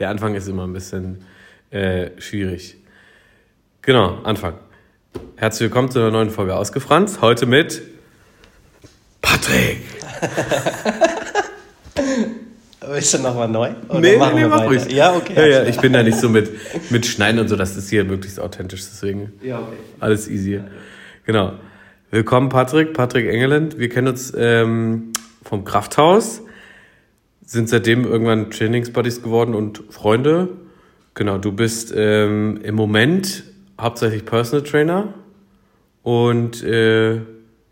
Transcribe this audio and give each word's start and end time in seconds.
Der 0.00 0.08
Anfang 0.08 0.34
ist 0.34 0.48
immer 0.48 0.66
ein 0.66 0.72
bisschen 0.72 1.18
äh, 1.70 2.10
schwierig. 2.18 2.78
Genau, 3.82 4.18
Anfang. 4.24 4.54
Herzlich 5.36 5.68
willkommen 5.68 5.90
zu 5.90 5.98
einer 5.98 6.10
neuen 6.10 6.30
Folge 6.30 6.56
Ausgefranst. 6.56 7.20
Heute 7.20 7.44
mit 7.44 7.82
Patrick. 9.20 9.82
Willst 12.80 13.12
du 13.12 13.18
nochmal 13.18 13.48
neu? 13.48 13.72
Oder 13.90 14.00
nee, 14.00 14.16
nee, 14.16 14.36
wir 14.36 14.48
mach 14.48 14.64
ruhig. 14.64 14.90
Ja, 14.90 15.14
okay. 15.14 15.34
Ja, 15.36 15.46
ja, 15.46 15.64
ich 15.64 15.78
bin 15.78 15.92
da 15.92 16.02
nicht 16.02 16.16
so 16.16 16.30
mit, 16.30 16.50
mit 16.90 17.04
Schneiden 17.04 17.38
und 17.38 17.48
so, 17.48 17.56
das 17.56 17.76
ist 17.76 17.90
hier 17.90 18.04
möglichst 18.04 18.40
authentisch, 18.40 18.80
deswegen 18.80 19.34
ja, 19.42 19.58
okay. 19.58 19.76
alles 20.00 20.28
easy. 20.28 20.62
Genau. 21.26 21.52
Willkommen, 22.10 22.48
Patrick, 22.48 22.94
Patrick 22.94 23.28
Engeland. 23.28 23.78
Wir 23.78 23.90
kennen 23.90 24.08
uns 24.08 24.32
ähm, 24.34 25.12
vom 25.44 25.64
Krafthaus, 25.64 26.40
sind 27.50 27.68
seitdem 27.68 28.04
irgendwann 28.04 28.52
Trainingsbuddies 28.52 29.22
geworden 29.22 29.56
und 29.56 29.82
Freunde. 29.90 30.50
Genau, 31.14 31.36
du 31.36 31.50
bist 31.50 31.92
ähm, 31.96 32.60
im 32.62 32.76
Moment 32.76 33.42
hauptsächlich 33.78 34.24
Personal 34.24 34.64
Trainer 34.64 35.14
und 36.04 36.62
äh, 36.62 37.16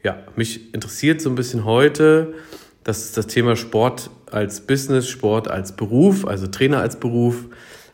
ja, 0.03 0.19
mich 0.35 0.75
interessiert 0.75 1.21
so 1.21 1.31
ein 1.31 1.37
bisschen 1.37 1.65
heute, 1.65 2.35
das 2.83 3.05
ist 3.05 3.17
das 3.17 3.29
Thema 3.29 3.55
Sport 3.55 4.11
als 4.33 4.63
Business, 4.63 5.09
Sport 5.09 5.47
als 5.47 5.77
Beruf, 5.77 6.27
also 6.27 6.49
Trainer 6.49 6.81
als 6.81 6.99
Beruf. 6.99 7.45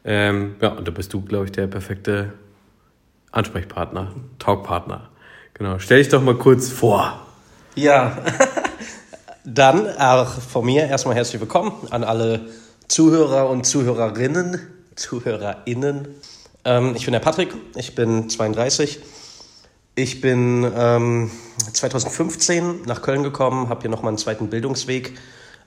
Ähm, 0.06 0.54
ja, 0.62 0.70
und 0.70 0.88
da 0.88 0.90
bist 0.90 1.12
du, 1.12 1.20
glaube 1.20 1.44
ich, 1.44 1.52
der 1.52 1.66
perfekte 1.66 2.32
Ansprechpartner, 3.30 4.10
Talkpartner. 4.38 5.10
Genau, 5.52 5.78
stell 5.78 5.98
dich 5.98 6.08
doch 6.08 6.22
mal 6.22 6.36
kurz 6.36 6.70
vor. 6.70 7.26
Ja, 7.74 8.16
dann 9.44 9.88
auch 9.98 10.40
von 10.40 10.64
mir 10.64 10.86
erstmal 10.88 11.14
herzlich 11.14 11.40
willkommen 11.40 11.72
an 11.90 12.02
alle 12.04 12.48
Zuhörer 12.88 13.48
und 13.48 13.64
Zuhörerinnen, 13.64 14.58
ZuhörerInnen. 14.96 16.08
Ähm, 16.64 16.94
ich 16.96 17.04
bin 17.04 17.12
der 17.12 17.20
Patrick, 17.20 17.54
ich 17.76 17.94
bin 17.94 18.28
32 18.28 19.00
ich 19.96 20.20
bin 20.20 20.68
ähm, 20.76 21.30
2015 21.72 22.82
nach 22.84 23.00
Köln 23.00 23.22
gekommen, 23.22 23.68
habe 23.68 23.82
hier 23.82 23.90
nochmal 23.90 24.08
einen 24.08 24.18
zweiten 24.18 24.48
Bildungsweg 24.48 25.12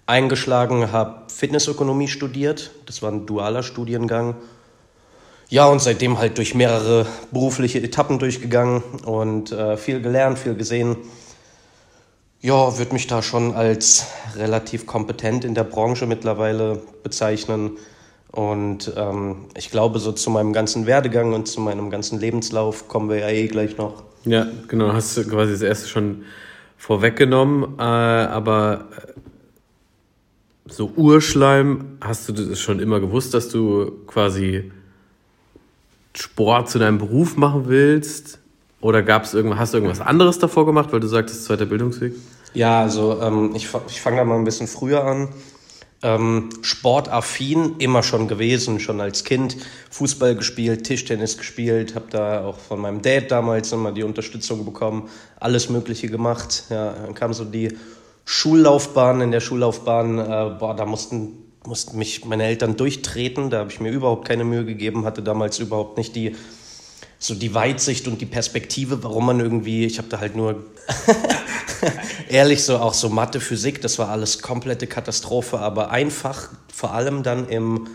eingeschlagen, 0.05 0.91
habe 0.91 1.31
Fitnessökonomie 1.33 2.09
studiert. 2.09 2.71
Das 2.87 3.01
war 3.01 3.09
ein 3.09 3.25
dualer 3.25 3.63
Studiengang. 3.63 4.35
Ja, 5.47 5.67
und 5.67 5.81
seitdem 5.81 6.17
halt 6.17 6.37
durch 6.37 6.55
mehrere 6.55 7.05
berufliche 7.31 7.79
Etappen 7.79 8.19
durchgegangen 8.19 8.81
und 9.05 9.53
äh, 9.53 9.77
viel 9.77 10.01
gelernt, 10.01 10.39
viel 10.39 10.55
gesehen. 10.55 10.97
Ja, 12.41 12.77
würde 12.77 12.93
mich 12.93 13.07
da 13.07 13.21
schon 13.21 13.55
als 13.55 14.07
relativ 14.35 14.85
kompetent 14.85 15.43
in 15.43 15.55
der 15.55 15.63
Branche 15.63 16.05
mittlerweile 16.05 16.81
bezeichnen. 17.03 17.77
Und 18.31 18.91
ähm, 18.95 19.45
ich 19.55 19.71
glaube, 19.71 19.99
so 19.99 20.11
zu 20.11 20.29
meinem 20.29 20.53
ganzen 20.53 20.85
Werdegang 20.85 21.33
und 21.33 21.47
zu 21.47 21.61
meinem 21.61 21.89
ganzen 21.89 22.19
Lebenslauf 22.19 22.87
kommen 22.87 23.09
wir 23.09 23.17
ja 23.17 23.29
eh 23.29 23.47
gleich 23.47 23.77
noch. 23.77 24.03
Ja, 24.25 24.45
genau, 24.67 24.93
hast 24.93 25.17
du 25.17 25.23
quasi 25.27 25.53
das 25.53 25.61
erste 25.61 25.87
schon 25.87 26.25
vorweggenommen, 26.77 27.79
äh, 27.79 27.81
aber 27.81 28.85
äh, 28.91 29.13
so 30.69 30.91
Urschleim, 30.95 31.97
hast 32.01 32.29
du 32.29 32.33
das 32.33 32.59
schon 32.59 32.79
immer 32.79 32.99
gewusst, 32.99 33.33
dass 33.33 33.49
du 33.49 34.03
quasi 34.05 34.71
Sport 36.13 36.69
zu 36.69 36.77
deinem 36.77 36.97
Beruf 36.97 37.37
machen 37.37 37.67
willst? 37.67 38.39
Oder 38.79 39.01
gab's 39.01 39.33
irgendwas, 39.33 39.59
hast 39.59 39.73
du 39.73 39.77
irgendwas 39.77 40.01
anderes 40.01 40.39
davor 40.39 40.65
gemacht, 40.65 40.91
weil 40.91 40.99
du 40.99 41.07
sagtest, 41.07 41.45
zweiter 41.45 41.65
Bildungsweg? 41.65 42.13
Ja, 42.53 42.81
also 42.81 43.19
ähm, 43.21 43.53
ich, 43.55 43.67
ich 43.87 44.01
fange 44.01 44.17
da 44.17 44.23
mal 44.23 44.37
ein 44.37 44.43
bisschen 44.43 44.67
früher 44.67 45.03
an 45.03 45.29
ähm, 46.03 46.49
sportaffin 46.61 47.75
immer 47.79 48.03
schon 48.03 48.27
gewesen, 48.27 48.79
schon 48.79 49.01
als 49.01 49.23
Kind 49.23 49.57
Fußball 49.89 50.35
gespielt, 50.35 50.83
Tischtennis 50.83 51.37
gespielt, 51.37 51.95
habe 51.95 52.05
da 52.09 52.45
auch 52.45 52.57
von 52.57 52.79
meinem 52.79 53.01
Dad 53.01 53.31
damals 53.31 53.71
immer 53.71 53.91
die 53.91 54.03
Unterstützung 54.03 54.63
bekommen, 54.63 55.09
alles 55.39 55.69
Mögliche 55.69 56.07
gemacht. 56.07 56.65
Ja, 56.69 56.93
dann 56.93 57.15
kam 57.15 57.33
so 57.33 57.45
die 57.45 57.77
Schullaufbahn. 58.25 59.21
In 59.21 59.31
der 59.31 59.39
Schullaufbahn, 59.39 60.19
äh, 60.19 60.55
boah, 60.59 60.75
da 60.75 60.85
mussten, 60.85 61.51
mussten 61.65 61.97
mich 61.97 62.25
meine 62.25 62.43
Eltern 62.43 62.77
durchtreten. 62.77 63.49
Da 63.49 63.59
habe 63.59 63.71
ich 63.71 63.79
mir 63.79 63.91
überhaupt 63.91 64.27
keine 64.27 64.43
Mühe 64.43 64.65
gegeben, 64.65 65.05
hatte 65.05 65.23
damals 65.23 65.57
überhaupt 65.59 65.97
nicht 65.97 66.15
die 66.15 66.35
so 67.19 67.33
die 67.35 67.53
Weitsicht 67.53 68.07
und 68.07 68.21
die 68.21 68.25
Perspektive, 68.25 69.03
warum 69.03 69.25
man 69.25 69.39
irgendwie, 69.39 69.85
ich 69.85 69.97
habe 69.97 70.07
da 70.07 70.19
halt 70.19 70.35
nur 70.35 70.63
ehrlich 72.29 72.63
so 72.63 72.77
auch 72.77 72.93
so 72.93 73.09
Mathe, 73.09 73.39
Physik, 73.39 73.81
das 73.81 73.97
war 73.97 74.09
alles 74.09 74.41
komplette 74.41 74.87
Katastrophe, 74.87 75.59
aber 75.59 75.89
einfach 75.89 76.49
vor 76.73 76.93
allem 76.93 77.23
dann 77.23 77.47
im, 77.49 77.87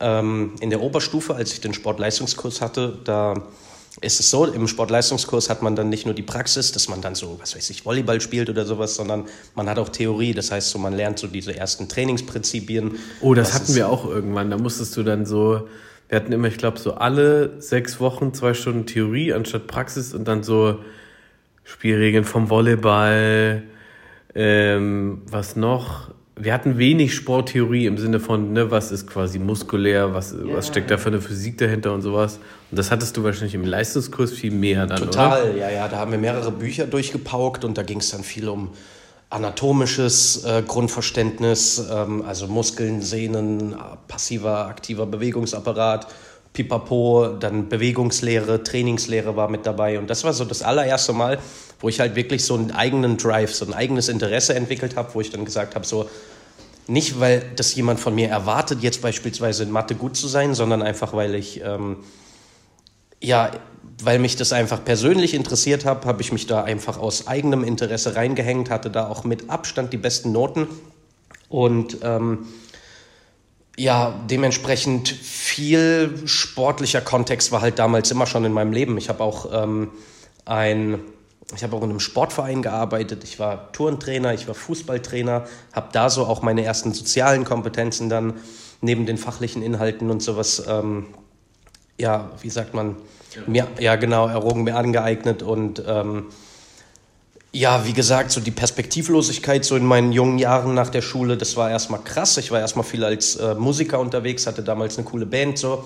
ähm, 0.00 0.54
in 0.60 0.70
der 0.70 0.80
Oberstufe, 0.80 1.34
als 1.34 1.52
ich 1.52 1.60
den 1.60 1.74
Sportleistungskurs 1.74 2.60
hatte, 2.60 2.98
da 3.04 3.34
ist 4.00 4.20
es 4.20 4.30
so, 4.30 4.46
im 4.46 4.66
Sportleistungskurs 4.66 5.50
hat 5.50 5.62
man 5.62 5.76
dann 5.76 5.88
nicht 5.88 6.06
nur 6.06 6.14
die 6.14 6.22
Praxis, 6.22 6.72
dass 6.72 6.88
man 6.88 7.02
dann 7.02 7.14
so, 7.14 7.38
was 7.40 7.54
weiß 7.54 7.68
ich, 7.70 7.84
Volleyball 7.84 8.20
spielt 8.20 8.48
oder 8.48 8.64
sowas, 8.64 8.94
sondern 8.94 9.26
man 9.54 9.68
hat 9.68 9.78
auch 9.78 9.88
Theorie. 9.88 10.32
Das 10.32 10.50
heißt, 10.50 10.70
so 10.70 10.78
man 10.78 10.94
lernt 10.94 11.18
so 11.18 11.26
diese 11.26 11.54
ersten 11.56 11.88
Trainingsprinzipien. 11.88 12.98
Oh, 13.20 13.34
das 13.34 13.52
hatten 13.52 13.74
wir 13.74 13.88
auch 13.88 14.06
irgendwann. 14.06 14.50
Da 14.50 14.56
musstest 14.56 14.96
du 14.96 15.02
dann 15.02 15.26
so, 15.26 15.68
wir 16.10 16.16
hatten 16.16 16.32
immer, 16.32 16.48
ich 16.48 16.58
glaube, 16.58 16.78
so 16.78 16.94
alle 16.94 17.60
sechs 17.62 18.00
Wochen 18.00 18.34
zwei 18.34 18.52
Stunden 18.52 18.84
Theorie 18.84 19.32
anstatt 19.32 19.68
Praxis 19.68 20.12
und 20.12 20.26
dann 20.26 20.42
so 20.42 20.80
Spielregeln 21.62 22.24
vom 22.24 22.50
Volleyball, 22.50 23.62
ähm, 24.34 25.22
was 25.30 25.54
noch? 25.54 26.10
Wir 26.34 26.52
hatten 26.52 26.78
wenig 26.78 27.14
Sporttheorie 27.14 27.86
im 27.86 27.96
Sinne 27.96 28.18
von, 28.18 28.52
ne, 28.52 28.72
was 28.72 28.90
ist 28.90 29.06
quasi 29.06 29.38
muskulär, 29.38 30.12
was, 30.12 30.32
yeah. 30.32 30.56
was 30.56 30.66
steckt 30.66 30.90
da 30.90 30.98
für 30.98 31.10
eine 31.10 31.20
Physik 31.20 31.58
dahinter 31.58 31.94
und 31.94 32.02
sowas. 32.02 32.40
Und 32.70 32.78
das 32.78 32.90
hattest 32.90 33.16
du 33.16 33.22
wahrscheinlich 33.22 33.54
im 33.54 33.64
Leistungskurs 33.64 34.32
viel 34.32 34.50
mehr 34.50 34.86
dann, 34.86 34.98
Total, 34.98 35.50
oder? 35.50 35.56
ja, 35.56 35.70
ja. 35.70 35.86
Da 35.86 35.98
haben 35.98 36.10
wir 36.10 36.18
mehrere 36.18 36.50
Bücher 36.50 36.86
durchgepaukt 36.86 37.64
und 37.64 37.78
da 37.78 37.82
ging 37.84 38.00
es 38.00 38.10
dann 38.10 38.24
viel 38.24 38.48
um 38.48 38.70
anatomisches 39.30 40.44
äh, 40.44 40.62
Grundverständnis, 40.66 41.82
ähm, 41.90 42.24
also 42.26 42.48
Muskeln, 42.48 43.00
Sehnen, 43.00 43.76
passiver, 44.08 44.66
aktiver 44.66 45.06
Bewegungsapparat, 45.06 46.08
Pipapo, 46.52 47.36
dann 47.38 47.68
Bewegungslehre, 47.68 48.64
Trainingslehre 48.64 49.36
war 49.36 49.48
mit 49.48 49.66
dabei. 49.66 50.00
Und 50.00 50.10
das 50.10 50.24
war 50.24 50.32
so 50.32 50.44
das 50.44 50.62
allererste 50.62 51.12
Mal, 51.12 51.38
wo 51.78 51.88
ich 51.88 52.00
halt 52.00 52.16
wirklich 52.16 52.44
so 52.44 52.54
einen 52.54 52.72
eigenen 52.72 53.16
Drive, 53.16 53.54
so 53.54 53.64
ein 53.64 53.72
eigenes 53.72 54.08
Interesse 54.08 54.54
entwickelt 54.54 54.96
habe, 54.96 55.14
wo 55.14 55.20
ich 55.20 55.30
dann 55.30 55.44
gesagt 55.44 55.76
habe, 55.76 55.86
so 55.86 56.10
nicht, 56.88 57.20
weil 57.20 57.44
das 57.54 57.72
jemand 57.76 58.00
von 58.00 58.16
mir 58.16 58.28
erwartet, 58.28 58.82
jetzt 58.82 59.00
beispielsweise 59.00 59.62
in 59.62 59.70
Mathe 59.70 59.94
gut 59.94 60.16
zu 60.16 60.26
sein, 60.26 60.54
sondern 60.54 60.82
einfach, 60.82 61.12
weil 61.12 61.36
ich, 61.36 61.60
ähm, 61.62 61.98
ja, 63.20 63.52
weil 64.04 64.18
mich 64.18 64.36
das 64.36 64.52
einfach 64.52 64.84
persönlich 64.84 65.34
interessiert 65.34 65.84
habe, 65.84 66.06
habe 66.06 66.22
ich 66.22 66.32
mich 66.32 66.46
da 66.46 66.62
einfach 66.62 66.98
aus 66.98 67.26
eigenem 67.26 67.64
Interesse 67.64 68.16
reingehängt, 68.16 68.70
hatte 68.70 68.90
da 68.90 69.08
auch 69.08 69.24
mit 69.24 69.50
Abstand 69.50 69.92
die 69.92 69.98
besten 69.98 70.32
Noten 70.32 70.66
und 71.48 71.98
ähm, 72.02 72.46
ja, 73.76 74.14
dementsprechend 74.28 75.08
viel 75.08 76.26
sportlicher 76.26 77.00
Kontext 77.00 77.50
war 77.50 77.62
halt 77.62 77.78
damals 77.78 78.10
immer 78.10 78.26
schon 78.26 78.44
in 78.44 78.52
meinem 78.52 78.72
Leben. 78.72 78.98
Ich 78.98 79.08
habe 79.08 79.24
auch 79.24 79.48
ähm, 79.52 79.90
ein, 80.44 81.00
ich 81.54 81.62
habe 81.62 81.74
auch 81.76 81.82
in 81.82 81.90
einem 81.90 82.00
Sportverein 82.00 82.60
gearbeitet. 82.60 83.24
Ich 83.24 83.38
war 83.38 83.72
Turntrainer, 83.72 84.34
ich 84.34 84.46
war 84.46 84.54
Fußballtrainer, 84.54 85.46
habe 85.72 85.88
da 85.92 86.10
so 86.10 86.26
auch 86.26 86.42
meine 86.42 86.62
ersten 86.62 86.92
sozialen 86.92 87.44
Kompetenzen 87.44 88.10
dann 88.10 88.34
neben 88.82 89.06
den 89.06 89.16
fachlichen 89.16 89.62
Inhalten 89.62 90.10
und 90.10 90.22
sowas, 90.22 90.62
ähm, 90.68 91.06
ja, 92.00 92.30
wie 92.40 92.50
sagt 92.50 92.74
man, 92.74 92.96
ja. 93.34 93.42
mir, 93.46 93.68
ja 93.78 93.96
genau, 93.96 94.26
errogen, 94.26 94.64
mir 94.64 94.76
angeeignet 94.76 95.42
und 95.42 95.82
ähm, 95.86 96.26
ja, 97.52 97.84
wie 97.84 97.92
gesagt, 97.92 98.30
so 98.30 98.40
die 98.40 98.52
Perspektivlosigkeit 98.52 99.64
so 99.64 99.74
in 99.76 99.84
meinen 99.84 100.12
jungen 100.12 100.38
Jahren 100.38 100.74
nach 100.74 100.88
der 100.88 101.02
Schule, 101.02 101.36
das 101.36 101.56
war 101.56 101.68
erstmal 101.68 102.00
krass. 102.00 102.36
Ich 102.36 102.52
war 102.52 102.60
erstmal 102.60 102.84
viel 102.84 103.02
als 103.02 103.36
äh, 103.36 103.54
Musiker 103.56 103.98
unterwegs, 103.98 104.46
hatte 104.46 104.62
damals 104.62 104.98
eine 104.98 105.06
coole 105.06 105.26
Band 105.26 105.58
so. 105.58 105.84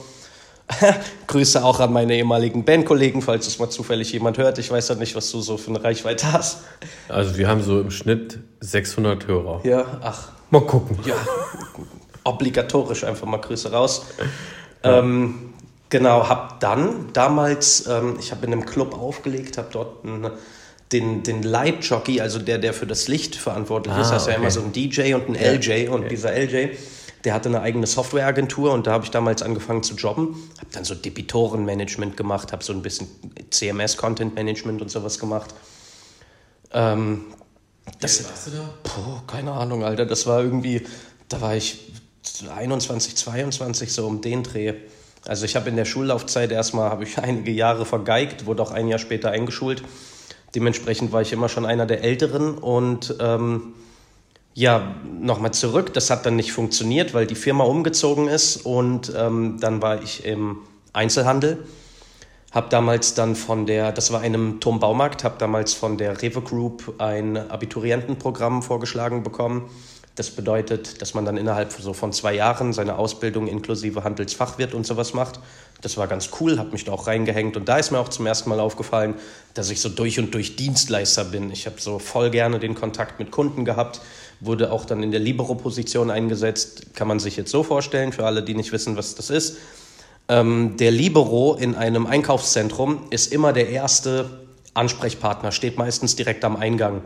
Grüße 1.26 1.62
auch 1.64 1.80
an 1.80 1.92
meine 1.92 2.16
ehemaligen 2.16 2.64
Bandkollegen, 2.64 3.22
falls 3.22 3.46
es 3.46 3.58
mal 3.58 3.70
zufällig 3.70 4.12
jemand 4.12 4.38
hört. 4.38 4.58
Ich 4.58 4.70
weiß 4.70 4.88
ja 4.88 4.94
nicht, 4.94 5.14
was 5.14 5.30
du 5.30 5.40
so 5.40 5.56
für 5.56 5.70
eine 5.70 5.82
Reichweite 5.82 6.32
hast. 6.32 6.64
Also 7.08 7.36
wir 7.36 7.48
haben 7.48 7.62
so 7.62 7.80
im 7.80 7.90
Schnitt 7.90 8.38
600 8.60 9.26
Hörer. 9.26 9.60
Ja, 9.64 9.84
ach. 10.02 10.32
Mal 10.50 10.62
gucken. 10.62 10.98
Ja, 11.06 11.16
obligatorisch 12.24 13.04
einfach 13.04 13.26
mal 13.26 13.38
Grüße 13.38 13.72
raus. 13.72 14.06
Ja. 14.84 14.98
Ähm, 14.98 15.53
genau, 15.94 16.28
hab 16.28 16.58
dann 16.58 17.12
damals, 17.12 17.86
ähm, 17.86 18.16
ich 18.18 18.32
habe 18.32 18.44
in 18.46 18.52
einem 18.52 18.66
Club 18.66 18.98
aufgelegt, 18.98 19.58
habe 19.58 19.68
dort 19.70 20.04
eine 20.04 20.32
den, 20.90 21.22
den 21.22 21.44
Light-Jockey, 21.44 22.20
also 22.20 22.40
der, 22.40 22.58
der 22.58 22.74
für 22.74 22.86
das 22.86 23.06
Licht 23.06 23.36
verantwortlich 23.36 23.94
ah, 23.94 24.00
ist, 24.00 24.10
hast 24.10 24.24
okay. 24.24 24.32
ja 24.32 24.38
immer 24.38 24.50
so 24.50 24.60
ein 24.60 24.72
DJ 24.72 25.14
und 25.14 25.28
ein 25.28 25.34
ja. 25.34 25.52
LJ 25.52 25.88
und 25.88 26.00
okay. 26.00 26.08
dieser 26.08 26.32
LJ, 26.32 26.70
der 27.22 27.32
hatte 27.32 27.48
eine 27.48 27.60
eigene 27.60 27.86
Softwareagentur 27.86 28.72
und 28.72 28.88
da 28.88 28.92
habe 28.92 29.04
ich 29.04 29.12
damals 29.12 29.40
angefangen 29.42 29.84
zu 29.84 29.94
jobben, 29.94 30.34
habe 30.58 30.70
dann 30.72 30.82
so 30.82 30.96
Debitorenmanagement 30.96 32.16
gemacht, 32.16 32.50
habe 32.50 32.64
so 32.64 32.72
ein 32.72 32.82
bisschen 32.82 33.06
CMS-Content-Management 33.50 34.82
und 34.82 34.90
sowas 34.90 35.20
gemacht. 35.20 35.54
Ähm, 36.72 37.26
das, 38.00 38.24
warst 38.24 38.48
du 38.48 38.50
da? 38.50 38.74
Puh, 38.82 39.20
keine 39.28 39.52
Ahnung, 39.52 39.84
Alter, 39.84 40.06
das 40.06 40.26
war 40.26 40.42
irgendwie, 40.42 40.84
da 41.28 41.40
war 41.40 41.54
ich 41.54 41.92
21, 42.52 43.16
22, 43.16 43.92
so 43.92 44.08
um 44.08 44.20
den 44.20 44.42
Dreh. 44.42 44.74
Also 45.26 45.44
ich 45.44 45.56
habe 45.56 45.68
in 45.70 45.76
der 45.76 45.84
Schullaufzeit 45.84 46.52
erstmal, 46.52 46.90
habe 46.90 47.04
ich 47.04 47.18
einige 47.22 47.50
Jahre 47.50 47.84
vergeigt, 47.84 48.46
wurde 48.46 48.62
auch 48.62 48.70
ein 48.70 48.88
Jahr 48.88 48.98
später 48.98 49.30
eingeschult. 49.30 49.82
Dementsprechend 50.54 51.12
war 51.12 51.22
ich 51.22 51.32
immer 51.32 51.48
schon 51.48 51.66
einer 51.66 51.86
der 51.86 52.02
Älteren 52.02 52.56
und 52.58 53.16
ähm, 53.20 53.74
ja, 54.54 54.94
nochmal 55.20 55.52
zurück. 55.52 55.92
Das 55.94 56.10
hat 56.10 56.24
dann 56.26 56.36
nicht 56.36 56.52
funktioniert, 56.52 57.12
weil 57.12 57.26
die 57.26 57.34
Firma 57.34 57.64
umgezogen 57.64 58.28
ist 58.28 58.64
und 58.64 59.12
ähm, 59.16 59.58
dann 59.60 59.82
war 59.82 60.02
ich 60.02 60.24
im 60.24 60.58
Einzelhandel. 60.92 61.66
Habe 62.52 62.68
damals 62.68 63.14
dann 63.14 63.34
von 63.34 63.66
der, 63.66 63.90
das 63.90 64.12
war 64.12 64.20
einem 64.20 64.60
Turmbaumarkt, 64.60 65.24
habe 65.24 65.34
damals 65.38 65.74
von 65.74 65.98
der 65.98 66.22
Rewe 66.22 66.40
Group 66.40 66.94
ein 66.98 67.36
Abiturientenprogramm 67.36 68.62
vorgeschlagen 68.62 69.24
bekommen. 69.24 69.68
Das 70.16 70.30
bedeutet, 70.30 71.02
dass 71.02 71.14
man 71.14 71.24
dann 71.24 71.36
innerhalb 71.36 71.72
so 71.72 71.92
von 71.92 72.12
zwei 72.12 72.34
Jahren 72.34 72.72
seine 72.72 72.98
Ausbildung 72.98 73.48
inklusive 73.48 74.04
Handelsfachwirt 74.04 74.72
und 74.72 74.86
sowas 74.86 75.12
macht. 75.12 75.40
Das 75.80 75.96
war 75.96 76.06
ganz 76.06 76.30
cool, 76.40 76.58
habe 76.58 76.70
mich 76.70 76.84
da 76.84 76.92
auch 76.92 77.08
reingehängt 77.08 77.56
und 77.56 77.68
da 77.68 77.78
ist 77.78 77.90
mir 77.90 77.98
auch 77.98 78.08
zum 78.08 78.24
ersten 78.24 78.48
Mal 78.48 78.60
aufgefallen, 78.60 79.14
dass 79.54 79.70
ich 79.70 79.80
so 79.80 79.88
durch 79.88 80.20
und 80.20 80.32
durch 80.32 80.54
Dienstleister 80.54 81.24
bin. 81.24 81.50
Ich 81.50 81.66
habe 81.66 81.80
so 81.80 81.98
voll 81.98 82.30
gerne 82.30 82.60
den 82.60 82.76
Kontakt 82.76 83.18
mit 83.18 83.32
Kunden 83.32 83.64
gehabt, 83.64 84.00
wurde 84.38 84.70
auch 84.70 84.84
dann 84.84 85.02
in 85.02 85.10
der 85.10 85.20
Libero-Position 85.20 86.10
eingesetzt. 86.10 86.94
Kann 86.94 87.08
man 87.08 87.18
sich 87.18 87.36
jetzt 87.36 87.50
so 87.50 87.64
vorstellen, 87.64 88.12
für 88.12 88.24
alle, 88.24 88.44
die 88.44 88.54
nicht 88.54 88.70
wissen, 88.70 88.96
was 88.96 89.16
das 89.16 89.30
ist. 89.30 89.56
Ähm, 90.28 90.76
der 90.78 90.92
Libero 90.92 91.54
in 91.54 91.74
einem 91.74 92.06
Einkaufszentrum 92.06 93.08
ist 93.10 93.32
immer 93.32 93.52
der 93.52 93.68
erste 93.68 94.44
Ansprechpartner, 94.74 95.50
steht 95.52 95.76
meistens 95.76 96.14
direkt 96.16 96.44
am 96.44 96.56
Eingang 96.56 97.02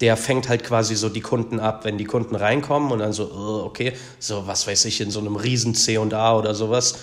der 0.00 0.16
fängt 0.16 0.48
halt 0.48 0.64
quasi 0.64 0.94
so 0.94 1.08
die 1.08 1.20
Kunden 1.20 1.58
ab, 1.58 1.84
wenn 1.84 1.98
die 1.98 2.04
Kunden 2.04 2.36
reinkommen 2.36 2.92
und 2.92 3.00
dann 3.00 3.12
so, 3.12 3.24
oh, 3.24 3.66
okay, 3.66 3.94
so 4.18 4.46
was 4.46 4.66
weiß 4.66 4.84
ich, 4.84 5.00
in 5.00 5.10
so 5.10 5.20
einem 5.20 5.36
riesen 5.36 5.74
C&A 5.74 6.36
oder 6.36 6.54
sowas. 6.54 6.98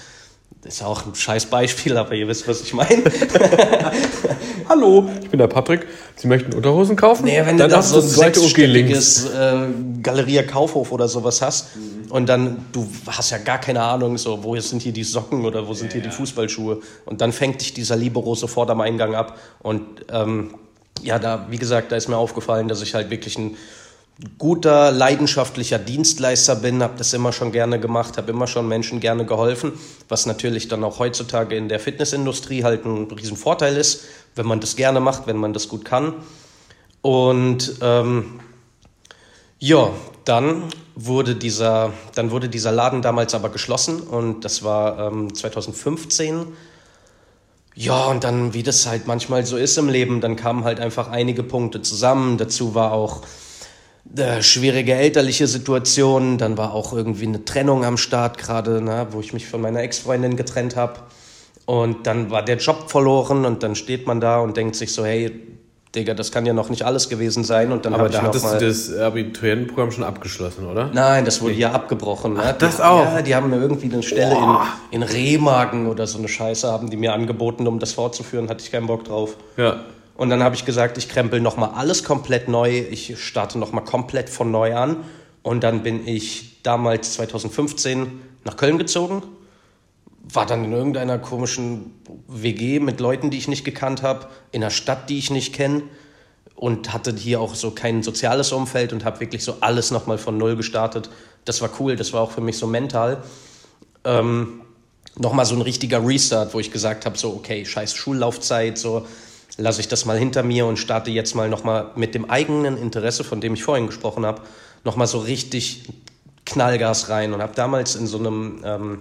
Das 0.61 0.75
ist 0.75 0.83
auch 0.83 1.05
ein 1.05 1.13
scheiß 1.13 1.47
Beispiel, 1.47 1.95
aber 1.97 2.13
ihr 2.13 2.27
wisst, 2.27 2.47
was 2.47 2.61
ich 2.61 2.73
meine. 2.73 3.03
Hallo, 4.69 5.07
ich 5.21 5.29
bin 5.29 5.37
der 5.37 5.47
Patrick. 5.47 5.85
Sie 6.15 6.27
möchten 6.27 6.53
Unterhosen 6.53 6.95
kaufen? 6.95 7.25
Nee, 7.25 7.39
wenn 7.45 7.57
dann 7.57 7.69
du 7.69 7.75
da 7.75 7.81
so 7.83 7.99
ein 7.99 8.07
sechsstöckiges 8.07 9.25
äh, 9.25 9.67
Galeria 10.01 10.41
Kaufhof 10.41 10.91
oder 10.91 11.07
sowas 11.07 11.41
hast 11.41 11.75
mhm. 11.75 12.11
und 12.11 12.27
dann, 12.27 12.65
du 12.71 12.87
hast 13.05 13.29
ja 13.29 13.37
gar 13.37 13.59
keine 13.59 13.83
Ahnung, 13.83 14.17
so, 14.17 14.43
wo 14.43 14.59
sind 14.59 14.81
hier 14.81 14.93
die 14.93 15.03
Socken 15.03 15.45
oder 15.45 15.67
wo 15.67 15.73
sind 15.73 15.93
ja, 15.93 15.99
hier 15.99 16.09
die 16.09 16.15
Fußballschuhe 16.15 16.79
und 17.05 17.21
dann 17.21 17.31
fängt 17.31 17.61
dich 17.61 17.73
dieser 17.73 17.95
Libero 17.95 18.33
sofort 18.33 18.71
am 18.71 18.81
Eingang 18.81 19.13
ab 19.13 19.37
und 19.61 19.83
ähm, 20.11 20.55
ja, 21.01 21.19
da, 21.19 21.47
wie 21.49 21.57
gesagt, 21.57 21.91
da 21.91 21.95
ist 21.95 22.07
mir 22.07 22.17
aufgefallen, 22.17 22.67
dass 22.67 22.81
ich 22.81 22.93
halt 22.93 23.09
wirklich 23.09 23.37
ein 23.37 23.57
guter, 24.37 24.91
leidenschaftlicher 24.91 25.77
Dienstleister 25.77 26.55
bin, 26.55 26.81
habe 26.81 26.97
das 26.97 27.13
immer 27.13 27.33
schon 27.33 27.51
gerne 27.51 27.79
gemacht, 27.79 28.17
habe 28.17 28.31
immer 28.31 28.47
schon 28.47 28.67
Menschen 28.67 29.01
gerne 29.01 29.25
geholfen, 29.25 29.73
was 30.07 30.25
natürlich 30.25 30.67
dann 30.67 30.83
auch 30.83 30.99
heutzutage 30.99 31.57
in 31.57 31.67
der 31.67 31.79
Fitnessindustrie 31.79 32.63
halt 32.63 32.85
ein 32.85 33.11
Riesenvorteil 33.11 33.75
ist, 33.75 34.05
wenn 34.35 34.45
man 34.45 34.61
das 34.61 34.75
gerne 34.77 35.01
macht, 35.01 35.27
wenn 35.27 35.37
man 35.37 35.51
das 35.51 35.67
gut 35.67 35.83
kann. 35.83 36.13
Und 37.01 37.75
ähm, 37.81 38.39
ja, 39.59 39.89
dann 40.23 40.63
wurde, 40.95 41.35
dieser, 41.35 41.91
dann 42.15 42.31
wurde 42.31 42.49
dieser 42.49 42.71
Laden 42.71 43.01
damals 43.01 43.35
aber 43.35 43.49
geschlossen 43.49 43.99
und 43.99 44.45
das 44.45 44.63
war 44.63 45.11
ähm, 45.11 45.33
2015 45.33 46.47
ja, 47.75 48.05
und 48.05 48.23
dann, 48.23 48.53
wie 48.53 48.63
das 48.63 48.87
halt 48.87 49.05
manchmal 49.05 49.45
so 49.45 49.57
ist 49.57 49.77
im 49.77 49.89
Leben, 49.89 50.21
dann 50.21 50.37
kamen 50.37 50.63
halt 50.63 50.79
einfach 50.79 51.09
einige 51.09 51.43
Punkte 51.43 51.81
zusammen. 51.81 52.37
Dazu 52.37 52.73
war 52.73 52.93
auch 52.93 53.21
äh, 54.15 54.41
schwierige 54.41 54.93
elterliche 54.93 55.45
Situation, 55.47 56.37
dann 56.37 56.57
war 56.57 56.73
auch 56.73 56.93
irgendwie 56.93 57.25
eine 57.25 57.43
Trennung 57.43 57.83
am 57.83 57.97
Start 57.97 58.37
gerade, 58.37 58.81
ne, 58.81 59.07
wo 59.11 59.19
ich 59.19 59.33
mich 59.33 59.45
von 59.47 59.59
meiner 59.59 59.81
Ex-Freundin 59.81 60.37
getrennt 60.37 60.77
habe. 60.77 61.01
Und 61.65 62.07
dann 62.07 62.29
war 62.31 62.45
der 62.45 62.57
Job 62.57 62.89
verloren 62.89 63.43
und 63.43 63.61
dann 63.61 63.75
steht 63.75 64.07
man 64.07 64.21
da 64.21 64.39
und 64.39 64.55
denkt 64.55 64.75
sich 64.75 64.93
so, 64.93 65.03
hey, 65.03 65.31
Digga, 65.95 66.13
das 66.13 66.31
kann 66.31 66.45
ja 66.45 66.53
noch 66.53 66.69
nicht 66.69 66.83
alles 66.83 67.09
gewesen 67.09 67.43
sein. 67.43 67.71
Und 67.71 67.85
dann 67.85 67.93
Aber 67.93 68.09
da 68.09 68.21
hattest 68.21 68.45
du 68.45 68.59
das 68.59 68.95
Abiturientenprogramm 68.95 69.91
schon 69.91 70.03
abgeschlossen, 70.03 70.67
oder? 70.67 70.89
Nein, 70.93 71.25
das 71.25 71.41
wurde 71.41 71.53
ja 71.53 71.71
abgebrochen. 71.71 72.33
Ne? 72.33 72.41
Ach, 72.43 72.57
das 72.57 72.81
auch? 72.81 73.03
Ja, 73.03 73.21
die 73.21 73.35
haben 73.35 73.49
mir 73.49 73.57
irgendwie 73.57 73.91
eine 73.91 74.03
Stelle 74.03 74.35
in, 74.35 75.01
in 75.01 75.03
Remagen 75.03 75.87
oder 75.87 76.07
so 76.07 76.17
eine 76.17 76.27
Scheiße 76.27 76.71
haben 76.71 76.89
die 76.89 76.97
mir 76.97 77.13
angeboten, 77.13 77.67
um 77.67 77.79
das 77.79 77.93
fortzuführen. 77.93 78.49
Hatte 78.49 78.63
ich 78.63 78.71
keinen 78.71 78.87
Bock 78.87 79.05
drauf. 79.05 79.35
Ja. 79.57 79.81
Und 80.17 80.29
dann 80.29 80.43
habe 80.43 80.55
ich 80.55 80.65
gesagt, 80.65 80.97
ich 80.97 81.09
krempel 81.09 81.41
nochmal 81.41 81.71
alles 81.75 82.03
komplett 82.03 82.47
neu. 82.47 82.69
Ich 82.89 83.17
starte 83.21 83.59
nochmal 83.59 83.83
komplett 83.83 84.29
von 84.29 84.51
neu 84.51 84.75
an. 84.75 84.97
Und 85.43 85.63
dann 85.63 85.83
bin 85.83 86.07
ich 86.07 86.61
damals 86.63 87.13
2015 87.13 88.07
nach 88.43 88.57
Köln 88.57 88.77
gezogen 88.77 89.23
war 90.33 90.45
dann 90.45 90.65
in 90.65 90.71
irgendeiner 90.71 91.19
komischen 91.19 91.93
WG 92.27 92.79
mit 92.79 92.99
Leuten, 92.99 93.29
die 93.29 93.37
ich 93.37 93.47
nicht 93.47 93.63
gekannt 93.63 94.01
habe, 94.01 94.27
in 94.51 94.63
einer 94.63 94.71
Stadt, 94.71 95.09
die 95.09 95.17
ich 95.17 95.29
nicht 95.29 95.53
kenne 95.53 95.83
und 96.55 96.93
hatte 96.93 97.13
hier 97.15 97.41
auch 97.41 97.55
so 97.55 97.71
kein 97.71 98.01
soziales 98.01 98.51
Umfeld 98.51 98.93
und 98.93 99.05
habe 99.05 99.19
wirklich 99.19 99.43
so 99.43 99.57
alles 99.61 99.91
nochmal 99.91 100.17
von 100.17 100.37
Null 100.37 100.55
gestartet. 100.55 101.09
Das 101.43 101.61
war 101.61 101.69
cool, 101.79 101.95
das 101.95 102.13
war 102.13 102.21
auch 102.21 102.31
für 102.31 102.41
mich 102.41 102.57
so 102.57 102.65
mental. 102.65 103.23
Ähm, 104.03 104.61
nochmal 105.17 105.45
so 105.45 105.55
ein 105.55 105.61
richtiger 105.61 106.05
Restart, 106.05 106.53
wo 106.53 106.59
ich 106.59 106.71
gesagt 106.71 107.05
habe, 107.05 107.17
so 107.17 107.33
okay, 107.33 107.65
scheiß 107.65 107.93
Schullaufzeit, 107.93 108.77
so 108.77 109.05
lasse 109.57 109.81
ich 109.81 109.87
das 109.87 110.05
mal 110.05 110.17
hinter 110.17 110.43
mir 110.43 110.65
und 110.65 110.77
starte 110.77 111.11
jetzt 111.11 111.35
mal 111.35 111.49
nochmal 111.49 111.91
mit 111.95 112.15
dem 112.15 112.29
eigenen 112.29 112.77
Interesse, 112.77 113.23
von 113.23 113.41
dem 113.41 113.53
ich 113.53 113.63
vorhin 113.63 113.85
gesprochen 113.85 114.25
habe, 114.25 114.41
nochmal 114.83 115.07
so 115.07 115.19
richtig 115.19 115.83
Knallgas 116.45 117.09
rein 117.09 117.33
und 117.33 117.41
habe 117.41 117.53
damals 117.55 117.95
in 117.95 118.07
so 118.07 118.17
einem... 118.17 118.61
Ähm, 118.63 118.99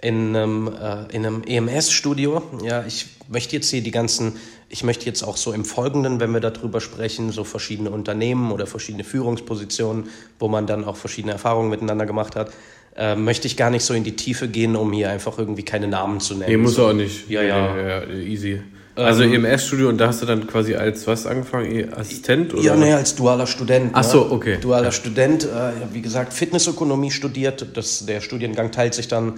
in 0.00 0.36
einem, 0.36 0.68
äh, 0.68 1.14
in 1.14 1.26
einem 1.26 1.42
EMS-Studio. 1.44 2.42
Ja, 2.62 2.84
ich 2.86 3.06
möchte 3.28 3.56
jetzt 3.56 3.70
hier 3.70 3.82
die 3.82 3.90
ganzen, 3.90 4.36
ich 4.68 4.84
möchte 4.84 5.06
jetzt 5.06 5.22
auch 5.22 5.36
so 5.36 5.52
im 5.52 5.64
Folgenden, 5.64 6.20
wenn 6.20 6.30
wir 6.32 6.40
darüber 6.40 6.80
sprechen, 6.80 7.32
so 7.32 7.44
verschiedene 7.44 7.90
Unternehmen 7.90 8.52
oder 8.52 8.66
verschiedene 8.66 9.04
Führungspositionen, 9.04 10.04
wo 10.38 10.48
man 10.48 10.66
dann 10.66 10.84
auch 10.84 10.96
verschiedene 10.96 11.32
Erfahrungen 11.32 11.68
miteinander 11.68 12.06
gemacht 12.06 12.36
hat, 12.36 12.52
äh, 12.96 13.16
möchte 13.16 13.46
ich 13.46 13.56
gar 13.56 13.70
nicht 13.70 13.84
so 13.84 13.94
in 13.94 14.04
die 14.04 14.16
Tiefe 14.16 14.48
gehen, 14.48 14.76
um 14.76 14.92
hier 14.92 15.10
einfach 15.10 15.38
irgendwie 15.38 15.64
keine 15.64 15.88
Namen 15.88 16.20
zu 16.20 16.34
nennen. 16.34 16.50
Nee, 16.50 16.56
muss 16.56 16.74
so. 16.74 16.86
auch 16.86 16.92
nicht. 16.92 17.28
Ja, 17.28 17.42
ja. 17.42 17.76
ja, 17.76 18.04
ja 18.04 18.08
easy. 18.08 18.60
Also 18.94 19.22
ähm, 19.22 19.44
EMS-Studio 19.44 19.88
und 19.88 19.98
da 19.98 20.08
hast 20.08 20.22
du 20.22 20.26
dann 20.26 20.46
quasi 20.46 20.74
als 20.74 21.06
was 21.06 21.26
angefangen? 21.26 21.70
E 21.70 21.88
Assistent? 21.92 22.52
Oder? 22.54 22.62
Ja, 22.62 22.76
nee, 22.76 22.92
als 22.92 23.14
dualer 23.14 23.46
Student. 23.46 23.90
Ach 23.92 24.02
so, 24.02 24.30
okay. 24.30 24.58
Dualer 24.60 24.86
ja. 24.86 24.92
Student, 24.92 25.44
äh, 25.44 25.92
wie 25.92 26.02
gesagt, 26.02 26.32
Fitnessökonomie 26.32 27.12
studiert. 27.12 27.66
Das, 27.74 28.06
der 28.06 28.20
Studiengang 28.20 28.72
teilt 28.72 28.94
sich 28.94 29.06
dann 29.06 29.34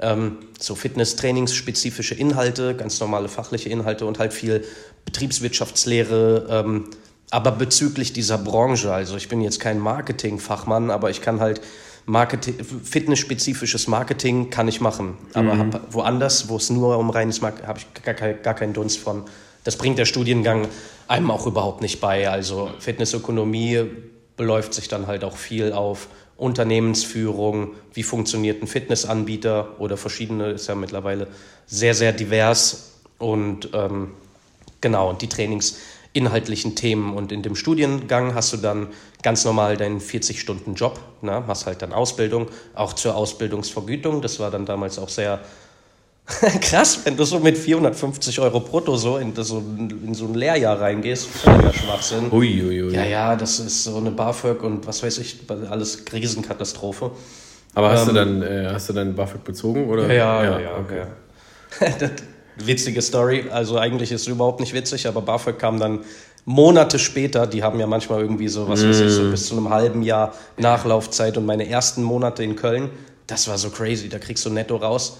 ähm, 0.00 0.38
so 0.58 0.74
Fitness-Trainingsspezifische 0.74 2.14
Inhalte, 2.14 2.74
ganz 2.74 3.00
normale 3.00 3.28
fachliche 3.28 3.68
Inhalte 3.68 4.06
und 4.06 4.18
halt 4.18 4.32
viel 4.32 4.64
Betriebswirtschaftslehre. 5.04 6.46
Ähm, 6.50 6.90
aber 7.30 7.52
bezüglich 7.52 8.12
dieser 8.12 8.38
Branche, 8.38 8.92
also 8.92 9.16
ich 9.16 9.28
bin 9.28 9.40
jetzt 9.40 9.60
kein 9.60 9.78
Marketing-Fachmann, 9.78 10.90
aber 10.90 11.10
ich 11.10 11.22
kann 11.22 11.40
halt 11.40 11.60
Marketing, 12.06 12.54
fitnessspezifisches 12.62 13.88
Marketing 13.88 14.50
kann 14.50 14.68
ich 14.68 14.80
machen. 14.80 15.18
Aber 15.34 15.54
mhm. 15.54 15.70
woanders, 15.90 16.48
wo 16.48 16.56
es 16.56 16.70
nur 16.70 16.98
um 16.98 17.10
reines 17.10 17.40
Marketing, 17.40 17.66
habe 17.66 17.80
ich 17.80 18.02
gar, 18.02 18.14
kein, 18.14 18.42
gar 18.42 18.54
keinen 18.54 18.72
Dunst 18.74 18.98
von. 18.98 19.24
Das 19.64 19.76
bringt 19.76 19.98
der 19.98 20.04
Studiengang 20.04 20.68
einem 21.08 21.30
auch 21.32 21.46
überhaupt 21.46 21.82
nicht 21.82 22.00
bei. 22.00 22.30
Also 22.30 22.70
Fitnessökonomie 22.78 23.86
beläuft 24.36 24.74
sich 24.74 24.88
dann 24.88 25.06
halt 25.06 25.24
auch 25.24 25.36
viel 25.36 25.72
auf 25.72 26.08
Unternehmensführung, 26.36 27.74
wie 27.94 28.02
funktioniert 28.02 28.62
ein 28.62 28.66
Fitnessanbieter 28.66 29.80
oder 29.80 29.96
verschiedene, 29.96 30.50
ist 30.50 30.66
ja 30.66 30.74
mittlerweile 30.74 31.28
sehr, 31.66 31.94
sehr 31.94 32.12
divers 32.12 32.92
und 33.18 33.70
ähm, 33.72 34.12
genau, 34.80 35.08
und 35.08 35.22
die 35.22 35.28
trainingsinhaltlichen 35.28 36.76
Themen. 36.76 37.14
Und 37.14 37.32
in 37.32 37.42
dem 37.42 37.56
Studiengang 37.56 38.34
hast 38.34 38.52
du 38.52 38.58
dann 38.58 38.88
ganz 39.22 39.44
normal 39.44 39.78
deinen 39.78 40.00
40-Stunden-Job, 40.00 41.00
ne? 41.22 41.44
hast 41.46 41.66
halt 41.66 41.80
dann 41.80 41.94
Ausbildung, 41.94 42.48
auch 42.74 42.92
zur 42.92 43.16
Ausbildungsvergütung. 43.16 44.20
Das 44.20 44.38
war 44.38 44.50
dann 44.50 44.66
damals 44.66 44.98
auch 44.98 45.08
sehr 45.08 45.40
Krass, 46.60 47.00
wenn 47.04 47.16
du 47.16 47.24
so 47.24 47.38
mit 47.38 47.56
450 47.56 48.40
Euro 48.40 48.58
brutto 48.58 48.96
so 48.96 49.18
in, 49.18 49.32
so, 49.36 49.58
in 49.58 50.12
so 50.12 50.26
ein 50.26 50.34
Lehrjahr 50.34 50.80
reingehst, 50.80 51.28
völliger 51.28 51.72
Schwachsinn. 51.72 52.32
Ui, 52.32 52.64
ui, 52.64 52.82
ui. 52.82 52.92
Ja, 52.92 53.04
ja, 53.04 53.36
das 53.36 53.60
ist 53.60 53.84
so 53.84 53.96
eine 53.96 54.10
BAföG 54.10 54.60
und 54.64 54.84
was 54.88 55.04
weiß 55.04 55.18
ich, 55.18 55.38
alles 55.70 56.02
Riesenkatastrophe. 56.12 57.12
Aber 57.74 57.90
hast, 57.92 58.02
ähm, 58.02 58.06
du 58.08 58.14
dann, 58.14 58.42
äh, 58.42 58.68
hast 58.72 58.88
du 58.88 58.92
dann 58.92 59.14
BAföG 59.14 59.44
bezogen? 59.44 59.88
Oder? 59.88 60.12
Ja, 60.12 60.42
ja, 60.42 60.58
ja. 60.58 60.76
Okay. 60.78 61.02
Ja. 61.80 62.10
Witzige 62.66 63.02
Story. 63.02 63.44
Also 63.52 63.78
eigentlich 63.78 64.10
ist 64.10 64.22
es 64.22 64.26
überhaupt 64.26 64.58
nicht 64.58 64.74
witzig, 64.74 65.06
aber 65.06 65.22
BAföG 65.22 65.60
kam 65.60 65.78
dann 65.78 66.00
Monate 66.44 66.98
später. 66.98 67.46
Die 67.46 67.62
haben 67.62 67.78
ja 67.78 67.86
manchmal 67.86 68.20
irgendwie 68.20 68.48
so, 68.48 68.68
was 68.68 68.82
mm. 68.82 68.88
weiß 68.88 69.00
ich, 69.00 69.12
so 69.12 69.22
mm. 69.22 69.30
bis 69.30 69.46
zu 69.46 69.56
einem 69.56 69.70
halben 69.70 70.02
Jahr 70.02 70.34
Nachlaufzeit. 70.56 71.36
Und 71.36 71.46
meine 71.46 71.68
ersten 71.68 72.02
Monate 72.02 72.42
in 72.42 72.56
Köln, 72.56 72.90
das 73.28 73.46
war 73.46 73.58
so 73.58 73.70
crazy. 73.70 74.08
Da 74.08 74.18
kriegst 74.18 74.44
du 74.44 74.50
netto 74.50 74.76
raus 74.76 75.18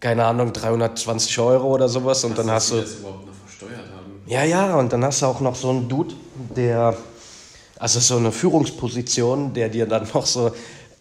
keine 0.00 0.24
Ahnung, 0.24 0.52
320 0.52 1.38
Euro 1.38 1.68
oder 1.68 1.88
sowas. 1.88 2.24
Und 2.24 2.32
Was, 2.32 2.38
dann 2.38 2.50
hast 2.50 2.70
du. 2.72 2.80
Das 2.80 2.94
überhaupt 2.94 3.26
noch 3.26 3.34
versteuert 3.46 3.90
haben. 3.94 4.22
Ja, 4.26 4.44
ja, 4.44 4.76
und 4.76 4.92
dann 4.92 5.04
hast 5.04 5.22
du 5.22 5.26
auch 5.26 5.40
noch 5.40 5.54
so 5.54 5.70
einen 5.70 5.88
Dude, 5.88 6.14
der, 6.56 6.96
also 7.78 8.00
so 8.00 8.16
eine 8.16 8.32
Führungsposition, 8.32 9.52
der 9.52 9.68
dir 9.68 9.86
dann 9.86 10.08
noch 10.12 10.26
so 10.26 10.52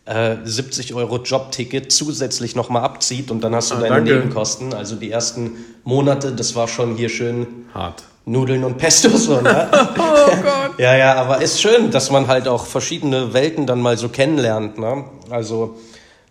äh, 0.06 0.38
70 0.44 0.94
Euro 0.94 1.18
Jobticket 1.18 1.92
zusätzlich 1.92 2.56
nochmal 2.56 2.84
abzieht 2.84 3.32
und 3.32 3.42
dann 3.42 3.56
hast 3.56 3.72
du 3.72 3.76
ah, 3.76 3.82
deine 3.82 3.96
danke. 3.96 4.14
Nebenkosten. 4.16 4.74
Also 4.74 4.96
die 4.96 5.12
ersten 5.12 5.58
Monate, 5.84 6.32
das 6.32 6.56
war 6.56 6.68
schon 6.68 6.96
hier 6.96 7.10
schön 7.10 7.68
hart. 7.74 8.04
Nudeln 8.26 8.64
und 8.64 8.78
Pesto 8.78 9.10
so, 9.10 9.42
ne? 9.42 9.70
oh 9.98 10.36
Gott. 10.44 10.78
Ja, 10.78 10.96
ja, 10.96 11.16
aber 11.16 11.42
ist 11.42 11.62
schön, 11.62 11.90
dass 11.90 12.12
man 12.12 12.28
halt 12.28 12.48
auch 12.48 12.66
verschiedene 12.66 13.34
Welten 13.34 13.66
dann 13.66 13.82
mal 13.82 13.98
so 13.98 14.10
kennenlernt, 14.10 14.78
ne? 14.78 15.06
Also 15.30 15.78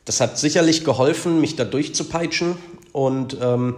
das 0.09 0.21
hat 0.23 0.39
sicherlich 0.39 0.85
geholfen, 0.85 1.41
mich 1.41 1.55
da 1.55 1.65
durchzupeitschen 1.65 2.57
und 2.93 3.37
ähm, 3.43 3.77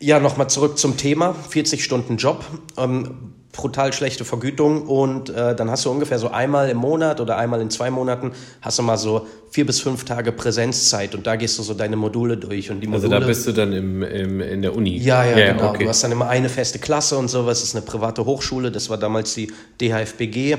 ja, 0.00 0.18
nochmal 0.18 0.50
zurück 0.50 0.78
zum 0.78 0.96
Thema, 0.96 1.32
40 1.32 1.84
Stunden 1.84 2.16
Job. 2.16 2.44
Ähm, 2.76 3.32
brutal 3.52 3.92
schlechte 3.92 4.24
Vergütung 4.24 4.82
und 4.82 5.30
äh, 5.30 5.54
dann 5.54 5.70
hast 5.70 5.86
du 5.86 5.90
ungefähr 5.90 6.18
so 6.18 6.28
einmal 6.28 6.68
im 6.68 6.76
Monat 6.76 7.20
oder 7.20 7.38
einmal 7.38 7.60
in 7.62 7.70
zwei 7.70 7.90
Monaten 7.90 8.32
hast 8.60 8.78
du 8.78 8.82
mal 8.82 8.98
so 8.98 9.26
vier 9.50 9.64
bis 9.64 9.80
fünf 9.80 10.04
Tage 10.04 10.32
Präsenzzeit 10.32 11.14
und 11.14 11.26
da 11.26 11.36
gehst 11.36 11.58
du 11.58 11.62
so 11.62 11.72
deine 11.72 11.96
Module 11.96 12.36
durch 12.36 12.70
und 12.70 12.80
die 12.80 12.86
Module. 12.86 13.14
Also 13.14 13.20
da 13.20 13.26
bist 13.26 13.46
du 13.46 13.52
dann 13.52 13.72
im, 13.72 14.02
im, 14.02 14.40
in 14.40 14.60
der 14.60 14.74
Uni. 14.74 14.98
Ja, 14.98 15.24
ja, 15.24 15.38
ja 15.38 15.52
genau. 15.52 15.70
Okay. 15.70 15.84
Du 15.84 15.88
hast 15.88 16.04
dann 16.04 16.12
immer 16.12 16.28
eine 16.28 16.50
feste 16.50 16.78
Klasse 16.78 17.16
und 17.16 17.28
sowas. 17.28 17.60
Das 17.60 17.68
ist 17.70 17.76
eine 17.76 17.84
private 17.86 18.26
Hochschule. 18.26 18.70
Das 18.70 18.90
war 18.90 18.98
damals 18.98 19.32
die 19.34 19.50
DHFBG. 19.80 20.58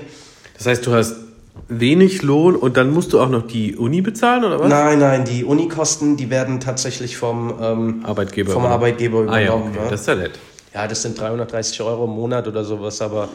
Das 0.57 0.65
heißt, 0.65 0.85
du 0.87 0.93
hast 0.93 1.26
wenig 1.67 2.21
Lohn 2.21 2.55
und 2.55 2.77
dann 2.77 2.91
musst 2.91 3.13
du 3.13 3.19
auch 3.19 3.29
noch 3.29 3.45
die 3.45 3.75
Uni 3.75 4.01
bezahlen 4.01 4.43
oder 4.43 4.59
was? 4.59 4.69
Nein, 4.69 4.99
nein, 4.99 5.25
die 5.25 5.43
Unikosten, 5.43 6.17
die 6.17 6.29
werden 6.29 6.59
tatsächlich 6.59 7.17
vom 7.17 7.53
ähm, 7.61 8.01
Arbeitgeber, 8.03 8.53
vom 8.53 8.65
Arbeitgeber 8.65 9.21
übernommen. 9.21 9.37
Ah, 9.37 9.45
ja, 9.45 9.53
okay. 9.53 9.83
ne? 9.83 9.89
Das 9.89 10.01
ist 10.01 10.07
ja 10.07 10.15
nett 10.15 10.39
ja, 10.77 10.87
das 10.87 11.01
sind 11.01 11.19
330 11.19 11.81
Euro 11.81 12.05
im 12.05 12.11
Monat 12.11 12.47
oder 12.47 12.63
sowas, 12.63 13.01
aber 13.01 13.29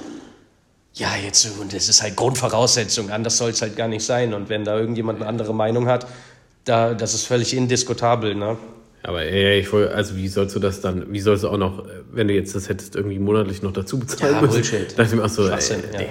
ja, 0.95 1.09
jetzt, 1.25 1.59
und 1.59 1.73
das 1.75 1.89
ist 1.89 2.01
halt 2.01 2.15
Grundvoraussetzung, 2.15 3.11
anders 3.11 3.39
soll 3.39 3.51
es 3.51 3.63
halt 3.63 3.75
gar 3.75 3.89
nicht 3.89 4.05
sein. 4.05 4.33
Und 4.33 4.49
wenn 4.49 4.65
da 4.65 4.79
irgendjemand 4.79 5.21
eine 5.21 5.29
andere 5.29 5.53
Meinung 5.53 5.89
hat, 5.89 6.07
da, 6.65 6.95
das 6.95 7.15
ist 7.15 7.25
völlig 7.25 7.57
indiskutabel, 7.57 8.37
ne? 8.37 8.59
Aber 9.03 9.23
ey, 9.23 9.59
ich 9.59 9.73
wollte, 9.73 9.93
also 9.93 10.17
wie 10.17 10.29
sollst 10.29 10.55
du 10.55 10.61
das 10.61 10.81
dann, 10.81 11.13
wie 11.13 11.19
sollst 11.19 11.43
du 11.43 11.49
auch 11.49 11.57
noch, 11.57 11.85
wenn 12.13 12.29
du 12.29 12.35
jetzt 12.35 12.55
das 12.55 12.69
hättest 12.69 12.95
irgendwie 12.95 13.19
monatlich 13.19 13.61
noch 13.63 13.73
dazu 13.73 13.99
bezahlen 13.99 14.35
ja, 14.35 14.41
müssen? 14.41 14.53
Bullshit. 14.53 14.91
Dachte 14.93 15.03
ich 15.03 15.15
mir 15.15 15.25
auch 15.25 15.29
so, 15.29 15.49
ey, 15.49 15.59
nee. 15.99 16.07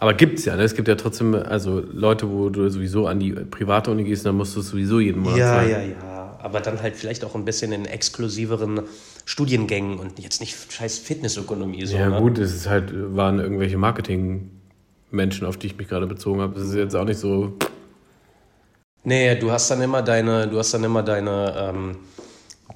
Aber 0.00 0.14
gibt's 0.14 0.44
ja, 0.44 0.54
ne? 0.54 0.62
Es 0.62 0.76
gibt 0.76 0.86
ja 0.86 0.94
trotzdem, 0.94 1.34
also 1.34 1.82
Leute, 1.92 2.30
wo 2.30 2.50
du 2.50 2.70
sowieso 2.70 3.08
an 3.08 3.18
die 3.18 3.32
private 3.32 3.90
Uni 3.90 4.04
gehst, 4.04 4.24
dann 4.24 4.36
musst 4.36 4.54
du 4.54 4.60
es 4.60 4.68
sowieso 4.68 5.00
jeden 5.00 5.22
Monat 5.22 5.38
ja, 5.38 5.46
zahlen. 5.48 5.70
Ja, 5.70 5.80
ja, 5.80 5.88
ja. 6.00 6.38
Aber 6.40 6.60
dann 6.60 6.80
halt 6.80 6.94
vielleicht 6.94 7.24
auch 7.24 7.34
ein 7.34 7.44
bisschen 7.44 7.72
in 7.72 7.84
exklusiveren 7.84 8.82
Studiengängen 9.24 9.98
und 9.98 10.20
jetzt 10.20 10.40
nicht 10.40 10.72
scheiß 10.72 10.98
Fitnessökonomie. 10.98 11.84
So, 11.84 11.96
ja, 11.96 12.10
ne? 12.10 12.20
gut, 12.20 12.38
es 12.38 12.54
ist 12.54 12.68
halt, 12.68 12.92
waren 13.16 13.40
irgendwelche 13.40 13.76
Marketing-Menschen, 13.76 15.44
auf 15.48 15.56
die 15.56 15.66
ich 15.66 15.76
mich 15.76 15.88
gerade 15.88 16.06
bezogen 16.06 16.40
habe. 16.42 16.54
Das 16.54 16.68
ist 16.68 16.74
jetzt 16.76 16.94
auch 16.94 17.04
nicht 17.04 17.18
so. 17.18 17.54
Nee, 19.02 19.34
du 19.34 19.50
hast 19.50 19.68
dann 19.68 19.82
immer 19.82 20.02
deine, 20.02 20.46
du 20.46 20.58
hast 20.58 20.72
dann 20.74 20.84
immer 20.84 21.02
deine, 21.02 21.54
ähm, 21.58 21.96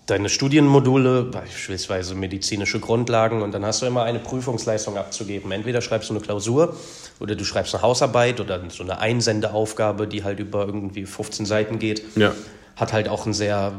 deine 0.07 0.29
Studienmodule, 0.29 1.25
beispielsweise 1.25 2.15
medizinische 2.15 2.81
Grundlagen, 2.81 3.43
und 3.43 3.53
dann 3.53 3.65
hast 3.65 3.83
du 3.83 3.87
immer 3.87 4.03
eine 4.03 4.19
Prüfungsleistung 4.19 4.97
abzugeben. 4.97 5.53
Entweder 5.53 5.81
schreibst 5.81 6.11
du 6.11 6.15
eine 6.15 6.23
Klausur 6.23 6.77
oder 7.21 7.35
du 7.35 7.45
schreibst 7.45 7.75
eine 7.75 7.83
Hausarbeit 7.83 8.41
oder 8.41 8.61
so 8.69 8.83
eine 8.83 8.99
Einsendeaufgabe, 8.99 10.07
die 10.07 10.25
halt 10.25 10.41
über 10.41 10.67
irgendwie 10.67 11.07
15 11.07 11.47
Seiten 11.47 11.79
geht. 11.79 12.03
Ja. 12.17 12.33
Hat 12.77 12.93
halt 12.93 13.09
auch 13.09 13.25
einen 13.25 13.35
sehr 13.35 13.73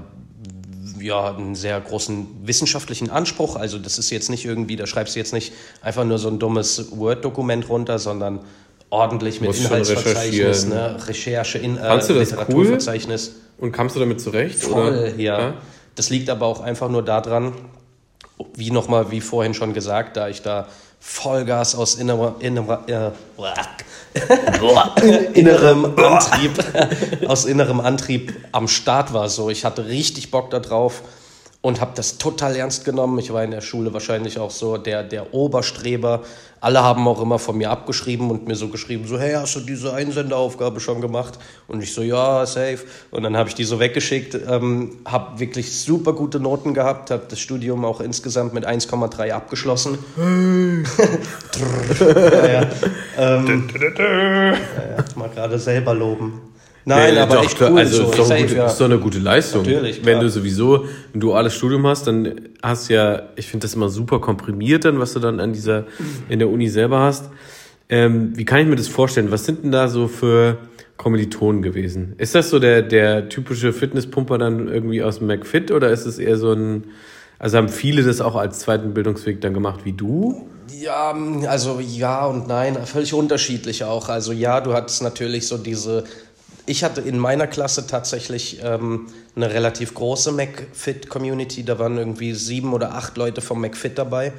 ja, 0.99 1.35
einen 1.35 1.55
sehr 1.55 1.81
großen 1.81 2.27
wissenschaftlichen 2.43 3.09
Anspruch. 3.09 3.57
Also 3.57 3.77
das 3.77 3.97
ist 3.97 4.09
jetzt 4.09 4.29
nicht 4.29 4.45
irgendwie, 4.45 4.77
da 4.77 4.87
schreibst 4.87 5.15
du 5.15 5.19
jetzt 5.19 5.33
nicht 5.33 5.51
einfach 5.81 6.05
nur 6.05 6.17
so 6.17 6.29
ein 6.29 6.39
dummes 6.39 6.97
Word-Dokument 6.97 7.67
runter, 7.67 7.99
sondern 7.99 8.39
ordentlich 8.89 9.41
mit 9.41 9.53
Inhaltsverzeichnis, 9.53 10.65
ne? 10.67 10.97
Recherche, 11.05 11.57
in, 11.57 11.77
äh, 11.77 11.95
Literaturverzeichnis. 11.95 13.31
Cool? 13.35 13.65
Und 13.65 13.71
kamst 13.73 13.95
du 13.97 13.99
damit 13.99 14.21
zurecht? 14.21 14.59
Voll, 14.59 14.87
oder? 14.87 15.15
ja. 15.15 15.39
ja. 15.39 15.53
Das 15.95 16.09
liegt 16.09 16.29
aber 16.29 16.45
auch 16.45 16.61
einfach 16.61 16.89
nur 16.89 17.03
daran, 17.03 17.53
wie 18.55 18.71
nochmal, 18.71 19.11
wie 19.11 19.21
vorhin 19.21 19.53
schon 19.53 19.73
gesagt, 19.73 20.17
da 20.17 20.27
ich 20.27 20.41
da 20.41 20.67
Vollgas 20.99 21.75
aus 21.75 21.95
innerer, 21.95 22.35
innerer, 22.39 22.87
äh, 22.87 23.11
innerem 25.33 25.85
Antrieb, 25.97 26.51
aus 27.27 27.45
innerem 27.45 27.81
Antrieb 27.81 28.33
am 28.53 28.67
Start 28.67 29.13
war. 29.13 29.27
So, 29.27 29.49
ich 29.49 29.65
hatte 29.65 29.85
richtig 29.85 30.31
Bock 30.31 30.49
darauf 30.49 31.03
und 31.63 31.79
habe 31.79 31.93
das 31.95 32.17
total 32.17 32.57
ernst 32.57 32.83
genommen. 32.83 33.17
Ich 33.19 33.31
war 33.31 33.41
in 33.41 33.51
der 33.51 33.61
Schule 33.61 33.93
wahrscheinlich 33.93 34.37
auch 34.37 34.51
so 34.51 34.77
der, 34.77 35.01
der 35.01 35.33
Oberstreber, 35.33 36.21
alle 36.59 36.83
haben 36.83 37.07
auch 37.07 37.21
immer 37.21 37.39
von 37.39 37.57
mir 37.57 37.71
abgeschrieben 37.71 38.29
und 38.29 38.47
mir 38.47 38.55
so 38.55 38.67
geschrieben, 38.67 39.07
so, 39.07 39.17
hey, 39.17 39.33
hast 39.33 39.55
du 39.55 39.61
diese 39.61 39.93
Einsendeaufgabe 39.93 40.81
schon 40.81 40.99
gemacht? 40.99 41.39
Und 41.67 41.81
ich 41.81 41.93
so, 41.93 42.01
ja, 42.01 42.45
safe. 42.45 42.79
Und 43.11 43.23
dann 43.23 43.37
habe 43.37 43.47
ich 43.47 43.55
die 43.55 43.63
so 43.63 43.79
weggeschickt, 43.79 44.37
ähm, 44.47 44.97
habe 45.05 45.39
wirklich 45.39 45.77
super 45.77 46.11
gute 46.11 46.41
Noten 46.41 46.73
gehabt, 46.73 47.11
habe 47.11 47.23
das 47.29 47.39
Studium 47.39 47.85
auch 47.85 48.01
insgesamt 48.01 48.53
mit 48.53 48.67
1,3 48.67 49.31
abgeschlossen. 49.31 49.97
ja, 51.99 52.47
ja. 52.51 52.69
Ähm, 53.17 53.69
ja, 53.97 54.97
ja, 54.97 55.05
mal 55.15 55.29
gerade 55.29 55.57
selber 55.59 55.93
loben. 55.93 56.52
Nein, 56.85 57.17
aber 57.17 57.35
doch, 57.35 57.45
echt 57.45 57.61
cool. 57.61 57.77
Also 57.77 58.03
so. 58.03 58.09
ist, 58.09 58.19
doch 58.19 58.25
safe, 58.25 58.41
gute, 58.41 58.55
ja. 58.55 58.65
ist 58.65 58.77
doch 58.77 58.85
eine 58.85 58.99
gute 58.99 59.19
Leistung. 59.19 59.63
Natürlich, 59.63 60.01
klar. 60.01 60.15
Wenn 60.15 60.21
du 60.21 60.29
sowieso 60.29 60.85
ein 61.13 61.19
duales 61.19 61.55
Studium 61.55 61.87
hast, 61.87 62.07
dann 62.07 62.49
hast 62.61 62.89
du 62.89 62.95
ja, 62.95 63.23
ich 63.35 63.47
finde 63.47 63.65
das 63.65 63.75
immer 63.75 63.89
super 63.89 64.19
komprimiert 64.19 64.85
dann, 64.85 64.99
was 64.99 65.13
du 65.13 65.19
dann 65.19 65.39
an 65.39 65.53
dieser, 65.53 65.85
in 66.29 66.39
der 66.39 66.49
Uni 66.49 66.67
selber 66.67 66.99
hast. 66.99 67.29
Ähm, 67.89 68.33
wie 68.35 68.45
kann 68.45 68.59
ich 68.59 68.67
mir 68.67 68.75
das 68.75 68.87
vorstellen? 68.87 69.31
Was 69.31 69.45
sind 69.45 69.63
denn 69.63 69.71
da 69.71 69.87
so 69.87 70.07
für 70.07 70.57
Kommilitonen 70.97 71.61
gewesen? 71.61 72.15
Ist 72.17 72.35
das 72.35 72.49
so 72.49 72.59
der, 72.59 72.81
der 72.81 73.29
typische 73.29 73.73
Fitnesspumper 73.73 74.37
dann 74.37 74.67
irgendwie 74.67 75.03
aus 75.03 75.19
dem 75.19 75.27
McFit 75.27 75.71
oder 75.71 75.89
ist 75.89 76.05
es 76.05 76.19
eher 76.19 76.37
so 76.37 76.53
ein, 76.53 76.85
also 77.39 77.57
haben 77.57 77.69
viele 77.69 78.03
das 78.03 78.21
auch 78.21 78.35
als 78.35 78.59
zweiten 78.59 78.93
Bildungsweg 78.93 79.41
dann 79.41 79.53
gemacht 79.53 79.81
wie 79.83 79.93
du? 79.93 80.47
Ja, 80.79 81.15
also 81.47 81.79
ja 81.79 82.25
und 82.25 82.47
nein, 82.47 82.77
völlig 82.85 83.13
unterschiedlich 83.13 83.83
auch. 83.83 84.09
Also 84.09 84.31
ja, 84.31 84.61
du 84.61 84.73
hattest 84.73 85.01
natürlich 85.01 85.47
so 85.47 85.57
diese 85.57 86.05
ich 86.65 86.83
hatte 86.83 87.01
in 87.01 87.17
meiner 87.17 87.47
Klasse 87.47 87.87
tatsächlich 87.87 88.59
ähm, 88.63 89.07
eine 89.35 89.53
relativ 89.53 89.93
große 89.93 90.31
McFit-Community. 90.31 91.63
Da 91.65 91.79
waren 91.79 91.97
irgendwie 91.97 92.33
sieben 92.33 92.73
oder 92.73 92.93
acht 92.93 93.17
Leute 93.17 93.41
vom 93.41 93.61
McFit 93.61 93.97
dabei. 93.97 94.33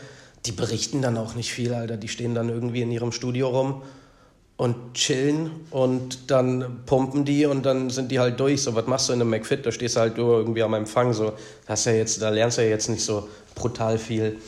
Die 0.47 0.53
berichten 0.53 1.03
dann 1.03 1.17
auch 1.17 1.35
nicht 1.35 1.53
viel, 1.53 1.75
Alter. 1.75 1.97
Die 1.97 2.09
stehen 2.09 2.35
dann 2.35 2.49
irgendwie 2.49 2.83
in 2.83 2.91
ihrem 2.91 3.13
Studio 3.13 3.49
rum 3.49 3.83
und 4.57 4.95
chillen 4.95 5.51
und 5.71 6.31
dann 6.31 6.83
pumpen 6.87 7.25
die 7.25 7.45
und 7.45 7.67
dann 7.67 7.91
sind 7.91 8.11
die 8.11 8.21
halt 8.21 8.39
durch. 8.39 8.63
So, 8.63 8.75
was 8.75 8.87
machst 8.87 9.09
du 9.09 9.13
in 9.13 9.21
einem 9.21 9.31
McFit? 9.31 9.67
Da 9.67 9.73
stehst 9.73 9.97
du 9.97 10.01
halt 10.01 10.17
nur 10.17 10.39
irgendwie 10.39 10.63
am 10.63 10.75
Empfang. 10.75 11.13
So, 11.13 11.33
hast 11.67 11.87
ja 11.87 11.93
jetzt, 11.93 12.23
da 12.23 12.31
lernst 12.31 12.59
du 12.59 12.63
ja 12.63 12.69
jetzt 12.69 12.89
nicht 12.89 13.05
so 13.05 13.29
brutal 13.55 13.99
viel. 13.99 14.39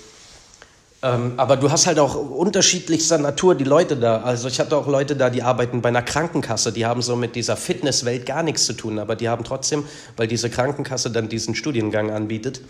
Ähm, 1.06 1.34
aber 1.36 1.56
du 1.56 1.70
hast 1.70 1.86
halt 1.86 2.00
auch 2.00 2.16
unterschiedlichster 2.16 3.18
Natur 3.18 3.54
die 3.54 3.64
Leute 3.64 3.96
da. 3.96 4.22
Also 4.22 4.48
ich 4.48 4.58
hatte 4.58 4.76
auch 4.76 4.88
Leute 4.88 5.14
da, 5.14 5.30
die 5.30 5.42
arbeiten 5.42 5.80
bei 5.80 5.90
einer 5.90 6.02
Krankenkasse, 6.02 6.72
die 6.72 6.84
haben 6.84 7.00
so 7.00 7.14
mit 7.14 7.36
dieser 7.36 7.56
Fitnesswelt 7.56 8.26
gar 8.26 8.42
nichts 8.42 8.66
zu 8.66 8.72
tun, 8.72 8.98
aber 8.98 9.14
die 9.14 9.28
haben 9.28 9.44
trotzdem, 9.44 9.84
weil 10.16 10.26
diese 10.26 10.50
Krankenkasse 10.50 11.10
dann 11.10 11.28
diesen 11.28 11.54
Studiengang 11.54 12.10
anbietet, 12.10 12.60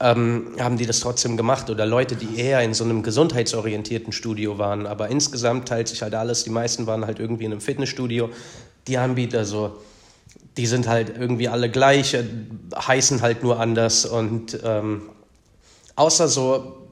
ähm, 0.00 0.52
haben 0.58 0.78
die 0.78 0.86
das 0.86 1.00
trotzdem 1.00 1.36
gemacht. 1.36 1.68
Oder 1.68 1.84
Leute, 1.84 2.16
die 2.16 2.40
eher 2.40 2.62
in 2.62 2.72
so 2.72 2.84
einem 2.84 3.02
gesundheitsorientierten 3.02 4.12
Studio 4.12 4.58
waren. 4.58 4.86
Aber 4.86 5.08
insgesamt 5.08 5.68
teilt 5.68 5.88
sich 5.88 6.02
halt 6.02 6.14
alles. 6.14 6.44
Die 6.44 6.50
meisten 6.50 6.86
waren 6.86 7.04
halt 7.04 7.18
irgendwie 7.18 7.44
in 7.44 7.52
einem 7.52 7.60
Fitnessstudio. 7.60 8.30
Die 8.88 8.96
Anbieter 8.96 9.44
so, 9.44 9.76
die 10.56 10.66
sind 10.66 10.88
halt 10.88 11.12
irgendwie 11.18 11.48
alle 11.48 11.70
gleich, 11.70 12.14
äh, 12.14 12.24
heißen 12.74 13.20
halt 13.22 13.42
nur 13.42 13.60
anders. 13.60 14.06
Und 14.06 14.58
ähm, 14.64 15.02
außer 15.94 16.26
so 16.26 16.83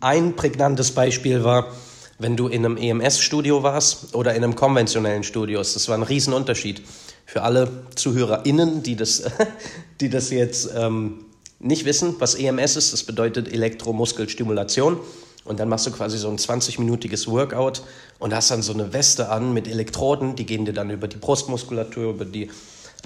ein 0.00 0.36
prägnantes 0.36 0.92
Beispiel 0.92 1.44
war, 1.44 1.72
wenn 2.18 2.36
du 2.36 2.48
in 2.48 2.64
einem 2.64 2.76
EMS-Studio 2.76 3.62
warst 3.62 4.14
oder 4.14 4.34
in 4.34 4.44
einem 4.44 4.54
konventionellen 4.54 5.24
Studio. 5.24 5.58
Das 5.58 5.88
war 5.88 5.96
ein 5.96 6.02
Riesenunterschied. 6.02 6.82
Für 7.24 7.42
alle 7.42 7.70
ZuhörerInnen, 7.94 8.82
die 8.82 8.96
das, 8.96 9.22
die 10.00 10.10
das 10.10 10.30
jetzt 10.30 10.70
ähm, 10.76 11.24
nicht 11.58 11.84
wissen, 11.84 12.16
was 12.18 12.34
EMS 12.34 12.76
ist, 12.76 12.92
das 12.92 13.04
bedeutet 13.04 13.52
Elektromuskelstimulation. 13.52 14.98
Und 15.44 15.58
dann 15.58 15.70
machst 15.70 15.86
du 15.86 15.90
quasi 15.90 16.18
so 16.18 16.28
ein 16.28 16.36
20-minütiges 16.36 17.26
Workout 17.26 17.82
und 18.18 18.34
hast 18.34 18.50
dann 18.50 18.60
so 18.62 18.74
eine 18.74 18.92
Weste 18.92 19.30
an 19.30 19.54
mit 19.54 19.66
Elektroden, 19.66 20.36
die 20.36 20.44
gehen 20.44 20.66
dir 20.66 20.74
dann 20.74 20.90
über 20.90 21.08
die 21.08 21.16
Brustmuskulatur, 21.16 22.10
über 22.10 22.24
die 22.26 22.50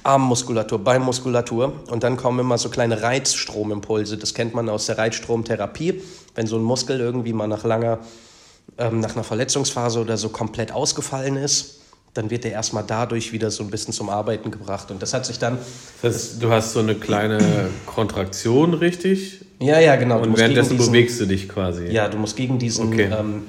Armmuskulatur, 0.03 0.79
Beinmuskulatur 0.79 1.73
und 1.91 2.03
dann 2.03 2.17
kommen 2.17 2.41
immer 2.41 2.59
so 2.59 2.69
kleine 2.69 3.03
Reizstromimpulse. 3.03 4.19
Das 4.19 4.35
kennt 4.35 4.55
man 4.55 4.69
aus 4.69 4.87
der 4.87 4.99
Reizstromtherapie, 4.99 6.03
wenn 6.35 6.47
so 6.47 6.57
ein 6.57 6.63
Muskel 6.63 7.01
irgendwie 7.01 7.33
mal 7.33 7.47
nach 7.47 7.65
langer, 7.65 8.01
ähm, 8.79 9.01
nach 9.01 9.15
einer 9.15 9.25
Verletzungsphase 9.25 10.01
oder 10.01 10.17
so 10.17 10.29
komplett 10.29 10.73
ausgefallen 10.73 11.37
ist, 11.37 11.81
dann 12.15 12.31
wird 12.31 12.45
der 12.45 12.53
erstmal 12.53 12.85
dadurch 12.87 13.33
wieder 13.33 13.51
so 13.51 13.65
ein 13.65 13.71
bisschen 13.71 13.93
zum 13.93 14.09
Arbeiten 14.09 14.51
gebracht. 14.51 14.91
Und 14.91 15.03
das 15.03 15.13
hat 15.15 15.27
sich 15.27 15.39
dann. 15.39 15.59
Das 16.01 16.15
heißt, 16.15 16.43
du 16.43 16.51
hast 16.51 16.73
so 16.73 16.81
eine 16.81 16.95
kleine 16.95 17.69
Kontraktion, 17.87 18.75
richtig? 18.75 19.45
Ja, 19.61 19.81
ja, 19.81 19.97
genau. 19.97 20.21
Und 20.21 20.37
währenddessen 20.37 20.77
diesen, 20.77 20.93
bewegst 20.93 21.21
du 21.21 21.27
dich 21.27 21.49
quasi. 21.49 21.87
Ja, 21.87 22.09
du 22.09 22.19
musst 22.19 22.37
gegen 22.37 22.59
diesen. 22.59 22.89
Okay. 22.89 23.11
Ähm, 23.13 23.43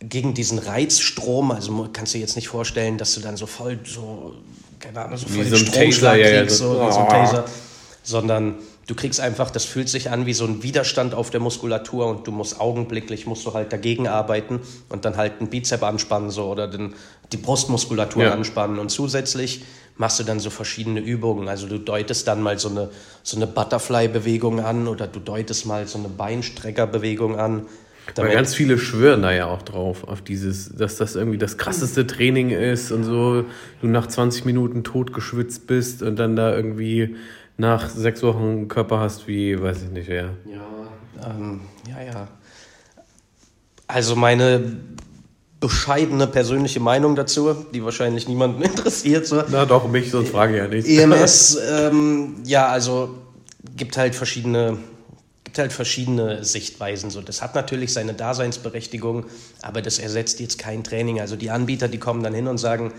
gegen 0.00 0.34
diesen 0.34 0.58
Reizstrom, 0.58 1.50
also 1.50 1.88
kannst 1.90 2.12
du 2.12 2.18
dir 2.18 2.22
jetzt 2.22 2.36
nicht 2.36 2.48
vorstellen, 2.48 2.98
dass 2.98 3.14
du 3.14 3.20
dann 3.20 3.38
so 3.38 3.46
voll 3.46 3.78
so, 3.84 4.34
keine 4.84 5.04
Ahnung, 5.04 5.16
so 5.16 5.32
wie 5.34 5.44
so 5.44 5.56
ein 5.56 5.66
Taser, 5.66 6.14
ja, 6.16 6.28
ja, 6.28 6.48
so, 6.48 6.78
oh. 6.80 6.90
so 6.90 7.00
ein 7.00 7.08
Taser, 7.08 7.44
sondern 8.02 8.56
du 8.86 8.94
kriegst 8.94 9.20
einfach, 9.20 9.50
das 9.50 9.64
fühlt 9.64 9.88
sich 9.88 10.10
an 10.10 10.26
wie 10.26 10.34
so 10.34 10.44
ein 10.44 10.62
Widerstand 10.62 11.14
auf 11.14 11.30
der 11.30 11.40
Muskulatur 11.40 12.06
und 12.06 12.26
du 12.26 12.32
musst 12.32 12.60
augenblicklich, 12.60 13.26
musst 13.26 13.46
du 13.46 13.54
halt 13.54 13.72
dagegen 13.72 14.08
arbeiten 14.08 14.60
und 14.90 15.04
dann 15.04 15.16
halt 15.16 15.40
einen 15.40 15.48
Bizep 15.48 15.82
anspannen 15.82 16.30
so 16.30 16.44
oder 16.50 16.68
den, 16.68 16.94
die 17.32 17.38
Brustmuskulatur 17.38 18.24
ja. 18.24 18.32
anspannen 18.32 18.78
und 18.78 18.90
zusätzlich 18.90 19.64
machst 19.96 20.18
du 20.18 20.24
dann 20.24 20.40
so 20.40 20.50
verschiedene 20.50 21.00
Übungen. 21.00 21.48
Also 21.48 21.66
du 21.68 21.78
deutest 21.78 22.26
dann 22.26 22.42
mal 22.42 22.58
so 22.58 22.68
eine, 22.68 22.90
so 23.22 23.36
eine 23.36 23.46
Butterfly-Bewegung 23.46 24.60
an 24.60 24.88
oder 24.88 25.06
du 25.06 25.20
deutest 25.20 25.66
mal 25.66 25.86
so 25.86 25.98
eine 25.98 26.08
Beinstreckerbewegung 26.08 27.38
an. 27.38 27.66
Weil 28.16 28.32
ganz 28.32 28.54
viele 28.54 28.78
schwören 28.78 29.22
da 29.22 29.32
ja 29.32 29.46
auch 29.46 29.62
drauf, 29.62 30.04
auf 30.04 30.22
dieses, 30.22 30.74
dass 30.74 30.96
das 30.96 31.16
irgendwie 31.16 31.38
das 31.38 31.56
krasseste 31.56 32.06
Training 32.06 32.50
ist 32.50 32.92
und 32.92 33.04
so, 33.04 33.44
du 33.80 33.86
nach 33.86 34.06
20 34.06 34.44
Minuten 34.44 34.84
totgeschwitzt 34.84 35.66
bist 35.66 36.02
und 36.02 36.16
dann 36.16 36.36
da 36.36 36.54
irgendwie 36.54 37.16
nach 37.56 37.88
sechs 37.88 38.22
Wochen 38.22 38.68
Körper 38.68 39.00
hast 39.00 39.26
wie, 39.26 39.60
weiß 39.60 39.84
ich 39.84 39.90
nicht 39.90 40.08
wer. 40.08 40.30
Ja, 40.50 41.30
ähm, 41.30 41.60
ja, 41.88 42.02
ja. 42.02 42.28
Also 43.86 44.16
meine 44.16 44.76
bescheidene 45.60 46.26
persönliche 46.26 46.80
Meinung 46.80 47.16
dazu, 47.16 47.54
die 47.72 47.82
wahrscheinlich 47.84 48.28
niemanden 48.28 48.62
interessiert. 48.70 49.26
So. 49.26 49.42
Na 49.50 49.64
doch, 49.64 49.88
mich, 49.88 50.10
sonst 50.10 50.30
frage 50.30 50.54
ich 50.54 50.58
ja 50.58 50.68
nicht. 50.68 50.88
EMS, 50.88 51.58
ähm, 51.70 52.36
ja, 52.44 52.68
also 52.68 53.14
gibt 53.76 53.96
halt 53.96 54.14
verschiedene 54.14 54.78
gibt 55.54 55.60
halt 55.60 55.72
verschiedene 55.72 56.42
Sichtweisen. 56.42 57.10
So, 57.10 57.22
das 57.22 57.40
hat 57.40 57.54
natürlich 57.54 57.92
seine 57.92 58.12
Daseinsberechtigung, 58.12 59.26
aber 59.62 59.82
das 59.82 60.00
ersetzt 60.00 60.40
jetzt 60.40 60.58
kein 60.58 60.82
Training. 60.82 61.20
Also 61.20 61.36
die 61.36 61.52
Anbieter, 61.52 61.86
die 61.86 61.98
kommen 61.98 62.24
dann 62.24 62.34
hin 62.34 62.48
und 62.48 62.58
sagen, 62.58 62.92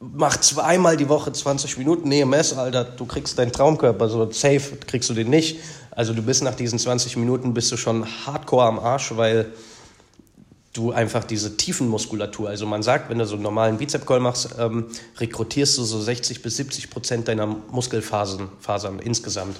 mach 0.00 0.38
zweimal 0.38 0.96
die 0.96 1.08
Woche 1.08 1.32
20 1.32 1.78
Minuten 1.78 2.10
EMS, 2.10 2.54
Alter, 2.54 2.82
du 2.82 3.06
kriegst 3.06 3.38
deinen 3.38 3.52
Traumkörper, 3.52 4.08
so 4.08 4.28
safe 4.32 4.76
kriegst 4.88 5.08
du 5.08 5.14
den 5.14 5.30
nicht. 5.30 5.60
Also 5.92 6.14
du 6.14 6.22
bist 6.22 6.42
nach 6.42 6.56
diesen 6.56 6.80
20 6.80 7.16
Minuten 7.16 7.54
bist 7.54 7.70
du 7.70 7.76
schon 7.76 8.04
hardcore 8.26 8.64
am 8.64 8.80
Arsch, 8.80 9.16
weil 9.16 9.52
du 10.72 10.90
einfach 10.90 11.22
diese 11.22 11.56
Tiefenmuskulatur, 11.56 12.48
also 12.48 12.66
man 12.66 12.82
sagt, 12.82 13.08
wenn 13.08 13.18
du 13.18 13.24
so 13.24 13.34
einen 13.34 13.44
normalen 13.44 13.78
Bizep-Call 13.78 14.18
machst, 14.18 14.56
ähm, 14.58 14.88
rekrutierst 15.18 15.78
du 15.78 15.84
so 15.84 16.00
60 16.00 16.42
bis 16.42 16.56
70 16.56 16.90
Prozent 16.90 17.28
deiner 17.28 17.46
Muskelfasern 17.46 18.48
Fasern 18.58 18.98
insgesamt. 18.98 19.56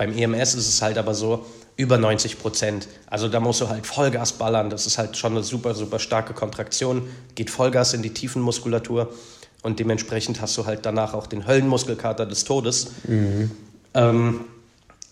Beim 0.00 0.16
EMS 0.16 0.54
ist 0.54 0.66
es 0.66 0.80
halt 0.80 0.96
aber 0.96 1.12
so, 1.12 1.44
über 1.76 1.98
90 1.98 2.38
Prozent. 2.38 2.88
Also 3.10 3.28
da 3.28 3.38
musst 3.38 3.60
du 3.60 3.68
halt 3.68 3.86
Vollgas 3.86 4.32
ballern. 4.32 4.70
Das 4.70 4.86
ist 4.86 4.96
halt 4.96 5.18
schon 5.18 5.32
eine 5.32 5.42
super, 5.42 5.74
super 5.74 5.98
starke 5.98 6.32
Kontraktion. 6.32 7.02
Geht 7.34 7.50
Vollgas 7.50 7.92
in 7.92 8.00
die 8.00 8.08
Tiefenmuskulatur 8.08 9.12
und 9.62 9.78
dementsprechend 9.78 10.40
hast 10.40 10.56
du 10.56 10.64
halt 10.64 10.86
danach 10.86 11.12
auch 11.12 11.26
den 11.26 11.46
Höllenmuskelkater 11.46 12.24
des 12.24 12.44
Todes. 12.44 12.92
Mhm. 13.06 13.50
Ähm, 13.92 14.40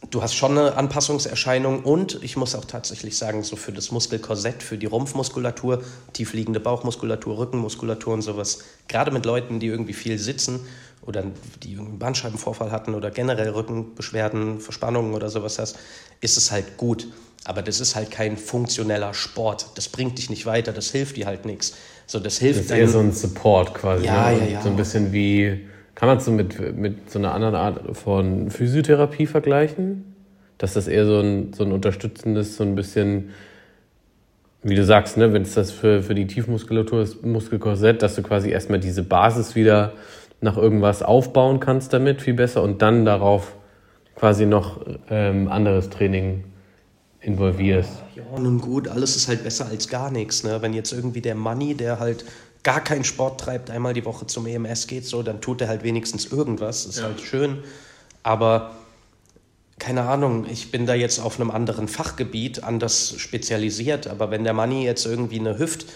du 0.08 0.22
hast 0.22 0.34
schon 0.34 0.56
eine 0.56 0.74
Anpassungserscheinung 0.74 1.82
und 1.82 2.22
ich 2.22 2.38
muss 2.38 2.54
auch 2.54 2.64
tatsächlich 2.64 3.18
sagen, 3.18 3.42
so 3.42 3.56
für 3.56 3.72
das 3.72 3.90
Muskelkorsett, 3.90 4.62
für 4.62 4.78
die 4.78 4.86
Rumpfmuskulatur, 4.86 5.82
tiefliegende 6.14 6.60
Bauchmuskulatur, 6.60 7.36
Rückenmuskulatur 7.36 8.14
und 8.14 8.22
sowas, 8.22 8.60
gerade 8.88 9.10
mit 9.10 9.26
Leuten, 9.26 9.60
die 9.60 9.66
irgendwie 9.66 9.92
viel 9.92 10.18
sitzen 10.18 10.60
oder 11.08 11.24
die 11.62 11.78
einen 11.78 11.98
Bandscheibenvorfall 11.98 12.70
hatten 12.70 12.94
oder 12.94 13.10
generell 13.10 13.48
Rückenbeschwerden, 13.48 14.60
Verspannungen 14.60 15.14
oder 15.14 15.30
sowas 15.30 15.58
hast, 15.58 15.78
ist 16.20 16.36
es 16.36 16.52
halt 16.52 16.76
gut. 16.76 17.08
Aber 17.44 17.62
das 17.62 17.80
ist 17.80 17.96
halt 17.96 18.10
kein 18.10 18.36
funktioneller 18.36 19.14
Sport. 19.14 19.70
Das 19.76 19.88
bringt 19.88 20.18
dich 20.18 20.28
nicht 20.28 20.44
weiter, 20.44 20.72
das 20.72 20.90
hilft 20.90 21.16
dir 21.16 21.26
halt 21.26 21.46
nichts. 21.46 21.76
So, 22.06 22.20
das 22.20 22.38
hilft 22.38 22.60
Das 22.60 22.66
ist 22.66 22.72
eher 22.72 22.88
so 22.88 22.98
ein 22.98 23.12
Support 23.12 23.72
quasi. 23.72 24.04
Ja, 24.04 24.30
ne? 24.30 24.38
ja, 24.38 24.44
ja. 24.44 24.62
So 24.62 24.68
ein 24.68 24.76
bisschen 24.76 25.12
wie 25.12 25.66
kann 25.94 26.08
man 26.08 26.18
es 26.18 26.26
so 26.26 26.30
mit, 26.30 26.76
mit 26.76 27.10
so 27.10 27.18
einer 27.18 27.32
anderen 27.32 27.54
Art 27.54 27.96
von 27.96 28.50
Physiotherapie 28.50 29.26
vergleichen? 29.26 30.14
Dass 30.58 30.74
das 30.74 30.88
eher 30.88 31.06
so 31.06 31.20
ein, 31.20 31.54
so 31.54 31.64
ein 31.64 31.72
unterstützendes, 31.72 32.56
so 32.56 32.64
ein 32.64 32.74
bisschen, 32.74 33.30
wie 34.62 34.74
du 34.74 34.84
sagst, 34.84 35.16
ne, 35.16 35.32
wenn 35.32 35.42
es 35.42 35.54
das 35.54 35.70
für, 35.70 36.02
für 36.02 36.14
die 36.14 36.26
Tiefmuskulatur 36.26 37.00
ist, 37.00 37.24
Muskelkorsett, 37.24 38.02
dass 38.02 38.14
du 38.14 38.22
quasi 38.22 38.50
erstmal 38.50 38.78
diese 38.78 39.02
Basis 39.02 39.54
wieder 39.54 39.94
nach 40.40 40.56
irgendwas 40.56 41.02
aufbauen 41.02 41.60
kannst 41.60 41.92
damit, 41.92 42.22
viel 42.22 42.34
besser, 42.34 42.62
und 42.62 42.82
dann 42.82 43.04
darauf 43.04 43.54
quasi 44.14 44.46
noch 44.46 44.80
ähm, 45.10 45.48
anderes 45.48 45.90
Training 45.90 46.44
involvierst. 47.20 47.90
Ja, 48.14 48.38
nun 48.38 48.60
gut, 48.60 48.88
alles 48.88 49.16
ist 49.16 49.28
halt 49.28 49.44
besser 49.44 49.66
als 49.66 49.88
gar 49.88 50.10
nichts. 50.10 50.44
Ne? 50.44 50.62
Wenn 50.62 50.72
jetzt 50.72 50.92
irgendwie 50.92 51.20
der 51.20 51.34
Money, 51.34 51.74
der 51.74 51.98
halt 51.98 52.24
gar 52.62 52.82
keinen 52.82 53.04
Sport 53.04 53.40
treibt, 53.40 53.70
einmal 53.70 53.94
die 53.94 54.04
Woche 54.04 54.26
zum 54.26 54.46
EMS 54.46 54.86
geht, 54.86 55.06
so, 55.06 55.22
dann 55.22 55.40
tut 55.40 55.60
er 55.60 55.68
halt 55.68 55.82
wenigstens 55.82 56.26
irgendwas. 56.26 56.84
Das 56.84 56.96
ist 56.96 57.00
ja. 57.00 57.06
halt 57.06 57.20
schön. 57.20 57.58
Aber 58.22 58.72
keine 59.78 60.02
Ahnung, 60.02 60.46
ich 60.50 60.70
bin 60.70 60.86
da 60.86 60.94
jetzt 60.94 61.20
auf 61.20 61.40
einem 61.40 61.50
anderen 61.50 61.88
Fachgebiet 61.88 62.64
anders 62.64 63.14
spezialisiert. 63.16 64.08
Aber 64.08 64.30
wenn 64.30 64.44
der 64.44 64.52
Manni 64.52 64.84
jetzt 64.84 65.06
irgendwie 65.06 65.38
eine 65.38 65.58
Hüft, 65.58 65.86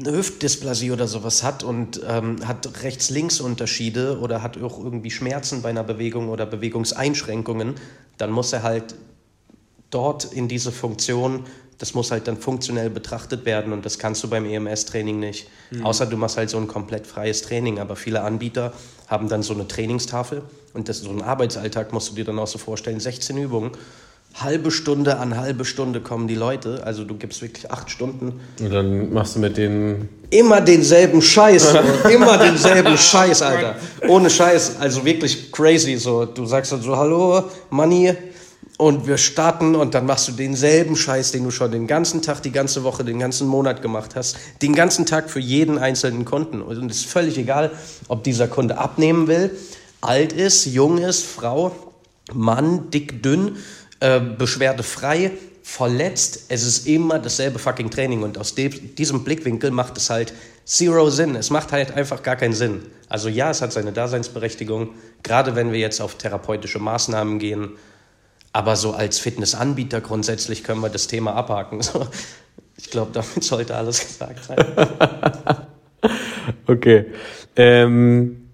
eine 0.00 0.12
Hüftdysplasie 0.12 0.90
oder 0.92 1.06
sowas 1.06 1.42
hat 1.42 1.62
und 1.62 2.00
ähm, 2.06 2.46
hat 2.46 2.82
Rechts-Links-Unterschiede 2.82 4.18
oder 4.18 4.42
hat 4.42 4.60
auch 4.62 4.82
irgendwie 4.82 5.10
Schmerzen 5.10 5.62
bei 5.62 5.70
einer 5.70 5.84
Bewegung 5.84 6.28
oder 6.28 6.46
Bewegungseinschränkungen, 6.46 7.74
dann 8.18 8.30
muss 8.30 8.52
er 8.52 8.62
halt 8.62 8.94
dort 9.90 10.24
in 10.24 10.48
diese 10.48 10.72
Funktion 10.72 11.44
das 11.80 11.94
muss 11.94 12.10
halt 12.10 12.28
dann 12.28 12.36
funktionell 12.36 12.90
betrachtet 12.90 13.46
werden 13.46 13.72
und 13.72 13.86
das 13.86 13.98
kannst 13.98 14.22
du 14.22 14.28
beim 14.28 14.44
EMS-Training 14.44 15.18
nicht. 15.18 15.48
Mhm. 15.70 15.86
Außer 15.86 16.04
du 16.04 16.18
machst 16.18 16.36
halt 16.36 16.50
so 16.50 16.58
ein 16.58 16.66
komplett 16.66 17.06
freies 17.06 17.40
Training. 17.40 17.78
Aber 17.78 17.96
viele 17.96 18.20
Anbieter 18.20 18.74
haben 19.06 19.30
dann 19.30 19.42
so 19.42 19.54
eine 19.54 19.66
Trainingstafel 19.66 20.42
und 20.74 20.90
das, 20.90 20.98
so 20.98 21.08
einen 21.08 21.22
Arbeitsalltag 21.22 21.94
musst 21.94 22.10
du 22.10 22.14
dir 22.14 22.26
dann 22.26 22.38
auch 22.38 22.46
so 22.46 22.58
vorstellen. 22.58 23.00
16 23.00 23.38
Übungen, 23.38 23.70
halbe 24.34 24.70
Stunde 24.70 25.18
an 25.18 25.36
halbe 25.36 25.64
Stunde 25.64 26.00
kommen 26.00 26.28
die 26.28 26.34
Leute. 26.34 26.82
Also 26.84 27.04
du 27.04 27.16
gibst 27.16 27.42
wirklich 27.42 27.70
acht 27.70 27.90
Stunden. 27.90 28.40
Und 28.60 28.70
dann 28.72 29.12
machst 29.12 29.36
du 29.36 29.40
mit 29.40 29.56
denen. 29.56 30.08
Immer 30.30 30.60
denselben 30.60 31.20
Scheiß, 31.20 31.74
immer 32.12 32.38
denselben 32.38 32.96
Scheiß, 32.96 33.42
Alter. 33.42 33.76
Ohne 34.06 34.30
Scheiß, 34.30 34.76
also 34.78 35.04
wirklich 35.04 35.50
crazy. 35.50 35.96
So, 35.96 36.24
du 36.24 36.46
sagst 36.46 36.70
dann 36.72 36.82
so, 36.82 36.96
hallo, 36.96 37.44
Money, 37.70 38.16
und 38.80 39.06
wir 39.06 39.18
starten 39.18 39.74
und 39.74 39.92
dann 39.94 40.06
machst 40.06 40.28
du 40.28 40.32
denselben 40.32 40.96
Scheiß, 40.96 41.32
den 41.32 41.44
du 41.44 41.50
schon 41.50 41.70
den 41.70 41.86
ganzen 41.86 42.22
Tag, 42.22 42.42
die 42.42 42.50
ganze 42.50 42.82
Woche, 42.82 43.04
den 43.04 43.18
ganzen 43.18 43.46
Monat 43.46 43.82
gemacht 43.82 44.16
hast, 44.16 44.38
den 44.62 44.74
ganzen 44.74 45.04
Tag 45.04 45.28
für 45.28 45.38
jeden 45.38 45.76
einzelnen 45.76 46.24
Kunden. 46.24 46.62
Und 46.62 46.90
es 46.90 47.00
ist 47.00 47.06
völlig 47.06 47.36
egal, 47.36 47.72
ob 48.08 48.24
dieser 48.24 48.48
Kunde 48.48 48.78
abnehmen 48.78 49.26
will, 49.28 49.50
alt 50.00 50.32
ist, 50.32 50.64
jung 50.64 50.96
ist, 50.96 51.26
Frau, 51.26 51.72
Mann, 52.32 52.90
dick, 52.90 53.22
dünn, 53.22 53.56
äh, 54.00 54.20
beschwerdefrei, 54.20 55.32
verletzt. 55.62 56.46
Es 56.48 56.66
ist 56.66 56.86
immer 56.86 57.18
dasselbe 57.18 57.58
fucking 57.58 57.90
Training 57.90 58.22
und 58.22 58.38
aus 58.38 58.54
diesem 58.54 59.24
Blickwinkel 59.24 59.70
macht 59.70 59.96
es 59.96 60.10
halt 60.10 60.32
zero 60.64 61.10
Sinn. 61.10 61.36
Es 61.36 61.50
macht 61.50 61.72
halt 61.72 61.92
einfach 61.92 62.22
gar 62.22 62.36
keinen 62.36 62.54
Sinn. 62.54 62.82
Also 63.08 63.28
ja, 63.28 63.50
es 63.50 63.62
hat 63.62 63.72
seine 63.72 63.92
Daseinsberechtigung, 63.92 64.90
gerade 65.22 65.54
wenn 65.54 65.72
wir 65.72 65.78
jetzt 65.78 66.00
auf 66.00 66.16
therapeutische 66.16 66.78
Maßnahmen 66.78 67.38
gehen 67.38 67.76
aber 68.52 68.76
so 68.76 68.92
als 68.92 69.18
Fitnessanbieter 69.18 70.00
grundsätzlich 70.00 70.64
können 70.64 70.80
wir 70.80 70.88
das 70.88 71.06
Thema 71.06 71.34
abhaken. 71.34 71.80
So, 71.90 72.06
ich 72.76 72.90
glaube, 72.90 73.10
damit 73.12 73.44
sollte 73.44 73.76
alles 73.76 74.00
gesagt 74.00 74.42
sein. 74.42 74.56
okay. 76.66 77.06
Ähm, 77.54 78.48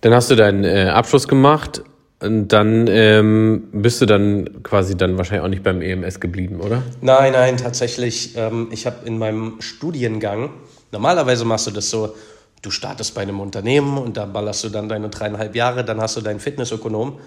dann 0.00 0.14
hast 0.14 0.30
du 0.30 0.36
deinen 0.36 0.64
äh, 0.64 0.88
Abschluss 0.88 1.28
gemacht 1.28 1.82
und 2.20 2.48
dann 2.48 2.86
ähm, 2.88 3.68
bist 3.72 4.00
du 4.00 4.06
dann 4.06 4.62
quasi 4.62 4.96
dann 4.96 5.18
wahrscheinlich 5.18 5.44
auch 5.44 5.50
nicht 5.50 5.62
beim 5.62 5.82
EMS 5.82 6.20
geblieben, 6.20 6.60
oder? 6.60 6.82
Nein, 7.00 7.32
nein, 7.32 7.56
tatsächlich. 7.56 8.36
Ähm, 8.36 8.68
ich 8.70 8.86
habe 8.86 9.06
in 9.06 9.18
meinem 9.18 9.60
Studiengang, 9.60 10.50
normalerweise 10.92 11.44
machst 11.44 11.66
du 11.66 11.70
das 11.70 11.90
so, 11.90 12.14
du 12.62 12.70
startest 12.70 13.14
bei 13.14 13.22
einem 13.22 13.40
Unternehmen 13.40 13.98
und 13.98 14.16
da 14.16 14.24
ballerst 14.24 14.64
du 14.64 14.70
dann 14.70 14.88
deine 14.88 15.10
dreieinhalb 15.10 15.54
Jahre, 15.54 15.84
dann 15.84 16.00
hast 16.00 16.16
du 16.16 16.20
deinen 16.20 16.40
Fitnessökonom 16.40 17.18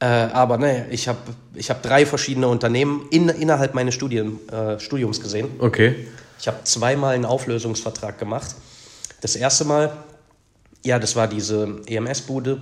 äh, 0.00 0.06
aber 0.06 0.58
naja, 0.58 0.84
ich 0.90 1.08
habe 1.08 1.18
ich 1.54 1.70
hab 1.70 1.82
drei 1.82 2.04
verschiedene 2.04 2.48
Unternehmen 2.48 3.06
in, 3.10 3.28
innerhalb 3.28 3.74
meines 3.74 3.94
Studien, 3.94 4.38
äh, 4.50 4.78
Studiums 4.78 5.20
gesehen. 5.20 5.48
Okay. 5.58 6.08
Ich 6.38 6.46
habe 6.46 6.58
zweimal 6.64 7.14
einen 7.14 7.24
Auflösungsvertrag 7.24 8.18
gemacht. 8.18 8.54
Das 9.22 9.36
erste 9.36 9.64
Mal, 9.64 9.96
ja, 10.84 10.98
das 10.98 11.16
war 11.16 11.28
diese 11.28 11.80
EMS-Bude. 11.86 12.60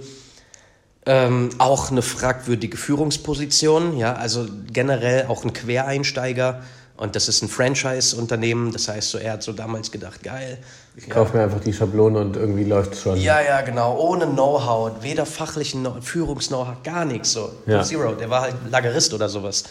Ähm, 1.05 1.51
auch 1.59 1.91
eine 1.91 2.03
fragwürdige 2.03 2.77
Führungsposition, 2.77 3.97
ja, 3.97 4.15
also 4.15 4.47
generell 4.73 5.27
auch 5.27 5.45
ein 5.45 5.53
Quereinsteiger. 5.53 6.63
Und 6.97 7.17
das 7.17 7.27
ist 7.27 7.43
ein 7.43 7.49
Franchise-Unternehmen, 7.49 8.71
das 8.71 8.87
heißt, 8.87 9.11
so, 9.11 9.19
er 9.19 9.33
hat 9.33 9.43
so 9.43 9.53
damals 9.53 9.91
gedacht, 9.91 10.23
geil. 10.23 10.59
Ich 10.95 11.09
ja. 11.09 11.15
kaufe 11.15 11.37
mir 11.37 11.43
einfach 11.43 11.59
die 11.59 11.73
Schablone 11.73 12.21
und 12.21 12.37
irgendwie 12.37 12.63
läuft 12.63 12.93
es 12.93 13.03
schon. 13.03 13.17
Ja, 13.21 13.41
ja, 13.41 13.63
genau. 13.63 13.99
Ohne 13.99 14.27
Know-how, 14.27 15.03
weder 15.03 15.27
fachlichen 15.27 16.01
Führungs-Know-how, 16.01 16.83
gar 16.85 17.05
nichts 17.05 17.33
so. 17.33 17.51
Ja. 17.67 17.83
Zero, 17.83 18.13
der 18.13 18.31
war 18.31 18.43
halt 18.43 18.55
Lagerist 18.71 19.13
oder 19.15 19.29
sowas. 19.29 19.65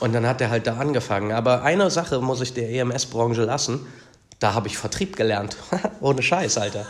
Und 0.00 0.14
dann 0.14 0.26
hat 0.26 0.40
er 0.40 0.48
halt 0.50 0.66
da 0.66 0.76
angefangen. 0.76 1.32
Aber 1.32 1.62
eine 1.62 1.90
Sache 1.90 2.20
muss 2.20 2.40
ich 2.40 2.54
der 2.54 2.70
EMS-Branche 2.70 3.44
lassen. 3.44 3.86
Da 4.38 4.54
habe 4.54 4.68
ich 4.68 4.78
Vertrieb 4.78 5.16
gelernt. 5.16 5.56
Ohne 6.00 6.22
Scheiß, 6.22 6.58
Alter. 6.58 6.86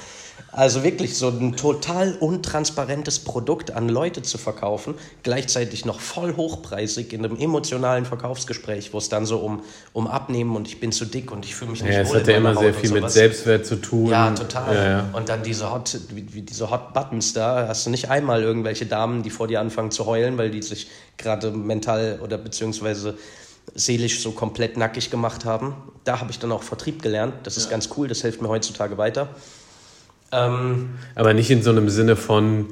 Also 0.57 0.83
wirklich 0.83 1.19
so 1.19 1.29
ein 1.29 1.55
total 1.55 2.15
untransparentes 2.19 3.19
Produkt 3.19 3.73
an 3.73 3.91
Leute 3.91 4.23
zu 4.23 4.39
verkaufen, 4.39 4.95
gleichzeitig 5.23 5.85
noch 5.85 6.01
voll 6.01 6.35
hochpreisig 6.35 7.13
in 7.13 7.23
einem 7.23 7.39
emotionalen 7.39 8.07
Verkaufsgespräch, 8.07 8.95
wo 8.95 8.99
es 8.99 9.11
dann 9.11 9.27
so 9.27 9.37
um, 9.41 9.63
um 9.93 10.07
Abnehmen 10.07 10.57
und 10.57 10.67
ich 10.67 10.81
bin 10.81 10.93
zu 10.93 11.05
dick 11.05 11.31
und 11.31 11.45
ich 11.45 11.55
fühle 11.55 11.73
mich 11.73 11.83
nicht 11.83 11.93
ja, 11.93 12.09
wohl. 12.09 12.15
Ja, 12.15 12.15
es 12.15 12.21
hat 12.23 12.29
ja 12.29 12.37
immer 12.39 12.57
sehr 12.57 12.73
viel 12.73 12.91
mit 12.91 13.11
Selbstwert 13.11 13.67
zu 13.67 13.77
tun. 13.77 14.09
Ja, 14.09 14.31
total. 14.31 14.75
Ja, 14.75 14.85
ja. 14.85 15.09
Und 15.13 15.29
dann 15.29 15.43
diese 15.43 15.71
Hot, 15.71 15.99
wie, 16.15 16.41
diese 16.41 16.71
Hot 16.71 16.95
Buttons 16.95 17.35
da, 17.35 17.69
hast 17.69 17.85
du 17.85 17.91
nicht 17.91 18.09
einmal 18.09 18.43
irgendwelche 18.43 18.87
Damen, 18.87 19.23
die 19.23 19.31
vor 19.31 19.49
dir 19.49 19.61
anfangen 19.61 19.91
zu 19.91 20.07
heulen, 20.07 20.39
weil 20.39 20.51
die 20.51 20.63
sich 20.63 20.89
gerade 21.19 21.51
mental 21.51 22.19
oder 22.23 22.39
beziehungsweise 22.39 23.19
seelisch 23.75 24.23
so 24.23 24.31
komplett 24.31 24.79
nackig 24.79 25.11
gemacht 25.11 25.45
haben. 25.45 25.75
Da 26.05 26.19
habe 26.21 26.31
ich 26.31 26.39
dann 26.39 26.51
auch 26.51 26.63
Vertrieb 26.63 27.03
gelernt. 27.03 27.35
Das 27.43 27.59
ist 27.59 27.69
ganz 27.69 27.91
cool, 27.99 28.09
das 28.09 28.23
hilft 28.23 28.41
mir 28.41 28.49
heutzutage 28.49 28.97
weiter. 28.97 29.29
Ähm, 30.37 30.91
Aber 31.15 31.35
nicht 31.35 31.51
in 31.51 31.63
so 31.63 31.71
einem 31.71 31.89
Sinne 31.89 32.17
von, 32.17 32.67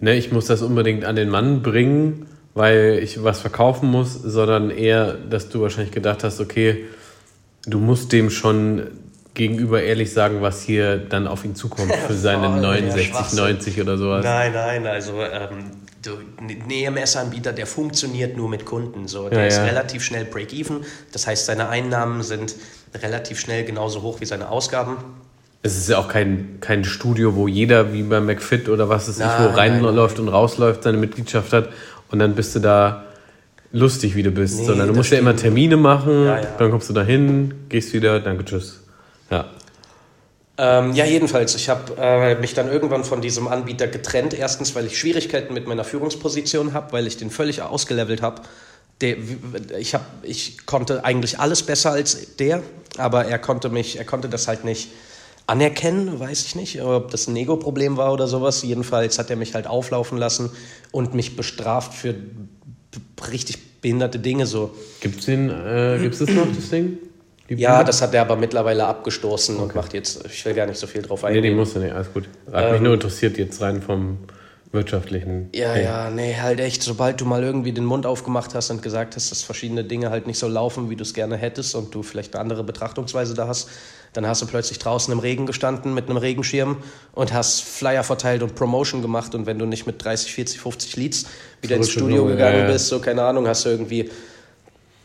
ne, 0.00 0.14
ich 0.14 0.32
muss 0.32 0.46
das 0.46 0.62
unbedingt 0.62 1.04
an 1.04 1.16
den 1.16 1.28
Mann 1.28 1.62
bringen, 1.62 2.26
weil 2.54 2.98
ich 3.02 3.22
was 3.22 3.40
verkaufen 3.40 3.90
muss, 3.90 4.14
sondern 4.14 4.70
eher, 4.70 5.12
dass 5.12 5.48
du 5.48 5.60
wahrscheinlich 5.60 5.92
gedacht 5.92 6.24
hast, 6.24 6.40
okay, 6.40 6.84
du 7.66 7.78
musst 7.78 8.12
dem 8.12 8.30
schon 8.30 8.88
gegenüber 9.34 9.82
ehrlich 9.82 10.12
sagen, 10.12 10.40
was 10.40 10.62
hier 10.62 10.96
dann 10.96 11.26
auf 11.26 11.44
ihn 11.44 11.54
zukommt 11.54 11.94
für 12.06 12.14
seine 12.14 12.48
69, 12.48 13.36
90 13.36 13.80
oder 13.82 13.98
sowas. 13.98 14.24
Nein, 14.24 14.52
nein, 14.52 14.86
also 14.86 15.20
ähm, 15.20 15.70
ein 16.38 16.70
EMS-Anbieter, 16.70 17.52
der 17.52 17.66
funktioniert 17.66 18.36
nur 18.36 18.48
mit 18.48 18.64
Kunden. 18.64 19.06
So. 19.08 19.28
Der 19.28 19.40
ja, 19.40 19.46
ist 19.46 19.56
ja. 19.58 19.64
relativ 19.64 20.02
schnell 20.02 20.24
Break-Even. 20.24 20.84
Das 21.12 21.26
heißt, 21.26 21.46
seine 21.46 21.68
Einnahmen 21.68 22.22
sind 22.22 22.54
relativ 22.94 23.38
schnell 23.38 23.64
genauso 23.64 24.02
hoch 24.02 24.20
wie 24.20 24.24
seine 24.24 24.48
Ausgaben 24.48 24.96
es 25.66 25.76
ist 25.76 25.88
ja 25.88 25.98
auch 25.98 26.08
kein, 26.08 26.58
kein 26.60 26.84
Studio, 26.84 27.34
wo 27.34 27.48
jeder 27.48 27.92
wie 27.92 28.02
bei 28.02 28.20
McFit 28.20 28.68
oder 28.68 28.88
was 28.88 29.08
es 29.08 29.18
ist, 29.18 29.26
wo 29.38 29.48
reinläuft 29.48 30.18
und 30.18 30.28
rausläuft, 30.28 30.84
seine 30.84 30.96
Mitgliedschaft 30.96 31.52
hat 31.52 31.68
und 32.10 32.18
dann 32.18 32.34
bist 32.34 32.54
du 32.54 32.60
da 32.60 33.04
lustig, 33.72 34.14
wie 34.14 34.22
du 34.22 34.30
bist, 34.30 34.60
nee, 34.60 34.66
sondern 34.66 34.88
du 34.88 34.94
musst 34.94 35.10
ja 35.10 35.18
immer 35.18 35.36
Termine 35.36 35.76
machen, 35.76 36.24
ja, 36.24 36.40
ja. 36.40 36.46
dann 36.58 36.70
kommst 36.70 36.88
du 36.88 36.94
da 36.94 37.02
hin, 37.02 37.52
gehst 37.68 37.92
wieder, 37.92 38.20
danke, 38.20 38.44
tschüss. 38.44 38.80
Ja. 39.30 39.46
Ähm, 40.58 40.92
ja, 40.94 41.04
jedenfalls. 41.04 41.54
Ich 41.54 41.68
habe 41.68 41.92
äh, 41.98 42.34
mich 42.36 42.54
dann 42.54 42.70
irgendwann 42.70 43.04
von 43.04 43.20
diesem 43.20 43.46
Anbieter 43.46 43.88
getrennt. 43.88 44.32
Erstens, 44.32 44.74
weil 44.74 44.86
ich 44.86 44.98
Schwierigkeiten 44.98 45.52
mit 45.52 45.66
meiner 45.66 45.84
Führungsposition 45.84 46.72
habe, 46.72 46.92
weil 46.92 47.06
ich 47.06 47.18
den 47.18 47.30
völlig 47.30 47.60
ausgelevelt 47.60 48.22
habe. 48.22 48.40
ich, 49.02 49.94
hab, 49.94 50.06
ich 50.22 50.64
konnte 50.64 51.04
eigentlich 51.04 51.38
alles 51.38 51.62
besser 51.62 51.90
als 51.90 52.36
der, 52.36 52.62
aber 52.96 53.26
er 53.26 53.38
konnte 53.38 53.68
mich, 53.68 53.98
er 53.98 54.06
konnte 54.06 54.30
das 54.30 54.48
halt 54.48 54.64
nicht 54.64 54.88
anerkennen, 55.46 56.18
weiß 56.18 56.44
ich 56.46 56.56
nicht, 56.56 56.82
ob 56.82 57.10
das 57.10 57.28
ein 57.28 57.36
Ego-Problem 57.36 57.96
war 57.96 58.12
oder 58.12 58.26
sowas. 58.26 58.62
Jedenfalls 58.62 59.18
hat 59.18 59.30
er 59.30 59.36
mich 59.36 59.54
halt 59.54 59.66
auflaufen 59.66 60.18
lassen 60.18 60.50
und 60.90 61.14
mich 61.14 61.36
bestraft 61.36 61.94
für 61.94 62.14
richtig 63.32 63.80
behinderte 63.80 64.18
Dinge. 64.18 64.46
So. 64.46 64.74
Gibt 65.00 65.20
es 65.20 65.28
äh, 65.28 65.98
gibt's 66.00 66.18
das 66.18 66.30
noch, 66.30 66.46
das 66.54 66.70
Ding? 66.70 66.98
ja, 67.48 67.84
das 67.84 68.02
hat 68.02 68.12
er 68.14 68.22
aber 68.22 68.36
mittlerweile 68.36 68.86
abgestoßen 68.86 69.56
okay. 69.56 69.64
und 69.64 69.74
macht 69.74 69.94
jetzt, 69.94 70.24
ich 70.26 70.44
will 70.44 70.54
gar 70.54 70.66
nicht 70.66 70.78
so 70.78 70.86
viel 70.86 71.02
drauf 71.02 71.22
eingehen. 71.24 71.42
Nee, 71.42 71.50
die 71.50 71.54
musst 71.54 71.76
du 71.76 71.80
nicht, 71.80 71.92
alles 71.92 72.12
gut. 72.12 72.24
Hat 72.50 72.64
ähm, 72.64 72.72
mich 72.72 72.80
nur 72.80 72.94
interessiert 72.94 73.38
jetzt 73.38 73.60
rein 73.60 73.82
vom 73.82 74.18
wirtschaftlichen. 74.72 75.48
Ja, 75.54 75.72
hey. 75.72 75.84
ja, 75.84 76.10
nee, 76.10 76.36
halt 76.40 76.60
echt, 76.60 76.82
sobald 76.82 77.20
du 77.20 77.24
mal 77.24 77.42
irgendwie 77.42 77.72
den 77.72 77.84
Mund 77.84 78.06
aufgemacht 78.06 78.54
hast 78.54 78.70
und 78.70 78.82
gesagt 78.82 79.16
hast, 79.16 79.30
dass 79.30 79.42
verschiedene 79.42 79.84
Dinge 79.84 80.10
halt 80.10 80.26
nicht 80.26 80.38
so 80.38 80.48
laufen, 80.48 80.90
wie 80.90 80.96
du 80.96 81.02
es 81.02 81.14
gerne 81.14 81.36
hättest 81.36 81.74
und 81.74 81.94
du 81.94 82.02
vielleicht 82.02 82.34
eine 82.34 82.42
andere 82.42 82.64
Betrachtungsweise 82.64 83.34
da 83.34 83.48
hast, 83.48 83.68
dann 84.12 84.26
hast 84.26 84.40
du 84.40 84.46
plötzlich 84.46 84.78
draußen 84.78 85.12
im 85.12 85.18
Regen 85.18 85.46
gestanden 85.46 85.94
mit 85.94 86.08
einem 86.08 86.16
Regenschirm 86.16 86.78
und 87.12 87.32
hast 87.32 87.62
Flyer 87.62 88.02
verteilt 88.02 88.42
und 88.42 88.54
Promotion 88.54 89.02
gemacht. 89.02 89.34
Und 89.34 89.46
wenn 89.46 89.58
du 89.58 89.66
nicht 89.66 89.86
mit 89.86 90.02
30, 90.02 90.32
40, 90.32 90.60
50 90.60 90.96
Leads 90.96 91.26
wieder 91.60 91.76
ins 91.76 91.90
Studio 91.90 92.18
Nummer, 92.18 92.30
gegangen 92.30 92.58
ja, 92.58 92.64
ja. 92.66 92.72
bist, 92.72 92.88
so 92.88 92.98
keine 92.98 93.24
Ahnung, 93.24 93.46
hast 93.46 93.66
du 93.66 93.68
irgendwie 93.68 94.10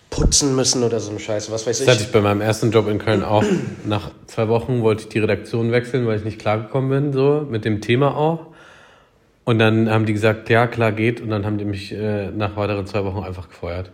putzen 0.10 0.56
müssen 0.56 0.84
oder 0.84 1.00
so 1.00 1.10
eine 1.10 1.20
Scheiße, 1.20 1.52
was 1.52 1.66
weiß 1.66 1.80
ich. 1.80 1.86
Das 1.86 1.96
hatte 1.96 2.06
ich 2.06 2.12
bei 2.12 2.22
meinem 2.22 2.42
ersten 2.42 2.72
Job 2.72 2.88
in 2.88 3.00
Köln 3.00 3.24
auch. 3.24 3.44
Nach 3.86 4.12
zwei 4.28 4.48
Wochen 4.50 4.82
wollte 4.82 5.04
ich 5.04 5.10
die 5.10 5.20
Redaktion 5.20 5.72
wechseln, 5.72 6.06
weil 6.06 6.18
ich 6.18 6.26
nicht 6.26 6.40
klargekommen 6.40 6.90
bin, 6.90 7.14
so 7.14 7.48
mit 7.50 7.66
dem 7.66 7.82
Thema 7.82 8.16
auch. 8.16 8.48
Und 9.44 9.60
dann 9.60 9.90
haben 9.90 10.06
die 10.06 10.14
gesagt, 10.14 10.50
ja, 10.50 10.68
klar 10.68 10.92
geht. 10.92 11.22
Und 11.22 11.30
dann 11.30 11.46
haben 11.46 11.58
die 11.58 11.66
mich 11.66 11.92
äh, 11.92 12.32
nach 12.32 12.56
weiteren 12.56 12.86
zwei 12.86 13.04
Wochen 13.04 13.24
einfach 13.24 13.50
gefeuert. 13.50 13.92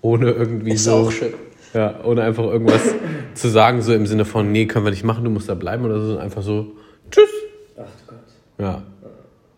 Ohne 0.00 0.30
irgendwie 0.30 0.72
Ist 0.72 0.84
so. 0.84 0.92
Auch 0.92 1.10
schön. 1.10 1.34
Ja, 1.74 2.02
ohne 2.02 2.22
einfach 2.22 2.44
irgendwas 2.44 2.94
zu 3.34 3.48
sagen, 3.48 3.82
so 3.82 3.92
im 3.92 4.06
Sinne 4.06 4.24
von, 4.24 4.50
nee, 4.50 4.66
können 4.66 4.86
wir 4.86 4.90
nicht 4.90 5.04
machen, 5.04 5.24
du 5.24 5.30
musst 5.30 5.48
da 5.48 5.54
bleiben 5.54 5.84
oder 5.84 6.00
so, 6.00 6.16
einfach 6.16 6.40
so, 6.40 6.72
tschüss. 7.10 7.28
Ach 7.76 7.84
Gott. 8.06 8.18
Ja. 8.58 8.82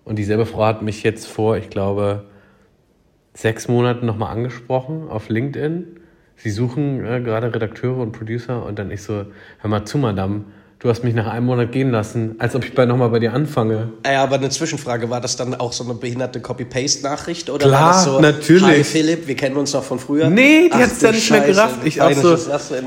Und 0.04 0.18
dieselbe 0.18 0.44
Frau 0.44 0.64
hat 0.64 0.82
mich 0.82 1.04
jetzt 1.04 1.26
vor, 1.26 1.56
ich 1.56 1.70
glaube, 1.70 2.24
sechs 3.32 3.68
Monaten 3.68 4.06
nochmal 4.06 4.32
angesprochen 4.32 5.08
auf 5.08 5.28
LinkedIn. 5.28 6.00
Sie 6.34 6.50
suchen 6.50 7.04
äh, 7.04 7.20
gerade 7.20 7.54
Redakteure 7.54 7.98
und 7.98 8.12
Producer 8.12 8.64
und 8.66 8.78
dann 8.78 8.90
ich 8.90 9.02
so, 9.02 9.26
hör 9.58 9.70
mal 9.70 9.84
zu, 9.84 9.98
Madame, 9.98 10.46
Du 10.82 10.88
hast 10.88 11.04
mich 11.04 11.14
nach 11.14 11.26
einem 11.26 11.44
Monat 11.44 11.72
gehen 11.72 11.90
lassen, 11.90 12.36
als 12.38 12.56
ob 12.56 12.64
ich 12.64 12.74
bei 12.74 12.86
nochmal 12.86 13.10
bei 13.10 13.18
dir 13.18 13.34
anfange. 13.34 13.90
Ja, 14.02 14.22
aber 14.22 14.36
eine 14.36 14.48
Zwischenfrage, 14.48 15.10
war 15.10 15.20
das 15.20 15.36
dann 15.36 15.54
auch 15.54 15.74
so 15.74 15.84
eine 15.84 15.92
behinderte 15.92 16.40
Copy-Paste-Nachricht? 16.40 17.50
Oder 17.50 17.66
Klar, 17.66 17.82
war 17.82 17.92
das 17.92 18.04
so, 18.04 18.18
natürlich. 18.18 18.62
Hi 18.62 18.82
Philipp, 18.82 19.28
wir 19.28 19.36
kennen 19.36 19.58
uns 19.58 19.74
noch 19.74 19.84
von 19.84 19.98
früher? 19.98 20.30
Nee, 20.30 20.70
die 20.70 20.82
hat 20.82 20.90
es 20.90 21.02
ja 21.02 21.12
nicht 21.12 21.30
mehr 21.30 21.42
gerafft. 21.42 21.84
Ich 21.84 22.00
auch 22.00 22.10
so, 22.12 22.34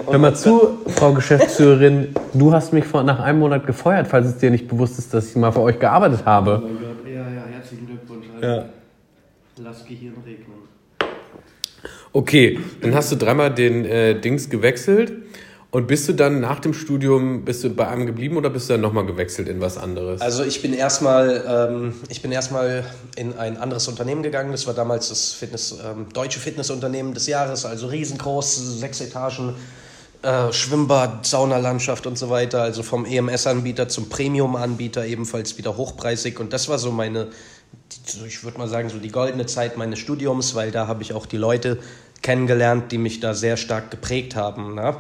hör 0.10 0.18
mal 0.18 0.36
zu, 0.36 0.80
Frau 0.88 1.14
Geschäftsführerin, 1.14 2.16
du 2.34 2.52
hast 2.52 2.74
mich 2.74 2.86
vor, 2.86 3.04
nach 3.04 3.20
einem 3.20 3.38
Monat 3.38 3.68
gefeuert, 3.68 4.08
falls 4.08 4.26
es 4.26 4.38
dir 4.38 4.50
nicht 4.50 4.68
bewusst 4.68 4.98
ist, 4.98 5.14
dass 5.14 5.30
ich 5.30 5.36
mal 5.36 5.52
für 5.52 5.62
euch 5.62 5.78
gearbeitet 5.78 6.26
habe. 6.26 6.64
Oh 6.64 6.66
mein 6.66 6.80
Gott, 6.80 7.06
ja, 7.06 7.14
ja, 7.14 7.44
herzlichen 7.54 7.86
Glückwunsch. 7.86 8.26
Also, 8.34 8.48
ja. 8.48 8.66
Lass 9.64 9.86
Gehirn 9.86 10.16
regnen. 10.26 10.48
Okay, 12.12 12.60
dann 12.82 12.96
hast 12.96 13.12
du 13.12 13.18
dreimal 13.18 13.54
den 13.54 13.86
äh, 13.86 14.20
Dings 14.20 14.50
gewechselt. 14.50 15.14
Und 15.74 15.88
bist 15.88 16.08
du 16.08 16.14
dann 16.14 16.40
nach 16.40 16.60
dem 16.60 16.72
Studium, 16.72 17.46
bist 17.46 17.64
du 17.64 17.72
bei 17.72 17.88
einem 17.88 18.06
geblieben 18.06 18.38
oder 18.38 18.52
bist 18.52 18.70
du 18.70 18.74
dann 18.74 18.82
nochmal 18.82 19.08
gewechselt 19.08 19.48
in 19.48 19.60
was 19.60 19.80
anderes? 19.80 20.22
Also 20.22 20.44
ich 20.44 20.62
bin 20.62 20.72
erstmal, 20.72 21.44
ähm, 21.72 21.96
ich 22.10 22.24
in 23.16 23.36
ein 23.40 23.58
anderes 23.58 23.88
Unternehmen 23.88 24.22
gegangen. 24.22 24.52
Das 24.52 24.68
war 24.68 24.76
damals 24.76 25.10
das 25.10 25.34
Fitness, 25.34 25.76
ähm, 25.84 26.06
deutsche 26.14 26.40
Fitnessunternehmen 26.40 27.16
des 27.16 27.26
Jahres, 27.26 27.66
also 27.66 27.88
riesengroß, 27.88 28.82
sechs 28.82 29.02
Etagen, 29.02 29.56
äh, 30.22 30.54
Schwimmbad, 30.54 31.26
Saunalandschaft 31.26 32.06
und 32.06 32.20
so 32.20 32.30
weiter. 32.30 32.62
Also 32.62 32.84
vom 32.84 33.04
EMS-Anbieter 33.04 33.90
zum 33.90 34.10
Premium-Anbieter 34.10 35.08
ebenfalls 35.08 35.58
wieder 35.58 35.76
hochpreisig. 35.76 36.40
Und 36.40 36.54
das 36.54 36.70
war 36.70 36.78
so 36.78 36.92
meine, 36.92 37.30
ich 38.28 38.44
würde 38.44 38.60
mal 38.60 38.68
sagen, 38.68 38.90
so 38.90 39.00
die 39.00 39.10
goldene 39.10 39.48
Zeit 39.48 39.76
meines 39.76 39.98
Studiums, 39.98 40.54
weil 40.54 40.70
da 40.70 40.86
habe 40.86 41.02
ich 41.02 41.14
auch 41.14 41.26
die 41.26 41.38
Leute 41.38 41.80
kennengelernt, 42.22 42.92
die 42.92 43.00
mich 43.00 43.22
da 43.22 43.34
sehr 43.34 43.58
stark 43.58 43.90
geprägt 43.90 44.36
haben. 44.36 44.76
Ne? 44.76 44.96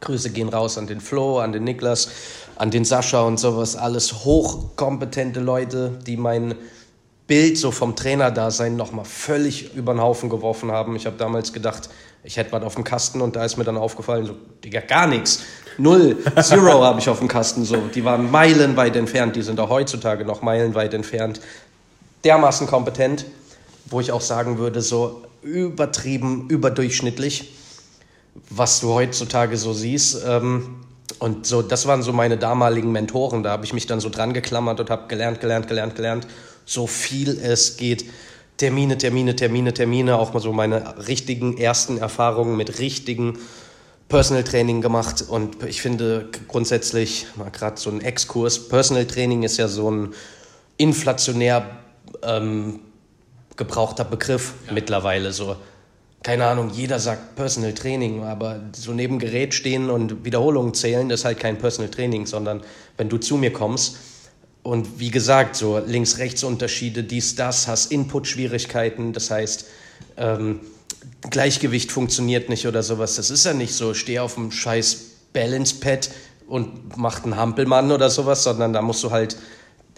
Grüße 0.00 0.30
gehen 0.30 0.48
raus 0.48 0.78
an 0.78 0.86
den 0.86 1.00
Flo, 1.00 1.38
an 1.38 1.52
den 1.52 1.64
Niklas, 1.64 2.08
an 2.56 2.70
den 2.70 2.84
Sascha 2.84 3.22
und 3.22 3.38
sowas. 3.38 3.76
Alles 3.76 4.24
hochkompetente 4.24 5.40
Leute, 5.40 5.98
die 6.06 6.16
mein 6.16 6.54
Bild 7.26 7.58
so 7.58 7.70
vom 7.70 7.94
Trainerdasein 7.94 8.76
nochmal 8.76 9.04
völlig 9.04 9.74
über 9.74 9.92
den 9.92 10.00
Haufen 10.00 10.30
geworfen 10.30 10.72
haben. 10.72 10.96
Ich 10.96 11.06
habe 11.06 11.16
damals 11.16 11.52
gedacht, 11.52 11.90
ich 12.24 12.36
hätte 12.36 12.52
was 12.52 12.62
auf 12.62 12.74
dem 12.74 12.84
Kasten 12.84 13.20
und 13.20 13.36
da 13.36 13.44
ist 13.44 13.56
mir 13.56 13.64
dann 13.64 13.76
aufgefallen, 13.76 14.26
so, 14.26 14.34
Digga, 14.64 14.80
gar 14.80 15.06
nichts. 15.06 15.42
Null, 15.76 16.16
Zero 16.42 16.82
habe 16.84 17.00
ich 17.00 17.08
auf 17.08 17.18
dem 17.18 17.28
Kasten. 17.28 17.64
So. 17.64 17.76
Die 17.94 18.04
waren 18.04 18.30
meilenweit 18.30 18.96
entfernt, 18.96 19.36
die 19.36 19.42
sind 19.42 19.60
auch 19.60 19.68
heutzutage 19.68 20.24
noch 20.24 20.42
meilenweit 20.42 20.94
entfernt. 20.94 21.40
Dermaßen 22.24 22.66
kompetent, 22.66 23.26
wo 23.86 24.00
ich 24.00 24.10
auch 24.10 24.20
sagen 24.20 24.58
würde, 24.58 24.80
so 24.80 25.22
übertrieben, 25.42 26.48
überdurchschnittlich 26.48 27.57
was 28.50 28.80
du 28.80 28.92
heutzutage 28.94 29.56
so 29.56 29.72
siehst. 29.72 30.22
Ähm, 30.26 30.80
und 31.18 31.46
so, 31.46 31.62
das 31.62 31.86
waren 31.86 32.02
so 32.02 32.12
meine 32.12 32.36
damaligen 32.36 32.92
Mentoren. 32.92 33.42
Da 33.42 33.50
habe 33.50 33.64
ich 33.64 33.72
mich 33.72 33.86
dann 33.86 34.00
so 34.00 34.08
dran 34.08 34.32
geklammert 34.32 34.78
und 34.80 34.90
habe 34.90 35.08
gelernt, 35.08 35.40
gelernt, 35.40 35.68
gelernt, 35.68 35.96
gelernt, 35.96 36.26
so 36.64 36.86
viel 36.86 37.38
es 37.42 37.76
geht. 37.76 38.04
Termine, 38.58 38.98
Termine, 38.98 39.34
Termine, 39.36 39.72
Termine, 39.72 40.16
auch 40.16 40.32
mal 40.32 40.40
so 40.40 40.52
meine 40.52 41.06
richtigen 41.06 41.58
ersten 41.58 41.98
Erfahrungen 41.98 42.56
mit 42.56 42.78
richtigen 42.78 43.38
Personal 44.08 44.44
Training 44.44 44.80
gemacht. 44.80 45.24
Und 45.28 45.62
ich 45.64 45.80
finde 45.80 46.28
grundsätzlich, 46.48 47.26
mal 47.36 47.50
gerade 47.50 47.78
so 47.78 47.90
ein 47.90 48.00
Exkurs, 48.00 48.68
Personal 48.68 49.06
Training 49.06 49.42
ist 49.44 49.58
ja 49.58 49.68
so 49.68 49.90
ein 49.90 50.14
inflationär 50.76 51.78
ähm, 52.22 52.80
gebrauchter 53.56 54.04
Begriff 54.04 54.54
ja. 54.66 54.72
mittlerweile. 54.72 55.32
So 55.32 55.56
keine 56.22 56.46
Ahnung, 56.46 56.70
jeder 56.70 56.98
sagt 56.98 57.36
Personal 57.36 57.74
Training, 57.74 58.24
aber 58.24 58.60
so 58.74 58.92
neben 58.92 59.18
Gerät 59.18 59.54
stehen 59.54 59.88
und 59.88 60.24
Wiederholungen 60.24 60.74
zählen, 60.74 61.10
ist 61.10 61.24
halt 61.24 61.38
kein 61.38 61.58
Personal 61.58 61.90
Training, 61.90 62.26
sondern 62.26 62.62
wenn 62.96 63.08
du 63.08 63.18
zu 63.18 63.36
mir 63.36 63.52
kommst 63.52 63.96
und 64.62 64.98
wie 64.98 65.10
gesagt, 65.10 65.56
so 65.56 65.78
Links-Rechts-Unterschiede, 65.78 67.04
dies, 67.04 67.36
das, 67.36 67.68
hast 67.68 67.92
Input-Schwierigkeiten, 67.92 69.12
das 69.12 69.30
heißt, 69.30 69.66
ähm, 70.16 70.60
Gleichgewicht 71.30 71.92
funktioniert 71.92 72.48
nicht 72.48 72.66
oder 72.66 72.82
sowas. 72.82 73.16
Das 73.16 73.30
ist 73.30 73.44
ja 73.44 73.54
nicht 73.54 73.72
so, 73.72 73.94
steh 73.94 74.18
auf 74.18 74.34
dem 74.34 74.50
scheiß 74.50 75.04
Balance-Pad 75.32 76.10
und 76.48 76.96
mach 76.96 77.24
einen 77.24 77.36
Hampelmann 77.36 77.92
oder 77.92 78.10
sowas, 78.10 78.42
sondern 78.42 78.72
da 78.72 78.82
musst 78.82 79.04
du 79.04 79.10
halt 79.10 79.36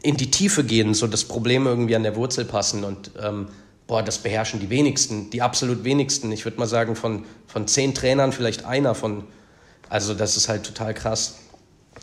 in 0.02 0.16
die 0.16 0.30
Tiefe 0.30 0.64
gehen, 0.64 0.94
so 0.94 1.06
das 1.06 1.24
Problem 1.24 1.66
irgendwie 1.66 1.96
an 1.96 2.02
der 2.02 2.16
Wurzel 2.16 2.44
passen 2.44 2.85
und 2.85 3.11
ähm, 3.22 3.48
boah, 3.90 4.05
das 4.05 4.18
beherrschen 4.18 4.61
die 4.61 4.70
wenigsten, 4.70 5.31
die 5.31 5.42
absolut 5.42 5.83
wenigsten. 5.83 6.31
Ich 6.31 6.44
würde 6.44 6.61
mal 6.61 6.68
sagen, 6.68 6.94
von, 6.94 7.24
von 7.48 7.66
zehn 7.66 7.92
Trainern 7.92 8.31
vielleicht 8.31 8.64
einer 8.64 8.94
von, 8.94 9.24
also 9.88 10.14
das 10.14 10.37
ist 10.37 10.48
halt 10.48 10.62
total 10.64 10.94
krass. 10.94 11.38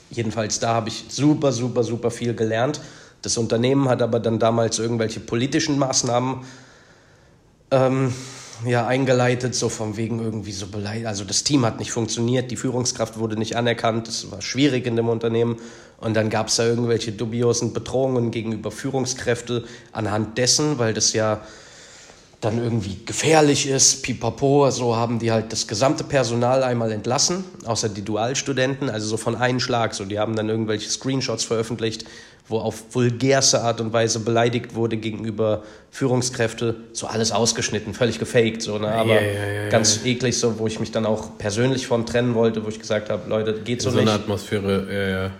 Jedenfalls 0.10 0.60
da 0.60 0.74
habe 0.74 0.90
ich 0.90 1.06
super, 1.08 1.54
super, 1.54 1.86
super 1.86 2.12
viel 2.12 2.34
gelernt. 2.34 2.82
Das 3.22 3.38
Unternehmen 3.38 3.88
hat 3.88 4.02
aber 4.02 4.20
dann 4.20 4.38
damals 4.38 4.80
irgendwelche 4.80 5.22
politischen 5.22 5.80
Maßnahmen 5.80 6.42
ähm, 7.72 8.14
ja, 8.66 8.86
eingeleitet, 8.86 9.56
so 9.56 9.70
von 9.70 9.96
wegen 9.96 10.20
irgendwie 10.20 10.52
so 10.52 10.68
beleidigt. 10.68 11.08
Also 11.08 11.24
das 11.24 11.46
Team 11.46 11.66
hat 11.66 11.80
nicht 11.80 11.94
funktioniert, 11.94 12.52
die 12.52 12.58
Führungskraft 12.58 13.18
wurde 13.18 13.38
nicht 13.38 13.56
anerkannt, 13.56 14.10
es 14.10 14.30
war 14.30 14.42
schwierig 14.42 14.88
in 14.88 14.98
dem 14.98 15.08
Unternehmen. 15.08 15.56
Und 16.02 16.16
dann 16.18 16.30
gab 16.30 16.50
es 16.50 16.58
da 16.58 16.66
irgendwelche 16.66 17.14
dubiosen 17.14 17.72
Bedrohungen 17.72 18.32
gegenüber 18.32 18.72
Führungskräfte 18.72 19.64
anhand 19.94 20.38
dessen, 20.38 20.80
weil 20.80 20.94
das 20.94 21.14
ja 21.14 21.40
dann 22.42 22.60
irgendwie 22.60 23.00
gefährlich 23.06 23.68
ist, 23.68 24.04
pipapo, 24.04 24.70
so 24.70 24.96
haben 24.96 25.18
die 25.18 25.32
halt 25.32 25.52
das 25.52 25.68
gesamte 25.68 26.04
Personal 26.04 26.64
einmal 26.64 26.92
entlassen, 26.92 27.44
außer 27.66 27.90
die 27.90 28.04
Dualstudenten, 28.04 28.90
also 28.90 29.08
so 29.08 29.18
von 29.18 29.36
einem 29.36 29.60
Schlag, 29.60 29.96
so 29.96 30.06
die 30.06 30.20
haben 30.20 30.36
dann 30.36 30.48
irgendwelche 30.48 30.90
Screenshots 30.90 31.44
veröffentlicht, 31.44 32.06
wo 32.48 32.60
auf 32.60 32.84
vulgärste 32.92 33.62
Art 33.62 33.82
und 33.82 33.92
Weise 33.92 34.20
beleidigt 34.20 34.76
wurde 34.76 34.98
gegenüber 34.98 35.64
Führungskräfte, 35.90 36.76
so 36.94 37.08
alles 37.08 37.32
ausgeschnitten, 37.32 37.96
völlig 37.96 38.20
gefaked, 38.20 38.62
so, 38.62 38.78
ne? 38.78 38.88
aber 38.88 39.14
yeah, 39.14 39.22
yeah, 39.22 39.52
yeah, 39.64 39.70
ganz 39.70 40.06
eklig, 40.06 40.38
so, 40.38 40.60
wo 40.60 40.68
ich 40.68 40.80
mich 40.80 40.92
dann 40.92 41.08
auch 41.08 41.38
persönlich 41.40 41.88
von 41.88 42.06
trennen 42.06 42.36
wollte, 42.36 42.64
wo 42.64 42.70
ich 42.70 42.80
gesagt 42.80 43.10
habe, 43.10 43.28
Leute, 43.28 43.62
geht 43.62 43.82
so, 43.82 43.90
so 43.90 43.98
nicht. 43.98 44.06
So 44.06 44.14
eine 44.14 44.22
Atmosphäre, 44.22 44.88
ja, 44.92 45.24
ja. 45.24 45.32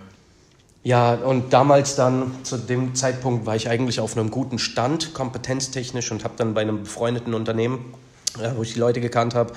Ja, 0.84 1.14
und 1.14 1.52
damals 1.52 1.96
dann, 1.96 2.32
zu 2.44 2.56
dem 2.56 2.94
Zeitpunkt, 2.94 3.46
war 3.46 3.56
ich 3.56 3.68
eigentlich 3.68 4.00
auf 4.00 4.16
einem 4.16 4.30
guten 4.30 4.58
Stand, 4.58 5.12
kompetenztechnisch, 5.12 6.12
und 6.12 6.24
habe 6.24 6.34
dann 6.36 6.54
bei 6.54 6.60
einem 6.60 6.84
befreundeten 6.84 7.34
Unternehmen, 7.34 7.94
ja, 8.40 8.56
wo 8.56 8.62
ich 8.62 8.74
die 8.74 8.78
Leute 8.78 9.00
gekannt 9.00 9.34
habe, 9.34 9.52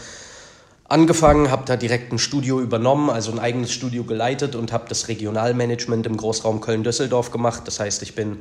angefangen, 0.86 1.52
habe 1.52 1.64
da 1.66 1.78
direkt 1.78 2.12
ein 2.12 2.20
Studio 2.20 2.60
übernommen, 2.60 3.10
also 3.10 3.32
ein 3.32 3.40
eigenes 3.40 3.72
Studio 3.72 4.04
geleitet 4.04 4.56
und 4.56 4.74
habe 4.74 4.90
das 4.90 5.08
Regionalmanagement 5.08 6.06
im 6.08 6.18
Großraum 6.18 6.60
Köln-Düsseldorf 6.60 7.32
gemacht. 7.32 7.64
Das 7.66 7.80
heißt, 7.80 8.02
ich 8.02 8.16
bin 8.16 8.40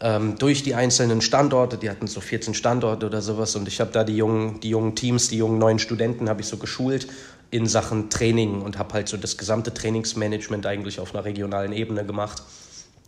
ähm, 0.00 0.36
durch 0.38 0.62
die 0.62 0.74
einzelnen 0.74 1.20
Standorte, 1.20 1.76
die 1.76 1.90
hatten 1.90 2.06
so 2.06 2.20
14 2.20 2.54
Standorte 2.54 3.06
oder 3.06 3.20
sowas, 3.20 3.54
und 3.56 3.68
ich 3.68 3.78
habe 3.80 3.92
da 3.92 4.04
die 4.04 4.16
jungen, 4.16 4.58
die 4.60 4.70
jungen 4.70 4.96
Teams, 4.96 5.28
die 5.28 5.36
jungen 5.36 5.58
neuen 5.58 5.78
Studenten, 5.78 6.28
habe 6.28 6.40
ich 6.40 6.48
so 6.48 6.56
geschult 6.56 7.08
in 7.50 7.66
Sachen 7.66 8.10
Training 8.10 8.62
und 8.62 8.78
habe 8.78 8.94
halt 8.94 9.08
so 9.08 9.16
das 9.16 9.36
gesamte 9.36 9.72
Trainingsmanagement 9.72 10.66
eigentlich 10.66 11.00
auf 11.00 11.14
einer 11.14 11.24
regionalen 11.24 11.72
Ebene 11.72 12.04
gemacht. 12.04 12.42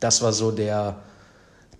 Das 0.01 0.22
war 0.22 0.33
so 0.33 0.51
der, 0.53 0.96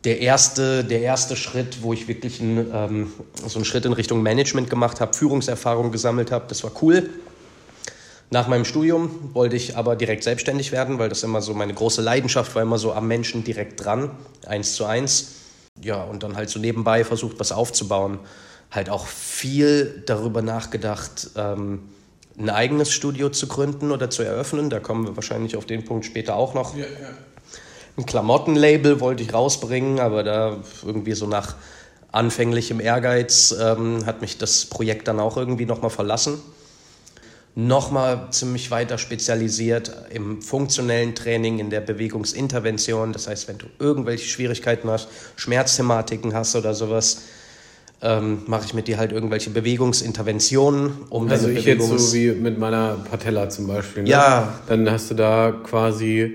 der 0.05 0.21
erste, 0.21 0.85
der 0.85 1.03
erste 1.03 1.37
Schritt, 1.37 1.83
wo 1.83 1.92
ich 1.92 2.09
wirklich 2.09 2.40
einen, 2.40 2.71
ähm, 2.73 3.12
so 3.47 3.59
einen 3.59 3.64
Schritt 3.64 3.85
in 3.85 3.92
Richtung 3.92 4.23
Management 4.23 4.71
gemacht 4.71 5.01
habe, 5.01 5.14
Führungserfahrung 5.14 5.92
gesammelt 5.92 6.33
habe. 6.33 6.47
Das 6.49 6.64
war 6.64 6.73
cool. 6.83 7.11
Nach 8.31 8.47
meinem 8.47 8.66
Studium 8.66 9.31
wollte 9.33 9.57
ich 9.57 9.77
aber 9.77 9.97
direkt 9.97 10.23
selbstständig 10.23 10.71
werden, 10.71 10.99
weil 10.99 11.09
das 11.09 11.23
immer 11.23 11.40
so 11.40 11.55
meine 11.55 11.73
große 11.73 12.03
Leidenschaft 12.03 12.55
war, 12.55 12.62
immer 12.62 12.79
so 12.79 12.92
am 12.92 13.09
Menschen 13.09 13.42
direkt 13.42 13.83
dran, 13.83 14.11
eins 14.47 14.75
zu 14.75 14.85
eins. 14.85 15.37
Ja, 15.81 16.03
und 16.03 16.23
dann 16.23 16.37
halt 16.37 16.51
so 16.51 16.59
nebenbei 16.59 17.05
versucht, 17.05 17.40
was 17.40 17.53
aufzubauen. 17.53 18.18
Halt 18.71 18.90
auch 18.90 19.07
viel 19.07 20.03
darüber 20.05 20.42
nachgedacht, 20.42 21.31
ähm, 21.37 21.88
ein 22.38 22.51
eigenes 22.51 22.92
Studio 22.92 23.31
zu 23.31 23.48
gründen 23.48 23.90
oder 23.90 24.11
zu 24.11 24.22
eröffnen. 24.22 24.70
Da 24.70 24.81
kommen 24.81 25.07
wir 25.07 25.16
wahrscheinlich 25.16 25.57
auf 25.57 25.66
den 25.66 25.85
Punkt 25.85 26.07
später 26.07 26.37
auch 26.37 26.55
noch. 26.55 26.77
Ja, 26.77 26.85
ja 26.85 27.11
ein 27.98 28.07
Klamottenlabel 28.07 29.01
wollte 29.01 29.24
ich 29.24 29.35
rausbringen, 29.35 29.98
aber 29.98 30.22
da 30.22 30.59
irgendwie 30.87 31.14
so 31.14 31.27
nach 31.27 31.57
anfänglichem 32.12 32.81
Ehrgeiz 32.81 33.55
ähm, 33.61 34.07
hat 34.07 34.20
mich 34.20 34.38
das 34.38 34.66
Projekt 34.66 35.09
dann 35.09 35.18
auch 35.18 35.37
irgendwie 35.37 35.66
nochmal 35.66 35.90
verlassen. 35.90 36.40
Nochmal 37.57 38.29
ziemlich 38.31 38.70
weiter 38.70 38.98
spezialisiert 38.98 39.90
im 40.11 40.42
funktionellen 40.42 41.16
Training, 41.16 41.59
in 41.59 41.70
der 41.70 41.81
Bewegungsintervention. 41.81 43.12
Das 43.12 43.27
heißt, 43.27 43.48
wenn 43.48 43.59
du 43.59 43.66
irgendwelche 43.81 44.29
Schwierigkeiten 44.29 44.88
hast, 44.88 45.09
Schmerzthematiken 45.35 46.35
hast 46.35 46.55
oder 46.55 46.74
sowas, 46.74 47.22
ähm, 48.00 48.42
mache 48.46 48.64
ich 48.66 48.74
mit 48.74 48.88
dir 48.88 48.98
halt 48.98 49.12
irgendwelche 49.12 49.50
Bewegungsinterventionen, 49.50 50.92
um 51.11 51.28
Also 51.28 51.48
ich 51.48 51.64
Bewegungs 51.64 51.90
jetzt 51.90 52.11
so 52.11 52.16
wie 52.16 52.30
mit 52.32 52.58
meiner 52.58 52.96
Patella 53.11 53.48
zum 53.48 53.66
Beispiel. 53.66 54.04
Ne? 54.04 54.11
Ja. 54.11 54.61
Dann 54.68 54.90
hast 54.90 55.11
du 55.11 55.14
da 55.14 55.52
quasi 55.64 56.34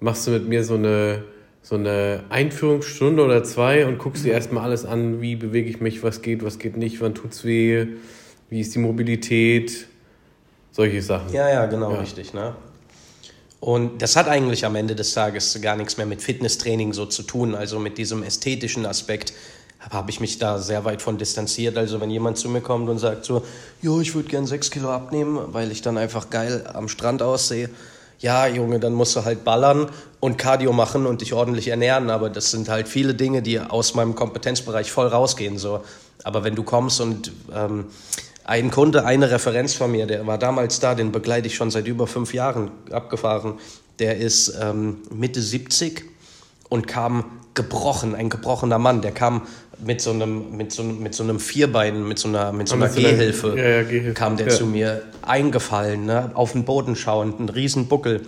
machst 0.00 0.26
du 0.26 0.32
mit 0.32 0.48
mir 0.48 0.64
so 0.64 0.74
eine, 0.74 1.24
so 1.62 1.76
eine 1.76 2.24
Einführungsstunde 2.30 3.22
oder 3.22 3.44
zwei 3.44 3.86
und 3.86 3.98
guckst 3.98 4.24
dir 4.24 4.32
erstmal 4.32 4.64
alles 4.64 4.84
an, 4.84 5.20
wie 5.20 5.36
bewege 5.36 5.70
ich 5.70 5.80
mich, 5.80 6.02
was 6.02 6.22
geht, 6.22 6.44
was 6.44 6.58
geht 6.58 6.76
nicht, 6.76 7.00
wann 7.00 7.14
tut's 7.14 7.44
weh, 7.44 7.86
wie 8.48 8.60
ist 8.60 8.74
die 8.74 8.78
Mobilität, 8.78 9.86
solche 10.72 11.02
Sachen. 11.02 11.32
Ja, 11.32 11.48
ja, 11.48 11.66
genau, 11.66 11.92
ja. 11.92 12.00
richtig, 12.00 12.34
ne? 12.34 12.54
Und 13.60 14.00
das 14.00 14.16
hat 14.16 14.26
eigentlich 14.26 14.64
am 14.64 14.74
Ende 14.74 14.94
des 14.94 15.12
Tages 15.12 15.60
gar 15.60 15.76
nichts 15.76 15.98
mehr 15.98 16.06
mit 16.06 16.22
Fitnesstraining 16.22 16.94
so 16.94 17.04
zu 17.04 17.22
tun, 17.22 17.54
also 17.54 17.78
mit 17.78 17.98
diesem 17.98 18.22
ästhetischen 18.22 18.86
Aspekt 18.86 19.34
habe 19.88 20.10
ich 20.10 20.20
mich 20.20 20.38
da 20.38 20.58
sehr 20.58 20.84
weit 20.84 21.00
von 21.00 21.16
distanziert. 21.16 21.78
Also 21.78 22.00
wenn 22.00 22.10
jemand 22.10 22.36
zu 22.36 22.48
mir 22.48 22.60
kommt 22.60 22.88
und 22.88 22.98
sagt 22.98 23.24
so, 23.24 23.42
jo, 23.80 24.00
ich 24.00 24.14
würde 24.14 24.28
gern 24.28 24.46
sechs 24.46 24.70
Kilo 24.70 24.90
abnehmen, 24.90 25.38
weil 25.52 25.72
ich 25.72 25.80
dann 25.80 25.96
einfach 25.96 26.28
geil 26.28 26.68
am 26.72 26.88
Strand 26.88 27.22
aussehe, 27.22 27.70
ja, 28.20 28.46
Junge, 28.46 28.78
dann 28.78 28.92
musst 28.92 29.16
du 29.16 29.24
halt 29.24 29.44
ballern 29.44 29.88
und 30.20 30.36
Cardio 30.36 30.74
machen 30.74 31.06
und 31.06 31.22
dich 31.22 31.32
ordentlich 31.32 31.68
ernähren. 31.68 32.10
Aber 32.10 32.28
das 32.28 32.50
sind 32.50 32.68
halt 32.68 32.86
viele 32.86 33.14
Dinge, 33.14 33.40
die 33.40 33.58
aus 33.58 33.94
meinem 33.94 34.14
Kompetenzbereich 34.14 34.92
voll 34.92 35.06
rausgehen. 35.06 35.56
So. 35.56 35.82
Aber 36.22 36.44
wenn 36.44 36.54
du 36.54 36.62
kommst 36.62 37.00
und 37.00 37.32
ähm, 37.54 37.86
ein 38.44 38.70
Kunde, 38.70 39.06
eine 39.06 39.30
Referenz 39.30 39.72
von 39.72 39.90
mir, 39.90 40.06
der 40.06 40.26
war 40.26 40.36
damals 40.36 40.80
da, 40.80 40.94
den 40.94 41.12
begleite 41.12 41.46
ich 41.46 41.54
schon 41.54 41.70
seit 41.70 41.86
über 41.86 42.06
fünf 42.06 42.34
Jahren 42.34 42.70
abgefahren. 42.90 43.54
Der 43.98 44.18
ist 44.18 44.54
ähm, 44.60 44.98
Mitte 45.10 45.40
70 45.40 46.04
und 46.68 46.86
kam 46.86 47.39
gebrochen, 47.62 48.14
ein 48.14 48.30
gebrochener 48.30 48.78
Mann. 48.78 49.02
Der 49.02 49.12
kam 49.12 49.42
mit 49.78 50.00
so 50.00 50.10
einem, 50.10 50.56
mit 50.56 50.72
so, 50.72 50.82
mit 50.82 51.14
so 51.14 51.22
einem 51.22 51.40
Vierbein, 51.40 52.06
mit 52.06 52.18
so 52.18 52.28
einer, 52.28 52.52
mit 52.52 52.68
so 52.68 52.74
einer 52.74 52.88
Gehhilfe, 52.88 53.54
ja, 53.56 53.68
ja, 53.68 53.82
Gehhilfe, 53.82 54.14
kam 54.14 54.36
der 54.36 54.48
ja. 54.48 54.54
zu 54.54 54.66
mir 54.66 55.02
eingefallen, 55.22 56.06
ne? 56.06 56.30
auf 56.34 56.52
den 56.52 56.64
Boden 56.64 56.96
schauend, 56.96 57.40
ein 57.40 57.48
riesen 57.48 57.86
Buckel. 57.86 58.22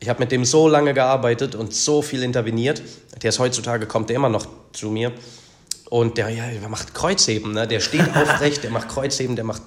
Ich 0.00 0.08
habe 0.08 0.20
mit 0.20 0.30
dem 0.30 0.44
so 0.44 0.68
lange 0.68 0.94
gearbeitet 0.94 1.54
und 1.54 1.74
so 1.74 2.02
viel 2.02 2.22
interveniert. 2.22 2.82
Der 3.22 3.30
ist 3.30 3.38
heutzutage, 3.38 3.86
kommt 3.86 4.10
der 4.10 4.16
immer 4.16 4.28
noch 4.28 4.46
zu 4.72 4.90
mir. 4.90 5.12
Und 5.90 6.18
der, 6.18 6.28
ja, 6.28 6.44
der 6.46 6.68
macht 6.68 6.94
Kreuzheben, 6.94 7.52
ne? 7.52 7.66
der 7.66 7.80
steht 7.80 8.08
aufrecht, 8.14 8.62
der 8.62 8.70
macht 8.70 8.88
Kreuzheben, 8.88 9.36
der 9.36 9.44
macht 9.44 9.62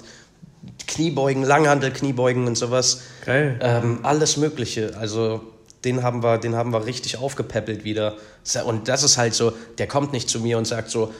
Kniebeugen, 0.87 1.43
Langhandel, 1.43 1.91
Kniebeugen 1.91 2.47
und 2.47 2.57
sowas. 2.57 3.01
Geil. 3.25 3.59
Ähm, 3.61 3.99
alles 4.03 4.37
Mögliche. 4.37 4.93
Also 4.97 5.41
den 5.83 6.03
haben 6.03 6.23
wir, 6.23 6.37
den 6.37 6.55
haben 6.55 6.73
wir 6.73 6.85
richtig 6.85 7.17
aufgepäppelt 7.17 7.83
wieder. 7.83 8.15
Und 8.65 8.87
das 8.87 9.03
ist 9.03 9.17
halt 9.17 9.33
so, 9.33 9.53
der 9.77 9.87
kommt 9.87 10.13
nicht 10.13 10.29
zu 10.29 10.39
mir 10.39 10.57
und 10.57 10.65
sagt 10.65 10.89
so, 10.89 11.11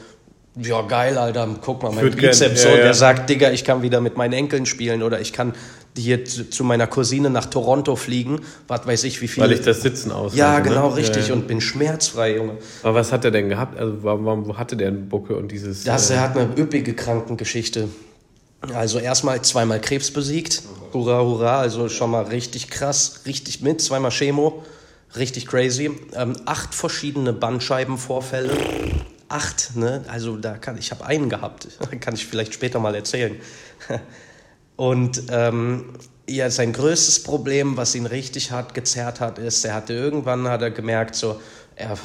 ja 0.56 0.82
geil, 0.82 1.17
Alter, 1.17 1.47
guck 1.62 1.82
mal, 1.82 1.91
mein 1.91 2.12
Bizeps 2.12 2.63
so. 2.63 2.67
Ja, 2.67 2.76
ja. 2.76 2.84
Der 2.84 2.93
sagt, 2.93 3.30
Digga, 3.30 3.52
ich 3.52 3.63
kann 3.63 3.82
wieder 3.82 4.02
mit 4.02 4.17
meinen 4.17 4.34
Enkeln 4.34 4.65
spielen 4.65 5.02
oder 5.02 5.21
ich 5.21 5.32
kann 5.32 5.54
hier 5.97 6.24
zu 6.26 6.63
meiner 6.63 6.88
Cousine 6.88 7.30
nach 7.30 7.45
Toronto 7.45 7.95
fliegen, 7.95 8.41
was 8.67 8.86
weiß 8.86 9.04
ich, 9.06 9.21
wie 9.21 9.28
viel. 9.28 9.43
Weil 9.43 9.54
ich 9.54 9.62
das 9.62 9.82
Sitzen 9.82 10.12
aus. 10.12 10.36
Ja, 10.36 10.58
ne? 10.58 10.63
genau, 10.63 10.89
ne? 10.89 10.97
richtig 10.97 11.30
ja, 11.30 11.34
und 11.34 11.47
bin 11.47 11.62
schmerzfrei, 11.62 12.36
Junge. 12.36 12.58
Aber 12.84 12.95
was 12.95 13.12
hat 13.12 13.26
er 13.26 13.32
denn 13.32 13.50
gehabt? 13.50 13.78
Also 13.78 14.04
warum, 14.04 14.47
wo 14.47 14.58
hatte 14.58 14.78
der 14.78 14.89
eine 14.89 14.97
Bucke 14.97 15.36
und 15.36 15.52
dieses... 15.52 15.84
Das, 15.84 16.10
äh, 16.10 16.15
er 16.15 16.21
hat 16.21 16.38
eine 16.38 16.50
üppige 16.58 16.93
Krankengeschichte. 16.93 17.89
Also 18.62 19.00
erstmal 19.00 19.41
zweimal 19.41 19.82
Krebs 19.82 20.12
besiegt. 20.12 20.63
Hurra, 20.93 21.21
hurra. 21.21 21.60
Also 21.60 21.89
schon 21.89 22.12
mal 22.12 22.24
richtig 22.24 22.69
krass, 22.69 23.21
richtig 23.26 23.62
mit. 23.62 23.82
Zweimal 23.82 24.12
Chemo. 24.12 24.63
Richtig 25.15 25.47
crazy. 25.47 25.91
Ähm, 26.13 26.36
acht 26.45 26.74
verschiedene 26.74 27.34
Bandscheibenvorfälle. 27.34 28.52
Acht, 29.28 29.76
ne? 29.76 30.04
Also 30.08 30.38
da 30.38 30.58
kann 30.58 30.78
ich 30.78 30.91
habe 30.91 31.06
einen 31.06 31.30
gehabt. 31.30 31.67
kann 32.00 32.13
ich 32.13 32.26
vielleicht 32.26 32.54
später 32.54 32.80
mal 32.80 32.95
erzählen. 32.95 33.36
Und 34.76 35.24
ähm, 35.30 35.93
ja, 36.30 36.50
sein 36.50 36.71
größtes 36.71 37.24
Problem, 37.24 37.78
was 37.78 37.93
ihn 37.95 38.06
richtig 38.06 38.52
hart 38.52 38.74
gezerrt 38.74 39.19
hat, 39.19 39.38
ist, 39.38 39.65
er 39.65 39.76
hatte 39.76 39.93
irgendwann 39.93 40.47
hat 40.47 40.62
er 40.62 40.71
gemerkt, 40.71 41.15
so 41.15 41.41
er 41.76 41.97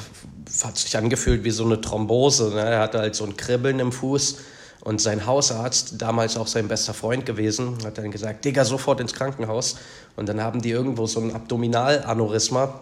hat 0.63 0.77
sich 0.77 0.97
angefühlt 0.97 1.43
wie 1.43 1.51
so 1.51 1.65
eine 1.65 1.79
Thrombose. 1.81 2.49
Ne? 2.49 2.61
Er 2.61 2.79
hatte 2.79 2.99
halt 2.99 3.15
so 3.15 3.25
ein 3.25 3.37
Kribbeln 3.37 3.79
im 3.79 3.91
Fuß 3.91 4.37
und 4.81 5.01
sein 5.01 5.25
Hausarzt, 5.25 6.01
damals 6.01 6.37
auch 6.37 6.47
sein 6.47 6.67
bester 6.67 6.93
Freund 6.93 7.25
gewesen, 7.25 7.77
hat 7.83 7.97
dann 7.97 8.11
gesagt, 8.11 8.45
Digga, 8.45 8.65
sofort 8.65 8.99
ins 8.99 9.13
Krankenhaus. 9.13 9.77
Und 10.15 10.29
dann 10.29 10.41
haben 10.41 10.61
die 10.61 10.71
irgendwo 10.71 11.05
so 11.07 11.19
ein 11.19 11.35
Abdominalaneurysma 11.35 12.81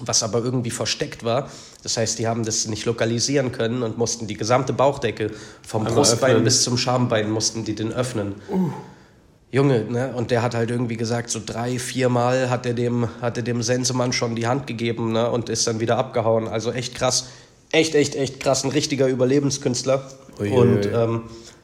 was 0.00 0.22
aber 0.22 0.38
irgendwie 0.38 0.70
versteckt 0.70 1.24
war. 1.24 1.48
Das 1.82 1.96
heißt, 1.96 2.18
die 2.18 2.26
haben 2.26 2.44
das 2.44 2.66
nicht 2.66 2.84
lokalisieren 2.84 3.52
können 3.52 3.82
und 3.82 3.98
mussten 3.98 4.26
die 4.26 4.36
gesamte 4.36 4.72
Bauchdecke 4.72 5.30
vom 5.66 5.82
Einmal 5.82 5.94
Brustbein 5.94 6.30
öffnen. 6.30 6.44
bis 6.44 6.62
zum 6.62 6.76
Schambein 6.76 7.30
mussten 7.30 7.64
die 7.64 7.74
den 7.74 7.92
öffnen. 7.92 8.34
Uh. 8.50 8.70
Junge, 9.52 9.84
ne? 9.84 10.12
Und 10.12 10.32
der 10.32 10.42
hat 10.42 10.56
halt 10.56 10.70
irgendwie 10.70 10.96
gesagt, 10.96 11.30
so 11.30 11.40
drei, 11.44 11.78
vier 11.78 12.08
Mal 12.08 12.50
hat 12.50 12.66
er 12.66 12.74
dem, 12.74 13.08
hat 13.20 13.36
er 13.36 13.44
dem 13.44 13.62
Sensemann 13.62 14.12
schon 14.12 14.34
die 14.34 14.48
Hand 14.48 14.66
gegeben, 14.66 15.12
ne? 15.12 15.30
Und 15.30 15.48
ist 15.48 15.66
dann 15.68 15.78
wieder 15.78 15.96
abgehauen. 15.96 16.48
Also 16.48 16.72
echt 16.72 16.96
krass. 16.96 17.28
Echt, 17.74 17.96
echt, 17.96 18.14
echt 18.14 18.38
krass. 18.38 18.62
Ein 18.62 18.70
richtiger 18.70 19.08
Überlebenskünstler. 19.08 20.08
Ui, 20.38 20.48
und 20.48 20.86
ähm, 20.86 21.22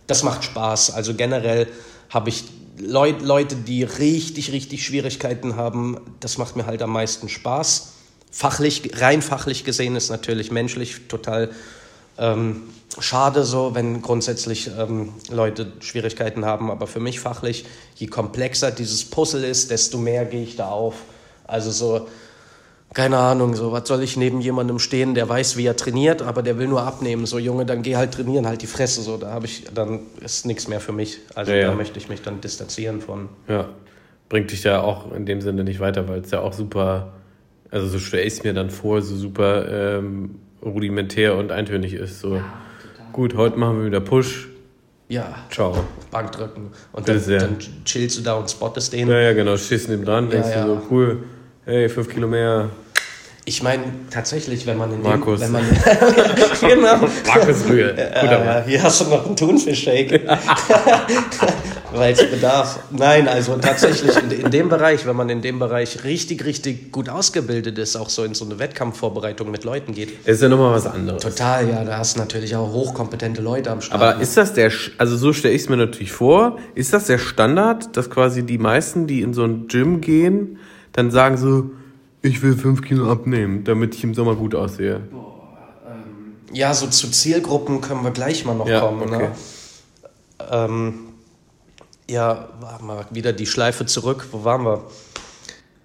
das 0.08 0.24
macht 0.24 0.42
Spaß. 0.42 0.90
Also 0.90 1.14
generell 1.14 1.68
habe 2.08 2.30
ich 2.30 2.44
Leut, 2.78 3.22
Leute, 3.22 3.54
die 3.54 3.84
richtig, 3.84 4.50
richtig 4.50 4.84
Schwierigkeiten 4.84 5.54
haben, 5.54 5.98
das 6.18 6.36
macht 6.36 6.56
mir 6.56 6.66
halt 6.66 6.82
am 6.82 6.90
meisten 6.90 7.28
Spaß. 7.28 7.92
Fachlich, 8.32 8.90
rein 9.00 9.22
fachlich 9.22 9.64
gesehen 9.64 9.94
ist 9.94 10.08
natürlich 10.08 10.50
menschlich 10.50 11.06
total 11.06 11.50
ähm, 12.18 12.62
schade 12.98 13.44
so, 13.44 13.76
wenn 13.76 14.02
grundsätzlich 14.02 14.68
ähm, 14.76 15.12
Leute 15.28 15.72
Schwierigkeiten 15.78 16.44
haben, 16.44 16.72
aber 16.72 16.88
für 16.88 17.00
mich 17.00 17.20
fachlich, 17.20 17.66
je 17.94 18.08
komplexer 18.08 18.72
dieses 18.72 19.04
Puzzle 19.04 19.44
ist, 19.44 19.70
desto 19.70 19.98
mehr 19.98 20.24
gehe 20.24 20.42
ich 20.42 20.56
da 20.56 20.70
auf. 20.70 20.96
Also 21.46 21.70
so, 21.70 22.08
keine 22.92 23.18
Ahnung, 23.18 23.54
so, 23.54 23.70
was 23.70 23.86
soll 23.86 24.02
ich 24.02 24.16
neben 24.16 24.40
jemandem 24.40 24.80
stehen, 24.80 25.14
der 25.14 25.28
weiß, 25.28 25.56
wie 25.56 25.64
er 25.64 25.76
trainiert, 25.76 26.22
aber 26.22 26.42
der 26.42 26.58
will 26.58 26.66
nur 26.66 26.82
abnehmen. 26.82 27.24
So, 27.24 27.38
Junge, 27.38 27.64
dann 27.64 27.82
geh 27.82 27.94
halt 27.96 28.12
trainieren, 28.12 28.46
halt 28.48 28.62
die 28.62 28.66
Fresse. 28.66 29.02
So, 29.02 29.16
da 29.16 29.30
habe 29.30 29.46
ich, 29.46 29.64
dann 29.72 30.00
ist 30.20 30.44
nichts 30.44 30.66
mehr 30.66 30.80
für 30.80 30.92
mich. 30.92 31.18
Also 31.34 31.52
ja, 31.52 31.62
da 31.62 31.68
ja. 31.68 31.74
möchte 31.74 31.98
ich 31.98 32.08
mich 32.08 32.22
dann 32.22 32.40
distanzieren 32.40 33.00
von. 33.00 33.28
Ja, 33.46 33.68
bringt 34.28 34.50
dich 34.50 34.64
ja 34.64 34.80
auch 34.80 35.12
in 35.12 35.24
dem 35.24 35.40
Sinne 35.40 35.62
nicht 35.62 35.78
weiter, 35.78 36.08
weil 36.08 36.20
es 36.20 36.32
ja 36.32 36.40
auch 36.40 36.52
super, 36.52 37.12
also 37.70 37.86
so 37.86 38.00
stelle 38.00 38.24
ich 38.24 38.34
es 38.34 38.42
mir 38.42 38.54
dann 38.54 38.70
vor, 38.70 39.02
so 39.02 39.14
super 39.14 39.98
ähm, 39.98 40.40
rudimentär 40.60 41.36
und 41.36 41.52
eintönig 41.52 41.94
ist. 41.94 42.18
So, 42.18 42.36
ja, 42.36 42.44
gut, 43.12 43.36
heute 43.36 43.56
machen 43.56 43.78
wir 43.78 43.86
wieder 43.86 44.00
Push. 44.00 44.48
Ja. 45.08 45.44
Ciao. 45.50 45.84
Bank 46.10 46.32
drücken. 46.32 46.70
Und 46.92 47.08
dann, 47.08 47.22
dann, 47.24 47.56
chillst 47.84 48.18
du 48.18 48.22
da 48.22 48.34
und 48.34 48.50
spottest 48.50 48.92
den. 48.92 49.08
Ja, 49.08 49.20
ja, 49.20 49.32
genau, 49.32 49.56
schießt 49.56 49.88
neben 49.90 50.04
dran, 50.04 50.28
denkst 50.28 50.54
du 50.54 50.66
so, 50.66 50.82
cool 50.90 51.18
hey, 51.70 51.88
fünf 51.88 52.08
Kilo 52.08 52.26
mehr. 52.26 52.70
Ich 53.50 53.64
meine, 53.64 53.82
tatsächlich, 54.12 54.64
wenn 54.64 54.78
man 54.78 54.92
in 54.92 55.02
Markus. 55.02 55.40
Dem, 55.40 55.52
wenn 55.52 55.62
man, 55.62 55.64
genau. 56.60 57.08
Markus 57.26 57.68
Rühe. 57.68 57.96
Äh, 58.20 58.62
hier 58.64 58.80
hast 58.80 59.00
du 59.00 59.06
noch 59.06 59.26
einen 59.26 59.34
Thunfischshake. 59.34 60.20
Weil 61.92 62.12
es 62.12 62.30
bedarf. 62.30 62.78
Nein, 62.90 63.26
also 63.26 63.56
tatsächlich 63.56 64.16
in, 64.16 64.30
in, 64.30 64.50
dem 64.52 64.68
Bereich, 64.68 65.04
wenn 65.04 65.16
man 65.16 65.28
in 65.30 65.42
dem 65.42 65.58
Bereich 65.58 66.04
richtig, 66.04 66.44
richtig 66.44 66.92
gut 66.92 67.08
ausgebildet 67.08 67.76
ist, 67.78 67.96
auch 67.96 68.08
so 68.08 68.22
in 68.22 68.34
so 68.34 68.44
eine 68.44 68.60
Wettkampfvorbereitung 68.60 69.50
mit 69.50 69.64
Leuten 69.64 69.94
geht. 69.94 70.24
Ist 70.24 70.42
ja 70.42 70.48
nochmal 70.48 70.74
was 70.74 70.86
anderes. 70.86 71.20
Total, 71.20 71.68
ja. 71.68 71.82
Da 71.82 71.98
hast 71.98 72.14
du 72.14 72.20
natürlich 72.20 72.54
auch 72.54 72.72
hochkompetente 72.72 73.42
Leute 73.42 73.72
am 73.72 73.80
Start. 73.80 74.00
Aber 74.00 74.20
ist 74.20 74.36
das 74.36 74.54
der, 74.54 74.70
also 74.98 75.16
so 75.16 75.32
stelle 75.32 75.54
ich 75.54 75.62
es 75.62 75.68
mir 75.68 75.76
natürlich 75.76 76.12
vor, 76.12 76.58
ist 76.76 76.92
das 76.92 77.06
der 77.06 77.18
Standard, 77.18 77.96
dass 77.96 78.10
quasi 78.10 78.44
die 78.44 78.58
meisten, 78.58 79.08
die 79.08 79.22
in 79.22 79.34
so 79.34 79.42
ein 79.42 79.66
Gym 79.66 80.00
gehen, 80.00 80.58
dann 80.92 81.10
sagen 81.10 81.36
so, 81.36 81.70
ich 82.22 82.42
will 82.42 82.56
fünf 82.56 82.82
Kilo 82.82 83.10
abnehmen, 83.10 83.64
damit 83.64 83.94
ich 83.94 84.04
im 84.04 84.14
Sommer 84.14 84.34
gut 84.34 84.54
aussehe. 84.54 85.00
Ähm, 85.86 86.36
ja, 86.52 86.74
so 86.74 86.86
zu 86.86 87.10
Zielgruppen 87.10 87.80
können 87.80 88.02
wir 88.02 88.10
gleich 88.10 88.44
mal 88.44 88.54
noch 88.54 88.68
ja, 88.68 88.80
kommen. 88.80 89.08
Ne? 89.10 89.16
Okay. 89.16 89.28
Ne? 89.28 89.32
Ähm, 90.50 90.94
ja, 92.08 92.48
mal 92.80 93.06
wieder 93.10 93.32
die 93.32 93.46
Schleife 93.46 93.86
zurück. 93.86 94.26
Wo 94.32 94.44
waren 94.44 94.64
wir? 94.64 94.84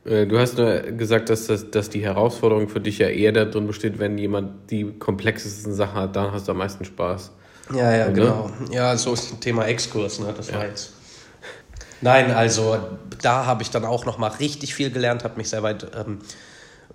Äh, 0.06 0.26
du 0.26 0.40
hast 0.40 0.58
nur 0.58 0.82
gesagt, 0.82 1.30
dass, 1.30 1.48
das, 1.48 1.72
dass 1.72 1.90
die 1.90 2.02
Herausforderung 2.02 2.68
für 2.68 2.80
dich 2.80 3.00
ja 3.00 3.08
eher 3.08 3.32
darin 3.32 3.68
besteht, 3.68 4.00
wenn 4.00 4.18
jemand 4.18 4.72
die 4.72 4.92
komplexesten 4.98 5.74
Sachen 5.74 5.96
hat, 5.96 6.16
dann 6.16 6.32
hast 6.32 6.48
du 6.48 6.52
am 6.52 6.58
meisten 6.58 6.84
Spaß. 6.86 7.32
Ja, 7.74 7.92
ja, 7.96 8.08
ne? 8.08 8.14
genau. 8.14 8.52
Ja, 8.72 8.96
so 8.98 9.14
ist 9.14 9.32
das 9.32 9.40
Thema 9.40 9.66
Exkurs, 9.66 10.20
ne? 10.20 10.34
Das 10.36 10.50
ja. 10.50 10.58
war 10.58 10.68
jetzt. 10.68 10.94
Nein, 12.06 12.30
also 12.30 12.78
da 13.24 13.48
habe 13.48 13.64
ich 13.64 13.72
dann 13.72 13.84
auch 13.84 14.06
noch 14.06 14.20
mal 14.20 14.28
richtig 14.28 14.76
viel 14.76 14.92
gelernt, 14.92 15.24
habe 15.24 15.38
mich 15.38 15.50
sehr 15.50 15.64
weit 15.64 15.88
ähm, 15.98 16.20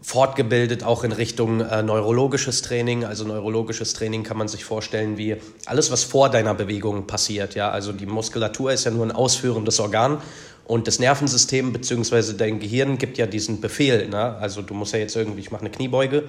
fortgebildet, 0.01 0.85
auch 0.85 1.03
in 1.03 1.11
Richtung 1.11 1.61
äh, 1.63 1.83
neurologisches 1.83 2.63
Training. 2.63 3.05
Also 3.05 3.25
neurologisches 3.25 3.93
Training 3.93 4.23
kann 4.23 4.37
man 4.37 4.47
sich 4.47 4.65
vorstellen 4.65 5.19
wie 5.19 5.37
alles, 5.67 5.91
was 5.91 6.05
vor 6.05 6.29
deiner 6.29 6.55
Bewegung 6.55 7.09
passiert. 7.09 7.57
Ja, 7.57 7.73
also 7.73 7.91
die 7.91 8.07
Muskulatur 8.07 8.71
ist 8.71 8.85
ja 8.85 8.93
nur 8.93 9.05
ein 9.05 9.11
ausführendes 9.11 9.81
Organ 9.81 10.19
und 10.65 10.87
das 10.87 11.01
Nervensystem 11.01 11.73
bzw. 11.73 12.35
dein 12.35 12.61
Gehirn 12.61 12.97
gibt 12.97 13.19
ja 13.19 13.27
diesen 13.27 13.61
Befehl. 13.61 14.09
Ne? 14.09 14.37
Also 14.37 14.63
du 14.63 14.75
musst 14.75 14.93
ja 14.93 15.01
jetzt 15.01 15.17
irgendwie, 15.17 15.41
ich 15.41 15.51
mache 15.51 15.63
eine 15.63 15.71
Kniebeuge 15.71 16.29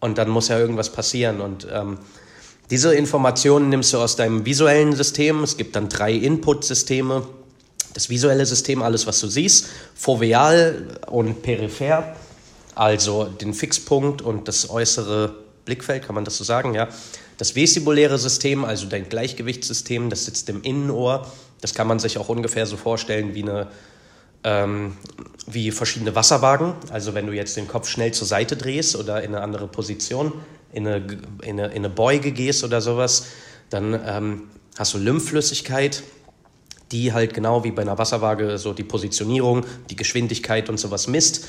und 0.00 0.16
dann 0.16 0.30
muss 0.30 0.48
ja 0.48 0.58
irgendwas 0.58 0.90
passieren 0.90 1.42
und 1.42 1.68
ähm, 1.70 1.98
diese 2.70 2.94
Informationen 2.94 3.68
nimmst 3.68 3.92
du 3.92 3.98
aus 3.98 4.16
deinem 4.16 4.46
visuellen 4.46 4.96
System. 4.96 5.42
Es 5.42 5.58
gibt 5.58 5.76
dann 5.76 5.90
drei 5.90 6.12
Input-Systeme 6.12 7.22
das 7.96 8.10
visuelle 8.10 8.44
System, 8.44 8.82
alles 8.82 9.06
was 9.06 9.20
du 9.20 9.26
siehst, 9.26 9.68
foveal 9.94 11.00
und 11.06 11.40
peripher, 11.40 12.14
also 12.74 13.24
den 13.24 13.54
Fixpunkt 13.54 14.20
und 14.20 14.48
das 14.48 14.68
äußere 14.68 15.34
Blickfeld, 15.64 16.04
kann 16.04 16.14
man 16.14 16.26
das 16.26 16.36
so 16.36 16.44
sagen, 16.44 16.74
ja. 16.74 16.88
Das 17.38 17.56
vestibuläre 17.56 18.18
System, 18.18 18.66
also 18.66 18.86
dein 18.86 19.08
Gleichgewichtssystem, 19.08 20.10
das 20.10 20.26
sitzt 20.26 20.50
im 20.50 20.62
Innenohr. 20.62 21.30
Das 21.62 21.72
kann 21.72 21.86
man 21.86 21.98
sich 21.98 22.18
auch 22.18 22.28
ungefähr 22.28 22.66
so 22.66 22.76
vorstellen 22.76 23.34
wie 23.34 23.42
eine 23.42 23.68
ähm, 24.44 24.98
wie 25.46 25.70
verschiedene 25.70 26.14
Wasserwagen. 26.14 26.74
Also 26.90 27.14
wenn 27.14 27.26
du 27.26 27.32
jetzt 27.32 27.56
den 27.56 27.66
Kopf 27.66 27.88
schnell 27.88 28.12
zur 28.12 28.26
Seite 28.26 28.56
drehst 28.56 28.94
oder 28.94 29.22
in 29.22 29.34
eine 29.34 29.42
andere 29.42 29.68
Position, 29.68 30.32
in 30.72 30.86
eine, 30.86 31.06
in 31.42 31.58
eine, 31.58 31.68
in 31.68 31.76
eine 31.76 31.90
Beuge 31.90 32.32
gehst 32.32 32.62
oder 32.62 32.82
sowas, 32.82 33.26
dann 33.70 33.98
ähm, 34.06 34.42
hast 34.78 34.92
du 34.92 34.98
Lymphflüssigkeit, 34.98 36.02
die 36.92 37.12
halt 37.12 37.34
genau 37.34 37.64
wie 37.64 37.70
bei 37.70 37.82
einer 37.82 37.98
Wasserwaage 37.98 38.58
so 38.58 38.72
die 38.72 38.84
Positionierung, 38.84 39.64
die 39.90 39.96
Geschwindigkeit 39.96 40.68
und 40.68 40.78
sowas 40.78 41.08
misst. 41.08 41.48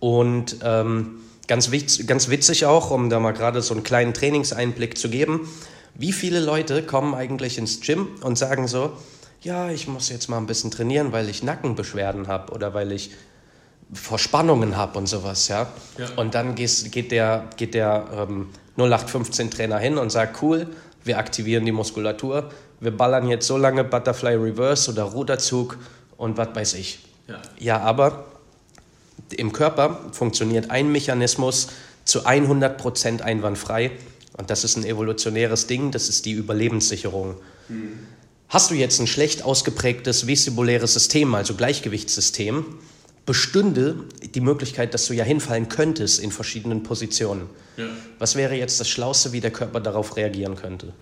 Und 0.00 0.56
ähm, 0.64 1.20
ganz, 1.46 1.70
witz, 1.70 2.06
ganz 2.06 2.28
witzig 2.28 2.66
auch, 2.66 2.90
um 2.90 3.10
da 3.10 3.20
mal 3.20 3.32
gerade 3.32 3.62
so 3.62 3.74
einen 3.74 3.84
kleinen 3.84 4.14
Trainingseinblick 4.14 4.98
zu 4.98 5.08
geben, 5.08 5.48
wie 5.94 6.12
viele 6.12 6.40
Leute 6.40 6.82
kommen 6.82 7.14
eigentlich 7.14 7.58
ins 7.58 7.80
Gym 7.80 8.08
und 8.22 8.36
sagen 8.36 8.66
so, 8.66 8.92
ja, 9.42 9.70
ich 9.70 9.88
muss 9.88 10.08
jetzt 10.08 10.28
mal 10.28 10.38
ein 10.38 10.46
bisschen 10.46 10.70
trainieren, 10.70 11.12
weil 11.12 11.28
ich 11.28 11.42
Nackenbeschwerden 11.42 12.28
habe 12.28 12.52
oder 12.52 12.74
weil 12.74 12.92
ich 12.92 13.10
Verspannungen 13.92 14.76
habe 14.76 14.98
und 14.98 15.06
sowas, 15.06 15.48
ja? 15.48 15.70
ja. 15.98 16.06
Und 16.16 16.34
dann 16.34 16.54
gehst, 16.54 16.90
geht 16.92 17.12
der, 17.12 17.50
geht 17.56 17.74
der 17.74 18.06
ähm, 18.28 18.48
0815-Trainer 18.78 19.78
hin 19.78 19.98
und 19.98 20.10
sagt, 20.10 20.42
cool, 20.42 20.66
wir 21.04 21.18
aktivieren 21.18 21.66
die 21.66 21.72
Muskulatur, 21.72 22.50
wir 22.82 22.96
ballern 22.96 23.28
jetzt 23.28 23.46
so 23.46 23.56
lange 23.56 23.84
Butterfly 23.84 24.34
Reverse 24.34 24.90
oder 24.90 25.04
Ruderzug 25.04 25.78
und 26.16 26.36
was 26.36 26.54
weiß 26.54 26.74
ich. 26.74 26.98
Ja. 27.28 27.40
ja, 27.58 27.80
aber 27.80 28.26
im 29.30 29.52
Körper 29.52 30.00
funktioniert 30.10 30.70
ein 30.70 30.90
Mechanismus 30.90 31.68
zu 32.04 32.26
100% 32.26 33.22
einwandfrei 33.22 33.92
und 34.36 34.50
das 34.50 34.64
ist 34.64 34.76
ein 34.76 34.84
evolutionäres 34.84 35.68
Ding, 35.68 35.92
das 35.92 36.08
ist 36.08 36.26
die 36.26 36.32
Überlebenssicherung. 36.32 37.36
Mhm. 37.68 38.00
Hast 38.48 38.70
du 38.70 38.74
jetzt 38.74 38.98
ein 38.98 39.06
schlecht 39.06 39.44
ausgeprägtes 39.44 40.26
vestibuläres 40.26 40.92
System, 40.92 41.34
also 41.36 41.54
Gleichgewichtssystem, 41.54 42.64
bestünde 43.24 44.04
die 44.34 44.40
Möglichkeit, 44.40 44.92
dass 44.92 45.06
du 45.06 45.14
ja 45.14 45.24
hinfallen 45.24 45.68
könntest 45.68 46.18
in 46.18 46.32
verschiedenen 46.32 46.82
Positionen. 46.82 47.48
Ja. 47.76 47.86
Was 48.18 48.34
wäre 48.34 48.56
jetzt 48.56 48.80
das 48.80 48.88
Schlauste, 48.88 49.30
wie 49.32 49.40
der 49.40 49.52
Körper 49.52 49.80
darauf 49.80 50.16
reagieren 50.16 50.56
könnte? 50.56 50.92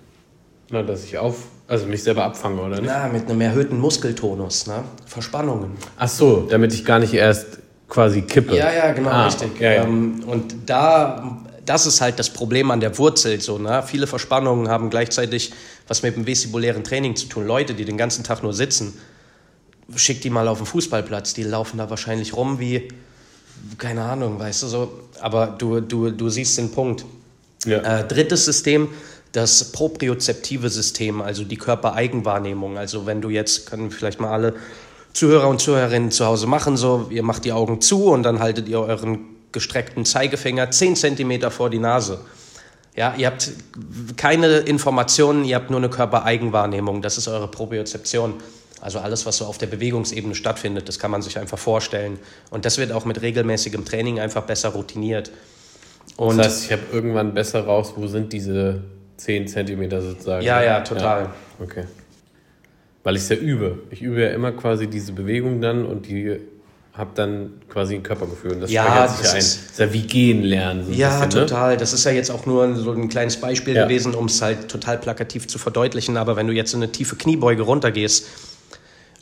Na, 0.71 0.83
dass 0.83 1.05
ich 1.05 1.19
auf, 1.19 1.37
also 1.67 1.87
mich 1.87 2.03
selber 2.03 2.25
abfange, 2.25 2.61
oder 2.61 2.77
nicht? 2.81 2.87
Na, 2.87 3.09
mit 3.09 3.29
einem 3.29 3.41
erhöhten 3.41 3.79
Muskeltonus, 3.79 4.69
ne? 4.69 4.85
Verspannungen. 5.05 5.73
Ach 5.97 6.09
so, 6.09 6.47
damit 6.49 6.73
ich 6.73 6.85
gar 6.85 7.01
nicht 7.01 7.13
erst 7.13 7.59
quasi 7.89 8.23
kippe. 8.23 8.57
Ja, 8.57 8.73
ja, 8.73 8.93
genau, 8.93 9.11
ah, 9.11 9.27
richtig. 9.27 9.61
Ja, 9.61 9.73
ja. 9.73 9.83
Ähm, 9.83 10.23
und 10.27 10.55
da, 10.67 11.39
das 11.67 11.87
ist 11.87 12.01
halt 12.01 12.21
das 12.21 12.31
Problem 12.31 12.71
an 12.71 12.79
der 12.79 12.97
Wurzel, 12.99 13.41
so, 13.41 13.59
ne? 13.59 13.83
Viele 13.85 14.07
Verspannungen 14.07 14.69
haben 14.69 14.91
gleichzeitig 14.91 15.53
was 15.89 16.05
mit 16.05 16.15
dem 16.15 16.25
vestibulären 16.25 16.85
Training 16.85 17.17
zu 17.17 17.27
tun. 17.27 17.47
Leute, 17.47 17.75
die 17.75 17.85
den 17.85 17.97
ganzen 17.97 18.23
Tag 18.23 18.45
nur 18.45 18.53
sitzen, 18.53 18.97
schick 19.97 20.21
die 20.21 20.31
mal 20.31 20.47
auf 20.47 20.59
den 20.59 20.67
Fußballplatz, 20.67 21.35
die 21.35 21.43
laufen 21.43 21.79
da 21.79 21.91
wahrscheinlich 21.91 22.37
rum 22.37 22.61
wie, 22.61 22.87
keine 23.77 24.03
Ahnung, 24.03 24.39
weißt 24.39 24.63
du, 24.63 24.67
so. 24.69 25.01
Aber 25.21 25.49
du, 25.49 25.81
du, 25.81 26.11
du 26.11 26.29
siehst 26.29 26.59
den 26.59 26.71
Punkt. 26.71 27.05
Ja. 27.67 28.01
Äh, 28.01 28.07
drittes 28.07 28.45
System, 28.45 28.89
das 29.33 29.73
propriozeptive 29.73 30.69
System, 30.69 31.21
also 31.21 31.45
die 31.45 31.57
Körpereigenwahrnehmung. 31.57 32.79
Also 32.79 33.07
wenn 33.07 33.21
du 33.21 33.31
jetzt, 33.31 33.71
können 33.71 33.91
vielleicht 33.91 34.21
mal 34.21 34.33
alle 34.33 34.55
Zuhörer 35.13 35.49
und 35.49 35.61
Zuhörerinnen 35.61 36.11
zu 36.11 36.27
Hause 36.27 36.47
machen, 36.47 36.77
so, 36.77 37.07
ihr 37.11 37.23
macht 37.23 37.45
die 37.45 37.53
Augen 37.53 37.81
zu 37.81 38.07
und 38.07 38.23
dann 38.23 38.41
haltet 38.41 38.69
ihr 38.69 38.81
euren 38.81 39.21
gestreckten 39.53 40.05
Zeigefinger 40.05 40.71
10 40.71 40.97
Zentimeter 40.97 41.51
vor 41.51 41.71
die 41.71 41.79
Nase. 41.79 42.21
Ja, 42.97 43.15
ihr 43.17 43.27
habt 43.29 43.51
keine 44.17 44.59
Informationen, 44.59 45.45
ihr 45.45 45.57
habt 45.57 45.71
nur 45.71 45.79
eine 45.79 45.91
Körpereigenwahrnehmung, 45.91 47.03
das 47.03 47.19
ist 47.19 47.29
eure 47.29 47.49
Propriozeption. 47.49 48.35
Also 48.81 48.99
alles, 48.99 49.27
was 49.27 49.37
so 49.37 49.45
auf 49.45 49.59
der 49.59 49.67
Bewegungsebene 49.67 50.35
stattfindet, 50.35 50.89
das 50.89 50.99
kann 50.99 51.11
man 51.11 51.23
sich 51.23 51.39
einfach 51.39 51.59
vorstellen. 51.59 52.19
Und 52.51 52.65
das 52.65 52.79
wird 52.79 52.93
auch 52.93 53.05
mit 53.05 53.21
regelmäßigem 53.21 53.85
Training 53.85 54.21
einfach 54.21 54.43
besser 54.45 54.71
routiniert. 54.71 55.31
Und 56.17 56.39
das 56.39 56.47
heißt, 56.47 56.65
ich 56.65 56.73
habe 56.73 56.83
irgendwann 56.93 57.35
besser 57.35 57.65
raus, 57.65 57.93
wo 57.97 58.07
sind 58.07 58.33
diese 58.33 58.83
10 59.21 59.49
Zentimeter 59.49 60.01
sozusagen. 60.03 60.45
Ja, 60.45 60.63
ja, 60.63 60.81
total. 60.81 61.23
Ja. 61.25 61.35
Okay. 61.63 61.85
Weil 63.03 63.17
ich 63.17 63.23
es 63.23 63.29
ja 63.29 63.37
übe. 63.37 63.79
Ich 63.91 64.03
übe 64.03 64.23
ja 64.23 64.29
immer 64.29 64.53
quasi 64.53 64.87
diese 64.87 65.13
Bewegung 65.13 65.61
dann 65.61 65.87
und 65.87 66.07
die 66.07 66.39
habe 66.93 67.11
dann 67.15 67.53
quasi 67.69 67.95
ein 67.95 68.03
Körpergefühl. 68.03 68.53
Und 68.53 68.61
das 68.61 68.71
ja, 68.71 69.09
sich 69.09 69.25
ja 69.25 69.31
ein. 69.31 69.37
Das 69.37 69.57
ist 69.57 69.79
ja 69.79 69.93
wie 69.93 70.03
gehen 70.03 70.43
lernen. 70.43 70.85
So 70.85 70.93
ja, 70.93 71.25
bisschen, 71.25 71.41
ne? 71.41 71.47
total. 71.47 71.71
Ne? 71.73 71.77
Das 71.79 71.93
ist 71.93 72.05
ja 72.05 72.11
jetzt 72.11 72.31
auch 72.31 72.47
nur 72.47 72.75
so 72.75 72.93
ein 72.93 73.09
kleines 73.09 73.39
Beispiel 73.39 73.75
ja. 73.75 73.85
gewesen, 73.85 74.15
um 74.15 74.27
es 74.27 74.43
halt 74.43 74.69
total 74.69 74.99
plakativ 74.99 75.47
zu 75.47 75.59
verdeutlichen. 75.59 76.17
Aber 76.17 76.37
wenn 76.37 76.47
du 76.47 76.53
jetzt 76.53 76.75
in 76.75 76.83
eine 76.83 76.93
tiefe 76.93 77.17
Kniebeuge 77.17 77.63
runtergehst, 77.63 78.27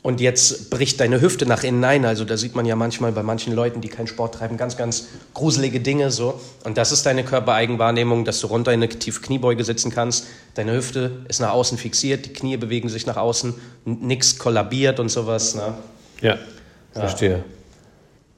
und 0.01 0.21
jetzt 0.21 0.69
bricht 0.69 0.99
deine 1.01 1.19
Hüfte 1.19 1.45
nach 1.45 1.63
innen 1.63 1.83
ein. 1.83 2.05
Also 2.05 2.23
da 2.23 2.37
sieht 2.37 2.55
man 2.55 2.65
ja 2.65 2.75
manchmal 2.75 3.11
bei 3.11 3.21
manchen 3.21 3.53
Leuten, 3.53 3.81
die 3.81 3.89
keinen 3.89 4.07
Sport 4.07 4.35
treiben, 4.35 4.55
ganz, 4.55 4.77
ganz 4.77 5.07
gruselige 5.33 5.81
Dinge 5.81 6.09
so. 6.09 6.39
Und 6.63 6.77
das 6.77 6.93
ist 6.93 7.05
deine 7.05 7.25
Körpereigenwahrnehmung, 7.25 8.23
dass 8.23 8.39
du 8.39 8.47
runter 8.47 8.71
in 8.71 8.81
eine 8.81 8.89
tiefe 8.89 9.21
Kniebeuge 9.21 9.63
sitzen 9.65 9.91
kannst. 9.91 10.27
Deine 10.53 10.73
Hüfte 10.73 11.23
ist 11.27 11.41
nach 11.41 11.51
außen 11.51 11.77
fixiert, 11.77 12.25
die 12.25 12.33
Knie 12.33 12.55
bewegen 12.55 12.87
sich 12.87 13.05
nach 13.05 13.17
außen, 13.17 13.53
nichts 13.83 14.39
kollabiert 14.39 15.01
und 15.01 15.09
sowas. 15.09 15.55
Ne? 15.55 15.73
Ja, 16.21 16.37
verstehe. 16.93 17.43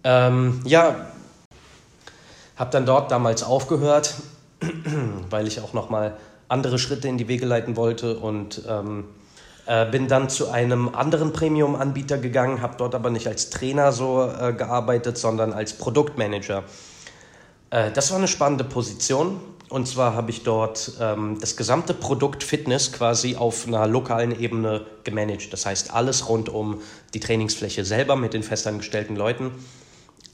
Ja, 0.03 0.27
ähm, 0.27 0.61
ja 0.65 1.11
habe 2.55 2.71
dann 2.71 2.85
dort 2.85 3.11
damals 3.11 3.43
aufgehört, 3.43 4.15
weil 5.29 5.47
ich 5.47 5.61
auch 5.61 5.73
noch 5.73 5.89
mal 5.89 6.15
andere 6.47 6.79
Schritte 6.79 7.07
in 7.07 7.17
die 7.17 7.27
Wege 7.27 7.45
leiten 7.45 7.75
wollte 7.75 8.17
und 8.17 8.61
ähm, 8.67 9.05
äh, 9.65 9.85
bin 9.89 10.07
dann 10.07 10.29
zu 10.29 10.49
einem 10.49 10.93
anderen 10.95 11.33
Premium-Anbieter 11.33 12.17
gegangen, 12.17 12.61
habe 12.61 12.75
dort 12.77 12.95
aber 12.95 13.09
nicht 13.09 13.27
als 13.27 13.49
Trainer 13.49 13.91
so 13.91 14.23
äh, 14.23 14.53
gearbeitet, 14.53 15.17
sondern 15.17 15.53
als 15.53 15.73
Produktmanager. 15.73 16.63
Äh, 17.69 17.91
das 17.91 18.11
war 18.11 18.17
eine 18.17 18.27
spannende 18.27 18.63
Position. 18.63 19.39
Und 19.69 19.87
zwar 19.87 20.15
habe 20.15 20.31
ich 20.31 20.43
dort 20.43 20.93
ähm, 20.99 21.37
das 21.39 21.55
gesamte 21.55 21.93
Produkt 21.93 22.43
Fitness 22.43 22.91
quasi 22.91 23.37
auf 23.37 23.65
einer 23.65 23.87
lokalen 23.87 24.37
Ebene 24.37 24.85
gemanagt. 25.05 25.53
Das 25.53 25.65
heißt, 25.65 25.93
alles 25.93 26.27
rund 26.27 26.49
um 26.49 26.81
die 27.13 27.21
Trainingsfläche 27.21 27.85
selber 27.85 28.17
mit 28.17 28.33
den 28.33 28.43
festangestellten 28.43 29.15
Leuten 29.15 29.51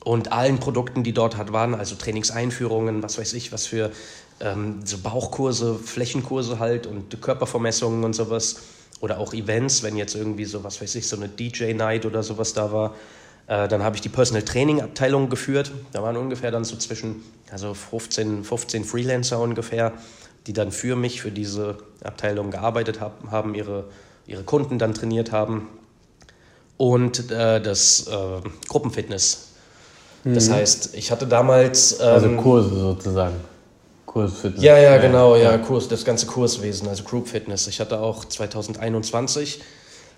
und 0.04 0.32
allen 0.32 0.58
Produkten, 0.58 1.04
die 1.04 1.14
dort 1.14 1.38
halt 1.38 1.54
waren, 1.54 1.76
also 1.76 1.96
Trainingseinführungen, 1.96 3.04
was 3.04 3.20
weiß 3.20 3.34
ich, 3.34 3.52
was 3.52 3.68
für 3.68 3.92
ähm, 4.40 4.80
so 4.86 4.98
Bauchkurse, 4.98 5.76
Flächenkurse 5.76 6.58
halt 6.58 6.88
und 6.88 7.22
Körpervermessungen 7.22 8.04
und 8.04 8.14
sowas 8.14 8.56
oder 9.00 9.20
auch 9.20 9.34
Events, 9.34 9.84
wenn 9.84 9.96
jetzt 9.98 10.16
irgendwie 10.16 10.46
so, 10.46 10.64
was 10.64 10.82
weiß 10.82 10.96
ich, 10.96 11.08
so 11.08 11.16
eine 11.16 11.30
DJ-Night 11.30 12.06
oder 12.06 12.24
sowas 12.24 12.54
da 12.54 12.72
war. 12.72 12.96
Äh, 13.48 13.68
dann 13.68 13.84
habe 13.84 13.96
ich 13.96 14.02
die 14.02 14.10
Personal 14.10 14.44
Training 14.44 14.82
Abteilung 14.82 15.30
geführt. 15.30 15.72
Da 15.94 16.04
waren 16.04 16.18
ungefähr 16.18 16.52
dann 16.52 16.64
so 16.64 16.76
zwischen, 16.78 17.24
also 17.52 17.74
15, 17.74 18.44
15 18.44 18.84
Freelancer 18.84 19.40
ungefähr, 19.40 19.94
die 20.48 20.54
dann 20.54 20.72
für 20.72 20.96
mich, 20.96 21.22
für 21.22 21.32
diese 21.32 21.78
Abteilung 22.04 22.52
gearbeitet 22.52 23.00
haben, 23.00 23.32
haben 23.32 23.56
ihre, 23.56 23.86
ihre 24.26 24.44
Kunden 24.44 24.80
dann 24.80 24.94
trainiert 24.94 25.32
haben. 25.32 25.68
Und 26.78 27.32
äh, 27.32 27.62
das 27.62 28.08
äh, 28.08 28.42
Gruppenfitness. 28.68 29.50
Mhm. 30.24 30.34
Das 30.36 30.50
heißt, 30.50 30.96
ich 30.96 31.12
hatte 31.12 31.26
damals. 31.26 32.00
Ähm, 32.00 32.08
also 32.08 32.30
Kurse 32.38 32.76
sozusagen. 32.76 33.36
Kursfitness. 34.08 34.64
Ja, 34.64 34.80
ja, 34.80 34.98
genau, 34.98 35.36
ja, 35.36 35.56
Kurs, 35.60 35.88
das 35.88 36.04
ganze 36.04 36.26
Kurswesen, 36.26 36.88
also 36.88 37.04
Group 37.04 37.28
Fitness. 37.28 37.68
Ich 37.68 37.80
hatte 37.80 38.00
auch 38.00 38.26
2021 38.26 39.62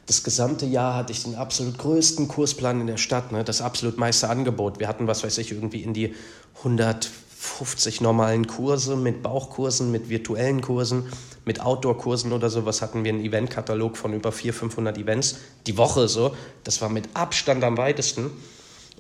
das 0.10 0.24
gesamte 0.24 0.66
Jahr 0.66 0.96
hatte 0.96 1.14
ich 1.14 1.22
den 1.22 1.36
absolut 1.36 1.78
größten 1.78 2.28
Kursplan 2.28 2.82
in 2.82 2.88
der 2.88 2.98
Stadt, 2.98 3.32
ne? 3.32 3.44
das 3.44 3.62
absolut 3.62 4.00
meiste 4.00 4.28
Angebot. 4.28 4.80
Wir 4.80 4.88
hatten, 4.88 5.06
was 5.06 5.24
weiß 5.24 5.38
ich, 5.38 5.52
irgendwie 5.52 5.84
in 5.84 5.94
die 5.94 6.16
150 6.58 8.02
normalen 8.02 8.48
Kurse 8.48 8.96
mit 8.96 9.22
Bauchkursen, 9.22 9.92
mit 9.92 10.10
virtuellen 10.10 10.62
Kursen, 10.62 11.14
mit 11.46 11.62
Outdoor-Kursen 11.62 12.32
oder 12.32 12.50
sowas 12.50 12.82
hatten 12.82 13.04
wir 13.04 13.14
einen 13.14 13.24
Eventkatalog 13.24 13.98
von 13.98 14.14
über 14.14 14.32
400, 14.32 14.60
500 14.60 14.98
Events 14.98 15.38
die 15.68 15.78
Woche 15.78 16.08
so. 16.08 16.36
Das 16.64 16.82
war 16.82 16.90
mit 16.90 17.08
Abstand 17.14 17.64
am 17.64 17.78
weitesten. 17.78 18.32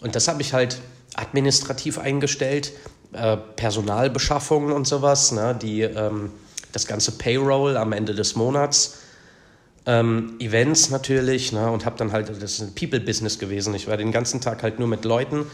Und 0.02 0.14
das 0.14 0.28
habe 0.28 0.44
ich 0.44 0.54
halt 0.54 0.80
administrativ 1.16 1.98
eingestellt. 1.98 2.72
Äh, 3.12 3.38
Personalbeschaffung 3.56 4.72
und 4.72 4.86
sowas, 4.86 5.32
ne, 5.32 5.58
die, 5.60 5.82
ähm, 5.82 6.32
das 6.72 6.86
ganze 6.86 7.14
Payroll 7.14 7.76
am 7.76 7.92
Ende 7.92 8.14
des 8.14 8.36
Monats, 8.36 9.00
ähm, 9.88 10.36
Events 10.40 10.92
natürlich 10.92 11.52
ne, 11.52 11.72
und 11.72 11.88
habe 11.88 11.98
dann 11.98 12.12
halt, 12.12 12.30
das 12.30 12.38
ist 12.38 12.62
ein 12.62 12.76
People-Business 12.76 13.40
gewesen. 13.40 13.74
Ich 13.74 13.88
war 13.88 13.98
den 13.98 14.12
ganzen 14.12 14.42
Tag 14.42 14.62
halt 14.62 14.78
nur 14.78 14.88
mit 14.88 15.06
Leuten 15.06 15.48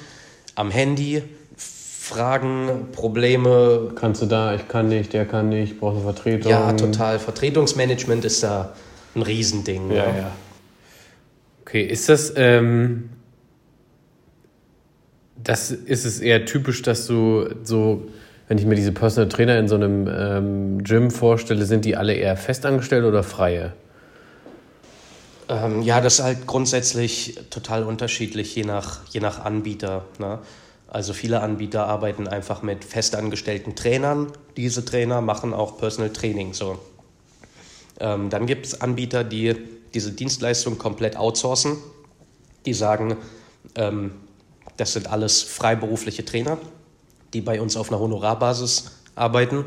am 0.56 0.70
Handy, 0.70 1.24
Fragen, 1.56 2.90
Probleme. 2.92 3.94
Kannst 3.96 4.22
du 4.22 4.26
da, 4.26 4.54
ich 4.54 4.68
kann 4.68 4.90
nicht, 4.90 5.14
der 5.14 5.26
kann 5.26 5.48
nicht, 5.48 5.80
brauche 5.80 5.96
eine 5.96 6.04
Vertretung. 6.04 6.52
Ja, 6.52 6.74
total. 6.74 7.20
Vertretungsmanagement 7.20 8.26
ist 8.26 8.44
da 8.44 8.74
ein 9.16 9.22
Riesending. 9.22 9.92
Ja, 9.92 10.12
ne? 10.12 10.18
ja. 10.20 10.32
Okay, 11.62 11.86
ist 11.86 12.10
das, 12.10 12.34
ähm, 12.36 13.12
das 15.46 15.72
ist 15.72 16.06
es 16.06 16.20
eher 16.20 16.46
typisch, 16.46 16.82
dass 16.82 17.08
du 17.08 17.48
so, 17.64 18.08
wenn 18.48 18.58
ich 18.58 18.66
mir 18.66 18.76
diese 18.76 18.92
Personal 18.92 19.30
Trainer 19.30 19.58
in 19.58 19.68
so 19.68 19.76
einem 19.76 20.08
ähm, 20.08 20.84
Gym 20.84 21.12
vorstelle, 21.12 21.66
sind 21.66 21.86
die 21.86 21.96
alle 21.96 22.14
eher 22.14 22.36
festangestellt 22.36 23.06
oder 23.06 23.24
freie? 23.24 23.74
Ähm, 25.48 25.84
ja, 25.84 26.02
das 26.02 26.16
ist 26.16 26.26
halt 26.26 26.48
grundsätzlich 26.48 27.40
total 27.52 27.84
unterschiedlich, 27.84 28.56
je 28.56 28.64
nach, 28.64 29.02
je 29.10 29.20
nach 29.20 29.46
Anbieter. 29.46 30.06
Ne? 30.18 30.40
Also 30.88 31.14
viele 31.14 31.42
Anbieter 31.42 31.86
arbeiten 31.86 32.28
einfach 32.28 32.64
mit 32.64 32.84
festangestellten 32.84 33.76
Trainern. 33.76 34.32
Diese 34.58 34.84
Trainer 34.84 35.22
machen 35.22 35.54
auch 35.54 35.78
Personal 35.78 36.12
Training. 36.12 36.54
So. 36.54 36.80
Ähm, 38.00 38.32
dann 38.32 38.48
gibt 38.48 38.66
es 38.66 38.82
Anbieter, 38.82 39.24
die 39.24 39.56
diese 39.94 40.12
Dienstleistung 40.12 40.80
komplett 40.80 41.18
outsourcen. 41.18 41.78
Die 42.66 42.74
sagen, 42.74 43.18
ähm, 43.76 44.12
das 44.78 44.94
sind 44.94 45.08
alles 45.08 45.42
freiberufliche 45.42 46.26
Trainer, 46.26 46.58
die 47.34 47.42
bei 47.42 47.62
uns 47.62 47.78
auf 47.78 47.90
einer 47.92 48.00
Honorarbasis 48.00 48.92
arbeiten. 49.16 49.66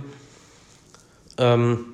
Ähm, 1.38 1.84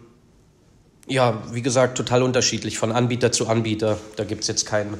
ja, 1.06 1.42
wie 1.52 1.62
gesagt, 1.62 1.96
total 1.96 2.22
unterschiedlich 2.22 2.78
von 2.78 2.92
Anbieter 2.92 3.30
zu 3.30 3.46
Anbieter. 3.46 3.98
Da 4.16 4.24
gibt 4.24 4.42
es 4.42 4.48
jetzt 4.48 4.66
kein 4.66 4.94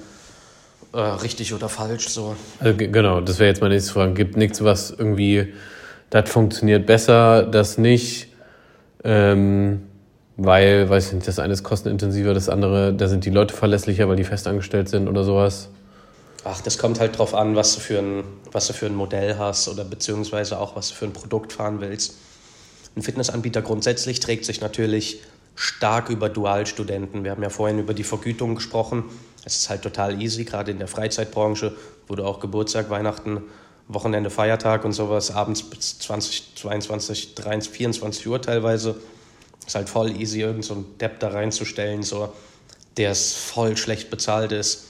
äh, 0.92 0.98
richtig 0.98 1.54
oder 1.54 1.68
falsch. 1.68 2.08
So. 2.08 2.36
Also, 2.60 2.76
genau, 2.76 3.20
das 3.20 3.38
wäre 3.38 3.48
jetzt 3.48 3.60
meine 3.60 3.74
nächste 3.74 3.92
Frage. 3.92 4.12
Gibt 4.12 4.36
nichts, 4.36 4.62
was 4.62 4.90
irgendwie, 4.90 5.54
das 6.10 6.30
funktioniert 6.30 6.86
besser, 6.86 7.44
das 7.44 7.78
nicht. 7.78 8.28
Ähm, 9.02 9.82
weil, 10.36 10.88
weiß 10.88 11.08
ich 11.08 11.12
nicht, 11.14 11.28
das 11.28 11.38
eine 11.38 11.52
ist 11.52 11.62
kostenintensiver, 11.62 12.34
das 12.34 12.48
andere, 12.48 12.92
da 12.92 13.06
sind 13.06 13.24
die 13.24 13.30
Leute 13.30 13.54
verlässlicher, 13.54 14.08
weil 14.08 14.16
die 14.16 14.24
festangestellt 14.24 14.88
sind 14.88 15.08
oder 15.08 15.22
sowas. 15.22 15.70
Ach, 16.46 16.60
das 16.60 16.76
kommt 16.76 17.00
halt 17.00 17.16
drauf 17.16 17.32
an, 17.32 17.56
was 17.56 17.74
du 17.74 17.80
für 17.80 17.98
ein, 17.98 18.24
was 18.52 18.66
du 18.66 18.74
für 18.74 18.84
ein 18.84 18.94
Modell 18.94 19.38
hast 19.38 19.66
oder 19.66 19.82
beziehungsweise 19.82 20.60
auch, 20.60 20.76
was 20.76 20.90
du 20.90 20.94
für 20.94 21.06
ein 21.06 21.14
Produkt 21.14 21.54
fahren 21.54 21.80
willst. 21.80 22.16
Ein 22.94 23.02
Fitnessanbieter 23.02 23.62
grundsätzlich 23.62 24.20
trägt 24.20 24.44
sich 24.44 24.60
natürlich 24.60 25.22
stark 25.54 26.10
über 26.10 26.28
Dualstudenten. 26.28 27.24
Wir 27.24 27.30
haben 27.30 27.42
ja 27.42 27.48
vorhin 27.48 27.78
über 27.78 27.94
die 27.94 28.04
Vergütung 28.04 28.56
gesprochen. 28.56 29.04
Es 29.46 29.56
ist 29.56 29.70
halt 29.70 29.82
total 29.82 30.20
easy, 30.20 30.44
gerade 30.44 30.70
in 30.70 30.78
der 30.78 30.86
Freizeitbranche, 30.86 31.74
wo 32.08 32.14
du 32.14 32.24
auch 32.24 32.40
Geburtstag, 32.40 32.90
Weihnachten, 32.90 33.42
Wochenende, 33.88 34.28
Feiertag 34.28 34.84
und 34.84 34.92
sowas 34.92 35.30
abends 35.30 35.62
bis 35.62 35.98
20, 36.00 36.56
22, 36.56 37.34
23, 37.36 37.72
24 37.72 38.28
Uhr 38.28 38.42
teilweise. 38.42 38.96
Ist 39.66 39.76
halt 39.76 39.88
voll 39.88 40.10
easy, 40.20 40.42
irgend 40.42 40.66
so 40.66 40.84
Depp 41.00 41.20
da 41.20 41.28
reinzustellen, 41.28 42.02
so, 42.02 42.34
der 42.98 43.12
es 43.12 43.32
voll 43.32 43.78
schlecht 43.78 44.10
bezahlt 44.10 44.52
ist 44.52 44.88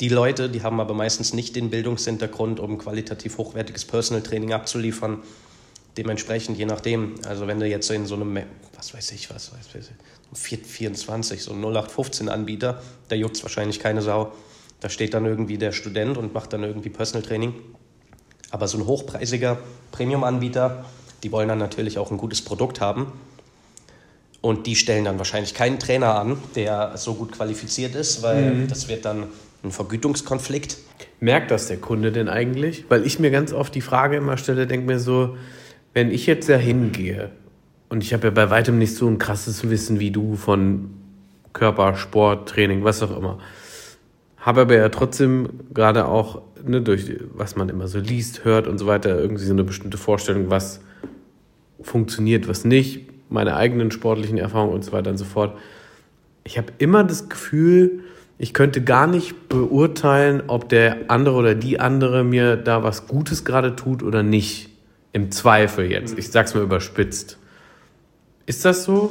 die 0.00 0.08
Leute, 0.08 0.48
die 0.48 0.62
haben 0.62 0.80
aber 0.80 0.94
meistens 0.94 1.32
nicht 1.32 1.56
den 1.56 1.70
Bildungshintergrund, 1.70 2.60
um 2.60 2.78
qualitativ 2.78 3.38
hochwertiges 3.38 3.84
Personal 3.84 4.22
Training 4.22 4.52
abzuliefern. 4.52 5.22
Dementsprechend, 5.96 6.56
je 6.56 6.66
nachdem, 6.66 7.16
also 7.26 7.48
wenn 7.48 7.58
du 7.58 7.66
jetzt 7.66 7.90
in 7.90 8.06
so 8.06 8.14
einem, 8.14 8.38
was 8.76 8.94
weiß 8.94 9.10
ich, 9.12 9.28
was 9.30 9.52
weiß 9.52 9.66
ich, 9.74 10.58
24, 10.64 11.42
so 11.42 11.52
ein 11.52 11.64
0815-Anbieter, 11.64 12.80
da 13.08 13.16
juckt 13.16 13.36
es 13.36 13.42
wahrscheinlich 13.42 13.80
keine 13.80 14.02
Sau. 14.02 14.32
Da 14.80 14.88
steht 14.88 15.14
dann 15.14 15.26
irgendwie 15.26 15.58
der 15.58 15.72
Student 15.72 16.16
und 16.16 16.32
macht 16.32 16.52
dann 16.52 16.62
irgendwie 16.62 16.90
Personal 16.90 17.26
Training. 17.26 17.54
Aber 18.50 18.68
so 18.68 18.78
ein 18.78 18.86
hochpreisiger 18.86 19.58
Premium-Anbieter, 19.90 20.84
die 21.24 21.32
wollen 21.32 21.48
dann 21.48 21.58
natürlich 21.58 21.98
auch 21.98 22.12
ein 22.12 22.18
gutes 22.18 22.42
Produkt 22.42 22.80
haben. 22.80 23.12
Und 24.40 24.68
die 24.68 24.76
stellen 24.76 25.04
dann 25.04 25.18
wahrscheinlich 25.18 25.52
keinen 25.54 25.80
Trainer 25.80 26.14
an, 26.14 26.38
der 26.54 26.96
so 26.96 27.14
gut 27.14 27.32
qualifiziert 27.32 27.96
ist, 27.96 28.22
weil 28.22 28.54
mhm. 28.54 28.68
das 28.68 28.86
wird 28.86 29.04
dann 29.04 29.26
ein 29.62 29.70
Vergütungskonflikt. 29.70 30.78
Merkt 31.20 31.50
das 31.50 31.68
der 31.68 31.78
Kunde 31.78 32.12
denn 32.12 32.28
eigentlich? 32.28 32.84
Weil 32.88 33.06
ich 33.06 33.18
mir 33.18 33.30
ganz 33.30 33.52
oft 33.52 33.74
die 33.74 33.80
Frage 33.80 34.16
immer 34.16 34.36
stelle, 34.36 34.66
denke 34.66 34.86
mir 34.86 34.98
so, 34.98 35.36
wenn 35.94 36.10
ich 36.10 36.26
jetzt 36.26 36.48
da 36.48 36.56
hingehe 36.56 37.30
und 37.88 38.04
ich 38.04 38.12
habe 38.12 38.28
ja 38.28 38.30
bei 38.30 38.50
weitem 38.50 38.78
nicht 38.78 38.94
so 38.94 39.08
ein 39.08 39.18
krasses 39.18 39.68
Wissen 39.68 39.98
wie 39.98 40.10
du 40.10 40.36
von 40.36 40.90
Körper, 41.52 41.96
Sport, 41.96 42.48
Training, 42.48 42.84
was 42.84 43.02
auch 43.02 43.16
immer. 43.16 43.38
habe 44.38 44.60
aber 44.62 44.76
ja 44.76 44.88
trotzdem 44.88 45.48
gerade 45.74 46.06
auch, 46.06 46.42
ne, 46.64 46.80
durch 46.80 47.12
was 47.34 47.56
man 47.56 47.68
immer 47.68 47.88
so 47.88 47.98
liest, 47.98 48.44
hört 48.44 48.68
und 48.68 48.78
so 48.78 48.86
weiter, 48.86 49.18
irgendwie 49.18 49.44
so 49.44 49.52
eine 49.52 49.64
bestimmte 49.64 49.98
Vorstellung, 49.98 50.50
was 50.50 50.80
funktioniert, 51.80 52.48
was 52.48 52.64
nicht, 52.64 53.08
meine 53.30 53.56
eigenen 53.56 53.90
sportlichen 53.90 54.38
Erfahrungen 54.38 54.74
und 54.74 54.84
so 54.84 54.92
weiter 54.92 55.10
und 55.10 55.18
so 55.18 55.24
fort. 55.24 55.58
Ich 56.44 56.56
habe 56.56 56.72
immer 56.78 57.04
das 57.04 57.28
Gefühl, 57.28 58.04
ich 58.38 58.54
könnte 58.54 58.82
gar 58.82 59.06
nicht 59.06 59.48
beurteilen, 59.48 60.44
ob 60.46 60.68
der 60.68 61.10
andere 61.10 61.34
oder 61.34 61.54
die 61.54 61.80
andere 61.80 62.22
mir 62.22 62.56
da 62.56 62.84
was 62.84 63.08
Gutes 63.08 63.44
gerade 63.44 63.74
tut 63.74 64.02
oder 64.02 64.22
nicht. 64.22 64.70
Im 65.12 65.32
Zweifel 65.32 65.90
jetzt. 65.90 66.16
Ich 66.18 66.30
sag's 66.30 66.54
mal 66.54 66.62
überspitzt. 66.62 67.38
Ist 68.46 68.64
das 68.64 68.84
so? 68.84 69.10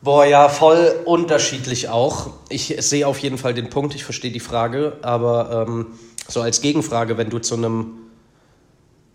Boah, 0.00 0.24
ja, 0.24 0.48
voll 0.48 0.94
unterschiedlich 1.04 1.88
auch. 1.88 2.30
Ich 2.48 2.74
sehe 2.78 3.06
auf 3.06 3.18
jeden 3.18 3.38
Fall 3.38 3.52
den 3.54 3.68
Punkt, 3.68 3.94
ich 3.94 4.04
verstehe 4.04 4.30
die 4.30 4.40
Frage, 4.40 4.98
aber 5.02 5.66
ähm, 5.68 5.86
so 6.28 6.40
als 6.40 6.60
Gegenfrage, 6.60 7.18
wenn 7.18 7.28
du 7.28 7.38
zu 7.38 7.56
einem, 7.56 7.92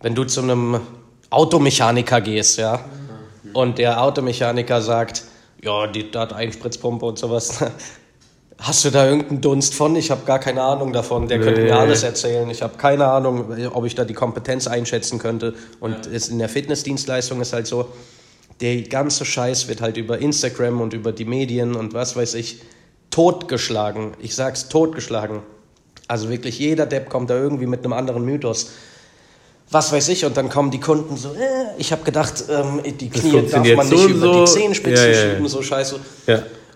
wenn 0.01 0.15
du 0.15 0.25
zu 0.25 0.41
einem 0.41 0.81
Automechaniker 1.29 2.19
gehst, 2.21 2.57
ja, 2.57 2.83
und 3.53 3.77
der 3.77 4.03
Automechaniker 4.03 4.81
sagt, 4.81 5.23
ja, 5.63 5.87
die 5.87 6.09
hat 6.13 6.33
Einspritzpumpe 6.33 7.05
und 7.05 7.17
sowas, 7.17 7.63
Hast 8.63 8.85
du 8.85 8.91
da 8.91 9.07
irgendeinen 9.07 9.41
Dunst 9.41 9.73
von? 9.73 9.95
Ich 9.95 10.11
habe 10.11 10.23
gar 10.23 10.37
keine 10.37 10.61
Ahnung 10.61 10.93
davon. 10.93 11.27
Der 11.27 11.39
nee. 11.39 11.43
könnte 11.43 11.61
mir 11.61 11.75
alles 11.75 12.03
erzählen. 12.03 12.47
Ich 12.51 12.61
habe 12.61 12.77
keine 12.77 13.07
Ahnung, 13.07 13.45
ob 13.73 13.85
ich 13.85 13.95
da 13.95 14.05
die 14.05 14.13
Kompetenz 14.13 14.67
einschätzen 14.67 15.17
könnte. 15.17 15.55
Und 15.79 16.05
ja. 16.05 16.19
in 16.29 16.37
der 16.37 16.47
Fitnessdienstleistung 16.47 17.41
ist 17.41 17.53
halt 17.53 17.65
so, 17.65 17.87
der 18.61 18.83
ganze 18.83 19.25
Scheiß 19.25 19.67
wird 19.67 19.81
halt 19.81 19.97
über 19.97 20.19
Instagram 20.19 20.79
und 20.79 20.93
über 20.93 21.11
die 21.11 21.25
Medien 21.25 21.75
und 21.75 21.95
was 21.95 22.15
weiß 22.15 22.35
ich 22.35 22.61
totgeschlagen. 23.09 24.11
Ich 24.19 24.35
sag's 24.35 24.69
totgeschlagen. 24.69 25.39
Also 26.07 26.29
wirklich 26.29 26.59
jeder 26.59 26.85
Depp 26.85 27.09
kommt 27.09 27.31
da 27.31 27.35
irgendwie 27.35 27.65
mit 27.65 27.83
einem 27.83 27.93
anderen 27.93 28.23
Mythos. 28.23 28.73
Was 29.71 29.91
weiß 29.91 30.09
ich, 30.09 30.23
und 30.25 30.37
dann 30.37 30.49
kommen 30.49 30.69
die 30.69 30.81
Kunden 30.81 31.17
so, 31.17 31.29
äh, 31.29 31.79
ich 31.79 31.91
habe 31.93 32.03
gedacht, 32.03 32.43
ähm, 32.49 32.81
die 32.83 33.09
Knie 33.09 33.41
darf 33.49 33.65
man 33.75 33.89
nicht 33.89 34.01
so 34.01 34.07
über 34.07 34.41
die 34.41 34.45
Zehenspitzen 34.45 35.05
ja, 35.05 35.11
ja, 35.11 35.31
schieben, 35.31 35.47
so 35.47 35.61
scheiße. 35.63 35.99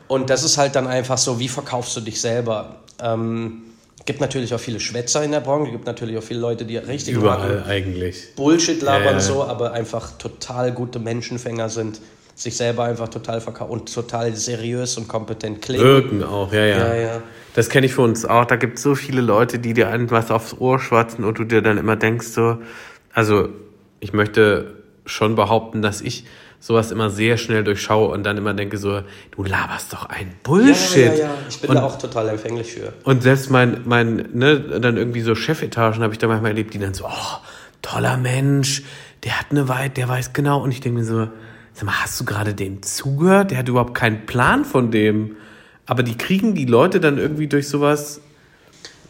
Und 0.07 0.29
das 0.29 0.43
ist 0.43 0.57
halt 0.57 0.75
dann 0.75 0.87
einfach 0.87 1.17
so, 1.17 1.39
wie 1.39 1.47
verkaufst 1.47 1.95
du 1.97 2.01
dich 2.01 2.21
selber? 2.21 2.77
Ähm, 3.01 3.63
gibt 4.05 4.21
natürlich 4.21 4.53
auch 4.53 4.59
viele 4.59 4.79
Schwätzer 4.79 5.23
in 5.23 5.31
der 5.31 5.39
Branche, 5.39 5.71
gibt 5.71 5.85
natürlich 5.85 6.17
auch 6.17 6.23
viele 6.23 6.39
Leute, 6.39 6.65
die 6.65 6.77
richtig 6.77 7.15
Überall 7.15 7.63
eigentlich. 7.67 8.35
Bullshit 8.35 8.81
labern 8.81 9.15
ja. 9.15 9.19
so, 9.19 9.43
aber 9.43 9.73
einfach 9.73 10.11
total 10.17 10.71
gute 10.71 10.99
Menschenfänger 10.99 11.69
sind, 11.69 11.99
sich 12.35 12.55
selber 12.55 12.83
einfach 12.83 13.07
total 13.07 13.41
verkaufen 13.41 13.71
und 13.71 13.93
total 13.93 14.35
seriös 14.35 14.97
und 14.97 15.07
kompetent 15.07 15.61
klingen. 15.61 15.83
Wirken 15.83 16.23
auch, 16.23 16.53
ja, 16.53 16.65
ja. 16.65 16.77
ja, 16.77 16.95
ja. 16.95 17.23
Das 17.55 17.69
kenne 17.69 17.85
ich 17.85 17.93
für 17.93 18.01
uns 18.01 18.25
auch. 18.25 18.45
Da 18.45 18.57
gibt 18.57 18.77
es 18.77 18.83
so 18.83 18.93
viele 18.93 19.21
Leute, 19.21 19.57
die 19.57 19.73
dir 19.73 19.89
irgendwas 19.89 20.29
aufs 20.29 20.53
Ohr 20.53 20.77
schwatzen 20.77 21.23
und 21.23 21.39
du 21.39 21.45
dir 21.45 21.61
dann 21.61 21.77
immer 21.77 21.95
denkst 21.95 22.27
so, 22.27 22.57
also 23.13 23.49
ich 24.01 24.13
möchte 24.13 24.83
schon 25.05 25.35
behaupten, 25.35 25.81
dass 25.81 26.01
ich 26.01 26.25
sowas 26.65 26.91
immer 26.91 27.11
sehr 27.11 27.37
schnell 27.37 27.63
durchschaue 27.63 28.07
und 28.07 28.23
dann 28.23 28.37
immer 28.37 28.55
denke 28.55 28.79
so, 28.79 29.01
du 29.29 29.43
laberst 29.43 29.93
doch 29.93 30.07
ein 30.07 30.33
Bullshit. 30.41 30.95
Ja, 30.95 31.13
ja, 31.13 31.13
ja. 31.13 31.33
Ich 31.47 31.61
bin 31.61 31.69
und, 31.69 31.75
da 31.75 31.83
auch 31.83 31.95
total 31.99 32.27
empfänglich 32.27 32.73
für. 32.73 32.91
Und 33.03 33.21
selbst 33.21 33.51
mein, 33.51 33.81
mein, 33.85 34.29
ne, 34.33 34.59
dann 34.59 34.97
irgendwie 34.97 35.21
so 35.21 35.35
Chefetagen 35.35 36.01
habe 36.01 36.13
ich 36.13 36.17
da 36.17 36.27
manchmal 36.27 36.51
erlebt, 36.51 36.73
die 36.73 36.79
dann 36.79 36.95
so, 36.95 37.05
oh, 37.05 37.37
toller 37.83 38.17
Mensch, 38.17 38.81
der 39.23 39.39
hat 39.39 39.51
eine 39.51 39.69
Weit, 39.69 39.97
der 39.97 40.09
weiß 40.09 40.33
genau. 40.33 40.59
Und 40.63 40.71
ich 40.71 40.79
denke 40.79 41.01
mir 41.01 41.05
so, 41.05 41.27
sag 41.73 41.83
mal, 41.83 42.01
hast 42.01 42.19
du 42.19 42.25
gerade 42.25 42.55
dem 42.55 42.81
zugehört? 42.81 43.51
Der 43.51 43.59
hat 43.59 43.69
überhaupt 43.69 43.93
keinen 43.93 44.25
Plan 44.25 44.65
von 44.65 44.89
dem. 44.89 45.35
Aber 45.85 46.01
die 46.01 46.17
kriegen 46.17 46.55
die 46.55 46.65
Leute 46.65 46.99
dann 46.99 47.19
irgendwie 47.19 47.45
durch 47.45 47.67
sowas 47.67 48.21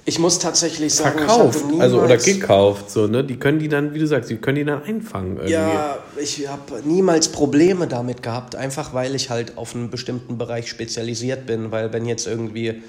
ich 0.08 0.20
muss 0.20 0.38
tatsächlich 0.38 0.94
sagen, 0.94 1.18
verkauft, 1.18 1.64
also 1.80 2.02
oder 2.02 2.18
gekauft, 2.18 2.92
so 2.92 3.08
ne? 3.08 3.24
Die 3.24 3.38
können 3.38 3.58
die 3.58 3.68
dann, 3.68 3.96
wie 3.96 4.00
du 4.00 4.06
sagst, 4.06 4.30
die 4.30 4.38
können 4.38 4.58
die 4.58 4.64
dann 4.64 4.84
einfangen. 4.84 5.38
Irgendwie. 5.38 5.52
Ja, 5.52 5.98
ich 6.16 6.48
habe 6.48 6.82
niemals 6.84 7.30
Probleme 7.30 7.88
damit 7.88 8.22
gehabt, 8.22 8.56
einfach 8.56 8.94
weil 8.94 9.16
ich 9.16 9.32
halt 9.32 9.58
auf 9.58 9.74
einen 9.74 9.90
bestimmten 9.90 10.38
Bereich 10.38 10.70
spezialisiert 10.70 11.48
bin, 11.48 11.72
weil 11.72 11.92
wenn 11.92 12.06
jetzt 12.06 12.28
irgendwie 12.28 12.84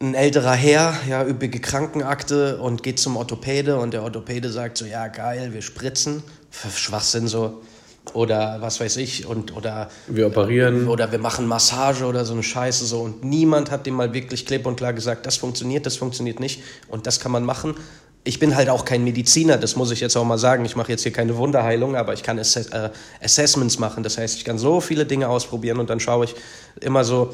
ein 0.00 0.14
älterer 0.14 0.52
Herr, 0.52 0.94
ja, 1.08 1.26
üppige 1.26 1.58
Krankenakte 1.58 2.58
und 2.58 2.84
geht 2.84 3.00
zum 3.00 3.16
Orthopäde 3.16 3.78
und 3.78 3.92
der 3.92 4.04
Orthopäde 4.04 4.50
sagt 4.50 4.78
so, 4.78 4.84
ja 4.84 5.08
geil, 5.08 5.52
wir 5.52 5.62
spritzen, 5.62 6.22
Schwachsinn 6.72 7.26
so 7.26 7.62
oder 8.14 8.58
was 8.60 8.80
weiß 8.80 8.96
ich 8.96 9.26
und 9.26 9.56
oder 9.56 9.88
wir 10.06 10.26
operieren 10.26 10.88
oder 10.88 11.10
wir 11.12 11.18
machen 11.18 11.46
Massage 11.46 12.04
oder 12.04 12.24
so 12.24 12.32
eine 12.32 12.42
Scheiße 12.42 12.84
so 12.86 13.00
und 13.00 13.24
niemand 13.24 13.70
hat 13.70 13.86
dem 13.86 13.94
mal 13.94 14.12
wirklich 14.12 14.46
klipp 14.46 14.66
und 14.66 14.76
klar 14.76 14.92
gesagt, 14.92 15.26
das 15.26 15.36
funktioniert, 15.36 15.86
das 15.86 15.96
funktioniert 15.96 16.40
nicht 16.40 16.62
und 16.88 17.06
das 17.06 17.20
kann 17.20 17.32
man 17.32 17.44
machen. 17.44 17.74
Ich 18.24 18.38
bin 18.38 18.56
halt 18.56 18.68
auch 18.68 18.84
kein 18.84 19.04
Mediziner, 19.04 19.56
das 19.56 19.74
muss 19.76 19.90
ich 19.90 20.00
jetzt 20.00 20.14
auch 20.16 20.24
mal 20.24 20.36
sagen. 20.36 20.64
Ich 20.66 20.76
mache 20.76 20.92
jetzt 20.92 21.02
hier 21.02 21.12
keine 21.12 21.36
Wunderheilung, 21.38 21.96
aber 21.96 22.12
ich 22.12 22.22
kann 22.22 22.38
Ass 22.38 22.56
äh, 22.56 22.90
Assessments 23.22 23.78
machen. 23.78 24.02
Das 24.02 24.18
heißt, 24.18 24.36
ich 24.36 24.44
kann 24.44 24.58
so 24.58 24.82
viele 24.82 25.06
Dinge 25.06 25.28
ausprobieren 25.28 25.78
und 25.78 25.88
dann 25.88 25.98
schaue 25.98 26.26
ich 26.26 26.34
immer 26.82 27.04
so, 27.04 27.32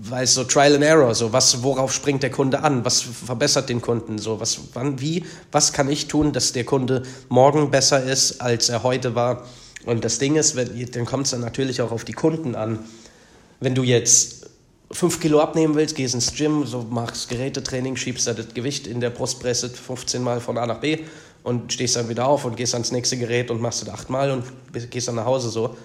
weiß 0.00 0.32
so 0.32 0.44
Trial 0.44 0.76
and 0.76 0.84
Error, 0.84 1.14
so 1.14 1.34
was, 1.34 1.62
worauf 1.62 1.92
springt 1.92 2.22
der 2.22 2.30
Kunde 2.30 2.62
an, 2.62 2.82
was 2.84 3.02
verbessert 3.02 3.68
den 3.68 3.82
Kunden, 3.82 4.18
so 4.18 4.40
was, 4.40 4.58
wann, 4.72 5.00
wie, 5.00 5.24
was 5.50 5.74
kann 5.74 5.90
ich 5.90 6.08
tun, 6.08 6.32
dass 6.32 6.52
der 6.52 6.64
Kunde 6.64 7.02
morgen 7.28 7.70
besser 7.70 8.02
ist, 8.02 8.40
als 8.40 8.70
er 8.70 8.84
heute 8.84 9.14
war 9.14 9.44
und 9.86 10.04
das 10.04 10.18
Ding 10.18 10.36
ist, 10.36 10.56
wenn, 10.56 10.90
dann 10.90 11.04
kommt 11.04 11.26
es 11.26 11.32
dann 11.32 11.40
natürlich 11.40 11.82
auch 11.82 11.92
auf 11.92 12.04
die 12.04 12.12
Kunden 12.12 12.54
an. 12.54 12.80
Wenn 13.60 13.74
du 13.74 13.82
jetzt 13.82 14.50
5 14.92 15.20
Kilo 15.20 15.40
abnehmen 15.40 15.74
willst, 15.74 15.96
gehst 15.96 16.14
ins 16.14 16.34
Gym, 16.34 16.66
so 16.66 16.82
machst 16.82 17.28
Gerätetraining, 17.28 17.96
schiebst 17.96 18.26
da 18.26 18.34
das 18.34 18.52
Gewicht 18.54 18.86
in 18.86 19.00
der 19.00 19.10
Brustpresse 19.10 19.70
15 19.70 20.22
Mal 20.22 20.40
von 20.40 20.58
A 20.58 20.66
nach 20.66 20.80
B 20.80 20.98
und 21.42 21.72
stehst 21.72 21.96
dann 21.96 22.08
wieder 22.08 22.26
auf 22.26 22.44
und 22.44 22.56
gehst 22.56 22.74
ans 22.74 22.92
nächste 22.92 23.16
Gerät 23.16 23.50
und 23.50 23.60
machst 23.60 23.82
das 23.82 23.88
8 23.88 24.10
Mal 24.10 24.30
und 24.30 24.44
gehst 24.90 25.08
dann 25.08 25.16
nach 25.16 25.24
Hause 25.24 25.50
so. 25.50 25.76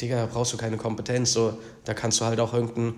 Digga, 0.00 0.26
brauchst 0.32 0.52
du 0.54 0.56
keine 0.56 0.78
Kompetenz, 0.78 1.32
so, 1.32 1.58
da 1.84 1.92
kannst 1.92 2.20
du 2.20 2.24
halt 2.24 2.40
auch 2.40 2.54
irgendeinen 2.54 2.94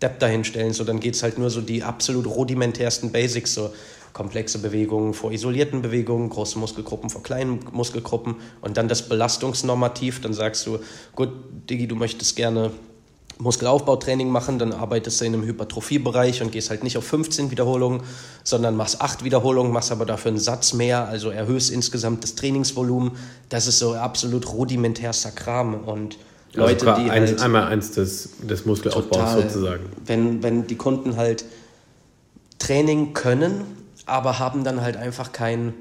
Depp 0.00 0.20
dahinstellen, 0.20 0.72
so, 0.72 0.84
dann 0.84 1.00
es 1.00 1.22
halt 1.22 1.38
nur 1.38 1.50
so 1.50 1.60
die 1.60 1.82
absolut 1.82 2.26
rudimentärsten 2.26 3.10
Basics, 3.10 3.54
so, 3.54 3.72
komplexe 4.12 4.58
Bewegungen 4.58 5.14
vor 5.14 5.32
isolierten 5.32 5.82
Bewegungen, 5.82 6.28
große 6.28 6.58
Muskelgruppen 6.58 7.10
vor 7.10 7.22
kleinen 7.22 7.60
Muskelgruppen 7.72 8.36
und 8.60 8.76
dann 8.76 8.88
das 8.88 9.08
Belastungsnormativ. 9.08 10.20
Dann 10.20 10.34
sagst 10.34 10.66
du, 10.66 10.78
gut, 11.14 11.30
Digi, 11.68 11.86
du 11.86 11.96
möchtest 11.96 12.36
gerne 12.36 12.70
Muskelaufbautraining 13.38 14.28
machen, 14.28 14.58
dann 14.58 14.72
arbeitest 14.72 15.20
du 15.20 15.24
in 15.24 15.34
einem 15.34 15.44
Hypertrophiebereich 15.44 16.42
und 16.42 16.52
gehst 16.52 16.70
halt 16.70 16.84
nicht 16.84 16.96
auf 16.96 17.04
15 17.04 17.50
Wiederholungen, 17.50 18.02
sondern 18.44 18.76
machst 18.76 19.00
8 19.00 19.24
Wiederholungen, 19.24 19.72
machst 19.72 19.90
aber 19.90 20.04
dafür 20.04 20.30
einen 20.30 20.38
Satz 20.38 20.74
mehr, 20.74 21.08
also 21.08 21.30
erhöhst 21.30 21.70
insgesamt 21.70 22.22
das 22.22 22.34
Trainingsvolumen. 22.34 23.12
Das 23.48 23.66
ist 23.66 23.78
so 23.78 23.94
absolut 23.94 24.52
rudimentärster 24.52 25.32
Kram 25.32 25.74
und 25.74 26.18
also 26.54 26.60
Leute, 26.60 26.92
also 26.92 27.02
die 27.02 27.10
halt 27.10 27.40
einmal 27.40 27.64
eins 27.64 27.92
des, 27.92 28.30
des 28.42 28.66
Muskelaufbaus 28.66 29.18
total, 29.18 29.42
sozusagen. 29.42 29.84
Wenn, 30.04 30.42
wenn 30.42 30.66
die 30.66 30.76
Kunden 30.76 31.16
halt 31.16 31.44
Training 32.58 33.14
können, 33.14 33.81
aber 34.06 34.38
haben 34.38 34.64
dann 34.64 34.80
halt 34.80 34.96
einfach 34.96 35.32
kein 35.32 35.74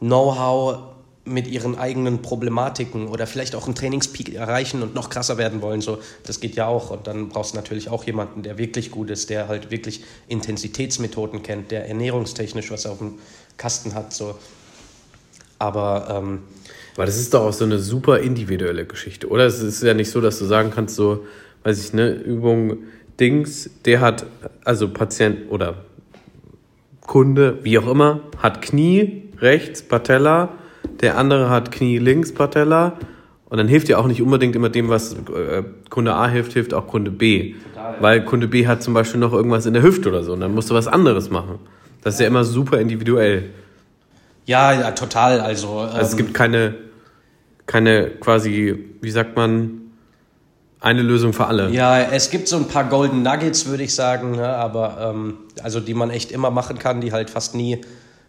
Know-how 0.00 0.78
mit 1.24 1.46
ihren 1.46 1.78
eigenen 1.78 2.20
Problematiken 2.20 3.06
oder 3.06 3.28
vielleicht 3.28 3.54
auch 3.54 3.66
einen 3.66 3.76
Trainingspeak 3.76 4.34
erreichen 4.34 4.82
und 4.82 4.94
noch 4.94 5.08
krasser 5.08 5.38
werden 5.38 5.62
wollen. 5.62 5.80
So, 5.80 5.98
das 6.24 6.40
geht 6.40 6.56
ja 6.56 6.66
auch. 6.66 6.90
Und 6.90 7.06
dann 7.06 7.28
brauchst 7.28 7.52
du 7.52 7.56
natürlich 7.56 7.88
auch 7.88 8.04
jemanden, 8.04 8.42
der 8.42 8.58
wirklich 8.58 8.90
gut 8.90 9.08
ist, 9.08 9.30
der 9.30 9.46
halt 9.46 9.70
wirklich 9.70 10.02
Intensitätsmethoden 10.26 11.44
kennt, 11.44 11.70
der 11.70 11.88
ernährungstechnisch 11.88 12.72
was 12.72 12.86
auf 12.86 12.98
dem 12.98 13.20
Kasten 13.56 13.94
hat. 13.94 14.12
So. 14.12 14.34
Aber 15.60 16.08
ähm, 16.10 16.42
aber 16.96 17.06
das 17.06 17.18
ist 17.18 17.32
doch 17.32 17.42
auch 17.42 17.52
so 17.52 17.64
eine 17.64 17.78
super 17.78 18.20
individuelle 18.20 18.84
Geschichte, 18.84 19.28
oder? 19.28 19.46
Es 19.46 19.60
ist 19.60 19.82
ja 19.82 19.94
nicht 19.94 20.10
so, 20.10 20.20
dass 20.20 20.38
du 20.38 20.44
sagen 20.44 20.70
kannst, 20.74 20.96
so, 20.96 21.24
weiß 21.62 21.82
ich, 21.82 21.92
ne, 21.92 22.10
Übung 22.10 22.78
Dings, 23.18 23.70
der 23.84 24.00
hat, 24.00 24.26
also 24.64 24.88
Patient 24.88 25.50
oder 25.50 25.84
Kunde, 27.06 27.58
wie 27.62 27.78
auch 27.78 27.88
immer, 27.88 28.20
hat 28.38 28.62
Knie 28.62 29.30
rechts, 29.38 29.82
Patella, 29.82 30.50
der 31.00 31.18
andere 31.18 31.50
hat 31.50 31.72
Knie 31.72 31.98
links, 31.98 32.32
Patella. 32.32 32.94
Und 33.48 33.58
dann 33.58 33.68
hilft 33.68 33.88
ja 33.88 33.98
auch 33.98 34.06
nicht 34.06 34.22
unbedingt 34.22 34.56
immer 34.56 34.70
dem, 34.70 34.88
was 34.88 35.12
äh, 35.12 35.62
Kunde 35.90 36.14
A 36.14 36.26
hilft, 36.26 36.54
hilft 36.54 36.72
auch 36.72 36.86
Kunde 36.86 37.10
B. 37.10 37.54
Total. 37.74 37.96
Weil 38.00 38.24
Kunde 38.24 38.48
B 38.48 38.66
hat 38.66 38.82
zum 38.82 38.94
Beispiel 38.94 39.20
noch 39.20 39.34
irgendwas 39.34 39.66
in 39.66 39.74
der 39.74 39.82
Hüfte 39.82 40.08
oder 40.08 40.22
so 40.22 40.32
und 40.32 40.40
dann 40.40 40.54
musst 40.54 40.70
du 40.70 40.74
was 40.74 40.88
anderes 40.88 41.28
machen. 41.28 41.58
Das 42.02 42.14
ist 42.14 42.20
ja 42.20 42.26
immer 42.26 42.44
super 42.44 42.80
individuell. 42.80 43.50
Ja, 44.46 44.72
ja, 44.72 44.90
total. 44.92 45.40
Also, 45.40 45.80
ähm, 45.80 45.88
also 45.92 46.00
es 46.00 46.16
gibt 46.16 46.32
keine, 46.32 46.74
keine 47.66 48.10
quasi, 48.10 48.78
wie 49.02 49.10
sagt 49.10 49.36
man, 49.36 49.81
eine 50.82 51.02
Lösung 51.02 51.32
für 51.32 51.46
alle. 51.46 51.70
Ja, 51.70 52.00
es 52.00 52.30
gibt 52.30 52.48
so 52.48 52.56
ein 52.56 52.66
paar 52.66 52.88
Golden 52.88 53.22
Nuggets, 53.22 53.66
würde 53.66 53.84
ich 53.84 53.94
sagen, 53.94 54.32
ne? 54.32 54.48
aber 54.48 55.12
ähm, 55.14 55.38
also 55.62 55.78
die 55.78 55.94
man 55.94 56.10
echt 56.10 56.32
immer 56.32 56.50
machen 56.50 56.78
kann, 56.78 57.00
die 57.00 57.12
halt 57.12 57.30
fast 57.30 57.54
nie, 57.54 57.80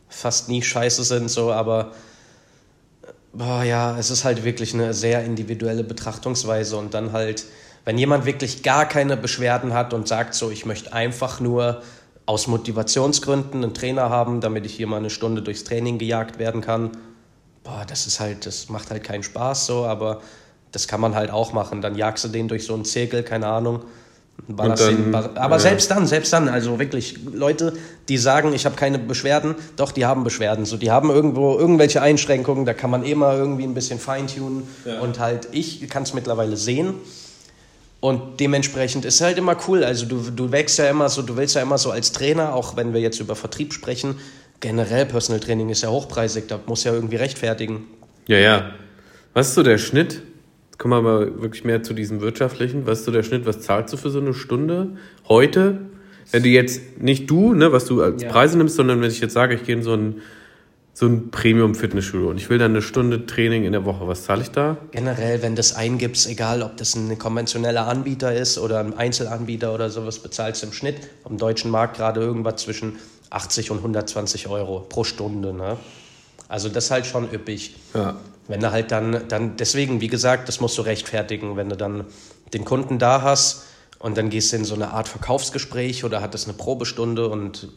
fast 0.07 0.49
nie 0.49 0.61
scheiße 0.61 1.03
sind, 1.03 1.31
so, 1.31 1.51
aber 1.51 1.91
boah, 3.33 3.63
ja, 3.63 3.97
es 3.97 4.11
ist 4.11 4.23
halt 4.23 4.43
wirklich 4.45 4.75
eine 4.75 4.93
sehr 4.93 5.25
individuelle 5.25 5.83
Betrachtungsweise 5.83 6.77
und 6.77 6.93
dann 6.93 7.11
halt, 7.11 7.43
wenn 7.85 7.97
jemand 7.97 8.25
wirklich 8.25 8.61
gar 8.61 8.87
keine 8.87 9.17
Beschwerden 9.17 9.73
hat 9.73 9.91
und 9.95 10.07
sagt 10.07 10.35
so, 10.35 10.51
ich 10.51 10.67
möchte 10.67 10.93
einfach 10.93 11.39
nur 11.39 11.81
aus 12.27 12.45
Motivationsgründen 12.45 13.63
einen 13.63 13.73
Trainer 13.73 14.11
haben, 14.11 14.41
damit 14.41 14.67
ich 14.67 14.75
hier 14.75 14.85
mal 14.85 14.97
eine 14.97 15.09
Stunde 15.09 15.41
durchs 15.41 15.63
Training 15.63 15.97
gejagt 15.97 16.37
werden 16.37 16.61
kann. 16.61 16.91
Boah, 17.63 17.83
das 17.87 18.05
ist 18.05 18.19
halt, 18.19 18.45
das 18.45 18.69
macht 18.69 18.91
halt 18.91 19.03
keinen 19.03 19.23
Spaß 19.23 19.65
so, 19.65 19.85
aber 19.85 20.21
das 20.73 20.87
kann 20.89 20.99
man 20.99 21.15
halt 21.15 21.31
auch 21.31 21.53
machen. 21.53 21.81
Dann 21.81 21.95
jagst 21.95 22.25
du 22.25 22.27
den 22.27 22.49
durch 22.49 22.65
so 22.65 22.73
einen 22.73 22.83
Zirkel, 22.83 23.23
keine 23.23 23.47
Ahnung. 23.47 23.83
Dann, 24.47 25.13
aber 25.13 25.55
ja. 25.55 25.59
selbst 25.59 25.91
dann, 25.91 26.07
selbst 26.07 26.33
dann, 26.33 26.49
also 26.49 26.79
wirklich 26.79 27.19
Leute, 27.31 27.73
die 28.09 28.17
sagen, 28.17 28.51
ich 28.51 28.65
habe 28.65 28.75
keine 28.75 28.97
Beschwerden, 28.99 29.55
doch, 29.77 29.91
die 29.91 30.05
haben 30.05 30.23
Beschwerden. 30.23 30.65
So, 30.65 30.75
die 30.75 30.91
haben 30.91 31.11
irgendwo 31.11 31.57
irgendwelche 31.57 32.01
Einschränkungen, 32.01 32.65
da 32.65 32.73
kann 32.73 32.89
man 32.89 33.03
immer 33.03 33.35
irgendwie 33.35 33.63
ein 33.63 33.75
bisschen 33.75 33.99
feintunen. 33.99 34.63
Ja. 34.85 34.99
Und 34.99 35.19
halt, 35.19 35.47
ich 35.51 35.87
kann 35.87 36.03
es 36.03 36.13
mittlerweile 36.13 36.57
sehen. 36.57 36.95
Und 38.01 38.41
dementsprechend 38.41 39.05
ist 39.05 39.21
halt 39.21 39.37
immer 39.37 39.55
cool. 39.67 39.83
Also 39.83 40.07
du, 40.07 40.19
du 40.31 40.51
wächst 40.51 40.77
ja 40.77 40.89
immer 40.89 41.07
so, 41.07 41.21
du 41.21 41.37
willst 41.37 41.55
ja 41.55 41.61
immer 41.61 41.77
so 41.77 41.91
als 41.91 42.11
Trainer, 42.11 42.53
auch 42.53 42.75
wenn 42.75 42.93
wir 42.93 42.99
jetzt 42.99 43.21
über 43.21 43.35
Vertrieb 43.35 43.71
sprechen, 43.71 44.15
generell 44.59 45.05
Personal 45.05 45.39
Training 45.39 45.69
ist 45.69 45.83
ja 45.83 45.89
hochpreisig, 45.89 46.47
da 46.47 46.59
muss 46.65 46.83
ja 46.83 46.91
irgendwie 46.91 47.15
rechtfertigen. 47.17 47.85
Ja, 48.27 48.39
ja. 48.39 48.71
Was 49.33 49.49
ist 49.49 49.55
so 49.55 49.63
der 49.63 49.77
Schnitt? 49.77 50.21
Kommen 50.83 51.01
wir 51.01 51.01
mal 51.01 51.41
wirklich 51.41 51.63
mehr 51.63 51.81
zu 51.81 51.93
diesem 51.93 52.19
wirtschaftlichen. 52.19 52.85
Was 52.85 52.99
ist 52.99 53.05
so 53.05 53.11
der 53.13 53.23
Schnitt? 53.23 53.45
Was 53.45 53.61
zahlst 53.61 53.93
du 53.93 53.95
für 53.95 54.09
so 54.09 54.19
eine 54.19 54.33
Stunde 54.33 54.97
heute? 55.29 55.77
Wenn 56.31 56.43
du 56.43 56.49
jetzt 56.49 56.99
nicht 56.99 57.31
du, 57.31 57.53
ne, 57.53 57.71
was 57.71 57.85
du 57.85 58.01
als 58.01 58.21
ja. 58.21 58.29
Preise 58.29 58.57
nimmst, 58.57 58.75
sondern 58.75 58.99
wenn 58.99 59.09
ich 59.09 59.21
jetzt 59.21 59.31
sage, 59.31 59.55
ich 59.55 59.63
gehe 59.63 59.77
in 59.77 59.81
so 59.81 59.93
ein 59.93 60.21
so 60.93 61.05
ein 61.05 61.31
Premium-Fitnessstudio 61.31 62.29
und 62.29 62.35
ich 62.35 62.49
will 62.49 62.57
dann 62.57 62.71
eine 62.71 62.81
Stunde 62.81 63.25
Training 63.25 63.63
in 63.63 63.71
der 63.71 63.85
Woche. 63.85 64.09
Was 64.09 64.25
zahle 64.25 64.41
ich 64.41 64.51
da? 64.51 64.75
Generell, 64.91 65.41
wenn 65.41 65.55
das 65.55 65.73
eingibst, 65.73 66.27
egal 66.27 66.61
ob 66.61 66.75
das 66.75 66.95
ein 66.95 67.17
konventioneller 67.17 67.87
Anbieter 67.87 68.35
ist 68.35 68.57
oder 68.57 68.79
ein 68.79 68.93
Einzelanbieter 68.93 69.73
oder 69.73 69.89
sowas, 69.89 70.19
bezahlst 70.19 70.63
du 70.63 70.67
im 70.67 70.73
Schnitt 70.73 70.97
am 71.23 71.37
deutschen 71.37 71.71
Markt 71.71 71.95
gerade 71.95 72.19
irgendwas 72.19 72.57
zwischen 72.57 72.97
80 73.29 73.71
und 73.71 73.77
120 73.77 74.49
Euro 74.49 74.81
pro 74.81 75.05
Stunde. 75.05 75.53
Ne? 75.53 75.77
Also 76.49 76.67
das 76.67 76.83
ist 76.83 76.91
halt 76.91 77.05
schon 77.05 77.31
üppig. 77.31 77.73
Ja. 77.93 78.17
Wenn 78.47 78.59
du 78.59 78.71
halt 78.71 78.91
dann, 78.91 79.27
dann, 79.29 79.55
deswegen, 79.57 80.01
wie 80.01 80.07
gesagt, 80.07 80.47
das 80.47 80.59
musst 80.59 80.77
du 80.77 80.81
rechtfertigen, 80.81 81.55
wenn 81.55 81.69
du 81.69 81.77
dann 81.77 82.05
den 82.53 82.65
Kunden 82.65 82.99
da 82.99 83.21
hast 83.21 83.63
und 83.99 84.17
dann 84.17 84.29
gehst 84.29 84.51
du 84.51 84.57
in 84.57 84.65
so 84.65 84.75
eine 84.75 84.91
Art 84.91 85.07
Verkaufsgespräch 85.07 86.03
oder 86.03 86.21
hattest 86.21 86.47
eine 86.47 86.57
Probestunde 86.57 87.29
und 87.29 87.69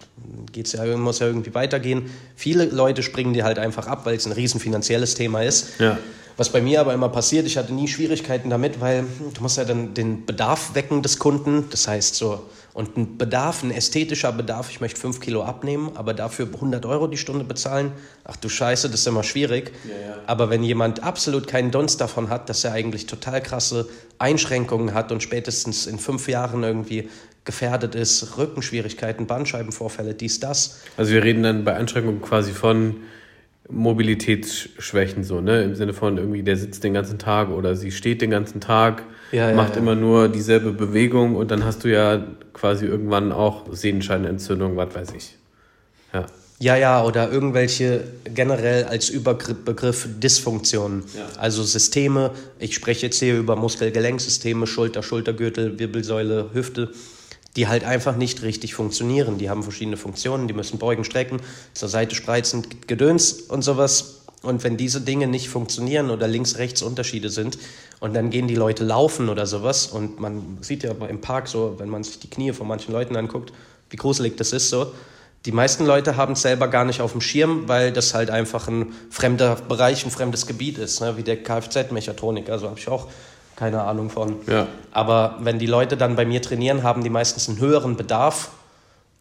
geht's 0.52 0.72
ja, 0.72 0.84
muss 0.96 1.20
ja 1.20 1.28
irgendwie 1.28 1.54
weitergehen. 1.54 2.10
Viele 2.34 2.64
Leute 2.64 3.04
springen 3.04 3.32
dir 3.32 3.44
halt 3.44 3.60
einfach 3.60 3.86
ab, 3.86 4.04
weil 4.04 4.16
es 4.16 4.26
ein 4.26 4.32
riesen 4.32 4.58
finanzielles 4.58 5.14
Thema 5.14 5.42
ist. 5.42 5.78
Ja. 5.78 5.98
Was 6.36 6.50
bei 6.50 6.60
mir 6.60 6.80
aber 6.80 6.92
immer 6.92 7.08
passiert, 7.08 7.46
ich 7.46 7.56
hatte 7.56 7.72
nie 7.72 7.88
Schwierigkeiten 7.88 8.50
damit, 8.50 8.80
weil 8.80 9.04
du 9.34 9.40
musst 9.40 9.56
ja 9.56 9.64
dann 9.64 9.94
den 9.94 10.26
Bedarf 10.26 10.74
wecken 10.74 11.02
des 11.02 11.18
Kunden. 11.18 11.66
Das 11.70 11.88
heißt 11.88 12.16
so, 12.16 12.42
und 12.76 12.94
ein 12.98 13.16
Bedarf, 13.16 13.62
ein 13.62 13.70
ästhetischer 13.70 14.32
Bedarf, 14.32 14.68
ich 14.70 14.82
möchte 14.82 15.00
fünf 15.00 15.18
Kilo 15.18 15.42
abnehmen, 15.42 15.92
aber 15.94 16.12
dafür 16.12 16.46
100 16.52 16.84
Euro 16.84 17.06
die 17.06 17.16
Stunde 17.16 17.42
bezahlen, 17.42 17.92
ach 18.22 18.36
du 18.36 18.50
Scheiße, 18.50 18.90
das 18.90 19.00
ist 19.00 19.06
immer 19.06 19.22
schwierig. 19.22 19.72
Ja, 19.84 20.08
ja. 20.08 20.16
Aber 20.26 20.50
wenn 20.50 20.62
jemand 20.62 21.02
absolut 21.02 21.48
keinen 21.48 21.70
Dunst 21.70 22.02
davon 22.02 22.28
hat, 22.28 22.50
dass 22.50 22.64
er 22.64 22.74
eigentlich 22.74 23.06
total 23.06 23.42
krasse 23.42 23.88
Einschränkungen 24.18 24.92
hat 24.92 25.10
und 25.10 25.22
spätestens 25.22 25.86
in 25.86 25.98
fünf 25.98 26.28
Jahren 26.28 26.64
irgendwie 26.64 27.08
gefährdet 27.46 27.94
ist, 27.94 28.36
Rückenschwierigkeiten, 28.36 29.26
Bandscheibenvorfälle, 29.26 30.12
dies, 30.12 30.40
das. 30.40 30.82
Also 30.98 31.12
wir 31.12 31.24
reden 31.24 31.44
dann 31.44 31.64
bei 31.64 31.74
Einschränkungen 31.74 32.20
quasi 32.20 32.52
von 32.52 32.96
Mobilitätsschwächen 33.70 35.24
so, 35.24 35.40
ne? 35.40 35.62
Im 35.62 35.76
Sinne 35.76 35.94
von 35.94 36.18
irgendwie, 36.18 36.42
der 36.42 36.58
sitzt 36.58 36.84
den 36.84 36.92
ganzen 36.92 37.18
Tag 37.18 37.48
oder 37.48 37.74
sie 37.74 37.90
steht 37.90 38.20
den 38.20 38.30
ganzen 38.30 38.60
Tag, 38.60 39.04
ja, 39.32 39.52
macht 39.52 39.74
ja, 39.74 39.82
immer 39.82 39.94
nur 39.94 40.28
dieselbe 40.28 40.72
Bewegung 40.72 41.36
und 41.36 41.50
dann 41.50 41.64
hast 41.64 41.84
du 41.84 41.88
ja 41.90 42.24
quasi 42.52 42.86
irgendwann 42.86 43.32
auch 43.32 43.64
Sehenscheinentzündung, 43.70 44.76
was 44.76 44.94
weiß 44.94 45.12
ich. 45.16 45.34
Ja. 46.12 46.26
Ja, 46.58 46.74
ja, 46.74 47.04
oder 47.04 47.30
irgendwelche 47.30 48.04
generell 48.24 48.84
als 48.84 49.10
Überbegriff 49.10 50.08
Dysfunktionen. 50.18 51.02
Ja. 51.14 51.26
Also 51.38 51.62
Systeme, 51.62 52.30
ich 52.58 52.74
spreche 52.74 53.06
jetzt 53.06 53.18
hier 53.18 53.36
über 53.36 53.56
Muskel-Gelenksysteme, 53.56 54.66
Schulter, 54.66 55.02
Schultergürtel, 55.02 55.78
Wirbelsäule, 55.78 56.50
Hüfte 56.54 56.92
die 57.56 57.68
halt 57.68 57.84
einfach 57.84 58.16
nicht 58.16 58.42
richtig 58.42 58.74
funktionieren. 58.74 59.38
Die 59.38 59.48
haben 59.50 59.62
verschiedene 59.62 59.96
Funktionen, 59.96 60.46
die 60.46 60.54
müssen 60.54 60.78
beugen, 60.78 61.04
strecken, 61.04 61.40
zur 61.72 61.88
Seite 61.88 62.14
spreizen, 62.14 62.66
Gedöns 62.86 63.32
und 63.32 63.62
sowas. 63.62 64.15
Und 64.42 64.64
wenn 64.64 64.76
diese 64.76 65.00
Dinge 65.00 65.26
nicht 65.26 65.48
funktionieren 65.48 66.10
oder 66.10 66.28
links-rechts 66.28 66.82
Unterschiede 66.82 67.30
sind 67.30 67.58
und 68.00 68.14
dann 68.14 68.30
gehen 68.30 68.48
die 68.48 68.54
Leute 68.54 68.84
laufen 68.84 69.28
oder 69.28 69.46
sowas 69.46 69.86
und 69.86 70.20
man 70.20 70.58
sieht 70.60 70.82
ja 70.82 70.92
im 70.92 71.20
Park 71.20 71.48
so, 71.48 71.76
wenn 71.78 71.88
man 71.88 72.04
sich 72.04 72.20
die 72.20 72.30
Knie 72.30 72.52
von 72.52 72.68
manchen 72.68 72.92
Leuten 72.92 73.16
anguckt, 73.16 73.52
wie 73.90 73.96
gruselig 73.96 74.36
das 74.36 74.52
ist 74.52 74.68
so. 74.68 74.92
Die 75.46 75.52
meisten 75.52 75.86
Leute 75.86 76.16
haben 76.16 76.32
es 76.32 76.42
selber 76.42 76.68
gar 76.68 76.84
nicht 76.84 77.00
auf 77.00 77.12
dem 77.12 77.20
Schirm, 77.20 77.68
weil 77.68 77.92
das 77.92 78.14
halt 78.14 78.30
einfach 78.30 78.66
ein 78.68 78.92
fremder 79.10 79.54
Bereich, 79.54 80.04
ein 80.04 80.10
fremdes 80.10 80.46
Gebiet 80.46 80.78
ist, 80.78 81.00
ne? 81.00 81.16
wie 81.16 81.22
der 81.22 81.42
Kfz-Mechatroniker. 81.42 82.52
Also 82.52 82.68
habe 82.68 82.78
ich 82.78 82.88
auch 82.88 83.06
keine 83.54 83.82
Ahnung 83.82 84.10
von. 84.10 84.36
Ja. 84.46 84.66
Aber 84.92 85.38
wenn 85.40 85.58
die 85.58 85.66
Leute 85.66 85.96
dann 85.96 86.16
bei 86.16 86.26
mir 86.26 86.42
trainieren, 86.42 86.82
haben 86.82 87.02
die 87.02 87.10
meistens 87.10 87.48
einen 87.48 87.58
höheren 87.58 87.96
Bedarf, 87.96 88.50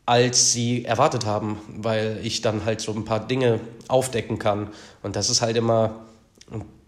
als 0.06 0.54
sie 0.54 0.86
erwartet 0.86 1.26
haben, 1.26 1.58
weil 1.78 2.20
ich 2.24 2.42
dann 2.42 2.66
halt 2.66 2.82
so 2.82 2.92
ein 2.94 3.06
paar 3.06 3.26
Dinge 3.28 3.60
aufdecken 3.88 4.38
kann. 4.38 4.70
Und 5.02 5.16
das 5.16 5.30
ist 5.30 5.42
halt 5.42 5.58
immer, 5.58 6.06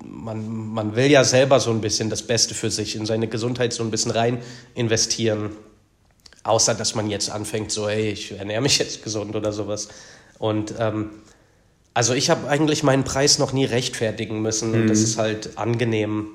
man, 0.05 0.47
man 0.47 0.95
will 0.95 1.07
ja 1.07 1.23
selber 1.23 1.59
so 1.59 1.71
ein 1.71 1.81
bisschen 1.81 2.09
das 2.09 2.21
Beste 2.21 2.53
für 2.53 2.69
sich, 2.69 2.95
in 2.95 3.05
seine 3.05 3.27
Gesundheit 3.27 3.73
so 3.73 3.83
ein 3.83 3.91
bisschen 3.91 4.11
rein 4.11 4.39
investieren. 4.75 5.51
Außer 6.43 6.75
dass 6.75 6.95
man 6.95 7.09
jetzt 7.09 7.29
anfängt, 7.29 7.71
so, 7.71 7.89
hey, 7.89 8.11
ich 8.11 8.31
ernähre 8.37 8.61
mich 8.61 8.77
jetzt 8.77 9.03
gesund 9.03 9.35
oder 9.35 9.51
sowas. 9.51 9.89
Und 10.37 10.75
ähm, 10.79 11.09
also 11.93 12.13
ich 12.13 12.29
habe 12.29 12.47
eigentlich 12.47 12.83
meinen 12.83 13.03
Preis 13.03 13.39
noch 13.39 13.51
nie 13.51 13.65
rechtfertigen 13.65 14.41
müssen. 14.41 14.71
Mhm. 14.71 14.81
Und 14.81 14.87
das 14.89 14.99
ist 14.99 15.17
halt 15.17 15.57
angenehm, 15.57 16.27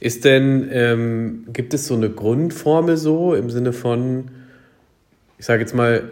ist 0.00 0.26
denn, 0.26 0.68
ähm, 0.70 1.46
gibt 1.50 1.72
es 1.72 1.86
so 1.86 1.94
eine 1.94 2.10
Grundformel 2.10 2.98
so 2.98 3.34
im 3.34 3.48
Sinne 3.48 3.72
von, 3.72 4.30
ich 5.38 5.46
sage 5.46 5.60
jetzt 5.60 5.74
mal, 5.74 6.10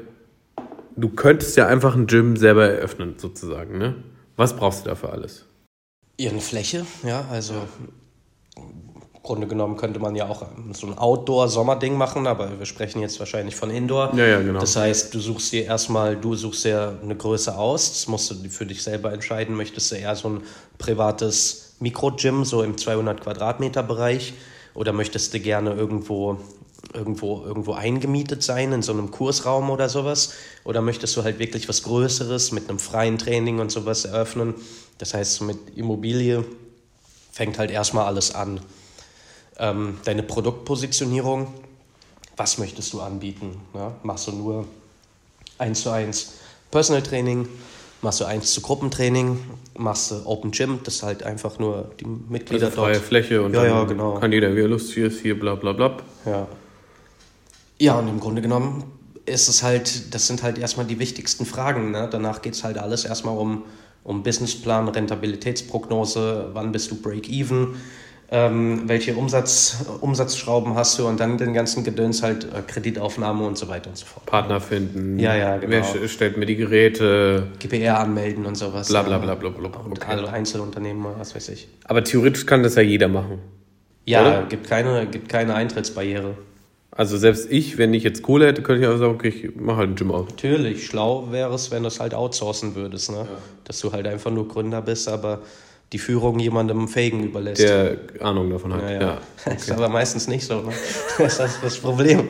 du 0.97 1.09
könntest 1.09 1.57
ja 1.57 1.67
einfach 1.67 1.95
ein 1.95 2.07
Gym 2.07 2.37
selber 2.37 2.69
eröffnen, 2.69 3.15
sozusagen, 3.19 3.79
ne? 3.79 3.95
Was 4.37 4.57
brauchst 4.57 4.85
du 4.85 4.91
dafür 4.91 5.13
alles? 5.13 5.47
Ja, 6.19 6.31
eine 6.31 6.41
Fläche, 6.41 6.87
ja, 7.05 7.27
also 7.31 7.55
im 8.57 9.23
Grunde 9.23 9.47
genommen 9.47 9.77
könnte 9.77 10.01
man 10.01 10.17
ja 10.17 10.29
auch 10.29 10.45
so 10.73 10.87
ein 10.87 10.99
Outdoor-Sommerding 10.99 11.97
machen, 11.97 12.27
aber 12.27 12.59
wir 12.59 12.67
sprechen 12.67 13.01
jetzt 13.01 13.19
wahrscheinlich 13.21 13.55
von 13.55 13.71
Indoor. 13.71 14.13
Ja, 14.15 14.27
ja, 14.27 14.41
genau. 14.41 14.59
Das 14.59 14.75
heißt, 14.77 15.15
du 15.15 15.21
suchst 15.21 15.53
dir 15.53 15.65
erstmal, 15.65 16.17
du 16.17 16.35
suchst 16.35 16.65
dir 16.65 16.99
eine 17.03 17.17
Größe 17.17 17.57
aus, 17.57 17.93
das 17.93 18.09
musst 18.09 18.31
du 18.31 18.49
für 18.51 18.67
dich 18.67 18.83
selber 18.83 19.13
entscheiden, 19.13 19.55
möchtest 19.55 19.93
du 19.93 19.97
eher 19.97 20.17
so 20.17 20.29
ein 20.29 20.43
privates 20.79 21.77
Mikrogym, 21.79 22.45
so 22.45 22.63
im 22.63 22.77
200 22.77 23.21
Quadratmeter 23.21 23.83
Bereich? 23.83 24.35
Oder 24.75 24.93
möchtest 24.93 25.35
du 25.35 25.41
gerne 25.41 25.75
irgendwo, 25.75 26.39
irgendwo, 26.93 27.43
irgendwo 27.45 27.73
eingemietet 27.73 28.43
sein, 28.43 28.73
in 28.73 28.83
so 28.83 28.93
einem 28.93 29.11
Kursraum 29.11 29.71
oder 29.71 29.89
sowas? 29.89 30.33
Oder 30.65 30.83
möchtest 30.83 31.17
du 31.17 31.25
halt 31.25 31.39
wirklich 31.39 31.69
was 31.69 31.83
Größeres 31.83 32.53
mit 32.53 32.69
einem 32.69 32.79
freien 32.79 33.19
Training 33.19 33.59
und 33.59 33.71
sowas 33.71 34.05
eröffnen? 34.05 34.55
Das 34.99 35.15
heißt, 35.15 35.43
mit 35.43 35.59
Immobilie 35.77 36.45
fängt 37.33 37.59
halt 37.59 37.71
erstmal 37.71 38.07
alles 38.07 38.35
an. 38.35 38.61
Ähm, 39.59 39.99
deine 40.05 40.23
Produktpositionierung, 40.23 41.53
was 42.37 42.59
möchtest 42.59 42.93
du 42.93 43.01
anbieten? 43.01 43.61
Ja? 43.75 43.95
Machst 44.03 44.27
du 44.29 44.33
nur 44.33 44.67
eins 45.59 45.83
zu 45.83 45.91
eins 45.91 46.35
Personal 46.71 47.03
Training? 47.03 47.49
machst 48.03 48.21
du 48.21 48.25
eins 48.25 48.53
zu 48.53 48.61
Gruppentraining, 48.61 49.39
machst 49.79 50.11
du 50.11 50.27
Open 50.27 50.51
Gym, 50.51 50.81
das 50.85 50.97
ist 50.97 51.03
halt 51.03 51.23
einfach 51.23 51.59
nur 51.59 51.93
die 52.01 52.07
Mitglieder 52.07 52.67
also 52.67 52.83
freie 52.83 52.95
dort. 52.95 53.05
Fläche 53.05 53.43
und 53.43 53.55
ja, 53.55 53.65
ja, 53.65 53.85
genau. 53.85 54.15
kann 54.15 54.33
jeder, 54.33 54.55
wie 54.55 54.61
er 54.61 54.69
Lust 54.69 54.93
hier 54.93 55.07
ist, 55.07 55.21
hier 55.21 55.39
bla 55.39 55.55
bla 55.55 55.73
bla. 55.73 55.97
Ja. 56.27 56.47
Ja, 57.83 57.99
und 57.99 58.07
im 58.07 58.21
Grunde 58.21 58.43
genommen 58.43 58.85
ist 59.27 59.49
es 59.49 59.65
halt, 59.65 60.15
das 60.15 60.29
sind 60.29 60.45
halt 60.45 60.57
erstmal 60.57 60.87
die 60.87 61.01
wichtigsten 61.01 61.45
Fragen. 61.45 61.91
Ne? 61.91 62.09
Danach 62.09 62.41
geht 62.41 62.55
es 62.55 62.63
halt 62.63 62.79
alles 62.79 63.05
erstmal 63.05 63.37
um, 63.37 63.65
um 64.05 64.23
Businessplan, 64.23 64.87
Rentabilitätsprognose, 64.87 66.51
wann 66.53 66.71
bist 66.71 66.93
du 66.93 67.03
Break-Even, 67.03 67.75
ähm, 68.31 68.83
welche 68.87 69.17
Umsatz, 69.17 69.85
Umsatzschrauben 70.01 70.77
hast 70.77 70.97
du 71.01 71.09
und 71.09 71.19
dann 71.19 71.39
den 71.39 71.55
ganzen 71.55 71.83
Gedöns 71.83 72.23
halt 72.23 72.45
äh, 72.45 72.63
Kreditaufnahme 72.65 73.45
und 73.45 73.59
so 73.59 73.67
weiter 73.67 73.91
und 73.91 73.97
so 73.97 74.07
fort. 74.07 74.27
Partner 74.27 74.61
finden. 74.61 75.19
Ja, 75.19 75.35
ja, 75.35 75.57
genau. 75.57 75.73
Wer 75.73 76.09
stellt 76.09 76.37
mir 76.37 76.47
die 76.47 76.57
Geräte? 76.57 77.49
GPR 77.59 77.99
anmelden 77.99 78.47
und 78.47 78.55
sowas. 78.55 78.91
Bla 78.91 79.03
bla 79.03 79.19
bla 79.19 79.35
bla 79.35 79.51
bla. 79.51 79.81
Und 79.81 79.99
okay. 79.99 80.07
alle 80.07 80.33
Einzelunternehmen, 80.33 81.05
was 81.19 81.35
weiß 81.35 81.49
ich. 81.49 81.67
Aber 81.83 82.05
theoretisch 82.05 82.47
kann 82.47 82.63
das 82.63 82.77
ja 82.77 82.83
jeder 82.83 83.09
machen. 83.09 83.41
Ja, 84.05 84.21
oder? 84.21 84.43
gibt 84.45 84.69
keine, 84.69 85.05
gibt 85.07 85.29
keine 85.29 85.55
Eintrittsbarriere. 85.55 86.37
Also 86.95 87.17
selbst 87.17 87.51
ich, 87.51 87.79
wenn 87.79 87.95
ich 87.95 88.03
jetzt 88.03 88.23
Kohle 88.23 88.47
hätte, 88.47 88.63
könnte 88.63 88.83
ich 88.83 88.89
auch 88.89 88.99
sagen, 88.99 89.15
okay, 89.15 89.29
ich 89.29 89.57
mache 89.57 89.79
halt 89.79 89.91
ein 89.91 89.95
Gym 89.97 90.13
auf. 90.13 90.29
Natürlich, 90.29 90.87
schlau 90.87 91.33
wäre 91.33 91.55
es, 91.55 91.71
wenn 91.71 91.83
du 91.83 91.89
es 91.89 92.01
halt 92.01 92.13
outsourcen 92.13 92.75
würdest, 92.75 93.11
ne? 93.11 93.19
Ja. 93.19 93.27
Dass 93.65 93.81
du 93.81 93.93
halt 93.93 94.07
einfach 94.07 94.31
nur 94.31 94.47
Gründer 94.47 94.83
bist, 94.83 95.09
aber 95.09 95.41
die 95.93 95.99
Führung 95.99 96.39
jemandem 96.39 96.89
Fähigen 96.89 97.23
überlässt. 97.25 97.63
Der 97.63 97.99
Ahnung 98.21 98.51
davon 98.51 98.73
hat. 98.73 98.83
Ja, 98.83 98.91
ja. 98.91 99.01
ja. 99.01 99.19
Okay. 99.45 99.57
ist 99.57 99.73
aber 99.73 99.89
meistens 99.89 100.29
nicht 100.29 100.47
so. 100.47 100.63
Ne? 100.63 100.73
Das 101.19 101.39
ist 101.39 101.59
das 101.63 101.79
Problem. 101.79 102.29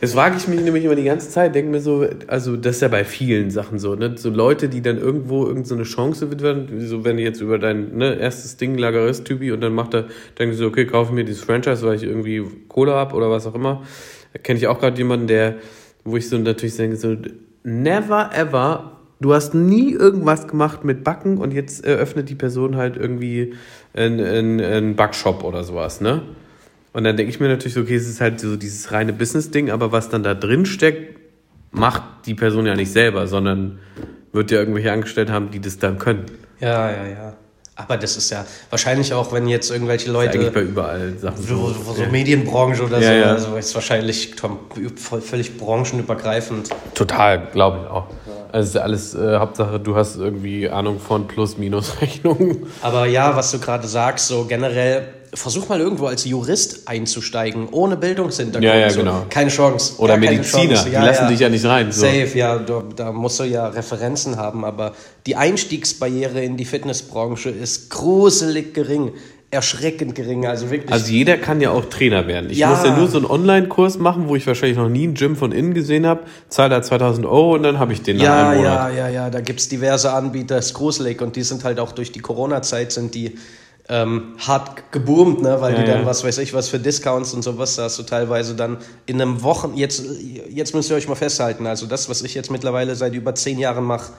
Das 0.00 0.14
wage 0.14 0.36
ich 0.36 0.46
mich 0.46 0.60
nämlich 0.60 0.84
immer 0.84 0.94
die 0.94 1.04
ganze 1.04 1.28
Zeit. 1.28 1.54
Denke 1.54 1.72
mir 1.72 1.80
so, 1.80 2.06
also 2.28 2.56
das 2.56 2.76
ist 2.76 2.82
ja 2.82 2.88
bei 2.88 3.04
vielen 3.04 3.50
Sachen 3.50 3.78
so, 3.80 3.96
ne? 3.96 4.16
So 4.16 4.30
Leute, 4.30 4.68
die 4.68 4.80
dann 4.80 4.98
irgendwo 4.98 5.46
irgendeine 5.46 5.84
so 5.84 5.90
Chance 5.90 6.40
werden, 6.40 6.86
so 6.86 7.04
wenn 7.04 7.16
du 7.16 7.22
jetzt 7.22 7.40
über 7.40 7.58
dein 7.58 7.96
ne, 7.96 8.14
erstes 8.14 8.56
Ding 8.56 8.78
Lagerist-Typi 8.78 9.50
und 9.50 9.60
dann 9.60 9.74
macht 9.74 9.94
er, 9.94 10.06
denke 10.38 10.52
ich 10.52 10.58
so, 10.58 10.66
okay, 10.66 10.86
kaufe 10.86 11.12
mir 11.12 11.24
dieses 11.24 11.42
Franchise, 11.42 11.84
weil 11.84 11.96
ich 11.96 12.04
irgendwie 12.04 12.44
Kohle 12.68 12.92
habe 12.92 13.16
oder 13.16 13.28
was 13.28 13.46
auch 13.46 13.54
immer. 13.54 13.82
Da 14.32 14.38
kenne 14.38 14.58
ich 14.58 14.68
auch 14.68 14.78
gerade 14.78 14.96
jemanden, 14.96 15.26
der, 15.26 15.56
wo 16.04 16.16
ich 16.16 16.28
so 16.28 16.38
natürlich 16.38 16.76
denke, 16.76 16.96
so, 16.96 17.16
never 17.64 18.30
ever 18.32 18.97
du 19.20 19.34
hast 19.34 19.54
nie 19.54 19.92
irgendwas 19.92 20.46
gemacht 20.46 20.84
mit 20.84 21.04
Backen 21.04 21.38
und 21.38 21.52
jetzt 21.52 21.84
eröffnet 21.84 22.28
die 22.28 22.34
Person 22.34 22.76
halt 22.76 22.96
irgendwie 22.96 23.54
einen, 23.94 24.60
einen, 24.60 24.96
Backshop 24.96 25.44
oder 25.44 25.64
sowas, 25.64 26.00
ne? 26.00 26.22
Und 26.92 27.04
dann 27.04 27.16
denke 27.16 27.30
ich 27.30 27.38
mir 27.38 27.48
natürlich 27.48 27.74
so, 27.74 27.82
okay, 27.82 27.96
es 27.96 28.08
ist 28.08 28.20
halt 28.20 28.40
so 28.40 28.56
dieses 28.56 28.90
reine 28.92 29.12
Business-Ding, 29.12 29.70
aber 29.70 29.92
was 29.92 30.08
dann 30.08 30.22
da 30.22 30.34
drin 30.34 30.66
steckt, 30.66 31.18
macht 31.70 32.02
die 32.26 32.34
Person 32.34 32.66
ja 32.66 32.74
nicht 32.74 32.90
selber, 32.90 33.26
sondern 33.26 33.78
wird 34.32 34.50
ja 34.50 34.58
irgendwelche 34.58 34.90
angestellt 34.90 35.30
haben, 35.30 35.50
die 35.50 35.60
das 35.60 35.78
dann 35.78 35.98
können. 35.98 36.24
Ja, 36.60 36.90
ja, 36.90 37.06
ja. 37.06 37.36
Aber 37.76 37.96
das 37.96 38.16
ist 38.16 38.30
ja 38.30 38.44
wahrscheinlich 38.70 39.12
auch, 39.12 39.32
wenn 39.32 39.46
jetzt 39.46 39.70
irgendwelche 39.70 40.10
Leute. 40.10 40.32
Eigentlich 40.32 40.52
bei 40.52 40.62
überall 40.62 41.16
Sachen. 41.16 41.40
So, 41.40 41.68
so, 41.68 41.92
so 41.92 42.02
ja. 42.02 42.08
Medienbranche 42.08 42.82
oder 42.82 42.98
ja, 42.98 43.08
so. 43.08 43.14
Ja. 43.14 43.24
Also 43.26 43.56
ist 43.56 43.74
wahrscheinlich 43.74 44.34
völlig 44.96 45.56
branchenübergreifend. 45.56 46.70
Total, 46.94 47.46
glaube 47.52 47.80
ich 47.82 47.88
auch. 47.88 48.08
Also 48.52 48.80
alles 48.80 49.14
äh, 49.14 49.36
Hauptsache, 49.36 49.78
du 49.78 49.96
hast 49.96 50.16
irgendwie 50.16 50.68
Ahnung 50.68 50.98
von 50.98 51.26
Plus-Minus-Rechnungen. 51.26 52.66
Aber 52.82 53.06
ja, 53.06 53.36
was 53.36 53.50
du 53.50 53.58
gerade 53.58 53.86
sagst, 53.86 54.28
so 54.28 54.44
generell, 54.44 55.08
versuch 55.34 55.68
mal 55.68 55.80
irgendwo 55.80 56.06
als 56.06 56.24
Jurist 56.24 56.88
einzusteigen, 56.88 57.68
ohne 57.70 57.96
Bildungshintergrund. 57.96 58.64
Ja, 58.64 58.76
ja, 58.76 58.88
genau. 58.88 59.26
keine 59.28 59.50
Chance. 59.50 59.94
Oder 59.98 60.16
Mediziner, 60.16 60.74
Chance. 60.74 60.90
Ja, 60.90 61.00
die 61.00 61.06
lassen 61.06 61.24
ja. 61.24 61.28
dich 61.28 61.40
ja 61.40 61.48
nicht 61.48 61.64
rein. 61.64 61.92
So. 61.92 62.02
Safe, 62.02 62.30
ja, 62.34 62.58
du, 62.58 62.82
da 62.96 63.12
musst 63.12 63.38
du 63.40 63.44
ja 63.44 63.68
Referenzen 63.68 64.36
haben, 64.36 64.64
aber 64.64 64.92
die 65.26 65.36
Einstiegsbarriere 65.36 66.42
in 66.42 66.56
die 66.56 66.64
Fitnessbranche 66.64 67.50
ist 67.50 67.90
gruselig 67.90 68.72
gering 68.72 69.12
erschreckend 69.50 70.14
gering. 70.14 70.46
Also 70.46 70.70
wirklich. 70.70 70.92
Also 70.92 71.10
jeder 71.10 71.38
kann 71.38 71.60
ja 71.60 71.70
auch 71.70 71.86
Trainer 71.86 72.26
werden. 72.26 72.50
Ich 72.50 72.58
ja. 72.58 72.68
muss 72.68 72.84
ja 72.84 72.94
nur 72.96 73.08
so 73.08 73.16
einen 73.16 73.26
Online-Kurs 73.26 73.98
machen, 73.98 74.28
wo 74.28 74.36
ich 74.36 74.46
wahrscheinlich 74.46 74.76
noch 74.76 74.90
nie 74.90 75.06
ein 75.06 75.14
Gym 75.14 75.36
von 75.36 75.52
innen 75.52 75.72
gesehen 75.72 76.06
habe, 76.06 76.24
zahle 76.48 76.70
da 76.70 76.82
2000 76.82 77.26
Euro 77.26 77.54
und 77.54 77.62
dann 77.62 77.78
habe 77.78 77.92
ich 77.92 78.02
den 78.02 78.18
ja, 78.18 78.28
nach 78.28 78.48
einem 78.50 78.58
Monat. 78.58 78.92
Ja, 78.92 78.98
ja, 78.98 79.08
ja, 79.08 79.30
da 79.30 79.40
gibt 79.40 79.60
es 79.60 79.68
diverse 79.68 80.12
Anbieter, 80.12 80.56
das 80.56 80.66
ist 80.66 80.74
gruselig 80.74 81.22
und 81.22 81.36
die 81.36 81.42
sind 81.42 81.64
halt 81.64 81.80
auch 81.80 81.92
durch 81.92 82.12
die 82.12 82.20
Corona-Zeit 82.20 82.92
sind 82.92 83.14
die 83.14 83.38
ähm, 83.88 84.34
hart 84.46 84.92
geboomt, 84.92 85.40
ne? 85.40 85.58
weil 85.62 85.72
ja, 85.72 85.80
die 85.80 85.86
dann, 85.86 86.00
ja. 86.00 86.06
was 86.06 86.22
weiß 86.22 86.36
ich, 86.38 86.52
was 86.52 86.68
für 86.68 86.78
Discounts 86.78 87.32
und 87.32 87.40
sowas, 87.40 87.76
da 87.76 87.84
hast 87.84 87.98
du 87.98 88.02
teilweise 88.02 88.54
dann 88.54 88.76
in 89.06 89.20
einem 89.20 89.42
Wochen, 89.42 89.74
jetzt, 89.76 90.04
jetzt 90.50 90.74
müsst 90.74 90.90
ihr 90.90 90.96
euch 90.96 91.08
mal 91.08 91.14
festhalten, 91.14 91.66
also 91.66 91.86
das, 91.86 92.10
was 92.10 92.20
ich 92.20 92.34
jetzt 92.34 92.50
mittlerweile 92.50 92.94
seit 92.96 93.14
über 93.14 93.34
zehn 93.34 93.58
Jahren 93.58 93.84
mache, 93.84 94.12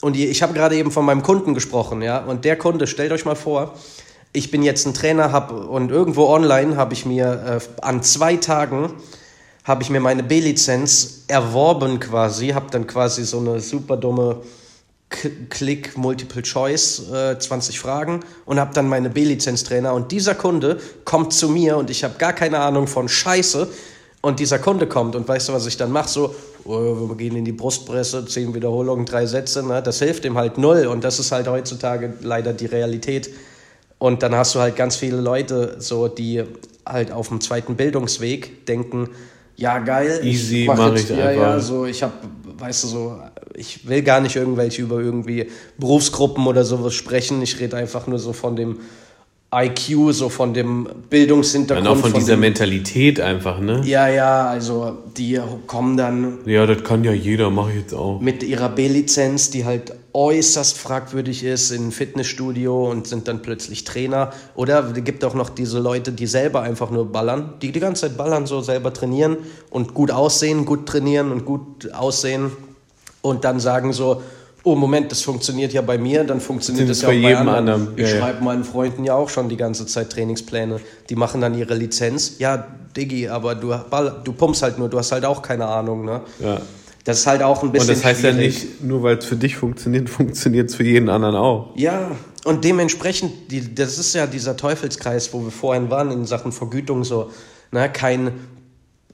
und 0.00 0.16
ich 0.16 0.42
habe 0.42 0.52
gerade 0.52 0.74
eben 0.74 0.90
von 0.90 1.04
meinem 1.04 1.22
Kunden 1.22 1.54
gesprochen, 1.54 2.02
ja, 2.02 2.18
und 2.24 2.44
der 2.44 2.56
Kunde, 2.56 2.88
stellt 2.88 3.12
euch 3.12 3.24
mal 3.24 3.36
vor, 3.36 3.74
ich 4.32 4.50
bin 4.50 4.62
jetzt 4.62 4.86
ein 4.86 4.94
Trainer 4.94 5.32
hab, 5.32 5.52
und 5.52 5.90
irgendwo 5.90 6.26
online 6.26 6.76
habe 6.76 6.94
ich 6.94 7.04
mir 7.04 7.60
äh, 7.60 7.82
an 7.82 8.02
zwei 8.02 8.36
Tagen 8.36 8.94
habe 9.64 9.82
ich 9.82 9.90
mir 9.90 10.00
meine 10.00 10.24
B-Lizenz 10.24 11.24
erworben 11.28 12.00
quasi, 12.00 12.48
habe 12.48 12.66
dann 12.70 12.86
quasi 12.86 13.24
so 13.24 13.38
eine 13.38 13.60
super 13.60 13.96
dumme 13.96 14.42
Klick 15.50 15.96
Multiple 15.96 16.42
Choice, 16.42 17.10
äh, 17.12 17.38
20 17.38 17.78
Fragen 17.78 18.20
und 18.44 18.58
habe 18.58 18.74
dann 18.74 18.88
meine 18.88 19.10
B-Lizenz-Trainer 19.10 19.92
und 19.92 20.10
dieser 20.10 20.34
Kunde 20.34 20.80
kommt 21.04 21.32
zu 21.32 21.48
mir 21.48 21.76
und 21.76 21.90
ich 21.90 22.02
habe 22.02 22.14
gar 22.18 22.32
keine 22.32 22.58
Ahnung 22.58 22.86
von 22.86 23.08
Scheiße 23.08 23.68
und 24.20 24.40
dieser 24.40 24.58
Kunde 24.58 24.86
kommt 24.86 25.14
und 25.14 25.28
weißt 25.28 25.50
du, 25.50 25.52
was 25.52 25.66
ich 25.66 25.76
dann 25.76 25.92
mache? 25.92 26.08
So, 26.08 26.34
oh, 26.64 27.08
wir 27.08 27.16
gehen 27.16 27.36
in 27.36 27.44
die 27.44 27.52
Brustpresse, 27.52 28.24
10 28.24 28.54
Wiederholungen, 28.54 29.04
drei 29.04 29.26
Sätze, 29.26 29.64
ne? 29.64 29.82
das 29.82 29.98
hilft 29.98 30.24
ihm 30.24 30.38
halt 30.38 30.58
null 30.58 30.86
und 30.86 31.04
das 31.04 31.18
ist 31.18 31.30
halt 31.30 31.46
heutzutage 31.46 32.14
leider 32.22 32.52
die 32.52 32.66
Realität 32.66 33.30
und 34.02 34.24
dann 34.24 34.34
hast 34.34 34.56
du 34.56 34.58
halt 34.58 34.74
ganz 34.74 34.96
viele 34.96 35.18
Leute, 35.18 35.76
so, 35.78 36.08
die 36.08 36.42
halt 36.84 37.12
auf 37.12 37.28
dem 37.28 37.40
zweiten 37.40 37.76
Bildungsweg 37.76 38.66
denken, 38.66 39.10
ja 39.54 39.78
geil, 39.78 40.22
easy 40.24 40.64
mache 40.66 40.90
mach 40.90 40.94
ich 40.96 41.08
ja, 41.08 41.26
einfach. 41.26 41.40
Ja, 41.40 41.60
so 41.60 41.86
ich 41.86 42.02
habe, 42.02 42.12
weißt 42.58 42.82
du 42.82 42.88
so, 42.88 43.20
ich 43.54 43.86
will 43.88 44.02
gar 44.02 44.20
nicht 44.20 44.34
irgendwelche 44.34 44.82
über 44.82 44.98
irgendwie 44.98 45.48
Berufsgruppen 45.78 46.48
oder 46.48 46.64
sowas 46.64 46.94
sprechen. 46.94 47.40
Ich 47.42 47.60
rede 47.60 47.76
einfach 47.76 48.08
nur 48.08 48.18
so 48.18 48.32
von 48.32 48.56
dem 48.56 48.80
IQ, 49.54 50.12
so 50.12 50.30
von 50.30 50.54
dem 50.54 50.88
Bildungshintergrund. 51.10 51.86
Und 51.86 51.92
auch 51.92 52.00
von, 52.00 52.12
von 52.12 52.20
dieser 52.20 52.36
dem, 52.36 52.40
Mentalität 52.40 53.20
einfach, 53.20 53.60
ne? 53.60 53.82
Ja, 53.84 54.08
ja, 54.08 54.46
also 54.46 54.98
die 55.16 55.38
kommen 55.66 55.98
dann. 55.98 56.38
Ja, 56.46 56.64
das 56.64 56.82
kann 56.84 57.04
ja 57.04 57.12
jeder, 57.12 57.50
mache 57.50 57.70
ich 57.70 57.76
jetzt 57.76 57.94
auch. 57.94 58.18
Mit 58.20 58.42
ihrer 58.42 58.70
B-Lizenz, 58.70 59.50
die 59.50 59.66
halt 59.66 59.92
äußerst 60.14 60.78
fragwürdig 60.78 61.44
ist, 61.44 61.70
in 61.70 61.88
ein 61.88 61.92
Fitnessstudio 61.92 62.90
und 62.90 63.06
sind 63.06 63.28
dann 63.28 63.42
plötzlich 63.42 63.84
Trainer. 63.84 64.32
Oder 64.54 64.92
es 64.96 65.04
gibt 65.04 65.24
auch 65.24 65.34
noch 65.34 65.50
diese 65.50 65.80
Leute, 65.80 66.12
die 66.12 66.26
selber 66.26 66.62
einfach 66.62 66.90
nur 66.90 67.12
ballern, 67.12 67.54
die 67.60 67.72
die 67.72 67.80
ganze 67.80 68.08
Zeit 68.08 68.16
ballern, 68.16 68.46
so 68.46 68.62
selber 68.62 68.92
trainieren 68.92 69.36
und 69.70 69.92
gut 69.92 70.10
aussehen, 70.10 70.64
gut 70.64 70.86
trainieren 70.86 71.30
und 71.30 71.44
gut 71.44 71.92
aussehen 71.92 72.52
und 73.20 73.44
dann 73.44 73.60
sagen 73.60 73.92
so, 73.92 74.22
oh 74.64 74.74
Moment, 74.74 75.10
das 75.10 75.22
funktioniert 75.22 75.72
ja 75.72 75.82
bei 75.82 75.98
mir, 75.98 76.24
dann 76.24 76.40
funktioniert 76.40 76.88
das 76.88 77.02
ja 77.02 77.08
auch 77.08 77.12
bei 77.12 77.18
jedem 77.18 77.48
anderen. 77.48 77.68
anderen. 77.68 77.88
Ich 77.96 78.10
ja, 78.10 78.18
schreibe 78.18 78.38
ja. 78.38 78.44
meinen 78.44 78.64
Freunden 78.64 79.04
ja 79.04 79.14
auch 79.14 79.28
schon 79.28 79.48
die 79.48 79.56
ganze 79.56 79.86
Zeit 79.86 80.10
Trainingspläne. 80.10 80.80
Die 81.08 81.16
machen 81.16 81.40
dann 81.40 81.56
ihre 81.56 81.74
Lizenz. 81.74 82.36
Ja, 82.38 82.66
Diggi, 82.96 83.28
aber 83.28 83.54
du, 83.54 83.74
du 84.24 84.32
pumpst 84.32 84.62
halt 84.62 84.78
nur, 84.78 84.88
du 84.88 84.98
hast 84.98 85.12
halt 85.12 85.24
auch 85.24 85.42
keine 85.42 85.66
Ahnung, 85.66 86.04
ne? 86.04 86.20
Ja. 86.40 86.60
Das 87.04 87.18
ist 87.18 87.26
halt 87.26 87.42
auch 87.42 87.62
ein 87.64 87.72
bisschen. 87.72 87.90
Und 87.90 87.96
das 87.96 88.04
heißt 88.04 88.20
schwierig. 88.20 88.36
ja 88.36 88.42
nicht, 88.42 88.84
nur 88.84 89.02
weil 89.02 89.18
es 89.18 89.24
für 89.24 89.36
dich 89.36 89.56
funktioniert, 89.56 90.08
funktioniert 90.10 90.70
es 90.70 90.76
für 90.76 90.84
jeden 90.84 91.08
anderen 91.08 91.34
auch. 91.34 91.70
Ja, 91.76 92.12
und 92.44 92.64
dementsprechend, 92.64 93.50
die, 93.50 93.74
das 93.74 93.98
ist 93.98 94.14
ja 94.14 94.26
dieser 94.26 94.56
Teufelskreis, 94.56 95.32
wo 95.32 95.42
wir 95.42 95.50
vorhin 95.50 95.90
waren 95.90 96.10
in 96.10 96.26
Sachen 96.26 96.52
Vergütung, 96.52 97.04
so, 97.04 97.30
ne, 97.72 97.90
kein 97.92 98.32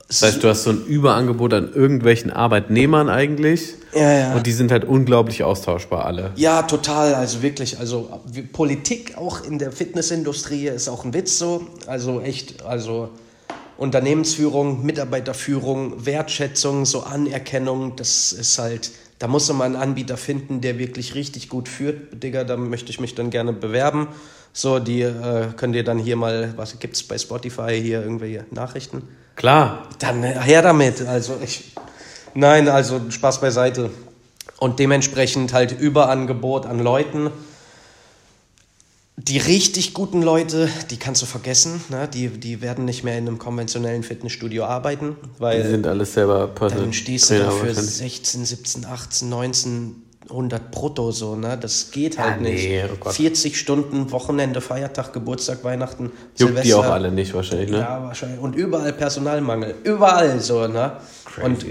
das 0.09 0.23
heißt, 0.23 0.43
du 0.43 0.49
hast 0.49 0.63
so 0.63 0.71
ein 0.71 0.85
Überangebot 0.87 1.53
an 1.53 1.71
irgendwelchen 1.75 2.31
Arbeitnehmern 2.31 3.11
eigentlich. 3.11 3.75
Ja, 3.95 4.13
ja. 4.13 4.35
Und 4.35 4.47
die 4.47 4.53
sind 4.53 4.73
halt 4.73 4.85
unglaublich 4.85 5.45
austauschbar 5.45 6.07
alle. 6.07 6.33
Ja, 6.37 6.63
total. 6.63 7.15
Also 7.15 7.43
wirklich. 7.43 7.79
Also 7.79 8.09
Politik 8.53 9.19
auch 9.19 9.45
in 9.45 9.59
der 9.59 9.71
Fitnessindustrie 9.71 10.69
ist 10.69 10.89
auch 10.89 11.05
ein 11.05 11.13
Witz 11.13 11.39
so. 11.39 11.67
Also 11.87 12.23
echt, 12.23 12.65
also 12.65 13.11
Unternehmensführung, 13.77 14.85
Mitarbeiterführung, 14.85 16.07
Wertschätzung, 16.07 16.87
so 16.87 17.03
Anerkennung, 17.03 17.95
das 17.97 18.33
ist 18.33 18.59
halt, 18.59 18.91
da 19.19 19.27
muss 19.27 19.53
man 19.53 19.75
einen 19.75 19.77
Anbieter 19.77 20.17
finden, 20.17 20.61
der 20.61 20.79
wirklich 20.79 21.15
richtig 21.15 21.49
gut 21.49 21.69
führt. 21.69 22.23
Digga, 22.23 22.45
da 22.45 22.57
möchte 22.57 22.91
ich 22.91 23.01
mich 23.01 23.15
dann 23.15 23.31
gerne 23.31 23.53
bewerben. 23.53 24.09
So, 24.53 24.79
die 24.79 25.03
äh, 25.03 25.49
könnt 25.57 25.75
ihr 25.75 25.85
dann 25.85 25.99
hier 25.99 26.17
mal, 26.17 26.53
was 26.57 26.79
gibt 26.79 26.95
es 26.97 27.03
bei 27.03 27.19
Spotify 27.19 27.81
hier 27.81 28.03
irgendwelche 28.03 28.45
Nachrichten? 28.51 29.03
Klar. 29.37 29.89
Dann 29.99 30.23
äh, 30.23 30.39
her 30.41 30.63
damit. 30.63 31.03
Also 31.03 31.37
ich, 31.43 31.73
nein, 32.35 32.69
also 32.69 33.01
Spaß 33.11 33.41
beiseite. 33.41 33.91
Und 34.59 34.79
dementsprechend 34.79 35.53
halt 35.53 35.73
Überangebot 35.73 36.67
an 36.67 36.81
Leuten. 36.81 37.31
Die 39.21 39.39
richtig 39.39 39.95
guten 39.95 40.23
Leute, 40.23 40.69
die 40.93 40.97
kannst 40.97 41.23
du 41.23 41.27
vergessen. 41.27 41.81
Ne? 41.89 42.09
Die, 42.13 42.29
die 42.29 42.63
werden 42.63 42.85
nicht 42.85 43.03
mehr 43.03 43.19
in 43.19 43.27
einem 43.27 43.39
konventionellen 43.39 44.05
Fitnessstudio 44.05 44.65
arbeiten. 44.65 45.17
Weil 45.39 45.63
die 45.63 45.69
sind 45.71 45.87
alles 45.89 46.15
selber 46.15 46.47
Personal 46.47 46.85
Dann 46.85 46.93
stehst 46.93 47.31
du 47.31 47.51
für 47.51 47.75
16, 47.75 48.45
17, 48.45 48.85
18, 48.85 49.29
19 49.29 50.03
100 50.31 50.71
brutto 50.71 51.11
so, 51.11 51.37
ne? 51.37 51.59
Das 51.59 51.91
geht 51.91 52.19
halt 52.19 52.37
ja, 52.37 52.43
nee, 52.43 52.83
nicht. 52.83 52.91
Oh 53.05 53.11
40 53.11 53.59
Stunden, 53.59 54.13
Wochenende, 54.13 54.61
Feiertag, 54.61 55.13
Geburtstag, 55.13 55.65
Weihnachten, 55.65 56.05
Juckt 56.05 56.37
Silvester. 56.37 56.63
die 56.63 56.75
auch 56.75 56.85
alle 56.85 57.11
nicht 57.11 57.33
wahrscheinlich, 57.35 57.71
ne? 57.71 57.79
Ja, 57.79 58.03
wahrscheinlich. 58.03 58.39
Und 58.39 58.55
überall 58.55 58.93
Personalmangel. 58.93 59.75
Überall 59.85 60.39
so, 60.41 60.67
ne? 60.69 60.93
Crazy. 61.25 61.47
Und 61.47 61.67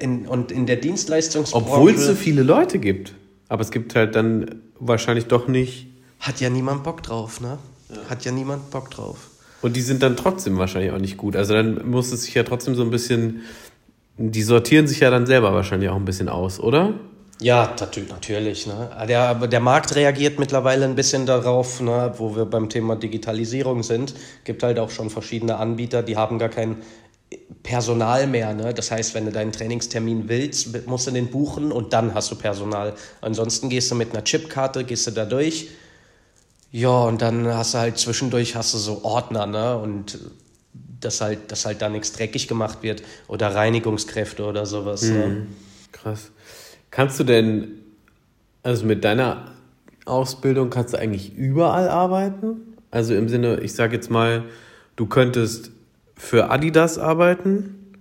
in, 0.00 0.26
und 0.26 0.50
in 0.50 0.66
der 0.66 0.76
Dienstleistungsbranche... 0.76 1.70
Obwohl 1.70 1.92
es 1.92 2.06
so 2.06 2.14
viele 2.14 2.42
Leute 2.42 2.78
gibt. 2.78 3.12
Aber 3.48 3.62
es 3.62 3.70
gibt 3.70 3.94
halt 3.94 4.16
dann 4.16 4.62
wahrscheinlich 4.78 5.26
doch 5.26 5.46
nicht... 5.46 5.91
Hat 6.22 6.40
ja 6.40 6.48
niemand 6.50 6.84
Bock 6.84 7.02
drauf, 7.02 7.40
ne? 7.40 7.58
Ja. 7.90 7.96
Hat 8.08 8.24
ja 8.24 8.30
niemand 8.30 8.70
Bock 8.70 8.90
drauf. 8.90 9.18
Und 9.60 9.74
die 9.74 9.80
sind 9.80 10.02
dann 10.04 10.16
trotzdem 10.16 10.56
wahrscheinlich 10.56 10.92
auch 10.92 10.98
nicht 10.98 11.16
gut. 11.16 11.34
Also 11.34 11.52
dann 11.52 11.90
muss 11.90 12.12
es 12.12 12.22
sich 12.22 12.34
ja 12.34 12.44
trotzdem 12.44 12.76
so 12.76 12.82
ein 12.82 12.90
bisschen... 12.90 13.42
Die 14.18 14.42
sortieren 14.42 14.86
sich 14.86 15.00
ja 15.00 15.10
dann 15.10 15.26
selber 15.26 15.52
wahrscheinlich 15.52 15.90
auch 15.90 15.96
ein 15.96 16.04
bisschen 16.04 16.28
aus, 16.28 16.60
oder? 16.60 16.94
Ja, 17.40 17.74
natürlich. 18.08 18.68
Ne? 18.68 18.90
Der, 19.08 19.34
der 19.34 19.60
Markt 19.60 19.96
reagiert 19.96 20.38
mittlerweile 20.38 20.84
ein 20.84 20.94
bisschen 20.94 21.26
darauf, 21.26 21.80
ne, 21.80 22.14
wo 22.18 22.36
wir 22.36 22.44
beim 22.44 22.68
Thema 22.68 22.94
Digitalisierung 22.94 23.82
sind. 23.82 24.14
gibt 24.44 24.62
halt 24.62 24.78
auch 24.78 24.90
schon 24.90 25.10
verschiedene 25.10 25.56
Anbieter, 25.56 26.04
die 26.04 26.16
haben 26.16 26.38
gar 26.38 26.50
kein 26.50 26.76
Personal 27.64 28.28
mehr. 28.28 28.54
Ne? 28.54 28.72
Das 28.74 28.92
heißt, 28.92 29.14
wenn 29.14 29.24
du 29.24 29.32
deinen 29.32 29.50
Trainingstermin 29.50 30.28
willst, 30.28 30.86
musst 30.86 31.08
du 31.08 31.10
den 31.10 31.30
buchen 31.30 31.72
und 31.72 31.92
dann 31.92 32.14
hast 32.14 32.30
du 32.30 32.36
Personal. 32.36 32.94
Ansonsten 33.20 33.68
gehst 33.68 33.90
du 33.90 33.96
mit 33.96 34.12
einer 34.12 34.22
Chipkarte, 34.22 34.84
gehst 34.84 35.08
du 35.08 35.10
da 35.10 35.24
durch, 35.24 35.68
Ja, 36.72 37.04
und 37.04 37.20
dann 37.20 37.46
hast 37.46 37.74
du 37.74 37.78
halt 37.78 37.98
zwischendurch 37.98 38.56
hast 38.56 38.72
du 38.72 38.78
so 38.78 39.04
Ordner, 39.04 39.46
ne? 39.46 39.76
Und 39.76 40.18
dass 41.00 41.20
halt, 41.20 41.52
dass 41.52 41.66
halt 41.66 41.82
da 41.82 41.88
nichts 41.88 42.12
dreckig 42.12 42.48
gemacht 42.48 42.78
wird 42.82 43.02
oder 43.28 43.54
Reinigungskräfte 43.54 44.44
oder 44.44 44.64
sowas. 44.64 45.02
Mhm. 45.02 45.14
Ne? 45.14 45.46
Krass. 45.92 46.30
Kannst 46.90 47.20
du 47.20 47.24
denn, 47.24 47.68
also 48.62 48.86
mit 48.86 49.04
deiner 49.04 49.52
Ausbildung 50.06 50.70
kannst 50.70 50.94
du 50.94 50.98
eigentlich 50.98 51.36
überall 51.36 51.88
arbeiten? 51.88 52.76
Also 52.90 53.14
im 53.14 53.28
Sinne, 53.28 53.60
ich 53.60 53.74
sage 53.74 53.94
jetzt 53.94 54.10
mal, 54.10 54.44
du 54.96 55.06
könntest 55.06 55.70
für 56.16 56.50
Adidas 56.50 56.98
arbeiten, 56.98 57.96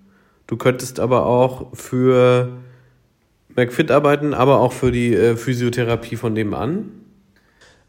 du 0.48 0.58
könntest 0.58 1.00
aber 1.00 1.26
auch 1.26 1.76
für 1.76 2.50
McFit 3.56 3.92
arbeiten, 3.92 4.34
aber 4.34 4.60
auch 4.60 4.74
für 4.74 4.92
die 4.92 5.14
äh, 5.14 5.36
Physiotherapie 5.36 6.16
von 6.16 6.36
dem 6.36 6.54
an. 6.54 7.01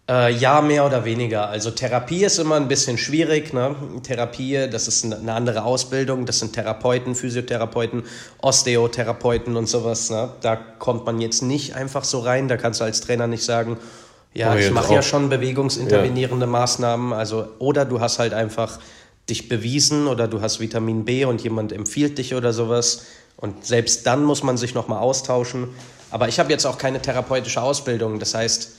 Äh, 0.08 0.34
ja, 0.34 0.60
mehr 0.60 0.84
oder 0.84 1.04
weniger. 1.04 1.48
Also 1.48 1.70
Therapie 1.70 2.24
ist 2.24 2.38
immer 2.38 2.56
ein 2.56 2.66
bisschen 2.66 2.98
schwierig. 2.98 3.52
Ne? 3.52 3.76
Therapie, 4.02 4.68
das 4.70 4.88
ist 4.88 5.04
eine 5.04 5.32
andere 5.32 5.64
Ausbildung. 5.64 6.26
Das 6.26 6.40
sind 6.40 6.54
Therapeuten, 6.54 7.14
Physiotherapeuten, 7.14 8.02
Osteotherapeuten 8.40 9.56
und 9.56 9.68
sowas. 9.68 10.10
Ne? 10.10 10.30
Da 10.40 10.56
kommt 10.56 11.06
man 11.06 11.20
jetzt 11.20 11.42
nicht 11.42 11.76
einfach 11.76 12.02
so 12.02 12.18
rein. 12.18 12.48
Da 12.48 12.56
kannst 12.56 12.80
du 12.80 12.84
als 12.84 13.00
Trainer 13.00 13.28
nicht 13.28 13.44
sagen, 13.44 13.78
ja, 14.34 14.56
ich 14.56 14.70
mache 14.72 14.94
ja 14.94 15.02
schon 15.02 15.28
bewegungsintervenierende 15.28 16.46
ja. 16.46 16.50
Maßnahmen. 16.50 17.12
Also, 17.12 17.46
oder 17.58 17.84
du 17.84 18.00
hast 18.00 18.18
halt 18.18 18.34
einfach 18.34 18.80
dich 19.28 19.48
bewiesen 19.48 20.08
oder 20.08 20.26
du 20.26 20.40
hast 20.40 20.58
Vitamin 20.58 21.04
B 21.04 21.26
und 21.26 21.42
jemand 21.42 21.72
empfiehlt 21.72 22.18
dich 22.18 22.34
oder 22.34 22.52
sowas. 22.52 23.06
Und 23.36 23.64
selbst 23.64 24.06
dann 24.06 24.24
muss 24.24 24.42
man 24.42 24.56
sich 24.56 24.74
nochmal 24.74 24.98
austauschen. 24.98 25.68
Aber 26.10 26.28
ich 26.28 26.38
habe 26.40 26.50
jetzt 26.50 26.66
auch 26.66 26.78
keine 26.78 27.00
therapeutische 27.00 27.62
Ausbildung. 27.62 28.18
Das 28.18 28.34
heißt, 28.34 28.72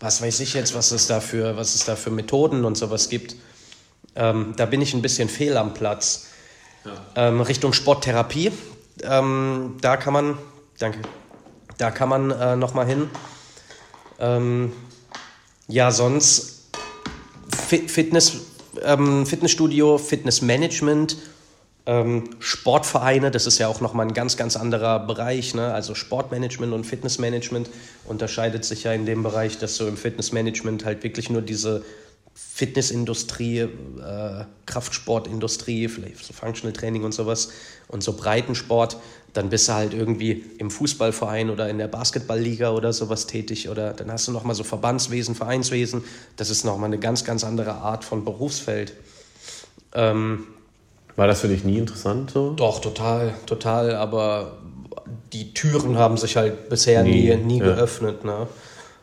was 0.00 0.22
weiß 0.22 0.40
ich 0.40 0.54
jetzt, 0.54 0.74
was 0.74 0.92
es 0.92 1.06
da 1.06 1.20
für, 1.20 1.56
was 1.56 1.74
es 1.74 1.84
da 1.84 1.96
für 1.96 2.10
Methoden 2.10 2.64
und 2.64 2.76
sowas 2.76 3.08
gibt. 3.08 3.36
Ähm, 4.14 4.54
da 4.56 4.66
bin 4.66 4.80
ich 4.80 4.94
ein 4.94 5.02
bisschen 5.02 5.28
fehl 5.28 5.56
am 5.56 5.74
Platz. 5.74 6.26
Ja. 6.84 7.28
Ähm, 7.28 7.40
Richtung 7.40 7.72
Sporttherapie, 7.72 8.52
ähm, 9.02 9.76
da 9.80 9.96
kann 9.96 10.12
man, 10.12 10.38
danke, 10.78 11.00
da 11.76 11.90
kann 11.90 12.08
man 12.08 12.30
äh, 12.30 12.56
nochmal 12.56 12.86
hin. 12.86 13.10
Ähm, 14.18 14.72
ja, 15.66 15.90
sonst 15.90 16.70
Fitness, 17.66 18.32
ähm, 18.82 19.26
Fitnessstudio, 19.26 19.98
Fitnessmanagement, 19.98 21.16
ähm, 21.88 22.24
Sportvereine, 22.38 23.30
das 23.30 23.46
ist 23.46 23.56
ja 23.56 23.66
auch 23.66 23.80
nochmal 23.80 24.06
ein 24.06 24.12
ganz, 24.12 24.36
ganz 24.36 24.56
anderer 24.56 25.00
Bereich. 25.00 25.54
Ne? 25.54 25.72
Also 25.72 25.94
Sportmanagement 25.94 26.74
und 26.74 26.84
Fitnessmanagement 26.84 27.70
unterscheidet 28.04 28.66
sich 28.66 28.84
ja 28.84 28.92
in 28.92 29.06
dem 29.06 29.22
Bereich, 29.22 29.56
dass 29.56 29.78
du 29.78 29.86
im 29.86 29.96
Fitnessmanagement 29.96 30.84
halt 30.84 31.02
wirklich 31.02 31.30
nur 31.30 31.40
diese 31.40 31.82
Fitnessindustrie, 32.34 33.60
äh, 33.60 34.44
Kraftsportindustrie, 34.66 35.88
vielleicht 35.88 36.26
so 36.26 36.34
Functional 36.34 36.74
Training 36.74 37.04
und 37.04 37.12
sowas 37.12 37.52
und 37.88 38.02
so 38.02 38.12
Breitensport, 38.12 38.98
dann 39.32 39.48
bist 39.48 39.68
du 39.68 39.72
halt 39.72 39.94
irgendwie 39.94 40.44
im 40.58 40.70
Fußballverein 40.70 41.48
oder 41.48 41.70
in 41.70 41.78
der 41.78 41.88
Basketballliga 41.88 42.70
oder 42.70 42.92
sowas 42.92 43.26
tätig 43.26 43.70
oder 43.70 43.94
dann 43.94 44.12
hast 44.12 44.28
du 44.28 44.32
nochmal 44.32 44.54
so 44.54 44.62
Verbandswesen, 44.62 45.34
Vereinswesen, 45.34 46.04
das 46.36 46.50
ist 46.50 46.64
nochmal 46.64 46.88
eine 46.88 46.98
ganz, 46.98 47.24
ganz 47.24 47.44
andere 47.44 47.76
Art 47.76 48.04
von 48.04 48.26
Berufsfeld. 48.26 48.92
Ähm, 49.94 50.46
war 51.18 51.26
das 51.26 51.40
für 51.40 51.48
dich 51.48 51.64
nie 51.64 51.78
interessant 51.78 52.30
so? 52.30 52.52
Doch, 52.52 52.80
total, 52.80 53.34
total, 53.44 53.96
aber 53.96 54.58
die 55.32 55.52
Türen 55.52 55.98
haben 55.98 56.16
sich 56.16 56.36
halt 56.36 56.68
bisher 56.68 57.02
nie, 57.02 57.34
nie, 57.34 57.36
nie 57.36 57.58
ja. 57.58 57.74
geöffnet. 57.74 58.24
Ne? 58.24 58.46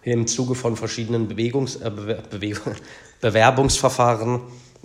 Im 0.03 0.26
Zuge 0.26 0.55
von 0.55 0.78
verschiedenen 0.78 1.28
Bewegungs, 1.28 1.76
äh, 1.76 1.91
Bewe 1.91 2.55
Bewerbungsverfahren 3.22 4.39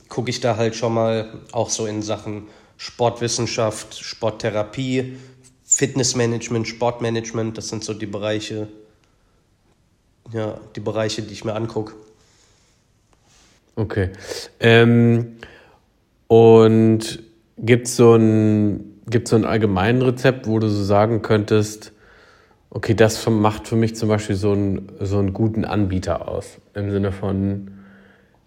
gucke 0.09 0.31
ich 0.31 0.41
da 0.41 0.57
halt 0.57 0.75
schon 0.75 0.93
mal 0.93 1.33
auch 1.53 1.71
so 1.71 1.87
in 1.87 2.03
Sachen 2.03 2.49
Sportwissenschaft, 2.77 3.97
Sporttherapie, 3.97 5.17
Fitnessmanagement, 5.65 6.67
Sportmanagement, 6.67 7.57
das 7.57 7.69
sind 7.69 7.85
so 7.85 7.95
die 7.95 8.07
Bereiche, 8.07 8.67
ja, 10.33 10.59
die 10.75 10.81
Bereiche, 10.81 11.23
die 11.23 11.33
ich 11.33 11.45
mir 11.45 11.55
angucke. 11.55 11.95
Okay. 13.77 14.11
Ähm, 14.59 15.37
und 16.31 17.25
gibt 17.59 17.89
es 17.89 17.97
so 17.97 18.15
ein, 18.15 19.01
gibt's 19.11 19.31
so 19.31 19.37
ein 19.37 19.45
allgemeines 19.45 20.07
Rezept, 20.07 20.47
wo 20.47 20.61
du 20.61 20.69
so 20.69 20.85
sagen 20.85 21.23
könntest, 21.23 21.93
okay, 22.71 22.95
das 22.95 23.29
macht 23.29 23.67
für 23.67 23.75
mich 23.75 23.97
zum 23.97 24.09
Beispiel 24.09 24.37
so 24.37 24.53
einen, 24.53 24.93
so 25.01 25.19
einen 25.19 25.33
guten 25.33 25.65
Anbieter 25.65 26.29
aus. 26.29 26.59
Im 26.75 26.93
Sinne 26.93 27.11
von, 27.11 27.73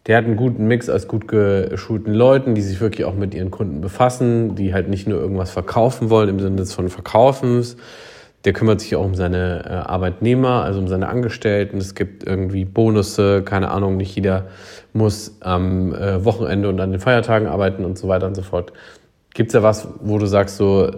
der 0.07 0.15
hat 0.15 0.23
einen 0.23 0.37
guten 0.37 0.65
Mix 0.65 0.89
aus 0.89 1.09
gut 1.09 1.27
geschulten 1.27 2.13
Leuten, 2.13 2.55
die 2.55 2.61
sich 2.61 2.79
wirklich 2.79 3.03
auch 3.03 3.15
mit 3.15 3.33
ihren 3.33 3.51
Kunden 3.51 3.81
befassen, 3.81 4.55
die 4.55 4.73
halt 4.73 4.87
nicht 4.87 5.05
nur 5.05 5.19
irgendwas 5.19 5.51
verkaufen 5.51 6.09
wollen 6.09 6.29
im 6.29 6.39
Sinne 6.39 6.65
von 6.65 6.87
Verkaufens. 6.87 7.75
Der 8.45 8.53
kümmert 8.53 8.81
sich 8.81 8.95
auch 8.95 9.05
um 9.05 9.15
seine 9.15 9.63
äh, 9.65 9.69
Arbeitnehmer, 9.89 10.63
also 10.63 10.79
um 10.79 10.87
seine 10.87 11.07
Angestellten. 11.07 11.77
Es 11.77 11.95
gibt 11.95 12.23
irgendwie 12.25 12.65
Bonusse, 12.65 13.41
keine 13.43 13.71
Ahnung, 13.71 13.95
nicht 13.97 14.15
jeder 14.15 14.47
muss 14.91 15.37
am 15.39 15.93
äh, 15.95 16.23
Wochenende 16.25 16.69
und 16.69 16.79
an 16.79 16.91
den 16.91 16.99
Feiertagen 16.99 17.47
arbeiten 17.47 17.85
und 17.85 17.97
so 17.97 18.07
weiter 18.07 18.27
und 18.27 18.35
so 18.35 18.41
fort. 18.41 18.73
Gibt 19.33 19.49
es 19.49 19.53
da 19.53 19.63
was, 19.63 19.87
wo 20.01 20.17
du 20.17 20.25
sagst, 20.25 20.57
so, 20.57 20.91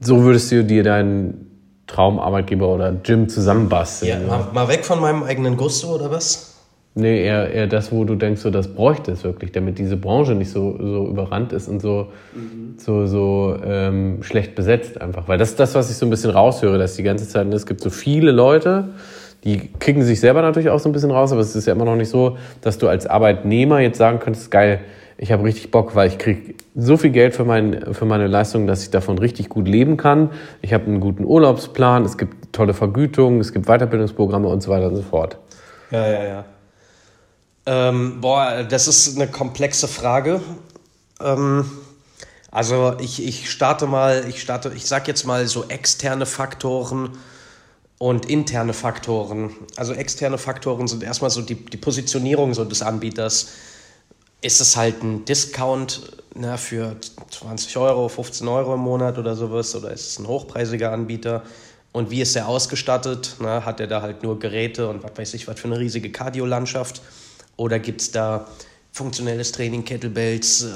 so 0.00 0.22
würdest 0.22 0.50
du 0.52 0.64
dir 0.64 0.82
deinen 0.82 1.50
Traumarbeitgeber 1.86 2.68
oder 2.68 2.92
Gym 2.92 3.28
zusammenbasteln? 3.28 4.10
Ja, 4.10 4.26
mal, 4.26 4.46
mal, 4.52 4.68
weg 4.68 4.84
von 4.84 5.00
meinem 5.00 5.22
eigenen 5.22 5.56
Gusto 5.56 5.94
oder 5.94 6.10
was? 6.10 6.49
Nee, 6.94 7.24
eher, 7.24 7.52
eher 7.52 7.66
das, 7.68 7.92
wo 7.92 8.04
du 8.04 8.16
denkst, 8.16 8.40
so, 8.40 8.50
das 8.50 8.74
bräuchte 8.74 9.12
es 9.12 9.22
wirklich, 9.22 9.52
damit 9.52 9.78
diese 9.78 9.96
Branche 9.96 10.34
nicht 10.34 10.50
so, 10.50 10.76
so 10.76 11.06
überrannt 11.06 11.52
ist 11.52 11.68
und 11.68 11.80
so, 11.80 12.08
mhm. 12.34 12.74
so, 12.78 13.06
so 13.06 13.56
ähm, 13.64 14.22
schlecht 14.22 14.56
besetzt 14.56 15.00
einfach. 15.00 15.28
Weil 15.28 15.38
das 15.38 15.50
ist 15.50 15.60
das, 15.60 15.76
was 15.76 15.88
ich 15.88 15.96
so 15.96 16.06
ein 16.06 16.10
bisschen 16.10 16.30
raushöre, 16.30 16.78
dass 16.78 16.96
die 16.96 17.04
ganze 17.04 17.28
Zeit, 17.28 17.46
es 17.54 17.66
gibt 17.66 17.80
so 17.80 17.90
viele 17.90 18.32
Leute, 18.32 18.88
die 19.44 19.70
kriegen 19.78 20.02
sich 20.02 20.18
selber 20.18 20.42
natürlich 20.42 20.68
auch 20.68 20.80
so 20.80 20.88
ein 20.88 20.92
bisschen 20.92 21.12
raus, 21.12 21.30
aber 21.30 21.40
es 21.40 21.54
ist 21.54 21.66
ja 21.66 21.74
immer 21.74 21.84
noch 21.84 21.96
nicht 21.96 22.10
so, 22.10 22.36
dass 22.60 22.78
du 22.78 22.88
als 22.88 23.06
Arbeitnehmer 23.06 23.78
jetzt 23.78 23.98
sagen 23.98 24.18
könntest, 24.18 24.50
geil, 24.50 24.80
ich 25.16 25.30
habe 25.30 25.44
richtig 25.44 25.70
Bock, 25.70 25.94
weil 25.94 26.08
ich 26.08 26.18
kriege 26.18 26.54
so 26.74 26.96
viel 26.96 27.10
Geld 27.10 27.34
für, 27.36 27.44
mein, 27.44 27.94
für 27.94 28.04
meine 28.04 28.26
Leistung, 28.26 28.66
dass 28.66 28.82
ich 28.82 28.90
davon 28.90 29.18
richtig 29.18 29.48
gut 29.48 29.68
leben 29.68 29.96
kann. 29.96 30.30
Ich 30.60 30.72
habe 30.72 30.86
einen 30.86 30.98
guten 30.98 31.24
Urlaubsplan, 31.24 32.04
es 32.04 32.18
gibt 32.18 32.52
tolle 32.52 32.74
Vergütungen, 32.74 33.38
es 33.38 33.52
gibt 33.52 33.66
Weiterbildungsprogramme 33.66 34.48
und 34.48 34.62
so 34.62 34.70
weiter 34.70 34.88
und 34.88 34.96
so 34.96 35.02
fort. 35.02 35.38
Ja, 35.90 36.10
ja, 36.10 36.24
ja. 36.24 36.44
Ähm, 37.66 38.20
boah, 38.20 38.64
das 38.64 38.88
ist 38.88 39.16
eine 39.16 39.28
komplexe 39.28 39.88
Frage. 39.88 40.40
Ähm, 41.20 41.70
also 42.50 42.96
ich, 42.98 43.24
ich 43.24 43.50
starte 43.50 43.86
mal, 43.86 44.26
ich 44.28 44.40
starte, 44.40 44.72
ich 44.74 44.86
sag 44.86 45.06
jetzt 45.06 45.24
mal 45.24 45.46
so 45.46 45.64
externe 45.68 46.26
Faktoren 46.26 47.18
und 47.98 48.26
interne 48.26 48.72
Faktoren. 48.72 49.50
Also 49.76 49.92
externe 49.92 50.38
Faktoren 50.38 50.88
sind 50.88 51.02
erstmal 51.02 51.30
so 51.30 51.42
die, 51.42 51.54
die 51.54 51.76
Positionierung 51.76 52.54
so 52.54 52.64
des 52.64 52.82
Anbieters. 52.82 53.48
Ist 54.40 54.60
es 54.60 54.76
halt 54.76 55.02
ein 55.02 55.26
Discount 55.26 56.22
na, 56.34 56.56
für 56.56 56.96
20 57.30 57.76
Euro, 57.76 58.08
15 58.08 58.48
Euro 58.48 58.74
im 58.74 58.80
Monat 58.80 59.18
oder 59.18 59.36
sowas? 59.36 59.76
Oder 59.76 59.90
ist 59.90 60.08
es 60.08 60.18
ein 60.18 60.26
hochpreisiger 60.26 60.92
Anbieter? 60.92 61.42
Und 61.92 62.10
wie 62.10 62.22
ist 62.22 62.34
er 62.36 62.48
ausgestattet? 62.48 63.36
Na, 63.38 63.64
hat 63.64 63.80
er 63.80 63.86
da 63.86 64.00
halt 64.00 64.22
nur 64.22 64.38
Geräte 64.38 64.88
und 64.88 65.02
was 65.02 65.12
weiß 65.16 65.34
ich, 65.34 65.46
was 65.46 65.60
für 65.60 65.68
eine 65.68 65.78
riesige 65.78 66.10
Kardiolandschaft? 66.10 67.02
Oder 67.60 67.78
gibt 67.78 68.00
es 68.00 68.10
da 68.10 68.48
funktionelles 68.90 69.52
Training, 69.52 69.84
Kettlebells, 69.84 70.66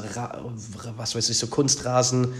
was 0.96 1.14
weiß 1.14 1.30
ich, 1.30 1.38
so 1.38 1.46
Kunstrasen? 1.46 2.34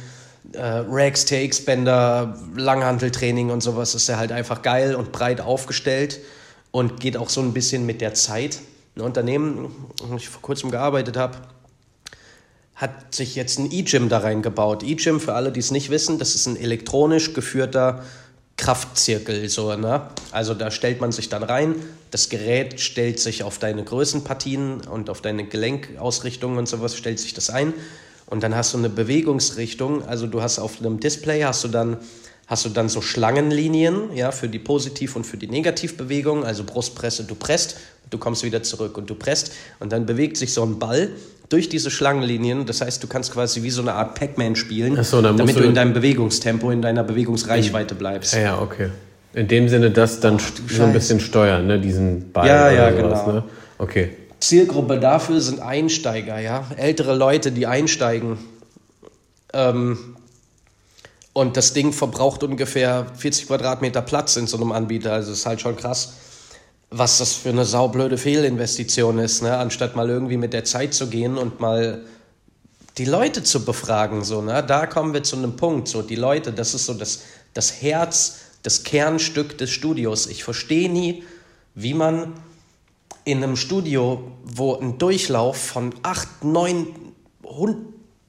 äh, 0.53 0.85
Rags, 0.87 1.25
TX-Bänder, 1.25 2.39
Langhanteltraining 2.55 3.51
und 3.51 3.63
sowas 3.63 3.95
ist 3.95 4.09
er 4.09 4.19
halt 4.19 4.33
einfach 4.33 4.63
geil 4.63 4.95
und 4.95 5.13
breit 5.13 5.41
aufgestellt 5.41 6.21
und 6.71 7.01
geht 7.01 7.17
auch 7.17 7.31
so 7.31 7.41
ein 7.41 7.53
bisschen 7.53 7.87
mit 7.87 8.01
der 8.01 8.15
Zeit. 8.15 8.61
Ein 8.97 9.01
Unternehmen, 9.03 9.71
wo 10.03 10.17
ich 10.17 10.29
vor 10.29 10.43
kurzem 10.43 10.71
gearbeitet 10.71 11.17
habe, 11.17 11.39
hat 12.75 13.15
sich 13.15 13.35
jetzt 13.35 13.59
ein 13.59 13.73
E-Gym 13.73 14.09
da 14.09 14.19
reingebaut. 14.19 14.83
E-Gym, 14.83 15.21
für 15.21 15.35
alle, 15.35 15.53
die 15.53 15.61
es 15.61 15.71
nicht 15.71 15.91
wissen, 15.91 16.19
das 16.19 16.35
ist 16.35 16.47
ein 16.47 16.57
elektronisch 16.57 17.33
geführter 17.33 18.05
Kraftzirkel. 18.57 19.49
So, 19.49 19.75
ne? 19.75 20.09
Also 20.31 20.55
da 20.55 20.71
stellt 20.71 21.01
man 21.01 21.13
sich 21.13 21.29
dann 21.29 21.43
rein, 21.43 21.75
das 22.11 22.29
Gerät 22.29 22.81
stellt 22.81 23.19
sich 23.19 23.43
auf 23.43 23.59
deine 23.59 23.85
Größenpartien 23.85 24.83
und 24.83 25.11
auf 25.11 25.21
deine 25.21 25.45
Gelenkausrichtungen 25.45 26.59
und 26.59 26.69
sowas, 26.69 26.97
stellt 26.97 27.19
sich 27.19 27.35
das 27.35 27.51
ein 27.51 27.75
und 28.27 28.43
dann 28.43 28.55
hast 28.55 28.75
du 28.75 28.79
eine 28.79 28.89
Bewegungsrichtung, 28.89 30.05
also 30.07 30.27
du 30.27 30.43
hast 30.43 30.59
auf 30.59 30.81
einem 30.81 31.01
Display 31.01 31.43
hast 31.43 31.65
du 31.65 31.69
dann 31.69 31.99
hast 32.47 32.65
du 32.65 32.69
dann 32.69 32.89
so 32.89 33.01
Schlangenlinien, 33.01 34.15
ja, 34.15 34.31
für 34.31 34.49
die 34.49 34.59
Positiv- 34.59 35.17
und 35.17 35.25
für 35.25 35.37
die 35.37 35.49
Negativbewegung, 35.49 36.45
also 36.45 36.65
Brustpresse, 36.65 37.25
du 37.25 37.35
presst, 37.35 37.77
du 38.11 38.19
kommst 38.19 38.45
wieder 38.45 38.63
zurück 38.63 38.99
und 38.99 39.09
du 39.09 39.15
presst 39.15 39.53
und 39.81 39.93
dann 39.93 40.07
bewegt 40.07 40.37
sich 40.37 40.53
so 40.53 40.63
ein 40.63 40.79
Ball 40.79 41.11
durch 41.49 41.69
diese 41.69 41.91
Schlangenlinien, 41.91 42.67
das 42.67 42.81
heißt, 42.81 43.03
du 43.03 43.07
kannst 43.07 43.33
quasi 43.33 43.63
wie 43.63 43.71
so 43.71 43.83
eine 43.83 43.95
Art 43.95 44.19
Pac-Man 44.19 44.57
spielen, 44.57 45.03
so, 45.05 45.21
damit 45.21 45.57
du 45.57 45.61
in 45.61 45.75
deinem 45.75 45.93
Bewegungstempo, 45.93 46.71
in 46.71 46.83
deiner 46.83 47.05
Bewegungsreichweite 47.05 47.95
bleibst. 47.95 48.35
Ja, 48.35 48.41
ja, 48.41 48.59
okay. 48.61 48.91
In 49.35 49.49
dem 49.49 49.69
Sinne, 49.69 49.91
dass 49.91 50.21
dann 50.21 50.39
Ach, 50.41 50.53
so 50.69 50.85
ein 50.85 50.93
bisschen 50.93 51.21
steuern, 51.21 51.67
ne? 51.67 51.81
diesen 51.81 52.33
Ball 52.33 52.47
ja, 52.47 52.71
ja, 52.71 52.97
sowas, 52.97 53.25
genau. 53.25 53.33
Ne? 53.33 53.45
Okay. 53.79 54.11
Zielgruppe 54.41 54.99
dafür 55.01 55.41
sind 55.41 55.61
Einsteiger, 55.61 56.39
ja, 56.39 56.67
ältere 56.77 57.17
Leute, 57.17 57.51
die 57.51 57.67
einsteigen. 57.67 58.39
Ähm, 59.53 60.14
und 61.35 61.57
das 61.57 61.73
Ding 61.73 61.93
verbraucht 61.93 62.43
ungefähr 62.45 63.07
40 63.17 63.49
Quadratmeter 63.49 64.03
Platz 64.03 64.37
in 64.37 64.47
so 64.47 64.57
einem 64.57 64.73
Anbieter. 64.73 65.13
Also 65.13 65.33
ist 65.33 65.45
halt 65.45 65.61
schon 65.61 65.77
krass, 65.77 66.15
was 66.91 67.19
das 67.19 67.35
für 67.35 67.49
eine 67.49 67.65
saublöde 67.65 68.17
Fehlinvestition 68.17 69.19
ist, 69.19 69.43
ne? 69.43 69.59
anstatt 69.59 69.97
mal 69.97 70.09
irgendwie 70.09 70.37
mit 70.37 70.53
der 70.53 70.65
Zeit 70.65 70.95
zu 70.95 71.09
gehen 71.09 71.37
und 71.37 71.59
mal 71.59 72.03
die 72.99 73.05
Leute 73.05 73.43
zu 73.43 73.65
befragen. 73.65 74.23
So, 74.23 74.43
ne? 74.43 74.63
Da 74.63 74.87
kommen 74.87 75.13
wir 75.13 75.25
zu 75.25 75.37
einem 75.37 75.57
Punkt. 75.57 75.89
So, 75.89 76.03
die 76.03 76.15
Leute, 76.15 76.53
das 76.53 76.73
ist 76.73 76.87
so 76.87 76.95
das, 76.95 77.23
das 77.53 77.83
Herz, 77.83 78.37
das 78.63 78.85
Kernstück 78.85 79.59
des 79.59 79.71
Studios. 79.71 80.29
Ich 80.29 80.45
verstehe 80.45 80.89
nie, 80.89 81.25
wie 81.75 81.95
man 81.95 82.33
in 83.25 83.43
einem 83.43 83.57
Studio, 83.57 84.31
wo 84.45 84.77
ein 84.77 84.99
Durchlauf 84.99 85.57
von 85.57 85.93
8, 86.05 86.45
9, 86.45 86.87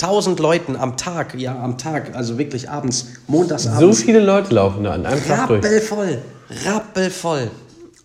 1000 0.01 0.39
Leuten 0.39 0.75
am 0.75 0.97
Tag, 0.97 1.35
ja, 1.35 1.57
am 1.57 1.77
Tag, 1.77 2.15
also 2.15 2.37
wirklich 2.37 2.69
abends, 2.69 3.07
montagsabends. 3.27 3.79
So 3.97 4.05
viele 4.05 4.19
Leute 4.19 4.53
laufen 4.53 4.83
da 4.83 4.91
an 4.91 5.05
einem 5.05 5.25
Tag 5.25 5.47
durch. 5.47 5.63
Rappelvoll, 5.63 6.21
rappelvoll. 6.65 7.51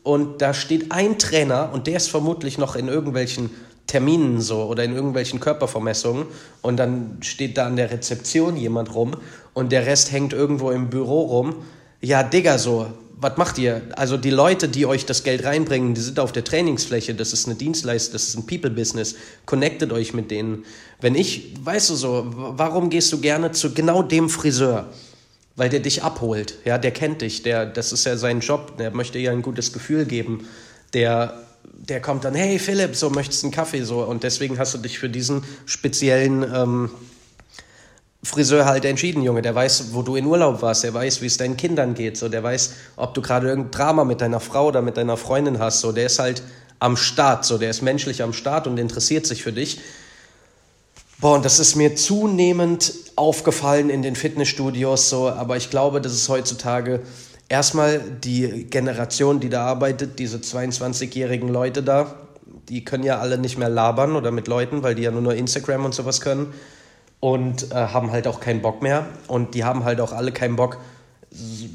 Und 0.03 0.41
da 0.41 0.55
steht 0.55 0.93
ein 0.93 1.19
Trainer 1.19 1.71
und 1.73 1.87
der 1.87 1.97
ist 1.97 2.09
vermutlich 2.09 2.59
noch 2.59 2.77
in 2.77 2.89
irgendwelchen 2.89 3.51
Terminen 3.87 4.41
so 4.41 4.63
oder 4.65 4.85
in 4.85 4.95
irgendwelchen 4.95 5.41
Körpervermessungen 5.41 6.27
und 6.63 6.77
dann 6.77 7.19
steht 7.23 7.59
da 7.59 7.67
an 7.67 7.75
der 7.75 7.91
Rezeption 7.91 8.57
jemand 8.57 8.95
rum 8.95 9.17
und 9.53 9.73
der 9.73 9.85
Rest 9.85 10.13
hängt 10.13 10.33
irgendwo 10.33 10.71
im 10.71 10.91
Büro 10.91 11.23
rum. 11.23 11.57
Ja, 12.01 12.23
Digga, 12.23 12.57
so, 12.57 12.87
was 13.21 13.37
macht 13.37 13.59
ihr? 13.59 13.83
Also 13.97 14.17
die 14.17 14.31
Leute, 14.31 14.69
die 14.69 14.87
euch 14.87 15.05
das 15.05 15.23
Geld 15.25 15.45
reinbringen, 15.45 15.95
die 15.95 16.01
sind 16.01 16.19
auf 16.19 16.33
der 16.33 16.43
Trainingsfläche, 16.43 17.15
das 17.15 17.33
ist 17.33 17.47
eine 17.47 17.55
Dienstleistung, 17.55 18.15
das 18.15 18.29
ist 18.29 18.37
ein 18.37 18.47
People-Business. 18.47 19.15
Connectet 19.45 19.93
euch 19.93 20.15
mit 20.15 20.31
denen. 20.31 20.65
Wenn 21.01 21.15
ich, 21.15 21.55
weißt 21.63 21.91
du 21.91 21.95
so, 21.97 22.25
warum 22.29 22.89
gehst 22.89 23.13
du 23.13 23.21
gerne 23.21 23.53
zu 23.53 23.75
genau 23.75 24.03
dem 24.03 24.31
Friseur? 24.31 24.89
Weil 25.57 25.69
der 25.69 25.81
dich 25.81 26.03
abholt, 26.03 26.55
ja, 26.65 26.79
der 26.79 26.93
kennt 26.93 27.21
dich, 27.21 27.43
der, 27.43 27.67
das 27.67 27.93
ist 27.93 28.07
ja 28.07 28.17
sein 28.17 28.41
Job, 28.41 28.79
der 28.79 28.91
möchte 28.93 29.19
dir 29.19 29.33
ein 29.33 29.43
gutes 29.43 29.73
Gefühl 29.73 30.07
geben. 30.07 30.47
Der, 30.95 31.43
der 31.65 32.01
kommt 32.01 32.25
dann, 32.25 32.35
hey 32.35 32.59
Philipp, 32.59 32.97
so 32.97 33.11
möchtest 33.11 33.43
du 33.43 33.49
einen 33.49 33.55
Kaffee 33.55 33.83
so 33.83 34.03
und 34.03 34.23
deswegen 34.23 34.59
hast 34.59 34.73
du 34.73 34.79
dich 34.79 34.99
für 34.99 35.11
diesen 35.11 35.43
speziellen 35.67 36.43
ähm, 36.43 36.91
Friseur 38.23 38.67
halt 38.67 38.85
entschieden, 38.85 39.23
Junge. 39.23 39.41
Der 39.41 39.55
weiß, 39.55 39.95
wo 39.95 40.03
du 40.03 40.15
in 40.17 40.27
Urlaub 40.27 40.61
warst. 40.61 40.85
Der 40.85 40.93
weiß, 40.93 41.23
wie 41.23 41.27
es 41.27 41.39
deinen 41.39 41.57
Kindern 41.57 41.95
geht. 41.95 42.19
So, 42.19 42.29
der 42.29 42.43
weiß, 42.43 42.75
ob 42.97 43.15
du 43.15 43.23
gerade 43.23 43.49
irgendein 43.49 43.71
Drama 43.71 44.05
mit 44.05 44.21
deiner 44.21 44.41
Frau 44.41 44.69
oder 44.69 44.83
mit 44.83 44.97
deiner 44.97 45.17
Freundin 45.17 45.59
hast. 45.59 45.81
So, 45.81 45.93
der 45.93 46.07
ist 46.07 46.19
halt 46.19 46.43
am 46.81 46.97
Start. 46.97 47.47
So, 47.47 47.57
der 47.57 47.71
ist 47.71 47.81
menschlich 47.83 48.23
am 48.23 48.33
Start 48.35 48.67
und 48.67 48.79
interessiert 48.79 49.27
sich 49.27 49.43
für 49.43 49.53
dich. 49.53 49.81
Boah, 51.19 51.35
und 51.35 51.45
das 51.45 51.59
ist 51.59 51.77
mir 51.77 51.97
zunehmend 51.97 52.93
aufgefallen 53.17 53.89
in 53.89 54.03
den 54.03 54.17
Fitnessstudios. 54.17 55.09
So, 55.09 55.31
aber 55.31 55.57
ich 55.57 55.71
glaube, 55.71 56.03
das 56.03 56.13
ist 56.13 56.29
heutzutage 56.29 57.01
erstmal 57.49 58.01
die 58.01 58.65
Generation, 58.65 59.41
die 59.41 59.49
da 59.49 59.65
arbeitet, 59.65 60.19
diese 60.19 60.39
22-jährigen 60.39 61.49
Leute 61.49 61.83
da. 61.83 62.17
Die 62.69 62.85
können 62.85 63.05
ja 63.05 63.19
alle 63.19 63.39
nicht 63.39 63.57
mehr 63.57 63.71
labern 63.71 64.15
oder 64.15 64.31
mit 64.31 64.47
Leuten, 64.47 64.83
weil 64.83 64.95
die 64.95 65.03
ja 65.03 65.11
nur 65.11 65.23
noch 65.23 65.33
Instagram 65.33 65.87
und 65.87 65.95
sowas 65.95 66.21
können 66.21 66.53
und 67.21 67.71
äh, 67.71 67.75
haben 67.75 68.11
halt 68.11 68.27
auch 68.27 68.41
keinen 68.41 68.63
Bock 68.63 68.83
mehr. 68.83 69.07
Und 69.29 69.55
die 69.55 69.65
haben 69.65 69.85
halt 69.85 70.01
auch 70.01 70.13
alle 70.13 70.33
keinen 70.33 70.57
Bock, 70.57 70.79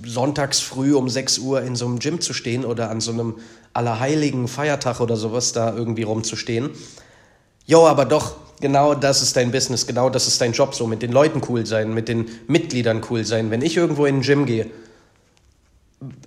sonntags 0.06 0.60
früh 0.60 0.94
um 0.94 1.08
6 1.08 1.40
Uhr 1.40 1.62
in 1.62 1.76
so 1.76 1.86
einem 1.86 2.00
Gym 2.00 2.20
zu 2.20 2.34
stehen 2.34 2.66
oder 2.66 2.90
an 2.90 3.00
so 3.00 3.12
einem 3.12 3.36
allerheiligen 3.74 4.48
Feiertag 4.48 5.00
oder 5.00 5.16
sowas 5.16 5.54
da 5.54 5.74
irgendwie 5.74 6.04
rumzustehen. 6.04 6.72
Jo, 7.66 7.88
aber 7.88 8.06
doch, 8.06 8.36
genau 8.60 8.94
das 8.94 9.22
ist 9.22 9.38
dein 9.38 9.52
Business, 9.52 9.88
genau 9.88 10.10
das 10.10 10.28
ist 10.28 10.42
dein 10.42 10.52
Job, 10.52 10.76
so 10.76 10.88
mit 10.88 11.02
den 11.02 11.12
Leuten 11.12 11.42
cool 11.50 11.66
sein, 11.66 11.94
mit 11.94 12.10
den 12.10 12.26
Mitgliedern 12.48 13.02
cool 13.10 13.24
sein. 13.26 13.50
Wenn 13.50 13.62
ich 13.62 13.78
irgendwo 13.78 14.06
in 14.06 14.18
ein 14.18 14.22
Gym 14.22 14.46
gehe, 14.46 14.70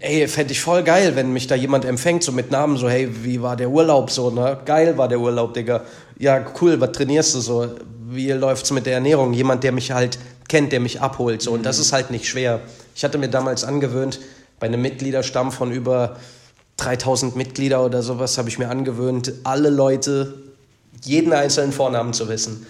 ey, 0.01 0.27
fände 0.27 0.53
ich 0.53 0.61
voll 0.61 0.83
geil, 0.83 1.14
wenn 1.14 1.33
mich 1.33 1.47
da 1.47 1.55
jemand 1.55 1.85
empfängt, 1.85 2.23
so 2.23 2.33
mit 2.33 2.51
Namen, 2.51 2.77
so, 2.77 2.89
hey, 2.89 3.09
wie 3.25 3.43
war 3.43 3.57
der 3.57 3.71
Urlaub, 3.71 4.11
so, 4.11 4.31
ne? 4.31 4.59
Geil 4.64 4.97
war 4.97 5.09
der 5.09 5.21
Urlaub, 5.21 5.55
Digga. 5.55 5.83
Ja, 6.19 6.45
cool, 6.61 6.81
was 6.81 6.93
trainierst 6.93 7.35
du 7.35 7.41
so? 7.41 7.69
Wie 8.11 8.31
läuft 8.33 8.65
es 8.65 8.71
mit 8.71 8.87
der 8.87 8.95
Ernährung? 8.95 9.33
Jemand, 9.33 9.65
der 9.65 9.73
mich 9.73 9.93
halt 9.93 10.19
kennt, 10.49 10.73
der 10.73 10.81
mich 10.81 11.01
abholt. 11.01 11.43
So. 11.43 11.53
Und 11.53 11.65
das 11.65 11.79
ist 11.79 11.93
halt 11.93 12.11
nicht 12.11 12.27
schwer. 12.27 12.61
Ich 12.95 13.05
hatte 13.05 13.19
mir 13.19 13.29
damals 13.29 13.65
angewöhnt, 13.65 14.19
bei 14.59 14.67
einem 14.67 14.83
Mitgliederstamm 14.83 15.53
von 15.53 15.71
über 15.71 16.17
3000 16.79 17.37
Mitglieder 17.37 17.85
oder 17.85 18.03
sowas, 18.03 18.39
habe 18.39 18.49
ich 18.49 18.59
mir 18.59 18.71
angewöhnt, 18.71 19.33
alle 19.45 19.69
Leute, 19.69 20.35
jeden 21.05 21.33
einzelnen 21.33 21.73
Vornamen 21.73 22.13
zu 22.13 22.29
wissen. 22.29 22.67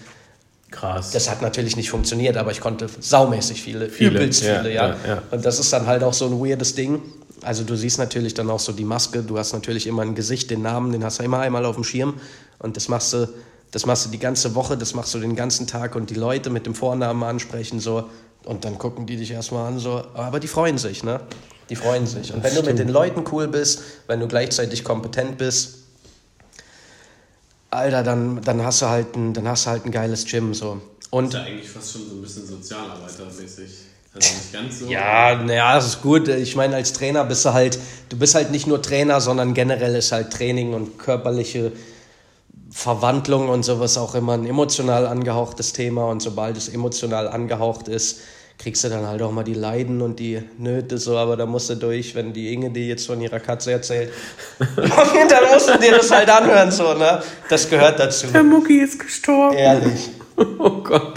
Krass. 0.70 1.12
Das 1.12 1.30
hat 1.30 1.40
natürlich 1.40 1.76
nicht 1.76 1.88
funktioniert, 1.88 2.36
aber 2.36 2.50
ich 2.50 2.60
konnte 2.60 2.88
saumäßig 3.00 3.62
viele, 3.62 3.88
viele. 3.88 4.10
übelst 4.10 4.42
ja, 4.42 4.58
viele, 4.58 4.74
ja. 4.74 4.88
Ja, 4.88 4.96
ja. 5.06 5.22
Und 5.30 5.44
das 5.44 5.58
ist 5.58 5.72
dann 5.72 5.86
halt 5.86 6.02
auch 6.02 6.12
so 6.12 6.26
ein 6.26 6.32
weirdes 6.40 6.74
Ding. 6.74 7.00
Also 7.42 7.64
du 7.64 7.74
siehst 7.76 7.98
natürlich 7.98 8.34
dann 8.34 8.50
auch 8.50 8.60
so 8.60 8.72
die 8.72 8.84
Maske, 8.84 9.22
du 9.22 9.38
hast 9.38 9.52
natürlich 9.52 9.86
immer 9.86 10.02
ein 10.02 10.14
Gesicht, 10.14 10.50
den 10.50 10.62
Namen, 10.62 10.92
den 10.92 11.04
hast 11.04 11.20
du 11.20 11.22
immer 11.22 11.38
einmal 11.38 11.64
auf 11.64 11.76
dem 11.76 11.84
Schirm 11.84 12.14
und 12.58 12.76
das 12.76 12.88
machst 12.88 13.12
du 13.12 13.28
das 13.70 13.86
machst 13.86 14.06
du 14.06 14.10
die 14.10 14.18
ganze 14.18 14.54
Woche, 14.54 14.76
das 14.76 14.94
machst 14.94 15.14
du 15.14 15.18
den 15.18 15.36
ganzen 15.36 15.66
Tag 15.66 15.94
und 15.94 16.10
die 16.10 16.14
Leute 16.14 16.50
mit 16.50 16.66
dem 16.66 16.74
Vornamen 16.74 17.22
ansprechen 17.22 17.80
so 17.80 18.08
und 18.44 18.64
dann 18.64 18.78
gucken 18.78 19.06
die 19.06 19.16
dich 19.16 19.30
erstmal 19.30 19.66
an 19.66 19.78
so, 19.78 20.02
aber 20.14 20.40
die 20.40 20.48
freuen 20.48 20.78
sich, 20.78 21.02
ne? 21.02 21.20
Die 21.68 21.76
freuen 21.76 22.06
sich. 22.06 22.32
Und 22.32 22.42
wenn 22.42 22.54
du 22.54 22.62
mit 22.62 22.78
den 22.78 22.88
Leuten 22.88 23.24
cool 23.30 23.46
bist, 23.46 23.82
wenn 24.06 24.20
du 24.20 24.26
gleichzeitig 24.26 24.84
kompetent 24.84 25.36
bist, 25.36 25.74
Alter, 27.70 28.02
dann, 28.02 28.40
dann 28.40 28.64
hast 28.64 28.80
du 28.80 28.86
halt 28.86 29.14
ein, 29.14 29.34
dann 29.34 29.46
hast 29.46 29.66
du 29.66 29.70
halt 29.70 29.84
ein 29.84 29.90
geiles 29.90 30.24
Gym 30.24 30.54
so. 30.54 30.80
Und 31.10 31.34
das 31.34 31.42
ist 31.42 31.46
ja 31.46 31.52
eigentlich 31.52 31.70
fast 31.70 31.92
schon 31.92 32.08
so 32.08 32.14
ein 32.14 32.22
bisschen 32.22 32.46
Sozialarbeitermäßig. 32.46 33.70
Also 34.14 34.34
nicht 34.34 34.52
ganz 34.52 34.78
so. 34.78 34.86
Ja, 34.86 35.34
naja, 35.42 35.74
das 35.74 35.86
ist 35.86 36.02
gut. 36.02 36.28
Ich 36.28 36.56
meine, 36.56 36.76
als 36.76 36.94
Trainer 36.94 37.24
bist 37.24 37.44
du 37.44 37.52
halt, 37.52 37.78
du 38.08 38.16
bist 38.16 38.34
halt 38.34 38.50
nicht 38.50 38.66
nur 38.66 38.80
Trainer, 38.80 39.20
sondern 39.20 39.52
generell 39.52 39.94
ist 39.94 40.12
halt 40.12 40.32
Training 40.32 40.72
und 40.72 40.98
körperliche 40.98 41.72
Verwandlung 42.78 43.48
und 43.48 43.64
sowas 43.64 43.98
auch 43.98 44.14
immer 44.14 44.34
ein 44.34 44.46
emotional 44.46 45.08
angehauchtes 45.08 45.72
Thema 45.72 46.08
und 46.10 46.22
sobald 46.22 46.56
es 46.56 46.68
emotional 46.68 47.26
angehaucht 47.26 47.88
ist, 47.88 48.20
kriegst 48.56 48.84
du 48.84 48.88
dann 48.88 49.04
halt 49.04 49.20
auch 49.20 49.32
mal 49.32 49.42
die 49.42 49.54
Leiden 49.54 50.00
und 50.00 50.20
die 50.20 50.44
Nöte 50.58 50.98
so, 50.98 51.16
aber 51.16 51.36
da 51.36 51.44
musst 51.44 51.68
du 51.70 51.74
durch, 51.74 52.14
wenn 52.14 52.32
die 52.32 52.52
Inge 52.54 52.70
dir 52.70 52.86
jetzt 52.86 53.08
von 53.08 53.20
ihrer 53.20 53.40
Katze 53.40 53.72
erzählt, 53.72 54.12
dann 54.76 55.52
musst 55.52 55.68
du 55.68 55.76
dir 55.76 55.96
das 55.96 56.08
halt 56.08 56.30
anhören, 56.30 56.70
so, 56.70 56.94
ne? 56.94 57.20
Das 57.50 57.68
gehört 57.68 57.98
dazu. 57.98 58.28
Der 58.28 58.44
Mucki 58.44 58.78
ist 58.78 59.00
gestorben. 59.00 59.56
Ehrlich. 59.56 60.10
oh 60.36 60.70
Gott. 60.84 61.14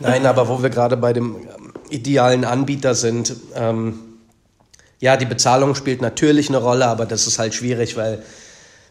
Nein, 0.00 0.24
aber 0.24 0.48
wo 0.48 0.62
wir 0.62 0.70
gerade 0.70 0.96
bei 0.96 1.12
dem 1.12 1.46
idealen 1.90 2.46
Anbieter 2.46 2.94
sind, 2.94 3.36
ähm, 3.54 3.98
ja, 4.98 5.18
die 5.18 5.26
Bezahlung 5.26 5.74
spielt 5.74 6.00
natürlich 6.00 6.48
eine 6.48 6.56
Rolle, 6.56 6.86
aber 6.86 7.04
das 7.04 7.26
ist 7.26 7.38
halt 7.38 7.52
schwierig, 7.52 7.98
weil 7.98 8.22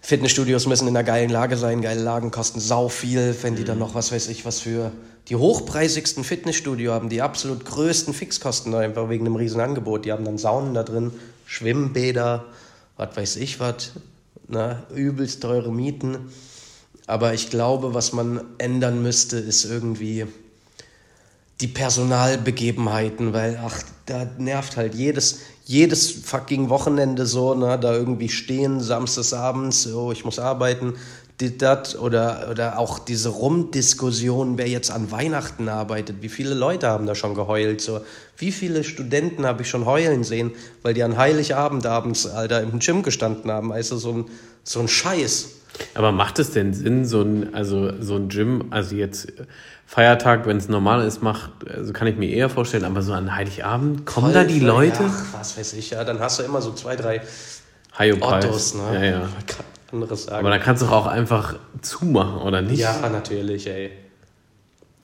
Fitnessstudios 0.07 0.67
müssen 0.67 0.87
in 0.87 0.95
einer 0.95 1.03
geilen 1.03 1.29
Lage 1.29 1.57
sein. 1.57 1.81
Geile 1.81 2.01
Lagen 2.01 2.31
kosten 2.31 2.61
sau 2.61 2.87
viel, 2.87 3.35
wenn 3.41 3.57
die 3.57 3.65
dann 3.65 3.77
noch, 3.77 3.93
was 3.93 4.13
weiß 4.13 4.29
ich, 4.29 4.45
was 4.45 4.61
für 4.61 4.93
die 5.27 5.35
hochpreisigsten 5.35 6.23
Fitnessstudio 6.23 6.93
haben, 6.93 7.09
die 7.09 7.21
absolut 7.21 7.65
größten 7.65 8.13
Fixkosten 8.13 8.73
einfach 8.73 9.09
wegen 9.09 9.25
einem 9.25 9.35
riesen 9.35 9.59
Angebot. 9.59 10.05
Die 10.05 10.13
haben 10.13 10.23
dann 10.23 10.37
Saunen 10.37 10.73
da 10.73 10.83
drin, 10.83 11.11
Schwimmbäder, 11.45 12.45
was 12.95 13.17
weiß 13.17 13.35
ich 13.35 13.59
was, 13.59 13.91
ne? 14.47 14.81
übelst 14.95 15.41
teure 15.41 15.73
Mieten. 15.73 16.31
Aber 17.05 17.33
ich 17.33 17.49
glaube, 17.49 17.93
was 17.93 18.13
man 18.13 18.39
ändern 18.59 19.01
müsste, 19.01 19.35
ist 19.35 19.65
irgendwie 19.65 20.25
die 21.59 21.67
Personalbegebenheiten, 21.67 23.33
weil, 23.33 23.59
ach, 23.61 23.83
da 24.05 24.25
nervt 24.37 24.77
halt 24.77 24.95
jedes, 24.95 25.39
jedes 25.67 26.11
fucking 26.11 26.69
Wochenende 26.69 27.25
so, 27.25 27.53
ne, 27.53 27.77
da 27.77 27.93
irgendwie 27.93 28.29
stehen, 28.29 28.79
samstagsabends, 28.79 29.93
oh, 29.93 30.13
ich 30.13 30.23
muss 30.23 30.39
arbeiten, 30.39 30.93
das 31.39 31.95
oder, 31.95 32.47
oder 32.49 32.79
auch 32.79 32.97
diese 32.97 33.29
Rumdiskussion, 33.29 34.57
wer 34.57 34.67
jetzt 34.67 34.89
an 34.89 35.11
Weihnachten 35.11 35.69
arbeitet. 35.69 36.21
Wie 36.21 36.29
viele 36.29 36.55
Leute 36.55 36.87
haben 36.87 37.05
da 37.05 37.13
schon 37.13 37.35
geheult? 37.35 37.81
So, 37.81 38.01
wie 38.37 38.51
viele 38.51 38.83
Studenten 38.83 39.45
habe 39.45 39.61
ich 39.61 39.69
schon 39.69 39.85
heulen 39.85 40.23
sehen, 40.23 40.51
weil 40.81 40.95
die 40.95 41.03
an 41.03 41.17
Heiligabend 41.17 41.85
abends, 41.85 42.25
Alter, 42.25 42.61
im 42.61 42.79
Gym 42.79 43.03
gestanden 43.03 43.51
haben. 43.51 43.71
Also 43.71 43.97
so 43.97 44.13
ein, 44.13 44.25
so 44.63 44.79
ein 44.79 44.87
Scheiß. 44.87 45.49
Aber 45.93 46.11
macht 46.11 46.39
es 46.39 46.51
denn 46.51 46.73
Sinn, 46.73 47.05
so 47.05 47.21
ein, 47.21 47.53
also 47.53 47.91
so 48.01 48.15
ein 48.15 48.29
Gym, 48.29 48.65
also 48.71 48.95
jetzt 48.95 49.31
Feiertag, 49.85 50.45
wenn 50.45 50.57
es 50.57 50.67
normal 50.67 51.05
ist, 51.05 51.21
macht, 51.21 51.51
also 51.69 51.93
kann 51.93 52.07
ich 52.07 52.17
mir 52.17 52.29
eher 52.29 52.49
vorstellen, 52.49 52.83
aber 52.83 53.01
so 53.01 53.13
an 53.13 53.35
Heiligabend 53.35 54.05
kommen 54.05 54.27
Voll, 54.27 54.33
da 54.33 54.43
die 54.43 54.59
Leute? 54.59 55.05
Ach, 55.05 55.39
was 55.39 55.57
weiß 55.57 55.73
ich, 55.73 55.91
ja, 55.91 56.03
dann 56.03 56.19
hast 56.19 56.39
du 56.39 56.43
immer 56.43 56.61
so 56.61 56.73
zwei, 56.73 56.95
drei 56.95 57.21
Ottos, 58.19 58.75
ne? 58.75 58.83
Ja, 58.93 59.03
ja. 59.03 59.29
Anderes 59.91 60.25
sagen. 60.25 60.39
Aber 60.39 60.49
dann 60.49 60.61
kannst 60.61 60.83
du 60.83 60.87
auch 60.87 61.07
einfach 61.07 61.55
zumachen, 61.81 62.41
oder 62.41 62.61
nicht? 62.61 62.79
Ja, 62.79 63.07
natürlich, 63.09 63.67
ey. 63.67 63.91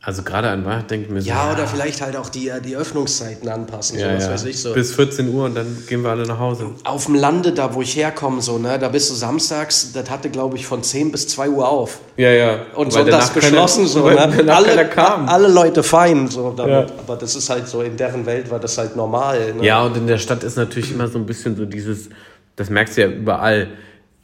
Also 0.06 0.22
gerade 0.22 0.50
an 0.50 0.66
Weihnachten 0.66 0.90
denke 0.90 1.06
ich 1.06 1.14
mir 1.14 1.22
so. 1.22 1.30
Ja, 1.30 1.54
oder 1.54 1.66
vielleicht 1.66 2.02
halt 2.02 2.18
auch 2.18 2.28
die, 2.28 2.52
die 2.66 2.76
Öffnungszeiten 2.76 3.48
anpassen, 3.48 3.98
ja, 3.98 4.20
so, 4.20 4.26
ja. 4.26 4.34
weiß 4.34 4.44
ich 4.44 4.62
so. 4.62 4.74
Bis 4.74 4.94
14 4.96 5.34
Uhr 5.34 5.46
und 5.46 5.56
dann 5.56 5.78
gehen 5.88 6.02
wir 6.04 6.10
alle 6.10 6.28
nach 6.28 6.40
Hause. 6.40 6.72
Auf 6.84 7.06
dem 7.06 7.16
Lande, 7.16 7.54
da 7.54 7.74
wo 7.74 7.82
ich 7.82 7.96
herkomme, 7.96 8.42
so, 8.42 8.58
ne, 8.58 8.78
da 8.78 8.90
bist 8.90 9.10
du 9.10 9.14
samstags, 9.14 9.94
das 9.94 10.10
hatte, 10.10 10.30
glaube 10.30 10.58
ich, 10.58 10.68
von 10.68 10.84
10 10.84 11.10
bis 11.14 11.30
2 11.30 11.48
Uhr 11.48 11.70
auf. 11.70 12.02
Ja, 12.18 12.32
ja. 12.32 12.66
Und 12.76 12.92
sonntags 12.92 13.34
geschlossen, 13.34 13.88
so, 13.88 14.10
ne? 14.10 14.20
Alle, 14.54 14.90
kam. 14.90 15.30
alle 15.30 15.48
Leute 15.48 15.84
fein, 15.84 16.28
so 16.28 16.52
damit. 16.52 16.90
Ja. 16.90 16.96
Aber 17.00 17.16
das 17.16 17.34
ist 17.38 17.50
halt 17.50 17.70
so, 17.70 17.82
in 17.82 17.96
deren 17.96 18.26
Welt 18.26 18.52
war 18.52 18.60
das 18.60 18.78
halt 18.78 18.98
normal. 18.98 19.54
Ne? 19.54 19.66
Ja, 19.66 19.84
und 19.84 19.96
in 19.96 20.06
der 20.06 20.18
Stadt 20.18 20.44
ist 20.44 20.58
natürlich 20.58 20.92
immer 20.92 21.08
so 21.08 21.18
ein 21.18 21.26
bisschen 21.26 21.56
so 21.56 21.64
dieses, 21.64 22.10
das 22.58 22.70
merkst 22.70 22.98
du 22.98 23.02
ja 23.04 23.08
überall 23.08 23.70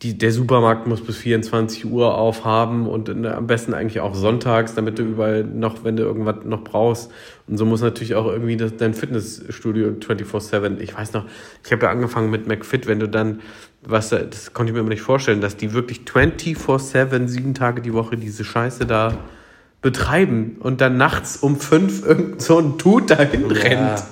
die, 0.01 0.17
der 0.17 0.31
Supermarkt 0.31 0.87
muss 0.87 1.01
bis 1.01 1.17
24 1.17 1.85
Uhr 1.85 2.17
aufhaben 2.17 2.87
und 2.87 3.09
in, 3.09 3.25
am 3.25 3.47
besten 3.47 3.73
eigentlich 3.73 3.99
auch 3.99 4.15
sonntags, 4.15 4.73
damit 4.73 4.97
du 4.97 5.03
überall 5.03 5.43
noch, 5.43 5.83
wenn 5.83 5.97
du 5.97 6.03
irgendwas 6.03 6.37
noch 6.45 6.63
brauchst. 6.63 7.11
Und 7.47 7.57
so 7.57 7.65
muss 7.65 7.81
natürlich 7.81 8.15
auch 8.15 8.25
irgendwie 8.25 8.55
das, 8.55 8.77
dein 8.77 8.93
Fitnessstudio 8.93 9.89
24-7. 9.89 10.79
Ich 10.79 10.97
weiß 10.97 11.11
noch, 11.13 11.25
ich 11.65 11.71
habe 11.73 11.85
ja 11.85 11.91
angefangen 11.91 12.29
mit 12.29 12.47
McFit, 12.47 12.87
wenn 12.87 12.99
du 12.99 13.09
dann, 13.09 13.41
was, 13.83 14.09
das 14.09 14.53
konnte 14.53 14.71
ich 14.71 14.73
mir 14.73 14.79
immer 14.79 14.89
nicht 14.89 15.01
vorstellen, 15.01 15.41
dass 15.41 15.57
die 15.57 15.73
wirklich 15.73 16.01
24-7, 16.05 17.27
sieben 17.27 17.53
Tage 17.53 17.81
die 17.81 17.93
Woche 17.93 18.15
diese 18.15 18.45
Scheiße 18.45 18.85
da 18.85 19.17
betreiben 19.81 20.57
und 20.61 20.79
dann 20.79 20.95
nachts 20.95 21.37
um 21.37 21.59
fünf 21.59 22.05
irgend 22.05 22.41
so 22.41 22.57
ein 22.57 22.77
Tut 22.77 23.09
dahin 23.11 23.49
ja. 23.49 23.61
rennt. 23.61 24.03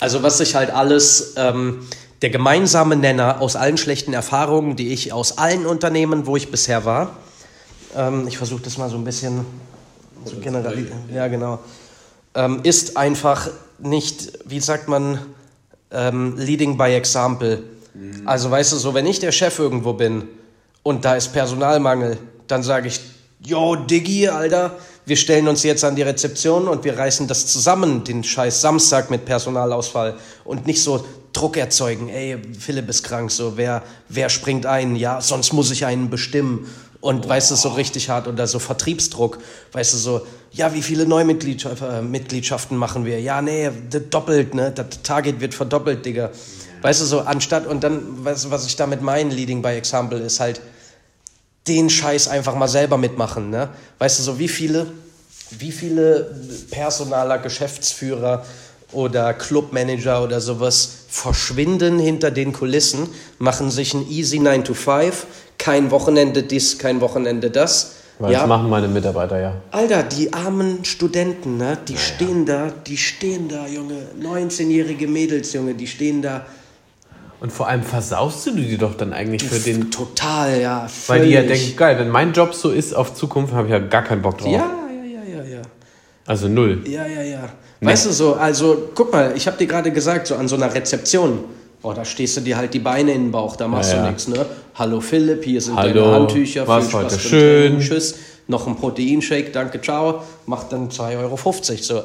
Also 0.00 0.22
was 0.22 0.38
sich 0.38 0.54
halt 0.54 0.70
alles, 0.70 1.34
ähm, 1.36 1.80
der 2.22 2.30
gemeinsame 2.30 2.96
Nenner 2.96 3.40
aus 3.40 3.56
allen 3.56 3.76
schlechten 3.76 4.12
Erfahrungen, 4.12 4.76
die 4.76 4.92
ich 4.92 5.12
aus 5.12 5.38
allen 5.38 5.66
Unternehmen, 5.66 6.26
wo 6.26 6.36
ich 6.36 6.50
bisher 6.50 6.84
war, 6.84 7.16
ähm, 7.96 8.26
ich 8.26 8.38
versuche 8.38 8.62
das 8.62 8.78
mal 8.78 8.90
so 8.90 8.96
ein 8.96 9.04
bisschen 9.04 9.44
zu 10.24 10.36
generalisieren, 10.40 11.08
ja 11.14 11.28
genau, 11.28 11.60
ähm, 12.34 12.60
ist 12.64 12.96
einfach 12.96 13.48
nicht, 13.78 14.32
wie 14.46 14.60
sagt 14.60 14.88
man, 14.88 15.18
ähm, 15.90 16.36
leading 16.36 16.76
by 16.76 16.94
example. 16.94 17.62
Mhm. 17.94 18.26
Also 18.26 18.50
weißt 18.50 18.72
du, 18.72 18.76
so 18.76 18.94
wenn 18.94 19.06
ich 19.06 19.20
der 19.20 19.32
Chef 19.32 19.58
irgendwo 19.58 19.92
bin 19.92 20.24
und 20.82 21.04
da 21.04 21.16
ist 21.16 21.32
Personalmangel, 21.32 22.18
dann 22.46 22.62
sage 22.62 22.88
ich, 22.88 23.00
yo 23.40 23.76
Diggi, 23.76 24.28
Alter, 24.28 24.76
wir 25.06 25.16
stellen 25.16 25.48
uns 25.48 25.62
jetzt 25.62 25.84
an 25.84 25.96
die 25.96 26.02
Rezeption 26.02 26.68
und 26.68 26.84
wir 26.84 26.98
reißen 26.98 27.26
das 27.28 27.46
zusammen, 27.46 28.04
den 28.04 28.24
scheiß 28.24 28.60
Samstag 28.60 29.10
mit 29.10 29.24
Personalausfall 29.24 30.18
und 30.44 30.66
nicht 30.66 30.82
so, 30.82 31.04
Druck 31.38 31.56
erzeugen. 31.56 32.08
Ey, 32.08 32.36
Philipp 32.58 32.88
ist 32.88 33.04
krank, 33.04 33.30
so 33.30 33.56
wer, 33.56 33.84
wer 34.08 34.28
springt 34.28 34.66
ein? 34.66 34.96
Ja, 34.96 35.20
sonst 35.20 35.52
muss 35.52 35.70
ich 35.70 35.86
einen 35.86 36.10
bestimmen. 36.10 36.68
Und 37.00 37.26
oh. 37.26 37.28
weißt 37.28 37.52
du, 37.52 37.54
so 37.54 37.68
richtig 37.68 38.10
hart 38.10 38.26
oder 38.26 38.48
so 38.48 38.58
Vertriebsdruck, 38.58 39.38
weißt 39.70 39.94
du, 39.94 39.98
so, 39.98 40.26
ja, 40.50 40.74
wie 40.74 40.82
viele 40.82 41.06
Neumitgliedschaften 41.06 42.76
äh, 42.76 42.78
machen 42.78 43.04
wir? 43.04 43.20
Ja, 43.20 43.40
nee, 43.40 43.70
doppelt, 44.10 44.54
ne? 44.54 44.72
Das 44.72 45.02
Target 45.04 45.40
wird 45.40 45.54
verdoppelt, 45.54 46.04
Digga. 46.04 46.30
Weißt 46.82 47.00
du, 47.00 47.04
so 47.04 47.20
anstatt, 47.20 47.66
und 47.66 47.84
dann, 47.84 48.02
was, 48.24 48.50
was 48.50 48.66
ich 48.66 48.74
damit 48.74 49.00
meine, 49.00 49.32
Leading 49.32 49.62
by 49.62 49.68
Example, 49.68 50.18
ist 50.18 50.40
halt, 50.40 50.60
den 51.68 51.88
Scheiß 51.88 52.28
einfach 52.28 52.56
mal 52.56 52.66
selber 52.66 52.98
mitmachen, 52.98 53.50
ne? 53.50 53.68
Weißt 53.98 54.18
du, 54.18 54.22
so 54.24 54.38
wie 54.40 54.48
viele, 54.48 54.88
wie 55.50 55.70
viele 55.70 56.34
Personaler, 56.70 57.38
Geschäftsführer, 57.38 58.44
oder 58.92 59.34
Clubmanager 59.34 60.22
oder 60.22 60.40
sowas 60.40 61.04
verschwinden 61.08 61.98
hinter 61.98 62.30
den 62.30 62.52
Kulissen, 62.52 63.08
machen 63.38 63.70
sich 63.70 63.94
ein 63.94 64.08
easy 64.08 64.38
9 64.38 64.64
to 64.64 64.74
5, 64.74 65.26
kein 65.58 65.90
Wochenende 65.90 66.42
dies, 66.42 66.78
kein 66.78 67.00
Wochenende 67.00 67.50
das. 67.50 67.94
Weil 68.18 68.32
ja. 68.32 68.40
das 68.40 68.48
machen 68.48 68.68
meine 68.68 68.88
Mitarbeiter, 68.88 69.40
ja. 69.40 69.54
Alter, 69.70 70.02
die 70.02 70.32
armen 70.32 70.84
Studenten, 70.84 71.56
ne, 71.56 71.78
die 71.86 71.92
ja, 71.92 71.98
stehen 71.98 72.46
ja. 72.46 72.66
da, 72.66 72.72
die 72.86 72.96
stehen 72.96 73.48
da, 73.48 73.66
Junge. 73.66 74.08
19-jährige 74.20 75.06
Mädels, 75.06 75.52
Junge, 75.52 75.74
die 75.74 75.86
stehen 75.86 76.20
da. 76.20 76.44
Und 77.40 77.52
vor 77.52 77.68
allem 77.68 77.84
versaust 77.84 78.46
du 78.46 78.50
die 78.50 78.76
doch 78.76 78.96
dann 78.96 79.12
eigentlich 79.12 79.44
für 79.44 79.60
den. 79.60 79.92
Total, 79.92 80.60
ja. 80.60 80.88
Weil 81.06 81.26
die 81.26 81.30
ja 81.30 81.42
denken, 81.42 81.76
geil, 81.76 81.96
wenn 82.00 82.08
mein 82.08 82.32
Job 82.32 82.54
so 82.54 82.70
ist 82.70 82.92
auf 82.92 83.14
Zukunft, 83.14 83.54
habe 83.54 83.68
ich 83.68 83.72
ja 83.72 83.78
gar 83.78 84.02
keinen 84.02 84.22
Bock 84.22 84.38
drauf. 84.38 84.52
Ja, 84.52 84.68
ja, 84.90 85.04
ja, 85.04 85.38
ja, 85.38 85.44
ja. 85.44 85.62
Also 86.26 86.48
null. 86.48 86.82
Ja, 86.88 87.06
ja, 87.06 87.22
ja. 87.22 87.48
Weißt 87.80 88.06
du 88.06 88.12
so, 88.12 88.34
also 88.34 88.90
guck 88.94 89.12
mal, 89.12 89.32
ich 89.36 89.46
habe 89.46 89.56
dir 89.56 89.66
gerade 89.66 89.92
gesagt, 89.92 90.26
so 90.26 90.34
an 90.34 90.48
so 90.48 90.56
einer 90.56 90.74
Rezeption, 90.74 91.44
oh, 91.82 91.92
da 91.92 92.04
stehst 92.04 92.36
du 92.36 92.40
dir 92.40 92.56
halt 92.56 92.74
die 92.74 92.80
Beine 92.80 93.12
in 93.12 93.24
den 93.24 93.30
Bauch, 93.30 93.56
da 93.56 93.68
machst 93.68 93.92
ja, 93.92 94.02
du 94.02 94.08
nichts, 94.08 94.26
ne? 94.28 94.44
Hallo 94.74 95.00
Philipp, 95.00 95.44
hier 95.44 95.60
sind 95.60 95.76
Hallo, 95.76 96.02
deine 96.02 96.14
Handtücher, 96.14 96.66
viel 96.66 96.82
Spaß 96.82 96.94
heute 96.94 97.18
schön. 97.18 97.72
Training, 97.72 97.80
tschüss, 97.80 98.14
noch 98.48 98.66
ein 98.66 98.76
Proteinshake, 98.76 99.50
danke, 99.52 99.80
ciao, 99.80 100.22
macht 100.46 100.72
dann 100.72 100.88
2,50 100.88 101.18
Euro 101.18 101.38
so. 101.80 102.02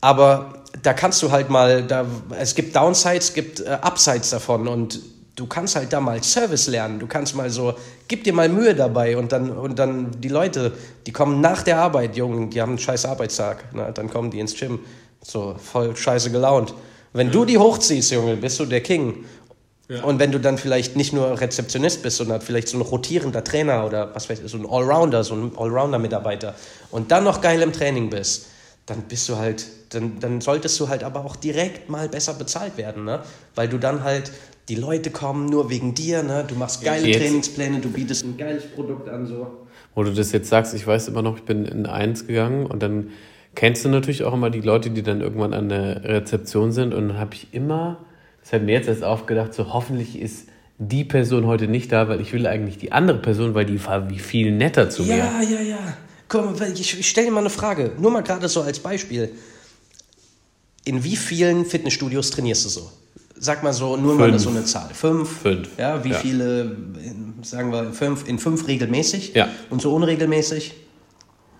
Aber 0.00 0.52
da 0.82 0.92
kannst 0.92 1.22
du 1.22 1.32
halt 1.32 1.50
mal, 1.50 1.82
da, 1.82 2.06
es 2.38 2.54
gibt 2.54 2.76
Downsides, 2.76 3.28
es 3.28 3.34
gibt 3.34 3.60
äh, 3.60 3.78
Upsides 3.82 4.30
davon 4.30 4.68
und 4.68 5.00
du 5.38 5.46
kannst 5.46 5.76
halt 5.76 5.92
da 5.92 6.00
mal 6.00 6.22
Service 6.22 6.66
lernen. 6.66 6.98
Du 6.98 7.06
kannst 7.06 7.34
mal 7.34 7.48
so, 7.48 7.74
gib 8.08 8.24
dir 8.24 8.32
mal 8.32 8.48
Mühe 8.48 8.74
dabei 8.74 9.16
und 9.16 9.32
dann, 9.32 9.50
und 9.50 9.78
dann 9.78 10.10
die 10.20 10.28
Leute, 10.28 10.72
die 11.06 11.12
kommen 11.12 11.40
nach 11.40 11.62
der 11.62 11.78
Arbeit, 11.78 12.16
Jungen, 12.16 12.50
die 12.50 12.60
haben 12.60 12.70
einen 12.70 12.78
scheiß 12.78 13.06
Arbeitstag. 13.06 13.72
Ne? 13.74 13.90
Dann 13.94 14.10
kommen 14.10 14.30
die 14.30 14.40
ins 14.40 14.54
Gym, 14.54 14.80
so 15.22 15.56
voll 15.58 15.96
scheiße 15.96 16.30
gelaunt. 16.30 16.74
Wenn 17.12 17.30
du 17.30 17.44
die 17.44 17.58
hochziehst, 17.58 18.12
Junge, 18.12 18.36
bist 18.36 18.60
du 18.60 18.66
der 18.66 18.82
King. 18.82 19.24
Ja. 19.88 20.04
Und 20.04 20.18
wenn 20.18 20.32
du 20.32 20.38
dann 20.38 20.58
vielleicht 20.58 20.96
nicht 20.96 21.14
nur 21.14 21.40
Rezeptionist 21.40 22.02
bist, 22.02 22.18
sondern 22.18 22.42
vielleicht 22.42 22.68
so 22.68 22.76
ein 22.76 22.82
rotierender 22.82 23.42
Trainer 23.42 23.86
oder 23.86 24.14
was 24.14 24.28
weiß 24.28 24.40
ich, 24.40 24.50
so 24.50 24.58
ein 24.58 24.66
Allrounder, 24.66 25.24
so 25.24 25.34
ein 25.34 25.52
Allrounder-Mitarbeiter 25.56 26.54
und 26.90 27.10
dann 27.10 27.24
noch 27.24 27.40
geil 27.40 27.62
im 27.62 27.72
Training 27.72 28.10
bist, 28.10 28.48
dann 28.84 29.02
bist 29.02 29.28
du 29.30 29.36
halt, 29.36 29.64
dann, 29.90 30.20
dann 30.20 30.42
solltest 30.42 30.78
du 30.78 30.88
halt 30.88 31.04
aber 31.04 31.24
auch 31.24 31.36
direkt 31.36 31.88
mal 31.88 32.08
besser 32.08 32.34
bezahlt 32.34 32.76
werden, 32.76 33.04
ne? 33.04 33.22
Weil 33.54 33.68
du 33.68 33.78
dann 33.78 34.04
halt 34.04 34.30
die 34.68 34.74
Leute 34.74 35.10
kommen 35.10 35.46
nur 35.46 35.70
wegen 35.70 35.94
dir, 35.94 36.22
ne? 36.22 36.44
du 36.46 36.54
machst 36.54 36.84
geile 36.84 37.06
jetzt. 37.06 37.20
Trainingspläne, 37.20 37.80
du 37.80 37.90
bietest 37.90 38.24
ein 38.24 38.36
geiles 38.36 38.66
Produkt 38.66 39.08
an. 39.08 39.26
So. 39.26 39.66
Wo 39.94 40.02
du 40.02 40.12
das 40.12 40.32
jetzt 40.32 40.50
sagst, 40.50 40.74
ich 40.74 40.86
weiß 40.86 41.08
immer 41.08 41.22
noch, 41.22 41.38
ich 41.38 41.44
bin 41.44 41.64
in 41.64 41.86
eins 41.86 42.26
gegangen 42.26 42.66
und 42.66 42.82
dann 42.82 43.10
kennst 43.54 43.84
du 43.84 43.88
natürlich 43.88 44.24
auch 44.24 44.34
immer 44.34 44.50
die 44.50 44.60
Leute, 44.60 44.90
die 44.90 45.02
dann 45.02 45.20
irgendwann 45.20 45.54
an 45.54 45.68
der 45.68 46.04
Rezeption 46.04 46.72
sind 46.72 46.94
und 46.94 47.08
dann 47.08 47.18
habe 47.18 47.34
ich 47.34 47.48
immer, 47.52 47.98
das 48.42 48.52
hat 48.52 48.62
mir 48.62 48.72
jetzt 48.72 48.88
erst 48.88 49.04
aufgedacht, 49.04 49.54
so 49.54 49.72
hoffentlich 49.72 50.18
ist 50.20 50.48
die 50.78 51.04
Person 51.04 51.46
heute 51.46 51.66
nicht 51.66 51.90
da, 51.90 52.08
weil 52.08 52.20
ich 52.20 52.32
will 52.32 52.46
eigentlich 52.46 52.78
die 52.78 52.92
andere 52.92 53.18
Person, 53.18 53.54
weil 53.54 53.66
die 53.66 53.84
war 53.84 54.10
wie 54.10 54.18
viel 54.18 54.52
netter 54.52 54.90
zu 54.90 55.02
mir. 55.02 55.16
Ja, 55.16 55.42
ja, 55.42 55.60
ja. 55.60 55.78
Komm, 56.28 56.54
ich, 56.74 56.98
ich 56.98 57.08
stelle 57.08 57.28
dir 57.28 57.32
mal 57.32 57.40
eine 57.40 57.50
Frage, 57.50 57.92
nur 57.98 58.10
mal 58.10 58.22
gerade 58.22 58.48
so 58.48 58.62
als 58.62 58.78
Beispiel. 58.78 59.32
In 60.84 61.02
wie 61.02 61.16
vielen 61.16 61.64
Fitnessstudios 61.64 62.30
trainierst 62.30 62.64
du 62.64 62.68
so? 62.68 62.90
sag 63.40 63.62
mal 63.62 63.72
so, 63.72 63.96
nur 63.96 64.16
fünf. 64.16 64.30
mal 64.30 64.38
so 64.38 64.50
eine 64.50 64.64
Zahl. 64.64 64.90
Fünf. 64.92 65.42
Fünf. 65.42 65.68
Ja, 65.78 66.02
wie 66.04 66.10
ja. 66.10 66.18
viele, 66.18 66.76
sagen 67.42 67.72
wir, 67.72 67.92
fünf, 67.92 68.28
in 68.28 68.38
fünf 68.38 68.66
regelmäßig? 68.66 69.34
Ja. 69.34 69.48
Und 69.70 69.82
so 69.82 69.94
unregelmäßig? 69.94 70.74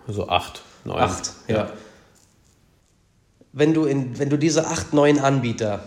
So 0.07 0.29
acht, 0.29 0.63
neun. 0.85 1.01
Acht, 1.01 1.33
ja. 1.47 1.57
ja. 1.57 1.73
Wenn, 3.53 3.75
du 3.75 3.85
in, 3.85 4.19
wenn 4.19 4.31
du 4.31 4.37
diese 4.37 4.67
acht, 4.67 4.93
neun 4.93 5.19
Anbieter, 5.19 5.83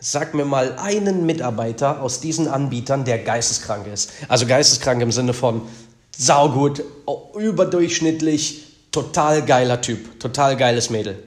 sag 0.00 0.34
mir 0.34 0.44
mal 0.44 0.76
einen 0.78 1.26
Mitarbeiter 1.26 2.00
aus 2.00 2.20
diesen 2.20 2.48
Anbietern, 2.48 3.04
der 3.04 3.18
geisteskrank 3.18 3.86
ist. 3.86 4.10
Also 4.28 4.46
geisteskrank 4.46 5.02
im 5.02 5.12
Sinne 5.12 5.34
von 5.34 5.62
saugut, 6.16 6.82
überdurchschnittlich, 7.36 8.66
total 8.90 9.44
geiler 9.44 9.80
Typ, 9.80 10.18
total 10.20 10.56
geiles 10.56 10.90
Mädel. 10.90 11.22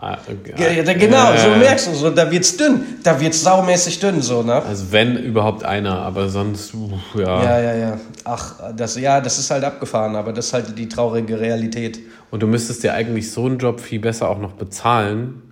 Genau, 0.00 1.32
äh, 1.32 1.38
so 1.38 1.48
merkst 1.58 1.88
du, 1.88 1.94
so, 1.94 2.10
da 2.10 2.30
wird's 2.30 2.56
dünn, 2.56 2.82
da 3.02 3.18
wird's 3.20 3.42
saumäßig 3.42 3.98
dünn, 3.98 4.22
so, 4.22 4.44
ne? 4.44 4.62
Also 4.62 4.92
wenn 4.92 5.16
überhaupt 5.16 5.64
einer, 5.64 6.02
aber 6.02 6.28
sonst, 6.28 6.72
uh, 6.72 6.90
ja. 7.16 7.42
Ja, 7.42 7.60
ja, 7.60 7.74
ja. 7.74 8.00
Ach, 8.22 8.54
das, 8.76 8.96
ja, 8.96 9.20
das 9.20 9.40
ist 9.40 9.50
halt 9.50 9.64
abgefahren, 9.64 10.14
aber 10.14 10.32
das 10.32 10.46
ist 10.46 10.52
halt 10.52 10.78
die 10.78 10.88
traurige 10.88 11.40
Realität. 11.40 11.98
Und 12.30 12.44
du 12.44 12.46
müsstest 12.46 12.84
dir 12.84 12.94
eigentlich 12.94 13.32
so 13.32 13.46
einen 13.46 13.58
Job 13.58 13.80
viel 13.80 13.98
besser 13.98 14.28
auch 14.28 14.38
noch 14.38 14.52
bezahlen, 14.52 15.42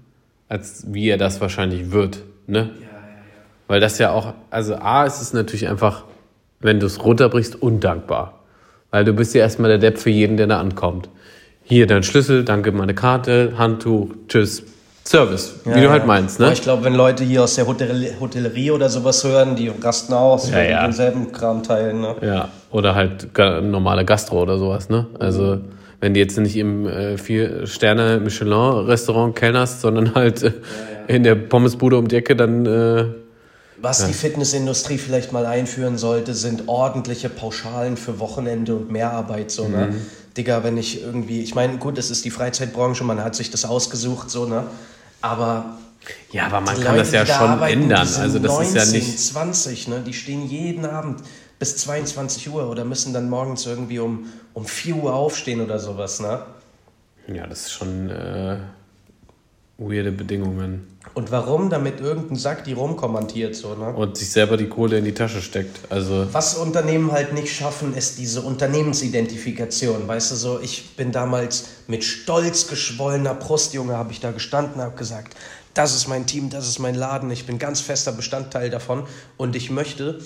als 0.48 0.84
wie 0.92 1.08
er 1.08 1.18
das 1.18 1.40
wahrscheinlich 1.40 1.90
wird, 1.90 2.22
ne? 2.46 2.58
Ja, 2.58 2.62
ja, 2.62 2.68
ja. 2.68 2.72
Weil 3.66 3.80
das 3.80 3.98
ja 3.98 4.12
auch, 4.12 4.34
also 4.50 4.76
A, 4.76 5.06
ist 5.06 5.20
es 5.20 5.32
natürlich 5.32 5.66
einfach, 5.66 6.04
wenn 6.60 6.78
du 6.78 6.86
es 6.86 7.02
runterbrichst, 7.02 7.60
undankbar. 7.60 8.44
Weil 8.92 9.04
du 9.04 9.12
bist 9.12 9.34
ja 9.34 9.40
erstmal 9.40 9.70
der 9.70 9.78
Depp 9.78 9.98
für 9.98 10.10
jeden, 10.10 10.36
der 10.36 10.46
da 10.46 10.60
ankommt 10.60 11.08
hier 11.68 11.86
dein 11.86 12.02
Schlüssel, 12.02 12.44
danke, 12.44 12.72
meine 12.72 12.94
Karte, 12.94 13.52
Handtuch, 13.58 14.08
tschüss. 14.28 14.62
Service, 15.04 15.56
ja, 15.64 15.76
wie 15.76 15.82
du 15.82 15.90
halt 15.90 16.06
meinst, 16.06 16.40
ne? 16.40 16.52
ich 16.52 16.62
glaube, 16.62 16.82
wenn 16.82 16.94
Leute 16.94 17.22
hier 17.22 17.44
aus 17.44 17.54
der 17.54 17.68
Hotellerie 17.68 18.72
oder 18.72 18.88
sowas 18.88 19.22
hören, 19.22 19.54
die 19.54 19.68
rasten 19.68 20.14
aus, 20.14 20.50
ja, 20.50 20.60
ja. 20.62 20.82
denselben 20.82 21.30
Kram 21.30 21.62
teilen, 21.62 22.00
ne? 22.00 22.16
Ja, 22.22 22.48
oder 22.72 22.96
halt 22.96 23.28
normale 23.38 24.04
Gastro 24.04 24.42
oder 24.42 24.58
sowas, 24.58 24.88
ne? 24.88 25.06
Also, 25.20 25.56
mhm. 25.56 25.64
wenn 26.00 26.14
die 26.14 26.20
jetzt 26.20 26.36
nicht 26.38 26.56
im 26.56 26.88
äh, 26.88 27.18
Vier-Sterne-Michelin-Restaurant 27.18 29.36
kellnerst, 29.36 29.80
sondern 29.80 30.16
halt 30.16 30.42
äh, 30.42 30.50
in 31.06 31.22
der 31.22 31.36
Pommesbude 31.36 31.98
um 31.98 32.08
die 32.08 32.16
Ecke, 32.16 32.34
dann... 32.34 32.66
Äh, 32.66 33.04
was 33.80 34.00
ja. 34.00 34.08
die 34.08 34.14
Fitnessindustrie 34.14 34.98
vielleicht 34.98 35.32
mal 35.32 35.46
einführen 35.46 35.98
sollte, 35.98 36.34
sind 36.34 36.64
ordentliche 36.66 37.28
Pauschalen 37.28 37.96
für 37.96 38.18
Wochenende 38.18 38.74
und 38.74 38.90
Mehrarbeit, 38.90 39.52
so, 39.52 39.68
ne? 39.68 39.68
mhm. 39.68 39.76
ne? 39.76 39.94
Digga, 40.36 40.62
wenn 40.64 40.76
ich 40.76 41.02
irgendwie, 41.02 41.40
ich 41.40 41.54
meine, 41.54 41.78
gut, 41.78 41.98
es 41.98 42.10
ist 42.10 42.24
die 42.24 42.30
Freizeitbranche, 42.30 43.04
man 43.04 43.22
hat 43.22 43.34
sich 43.34 43.50
das 43.50 43.64
ausgesucht, 43.64 44.30
so, 44.30 44.46
ne? 44.46 44.66
Aber. 45.20 45.78
Ja, 46.30 46.46
aber 46.46 46.60
man 46.60 46.74
kann 46.74 46.96
Leute, 46.96 46.98
das 46.98 47.12
ja 47.12 47.26
schon 47.26 47.50
arbeiten, 47.50 47.82
ändern. 47.82 48.08
Also, 48.20 48.38
das 48.38 48.52
19, 48.52 48.76
ist 48.76 48.92
ja 48.92 48.98
nicht. 48.98 49.18
20, 49.18 49.88
ne? 49.88 50.02
Die 50.06 50.12
stehen 50.12 50.46
jeden 50.48 50.84
Abend 50.84 51.22
bis 51.58 51.76
22 51.78 52.50
Uhr 52.50 52.68
oder 52.68 52.84
müssen 52.84 53.12
dann 53.12 53.30
morgens 53.30 53.66
irgendwie 53.66 53.98
um, 53.98 54.26
um 54.52 54.66
4 54.66 54.96
Uhr 54.96 55.14
aufstehen 55.14 55.60
oder 55.60 55.78
sowas, 55.78 56.20
ne? 56.20 56.42
Ja, 57.32 57.46
das 57.46 57.62
ist 57.62 57.72
schon 57.72 58.10
äh, 58.10 58.58
weirde 59.78 60.12
Bedingungen. 60.12 60.86
Und 61.14 61.30
warum? 61.30 61.70
Damit 61.70 62.00
irgendein 62.00 62.36
Sack 62.36 62.64
die 62.64 62.74
rumkommentiert, 62.74 63.54
so, 63.54 63.74
ne? 63.74 63.94
Und 63.94 64.16
sich 64.16 64.30
selber 64.30 64.56
die 64.56 64.68
Kohle 64.68 64.98
in 64.98 65.04
die 65.04 65.14
Tasche 65.14 65.40
steckt. 65.40 65.80
Also 65.90 66.26
Was 66.32 66.56
Unternehmen 66.56 67.12
halt 67.12 67.32
nicht 67.32 67.54
schaffen, 67.54 67.94
ist 67.94 68.18
diese 68.18 68.42
Unternehmensidentifikation. 68.42 70.06
Weißt 70.06 70.32
du, 70.32 70.36
so, 70.36 70.60
ich 70.60 70.96
bin 70.96 71.12
damals 71.12 71.66
mit 71.86 72.04
stolz 72.04 72.68
geschwollener 72.68 73.34
Brust, 73.34 73.72
Junge, 73.72 73.96
habe 73.96 74.12
ich 74.12 74.20
da 74.20 74.30
gestanden, 74.30 74.82
habe 74.82 74.96
gesagt, 74.96 75.34
das 75.76 75.94
ist 75.94 76.08
mein 76.08 76.26
Team, 76.26 76.48
das 76.50 76.66
ist 76.68 76.78
mein 76.78 76.94
Laden, 76.94 77.30
ich 77.30 77.46
bin 77.46 77.58
ganz 77.58 77.80
fester 77.80 78.12
Bestandteil 78.12 78.70
davon 78.70 79.04
und 79.36 79.56
ich 79.56 79.70
möchte, 79.70 80.20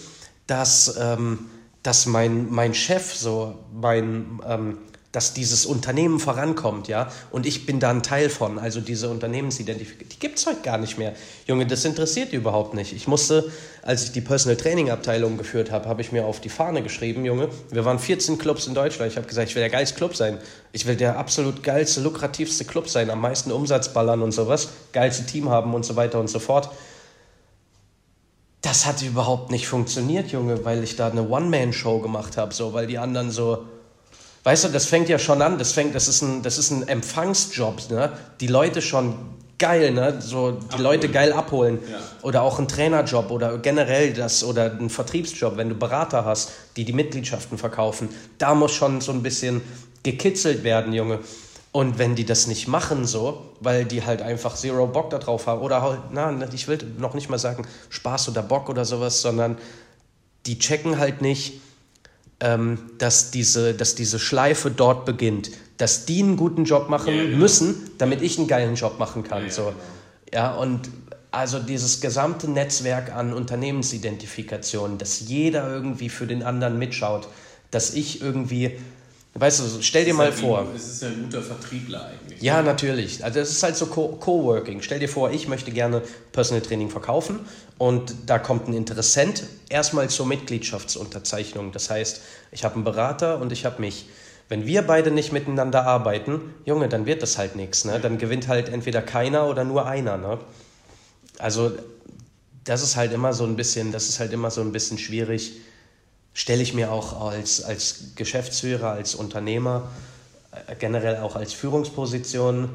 dass, 0.46 0.96
ähm, 1.00 1.50
dass 1.82 2.06
mein, 2.06 2.50
mein 2.50 2.72
Chef, 2.72 3.14
so 3.14 3.56
mein, 3.72 4.40
ähm, 4.46 4.78
dass 5.12 5.34
dieses 5.34 5.66
Unternehmen 5.66 6.20
vorankommt, 6.20 6.86
ja, 6.86 7.10
und 7.32 7.44
ich 7.44 7.66
bin 7.66 7.80
da 7.80 7.90
ein 7.90 8.04
Teil 8.04 8.30
von, 8.30 8.60
also 8.60 8.80
diese 8.80 9.08
Unternehmensidentifikation, 9.08 10.08
die 10.08 10.18
gibt 10.20 10.38
es 10.38 10.46
heute 10.46 10.60
gar 10.62 10.78
nicht 10.78 10.98
mehr. 10.98 11.14
Junge, 11.46 11.66
das 11.66 11.84
interessiert 11.84 12.32
überhaupt 12.32 12.74
nicht. 12.74 12.92
Ich 12.92 13.08
musste, 13.08 13.50
als 13.82 14.04
ich 14.04 14.12
die 14.12 14.20
Personal 14.20 14.56
Training 14.56 14.88
Abteilung 14.88 15.36
geführt 15.36 15.72
habe, 15.72 15.88
habe 15.88 16.00
ich 16.00 16.12
mir 16.12 16.26
auf 16.26 16.40
die 16.40 16.48
Fahne 16.48 16.82
geschrieben, 16.82 17.24
Junge, 17.24 17.48
wir 17.70 17.84
waren 17.84 17.98
14 17.98 18.38
Clubs 18.38 18.68
in 18.68 18.74
Deutschland, 18.74 19.10
ich 19.10 19.16
habe 19.16 19.26
gesagt, 19.26 19.48
ich 19.48 19.56
will 19.56 19.62
der 19.62 19.70
geilste 19.70 19.96
Club 19.96 20.14
sein, 20.14 20.38
ich 20.70 20.86
will 20.86 20.94
der 20.94 21.18
absolut 21.18 21.64
geilste, 21.64 22.00
lukrativste 22.02 22.64
Club 22.64 22.88
sein, 22.88 23.10
am 23.10 23.20
meisten 23.20 23.50
Umsatz 23.50 23.92
ballern 23.92 24.22
und 24.22 24.30
sowas, 24.30 24.68
geilste 24.92 25.26
Team 25.26 25.48
haben 25.48 25.74
und 25.74 25.84
so 25.84 25.96
weiter 25.96 26.20
und 26.20 26.30
so 26.30 26.38
fort. 26.38 26.70
Das 28.62 28.86
hat 28.86 29.02
überhaupt 29.02 29.50
nicht 29.50 29.66
funktioniert, 29.66 30.30
Junge, 30.30 30.64
weil 30.64 30.84
ich 30.84 30.94
da 30.94 31.10
eine 31.10 31.28
One-Man-Show 31.28 31.98
gemacht 31.98 32.36
habe, 32.36 32.54
so, 32.54 32.74
weil 32.74 32.86
die 32.86 32.98
anderen 32.98 33.32
so, 33.32 33.66
weißt 34.44 34.64
du, 34.64 34.68
das 34.68 34.86
fängt 34.86 35.08
ja 35.08 35.18
schon 35.18 35.42
an, 35.42 35.58
das 35.58 35.72
fängt, 35.72 35.94
das 35.94 36.08
ist 36.08 36.22
ein, 36.22 36.42
das 36.42 36.58
ist 36.58 36.70
ein 36.70 36.88
Empfangsjob, 36.88 37.90
ne? 37.90 38.12
Die 38.40 38.46
Leute 38.46 38.82
schon 38.82 39.14
geil, 39.58 39.92
ne? 39.92 40.20
So 40.20 40.52
die 40.52 40.64
abholen. 40.64 40.82
Leute 40.82 41.08
geil 41.08 41.32
abholen. 41.32 41.78
Ja. 41.90 41.98
Oder 42.22 42.42
auch 42.42 42.58
ein 42.58 42.66
Trainerjob 42.66 43.30
oder 43.30 43.58
generell 43.58 44.12
das 44.12 44.42
oder 44.42 44.72
ein 44.72 44.90
Vertriebsjob, 44.90 45.56
wenn 45.56 45.68
du 45.68 45.76
Berater 45.76 46.24
hast, 46.24 46.50
die 46.76 46.84
die 46.84 46.92
Mitgliedschaften 46.92 47.58
verkaufen. 47.58 48.08
Da 48.38 48.54
muss 48.54 48.72
schon 48.72 49.00
so 49.00 49.12
ein 49.12 49.22
bisschen 49.22 49.60
gekitzelt 50.02 50.64
werden, 50.64 50.92
Junge. 50.92 51.20
Und 51.72 51.98
wenn 51.98 52.16
die 52.16 52.24
das 52.24 52.48
nicht 52.48 52.66
machen 52.66 53.04
so, 53.06 53.52
weil 53.60 53.84
die 53.84 54.04
halt 54.04 54.22
einfach 54.22 54.56
zero 54.56 54.88
Bock 54.88 55.10
darauf 55.10 55.46
haben 55.46 55.60
oder 55.60 55.82
halt, 55.82 56.00
na, 56.10 56.34
ich 56.52 56.66
will 56.66 56.78
noch 56.98 57.14
nicht 57.14 57.30
mal 57.30 57.38
sagen 57.38 57.64
Spaß 57.90 58.30
oder 58.30 58.42
Bock 58.42 58.68
oder 58.68 58.84
sowas, 58.84 59.20
sondern 59.20 59.56
die 60.46 60.58
checken 60.58 60.98
halt 60.98 61.22
nicht, 61.22 61.60
dass, 62.40 63.30
diese, 63.30 63.74
dass 63.74 63.94
diese 63.94 64.18
Schleife 64.18 64.70
dort 64.70 65.04
beginnt, 65.04 65.50
dass 65.76 66.06
die 66.06 66.22
einen 66.22 66.36
guten 66.36 66.64
Job 66.64 66.88
machen 66.88 67.14
ja, 67.14 67.24
genau. 67.24 67.36
müssen, 67.36 67.90
damit 67.98 68.22
ich 68.22 68.38
einen 68.38 68.48
geilen 68.48 68.76
Job 68.76 68.98
machen 68.98 69.24
kann. 69.24 69.44
Ja, 69.44 69.50
so. 69.50 69.62
Genau. 69.64 69.76
ja 70.32 70.54
und 70.54 70.88
also 71.30 71.58
dieses 71.58 72.00
gesamte 72.00 72.50
Netzwerk 72.50 73.14
an 73.14 73.32
Unternehmensidentifikation, 73.32 74.98
dass 74.98 75.20
jeder 75.20 75.70
irgendwie 75.70 76.08
für 76.08 76.26
den 76.26 76.42
anderen 76.42 76.78
mitschaut, 76.78 77.28
dass 77.70 77.94
ich 77.94 78.20
irgendwie 78.20 78.78
Weißt 79.34 79.60
du, 79.60 79.82
stell 79.82 80.04
dir 80.04 80.14
mal 80.14 80.26
halt 80.26 80.34
vor. 80.34 80.66
Es 80.74 80.86
ist 80.86 81.02
ja 81.02 81.08
ein 81.08 81.22
guter 81.22 81.40
Vertriebler 81.40 82.06
eigentlich. 82.06 82.42
Ja, 82.42 82.62
natürlich. 82.62 83.24
Also 83.24 83.38
es 83.38 83.50
ist 83.50 83.62
halt 83.62 83.76
so 83.76 83.86
Coworking. 83.86 84.82
Stell 84.82 84.98
dir 84.98 85.08
vor, 85.08 85.30
ich 85.30 85.46
möchte 85.46 85.70
gerne 85.70 86.02
Personal 86.32 86.62
Training 86.62 86.90
verkaufen 86.90 87.40
und 87.78 88.14
da 88.26 88.40
kommt 88.40 88.68
ein 88.68 88.74
Interessent 88.74 89.44
erstmal 89.68 90.10
zur 90.10 90.26
Mitgliedschaftsunterzeichnung. 90.26 91.70
Das 91.70 91.90
heißt, 91.90 92.22
ich 92.50 92.64
habe 92.64 92.74
einen 92.74 92.84
Berater 92.84 93.40
und 93.40 93.52
ich 93.52 93.64
habe 93.64 93.80
mich. 93.80 94.06
Wenn 94.48 94.66
wir 94.66 94.82
beide 94.82 95.12
nicht 95.12 95.32
miteinander 95.32 95.86
arbeiten, 95.86 96.40
Junge, 96.64 96.88
dann 96.88 97.06
wird 97.06 97.22
das 97.22 97.38
halt 97.38 97.54
nichts. 97.54 97.84
Ne? 97.84 98.00
Dann 98.00 98.18
gewinnt 98.18 98.48
halt 98.48 98.68
entweder 98.68 99.00
keiner 99.00 99.46
oder 99.46 99.62
nur 99.62 99.86
einer. 99.86 100.16
Ne? 100.16 100.38
Also 101.38 101.70
das 102.64 102.82
ist 102.82 102.96
halt 102.96 103.12
immer 103.12 103.32
so 103.32 103.44
ein 103.44 103.54
bisschen, 103.54 103.92
das 103.92 104.08
ist 104.08 104.18
halt 104.18 104.32
immer 104.32 104.50
so 104.50 104.60
ein 104.60 104.72
bisschen 104.72 104.98
schwierig 104.98 105.60
stelle 106.34 106.62
ich 106.62 106.74
mir 106.74 106.92
auch 106.92 107.30
als, 107.30 107.62
als 107.62 108.12
Geschäftsführer, 108.16 108.90
als 108.90 109.14
Unternehmer, 109.14 109.88
äh, 110.52 110.74
generell 110.78 111.18
auch 111.18 111.36
als 111.36 111.52
Führungsposition. 111.52 112.68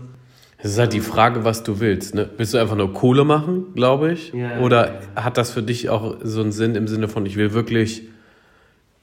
Es 0.58 0.72
ist 0.72 0.80
halt 0.80 0.94
die 0.94 1.02
Frage, 1.02 1.44
was 1.44 1.64
du 1.64 1.80
willst. 1.80 2.16
Ne? 2.16 2.30
Willst 2.38 2.54
du 2.54 2.58
einfach 2.58 2.76
nur 2.76 2.94
Kohle 2.94 3.24
machen, 3.24 3.74
glaube 3.76 4.14
ich? 4.14 4.34
Ja, 4.34 4.60
Oder 4.60 5.02
ja. 5.16 5.24
hat 5.24 5.38
das 5.38 5.52
für 5.52 5.64
dich 5.64 5.90
auch 5.90 6.18
so 6.24 6.42
einen 6.42 6.52
Sinn 6.52 6.76
im 6.76 6.88
Sinne 6.88 7.08
von, 7.08 7.26
ich 7.26 7.36
will 7.36 7.54
wirklich 7.54 8.04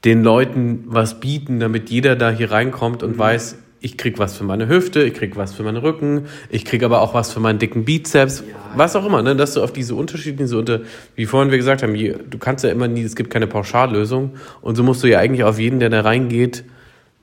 den 0.03 0.23
Leuten 0.23 0.83
was 0.87 1.19
bieten, 1.19 1.59
damit 1.59 1.89
jeder 1.89 2.15
da 2.15 2.29
hier 2.29 2.51
reinkommt 2.51 3.03
und 3.03 3.15
mhm. 3.15 3.19
weiß, 3.19 3.55
ich 3.83 3.97
krieg 3.97 4.17
was 4.17 4.37
für 4.37 4.45
meine 4.45 4.69
Hüfte, 4.69 5.03
ich 5.03 5.13
krieg 5.13 5.35
was 5.35 5.53
für 5.53 5.61
meinen 5.63 5.77
Rücken, 5.77 6.27
ich 6.49 6.63
krieg 6.63 6.83
aber 6.83 7.01
auch 7.01 7.13
was 7.13 7.33
für 7.33 7.41
meinen 7.41 7.59
dicken 7.59 7.83
Bizeps, 7.83 8.39
ja, 8.39 8.55
was 8.77 8.95
auch 8.95 9.05
immer, 9.05 9.21
ne? 9.21 9.35
dass 9.35 9.55
du 9.55 9.61
auf 9.61 9.73
diese 9.73 9.93
unterschiedlichen, 9.93 10.47
so 10.47 10.57
unter, 10.57 10.81
wie 11.15 11.25
vorhin 11.25 11.51
wir 11.51 11.57
gesagt 11.57 11.83
haben, 11.83 11.93
du 11.93 12.37
kannst 12.37 12.63
ja 12.63 12.71
immer 12.71 12.87
nie, 12.87 13.03
es 13.03 13.17
gibt 13.17 13.29
keine 13.29 13.45
Pauschallösung 13.45 14.35
und 14.61 14.77
so 14.77 14.83
musst 14.83 15.03
du 15.03 15.07
ja 15.07 15.19
eigentlich 15.19 15.43
auf 15.43 15.59
jeden, 15.59 15.81
der 15.81 15.89
da 15.89 15.99
reingeht, 15.99 16.63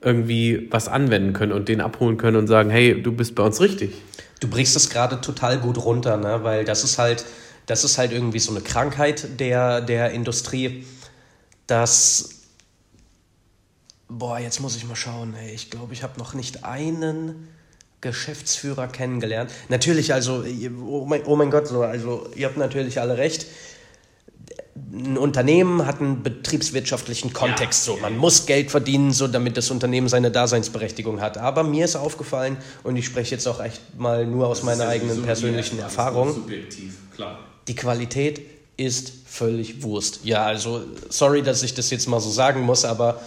irgendwie 0.01 0.67
was 0.69 0.87
anwenden 0.87 1.33
können 1.33 1.51
und 1.51 1.67
den 1.67 1.81
abholen 1.81 2.17
können 2.17 2.37
und 2.37 2.45
sagen, 2.45 2.69
hey, 2.69 3.01
du 3.01 3.11
bist 3.11 3.33
bei 3.33 3.43
uns 3.43 3.59
richtig. 3.59 3.93
Du 4.39 4.47
brichst 4.47 4.75
es 4.75 4.91
gerade 4.91 5.19
total 5.19 5.57
gut 5.57 5.83
runter, 5.83 6.17
ne? 6.17 6.41
weil 6.43 6.63
das 6.63 6.83
ist 6.83 6.99
halt, 6.99 7.25
das 7.65 7.83
ist 7.83 7.97
halt 7.97 8.11
irgendwie 8.11 8.39
so 8.39 8.51
eine 8.51 8.61
Krankheit 8.61 9.39
der, 9.39 9.81
der 9.81 10.11
Industrie, 10.11 10.85
dass 11.65 12.40
Boah, 14.17 14.39
jetzt 14.39 14.59
muss 14.59 14.75
ich 14.75 14.85
mal 14.85 14.95
schauen. 14.95 15.35
Ey. 15.35 15.53
Ich 15.53 15.69
glaube, 15.69 15.93
ich 15.93 16.03
habe 16.03 16.19
noch 16.19 16.33
nicht 16.33 16.65
einen 16.65 17.47
Geschäftsführer 18.01 18.87
kennengelernt. 18.87 19.51
Natürlich, 19.69 20.13
also, 20.13 20.43
oh 20.85 21.05
mein, 21.05 21.25
oh 21.25 21.37
mein 21.37 21.49
Gott, 21.49 21.67
so, 21.67 21.83
also, 21.83 22.27
ihr 22.35 22.47
habt 22.47 22.57
natürlich 22.57 22.99
alle 22.99 23.17
recht. 23.17 23.45
Ein 24.91 25.17
Unternehmen 25.17 25.85
hat 25.85 26.01
einen 26.01 26.23
betriebswirtschaftlichen 26.23 27.31
Kontext. 27.31 27.87
Ja. 27.87 27.93
So, 27.93 27.99
man 28.01 28.17
muss 28.17 28.45
Geld 28.45 28.69
verdienen, 28.69 29.13
so 29.13 29.29
damit 29.29 29.55
das 29.55 29.71
Unternehmen 29.71 30.09
seine 30.09 30.29
Daseinsberechtigung 30.29 31.21
hat. 31.21 31.37
Aber 31.37 31.63
mir 31.63 31.85
ist 31.85 31.95
aufgefallen, 31.95 32.57
und 32.83 32.97
ich 32.97 33.05
spreche 33.05 33.35
jetzt 33.35 33.47
auch 33.47 33.61
echt 33.61 33.97
mal 33.97 34.25
nur 34.25 34.47
aus 34.47 34.57
das 34.57 34.65
meiner 34.65 34.83
ja 34.85 34.89
eigenen 34.89 35.21
persönlichen 35.23 35.79
Erfahrung. 35.79 36.33
Subjektiv, 36.33 36.97
klar. 37.15 37.39
Die 37.69 37.75
Qualität 37.75 38.41
ist 38.75 39.13
völlig 39.25 39.83
Wurst. 39.83 40.21
Ja, 40.23 40.45
also 40.45 40.81
sorry, 41.09 41.43
dass 41.43 41.63
ich 41.63 41.73
das 41.73 41.89
jetzt 41.91 42.07
mal 42.07 42.19
so 42.19 42.29
sagen 42.29 42.61
muss, 42.61 42.83
aber 42.83 43.21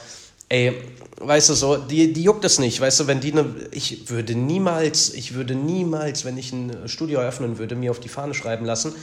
ey, 0.55 0.73
weißt 1.21 1.49
du 1.51 1.55
so, 1.55 1.77
die, 1.77 2.13
die 2.13 2.23
juckt 2.23 2.45
es 2.45 2.61
nicht, 2.61 2.81
weißt 2.81 3.01
du, 3.01 3.07
wenn 3.09 3.21
die 3.21 3.33
eine, 3.33 3.47
ich 3.73 4.09
würde 4.09 4.35
niemals, 4.35 5.13
ich 5.13 5.35
würde 5.35 5.55
niemals, 5.55 6.25
wenn 6.25 6.39
ich 6.39 6.53
ein 6.53 6.87
Studio 6.87 7.21
eröffnen 7.21 7.59
würde, 7.59 7.75
mir 7.75 7.91
auf 7.91 7.99
die 7.99 8.09
Fahne 8.09 8.35
schreiben 8.35 8.65
lassen, 8.65 8.95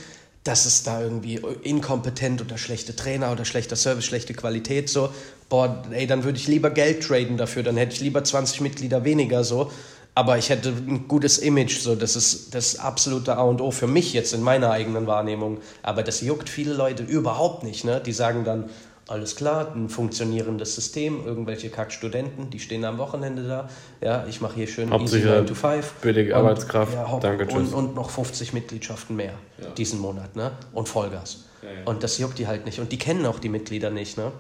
dass 0.46 0.66
es 0.66 0.84
da 0.84 1.02
irgendwie 1.02 1.42
inkompetent 1.64 2.42
oder 2.42 2.58
schlechte 2.58 2.96
Trainer 2.96 3.32
oder 3.32 3.44
schlechter 3.44 3.76
Service, 3.76 4.06
schlechte 4.06 4.34
Qualität 4.34 4.90
so, 4.90 5.10
boah, 5.50 5.84
ey, 5.92 6.08
dann 6.08 6.24
würde 6.24 6.38
ich 6.38 6.48
lieber 6.48 6.70
Geld 6.70 7.04
traden 7.04 7.38
dafür, 7.38 7.64
dann 7.64 7.76
hätte 7.76 7.94
ich 7.94 8.00
lieber 8.02 8.24
20 8.24 8.62
Mitglieder 8.62 9.04
weniger 9.04 9.44
so, 9.44 9.72
aber 10.16 10.38
ich 10.38 10.50
hätte 10.50 10.70
ein 10.70 11.08
gutes 11.10 11.38
Image, 11.38 11.80
so, 11.80 11.96
das 11.96 12.16
ist 12.16 12.56
das 12.56 12.80
absolute 12.80 13.38
A 13.38 13.44
und 13.44 13.62
O 13.62 13.72
für 13.72 13.88
mich 13.88 14.14
jetzt 14.14 14.34
in 14.34 14.42
meiner 14.42 14.72
eigenen 14.72 15.06
Wahrnehmung, 15.06 15.60
aber 15.84 16.02
das 16.02 16.22
juckt 16.22 16.50
viele 16.50 16.74
Leute 16.74 17.04
überhaupt 17.04 17.64
nicht, 17.64 17.84
ne, 17.84 18.02
die 18.04 18.14
sagen 18.14 18.46
dann, 18.46 18.70
alles 19.08 19.36
klar, 19.36 19.74
ein 19.76 19.90
funktionierendes 19.90 20.76
System, 20.76 21.26
irgendwelche 21.26 21.70
Kackstudenten, 21.70 22.50
die 22.50 22.60
stehen 22.60 22.86
am 22.86 22.98
Wochenende 22.98 23.48
da. 23.48 23.70
Ja, 24.00 24.26
ich 24.28 24.42
mache 24.42 24.56
hier 24.56 24.68
schön 24.68 24.92
easy 24.94 25.20
9 25.20 25.48
to 25.48 25.54
5. 25.54 25.94
Billige 26.02 26.36
Arbeitskraft. 26.36 26.94
Ja, 26.94 27.20
Danke, 27.20 27.48
tschüss. 27.48 27.74
Und, 27.74 27.74
und, 27.74 27.96
noch 27.96 28.10
50 28.10 28.54
Mitgliedschaften 28.54 29.16
mehr 29.16 29.34
ja. 29.60 29.68
diesen 29.72 30.00
Monat, 30.00 30.36
ne? 30.36 30.52
Und 30.74 30.88
Vollgas. 30.88 31.46
Ja, 31.62 31.70
ja. 31.70 31.76
Und 31.86 32.04
das 32.04 32.18
juckt 32.18 32.40
die 32.40 32.48
halt 32.48 32.66
nicht. 32.66 32.80
Und 32.80 32.92
die 32.92 32.98
kennen 32.98 33.26
auch 33.26 33.40
die 33.40 33.50
Mitglieder 33.50 33.90
nicht, 33.90 34.18
ne? 34.18 34.32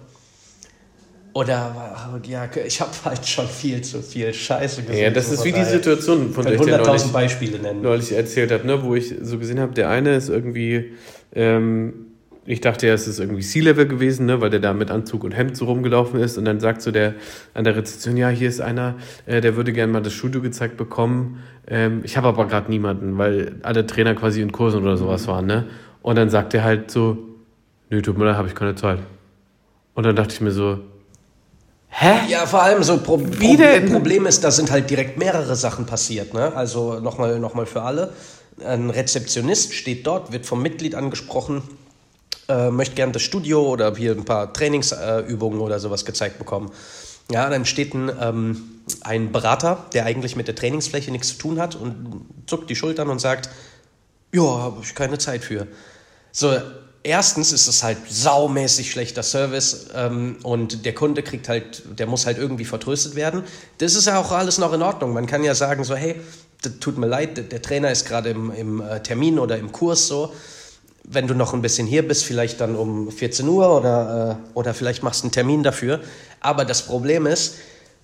Oder 1.34 2.20
ja, 2.28 2.50
ich 2.66 2.82
habe 2.82 2.92
halt 3.06 3.26
schon 3.26 3.48
viel 3.48 3.82
zu 3.82 4.02
viel 4.02 4.34
Scheiße 4.34 4.84
gesehen. 4.84 5.04
Ja, 5.04 5.10
das 5.12 5.32
ist 5.32 5.46
wie 5.46 5.54
die 5.54 5.64
Situation, 5.64 6.34
von 6.34 6.44
der 6.44 6.56
ich 6.56 6.62
100.000 6.62 7.12
Beispiele 7.14 7.58
nennen. 7.58 7.82
neulich 7.82 8.12
erzählt 8.12 8.52
habe, 8.52 8.68
ne, 8.68 8.84
wo 8.84 8.96
ich 8.96 9.16
so 9.22 9.38
gesehen 9.38 9.60
habe, 9.62 9.74
der 9.74 9.90
eine 9.90 10.16
ist 10.16 10.28
irgendwie 10.28 10.92
ähm, 11.34 12.11
ich 12.52 12.60
dachte 12.60 12.86
ja, 12.86 12.94
es 12.94 13.07
ist 13.07 13.18
irgendwie 13.18 13.44
Sea-Level 13.44 13.88
gewesen, 13.88 14.26
ne, 14.26 14.41
weil 14.41 14.49
der 14.49 14.60
da 14.60 14.73
mit 14.73 14.91
Anzug 14.91 15.23
und 15.23 15.32
Hemd 15.32 15.56
so 15.56 15.65
rumgelaufen 15.65 16.19
ist. 16.19 16.38
Und 16.38 16.44
dann 16.44 16.60
sagt 16.60 16.82
so 16.82 16.91
der 16.91 17.14
an 17.53 17.64
der 17.64 17.78
Rezeption, 17.78 18.18
ja, 18.18 18.28
hier 18.28 18.49
ist 18.49 18.60
einer, 18.60 18.95
äh, 19.26 19.40
der 19.40 19.56
würde 19.56 19.72
gerne 19.72 19.94
mal 19.94 20.02
das 20.02 20.11
Studio 20.11 20.41
gezeigt 20.41 20.76
bekommen. 20.76 21.41
Ähm, 21.65 22.02
ich 22.03 22.18
habe 22.18 22.28
aber 22.28 22.48
gerade 22.48 22.69
niemanden, 22.69 23.18
weil 23.18 23.56
alle 23.61 23.88
Trainer 23.88 24.15
quasi 24.15 24.41
in 24.41 24.52
Kursen 24.52 24.84
oder 24.84 24.98
sowas 24.98 25.28
waren. 25.28 25.45
Ne? 25.45 25.68
Und 26.02 26.18
dann 26.18 26.30
sagt 26.30 26.53
er 26.53 26.65
halt 26.65 26.91
so, 26.91 27.19
nö, 27.90 28.02
tut 28.02 28.18
mir 28.18 28.26
leid, 28.26 28.36
habe 28.36 28.49
ich 28.49 28.56
keine 28.56 28.76
Zeit. 28.76 28.99
Und 29.94 30.06
dann 30.06 30.18
dachte 30.18 30.34
ich 30.34 30.41
mir 30.41 30.52
so, 30.52 30.80
Hä? 31.88 32.30
Ja, 32.30 32.45
vor 32.45 32.64
allem 32.64 32.84
so 32.84 32.98
Pro 32.98 33.18
Wie 33.19 33.56
Problem, 33.56 33.91
Problem 33.91 34.26
ist, 34.26 34.44
da 34.44 34.52
sind 34.52 34.72
halt 34.72 34.90
direkt 34.90 35.18
mehrere 35.18 35.56
Sachen 35.56 35.86
passiert. 35.86 36.34
Ne? 36.34 36.53
Also 36.53 36.99
nochmal 36.99 37.40
noch 37.40 37.53
mal 37.53 37.65
für 37.65 37.82
alle. 37.82 38.11
Ein 38.65 38.90
Rezeptionist 38.90 39.73
steht 39.73 40.06
dort, 40.06 40.34
wird 40.34 40.45
vom 40.45 40.61
Mitglied 40.61 40.95
angesprochen, 40.95 41.64
äh, 42.52 42.72
möchte 42.72 42.95
gerne 42.95 43.14
das 43.14 43.22
Studio 43.22 43.61
oder 43.68 43.95
hier 43.95 44.11
ein 44.11 44.26
paar 44.26 44.52
Trainingsübungen 44.52 45.60
äh, 45.60 45.64
oder 45.64 45.80
sowas 45.80 46.06
gezeigt 46.06 46.38
bekommen. 46.38 46.72
Ja, 47.32 47.49
dann 47.49 47.65
steht 47.65 47.94
ein, 47.94 48.11
ähm, 48.19 48.82
ein 49.02 49.32
Berater, 49.32 49.86
der 49.94 50.06
eigentlich 50.06 50.36
mit 50.36 50.48
der 50.48 50.56
Trainingsfläche 50.56 51.11
nichts 51.11 51.30
zu 51.30 51.38
tun 51.38 51.60
hat 51.60 51.76
und 51.76 52.26
zuckt 52.45 52.69
die 52.69 52.76
Schultern 52.76 53.10
und 53.10 53.19
sagt, 53.19 53.49
ja, 54.34 54.44
habe 54.44 54.82
ich 54.84 54.95
keine 54.95 55.18
Zeit 55.18 55.44
für. 55.44 55.68
So, 56.32 56.57
erstens 57.03 57.52
ist 57.53 57.68
es 57.68 57.84
halt 57.84 57.98
saumäßig 58.10 58.91
schlechter 58.91 59.23
Service 59.23 59.88
ähm, 59.95 60.38
und 60.44 60.86
der 60.86 60.94
Kunde 60.94 61.23
kriegt 61.23 61.48
halt, 61.48 61.84
der 61.98 62.07
muss 62.07 62.26
halt 62.26 62.38
irgendwie 62.38 62.65
vertröstet 62.65 63.15
werden. 63.15 63.44
Das 63.78 63.95
ist 63.95 64.07
ja 64.07 64.19
auch 64.19 64.32
alles 64.32 64.57
noch 64.57 64.73
in 64.73 64.82
Ordnung. 64.82 65.14
Man 65.14 65.26
kann 65.26 65.44
ja 65.44 65.56
sagen 65.56 65.84
so, 65.84 65.95
hey, 65.95 66.19
tut 66.80 66.98
mir 66.98 67.07
leid, 67.07 67.52
der 67.52 67.61
Trainer 67.61 67.91
ist 67.91 68.06
gerade 68.06 68.30
im, 68.30 68.52
im 68.52 68.82
äh, 68.82 69.02
Termin 69.02 69.40
oder 69.40 69.57
im 69.57 69.72
Kurs 69.72 70.07
so. 70.07 70.34
Wenn 71.03 71.28
du 71.28 71.34
noch 71.34 71.53
ein 71.53 71.61
bisschen 71.61 71.88
hier 71.88 72.07
bist, 72.07 72.26
vielleicht 72.26 72.61
dann 72.61 72.76
um 72.76 73.11
14 73.11 73.48
Uhr 73.48 73.76
oder, 73.76 74.40
äh, 74.53 74.57
oder 74.57 74.73
vielleicht 74.73 75.03
machst 75.03 75.22
du 75.22 75.26
einen 75.26 75.32
Termin 75.32 75.64
dafür. 75.64 75.99
Aber 76.40 76.65
das 76.65 76.84
Problem 76.84 77.26
ist, 77.26 77.56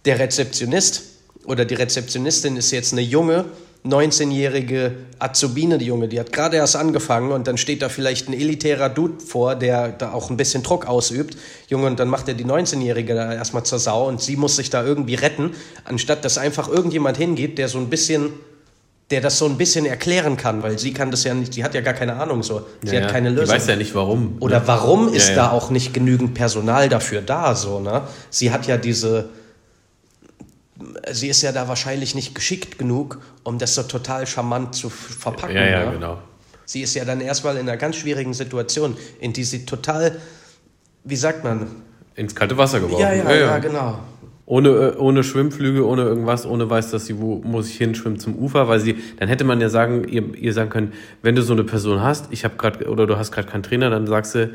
der 0.06 0.20
Rezeptionist 0.20 1.04
oder 1.46 1.66
die 1.66 1.76
Rezeptionistin 1.76 2.58
ist 2.58 2.72
jetzt 2.72 2.94
eine 2.94 3.02
junge, 3.02 3.46
19-jährige 3.86 4.96
Azubine, 5.20 5.78
die 5.78 5.86
Junge, 5.86 6.08
die 6.08 6.20
hat 6.20 6.32
gerade 6.32 6.58
erst 6.58 6.76
angefangen 6.76 7.32
und 7.32 7.48
dann 7.48 7.58
steht 7.58 7.82
da 7.82 7.90
vielleicht 7.90 8.28
ein 8.28 8.34
elitärer 8.34 8.90
Dude 8.90 9.24
vor, 9.24 9.56
der 9.56 9.90
da 9.90 10.12
auch 10.12 10.30
ein 10.30 10.38
bisschen 10.38 10.64
Druck 10.64 10.88
ausübt. 10.88 11.38
Junge, 11.70 11.88
und 11.88 12.00
dann 12.00 12.10
macht 12.10 12.28
er 12.28 12.34
die 12.34 12.46
19-Jährige 12.46 13.16
da 13.16 13.34
erstmal 13.34 13.64
zur 13.64 13.80
Sau 13.80 14.08
und 14.08 14.22
sie 14.22 14.36
muss 14.36 14.56
sich 14.56 14.70
da 14.70 14.84
irgendwie 14.84 15.16
retten, 15.16 15.52
anstatt 15.86 16.26
dass 16.26 16.38
einfach 16.38 16.68
irgendjemand 16.68 17.18
hingeht, 17.18 17.58
der 17.58 17.70
so 17.70 17.78
ein 17.78 17.90
bisschen 17.90 18.32
der 19.10 19.22
das 19.22 19.38
so 19.38 19.46
ein 19.46 19.58
bisschen 19.58 19.86
erklären 19.86 20.36
kann, 20.36 20.64
weil 20.64 20.78
sie 20.78 20.94
kann 20.94 21.12
das 21.12 21.24
ja 21.24 21.34
nicht, 21.34 21.54
sie 21.54 21.64
hat 21.64 21.74
ja 21.74 21.82
gar 21.82 21.94
keine 21.94 22.18
Ahnung 22.18 22.44
so. 22.44 22.66
Sie 22.84 22.96
ja, 22.96 23.04
hat 23.04 23.12
keine 23.12 23.30
Lösung. 23.30 23.48
Sie 23.48 23.54
weiß 23.54 23.68
ja 23.68 23.76
nicht 23.78 23.96
warum. 23.96 24.36
Oder 24.42 24.60
ne? 24.60 24.68
warum 24.68 25.14
ist 25.14 25.30
ja. 25.30 25.36
da 25.36 25.52
auch 25.52 25.70
nicht 25.70 25.94
genügend 25.94 26.34
Personal 26.34 26.90
dafür 26.90 27.22
da, 27.22 27.56
so, 27.56 27.80
ne? 27.80 28.02
Sie 28.30 28.52
hat 28.52 28.68
ja 28.68 28.76
diese, 28.76 29.30
sie 31.10 31.30
ist 31.30 31.42
ja 31.42 31.54
da 31.54 31.70
wahrscheinlich 31.70 32.16
nicht 32.16 32.36
geschickt 32.36 32.78
genug, 32.78 33.22
um 33.44 33.58
das 33.60 33.76
so 33.76 33.84
total 33.84 34.28
charmant 34.28 34.76
zu 34.76 34.90
verpacken. 34.90 35.56
Ja, 35.56 35.66
ja, 35.66 35.86
ne? 35.86 35.92
genau. 35.94 36.18
Sie 36.66 36.82
ist 36.82 36.94
ja 36.96 37.06
dann 37.06 37.22
erstmal 37.22 37.56
in 37.56 37.62
einer 37.62 37.78
ganz 37.78 37.96
schwierigen 37.96 38.34
Situation, 38.34 38.98
in 39.22 39.32
die 39.32 39.46
sie 39.46 39.66
total, 39.66 40.20
wie 41.06 41.16
sagt 41.16 41.46
man? 41.46 41.68
Ins 42.16 42.36
kalte 42.36 42.58
Wasser 42.58 42.82
geworfen. 42.82 43.02
Ja, 43.02 43.14
ja, 43.14 43.24
ja, 43.30 43.36
ja 43.36 43.58
genau. 43.60 44.00
Ohne, 44.50 44.98
ohne 44.98 45.26
Schwimmflüge, 45.26 45.86
ohne 45.86 46.04
irgendwas, 46.04 46.46
ohne 46.46 46.70
weiß, 46.70 46.92
dass 46.92 47.06
sie, 47.06 47.20
wo 47.20 47.42
muss 47.44 47.68
ich 47.68 47.76
hinschwimmen 47.76 48.18
zum 48.18 48.34
Ufer, 48.38 48.70
weil 48.70 48.80
sie, 48.80 48.96
dann 49.20 49.28
hätte 49.28 49.44
man 49.44 49.60
ja 49.60 49.68
sagen, 49.68 50.08
ihr, 50.08 50.34
ihr 50.36 50.54
sagen 50.54 50.70
können, 50.70 50.94
wenn 51.22 51.36
du 51.36 51.42
so 51.42 51.52
eine 51.52 51.66
Person 51.66 52.02
hast, 52.02 52.28
ich 52.32 52.46
habe 52.46 52.56
gerade, 52.56 52.90
oder 52.90 53.06
du 53.06 53.18
hast 53.18 53.34
gerade 53.34 53.50
keinen 53.50 53.64
Trainer, 53.64 53.90
dann 53.90 54.08
sagst 54.08 54.36
du, 54.36 54.54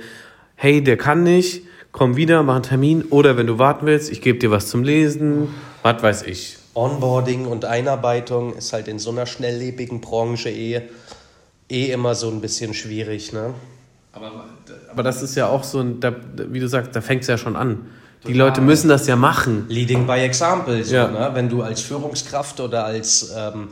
hey, 0.55 0.83
der 0.83 0.97
kann 0.97 1.25
nicht, 1.25 1.65
komm 1.93 2.17
wieder, 2.17 2.43
mach 2.43 2.55
einen 2.55 2.63
Termin, 2.63 3.05
oder 3.11 3.37
wenn 3.37 3.47
du 3.47 3.59
warten 3.59 3.85
willst, 3.85 4.11
ich 4.11 4.23
gebe 4.23 4.39
dir 4.39 4.51
was 4.51 4.69
zum 4.69 4.83
Lesen, 4.83 5.49
was 5.83 6.03
weiß 6.03 6.23
ich. 6.23 6.57
Onboarding 6.73 7.45
und 7.45 7.67
Einarbeitung 7.67 8.55
ist 8.57 8.73
halt 8.73 8.89
in 8.89 8.99
so 8.99 9.11
einer 9.11 9.27
schnelllebigen 9.27 10.01
Branche 10.01 10.49
eh, 10.49 10.81
eh 11.69 11.93
immer 11.93 12.15
so 12.15 12.31
ein 12.31 12.41
bisschen 12.41 12.73
schwierig, 12.73 13.35
ne? 13.35 13.53
Aber, 14.13 14.47
aber 14.91 15.03
das 15.03 15.23
ist 15.23 15.35
ja 15.35 15.49
auch 15.49 15.65
so 15.65 15.81
ein, 15.81 16.01
da, 16.01 16.15
wie 16.49 16.61
du 16.61 16.69
sagst, 16.69 16.97
da 16.97 17.03
fängt 17.03 17.23
es 17.23 17.29
ja 17.29 17.37
schon 17.37 17.57
an. 17.57 17.87
Die 18.27 18.33
Leute 18.35 18.61
müssen 18.61 18.89
das 18.89 19.07
ja 19.07 19.17
machen. 19.17 19.67
Leading 19.69 20.07
by 20.07 20.21
example. 20.21 20.85
So, 20.85 20.95
ja. 20.95 21.09
ne? 21.09 21.31
Wenn 21.35 21.49
du 21.49 21.63
als 21.63 21.81
Führungskraft 21.81 22.61
oder 22.61 22.85
als 22.85 23.33
ähm, 23.37 23.69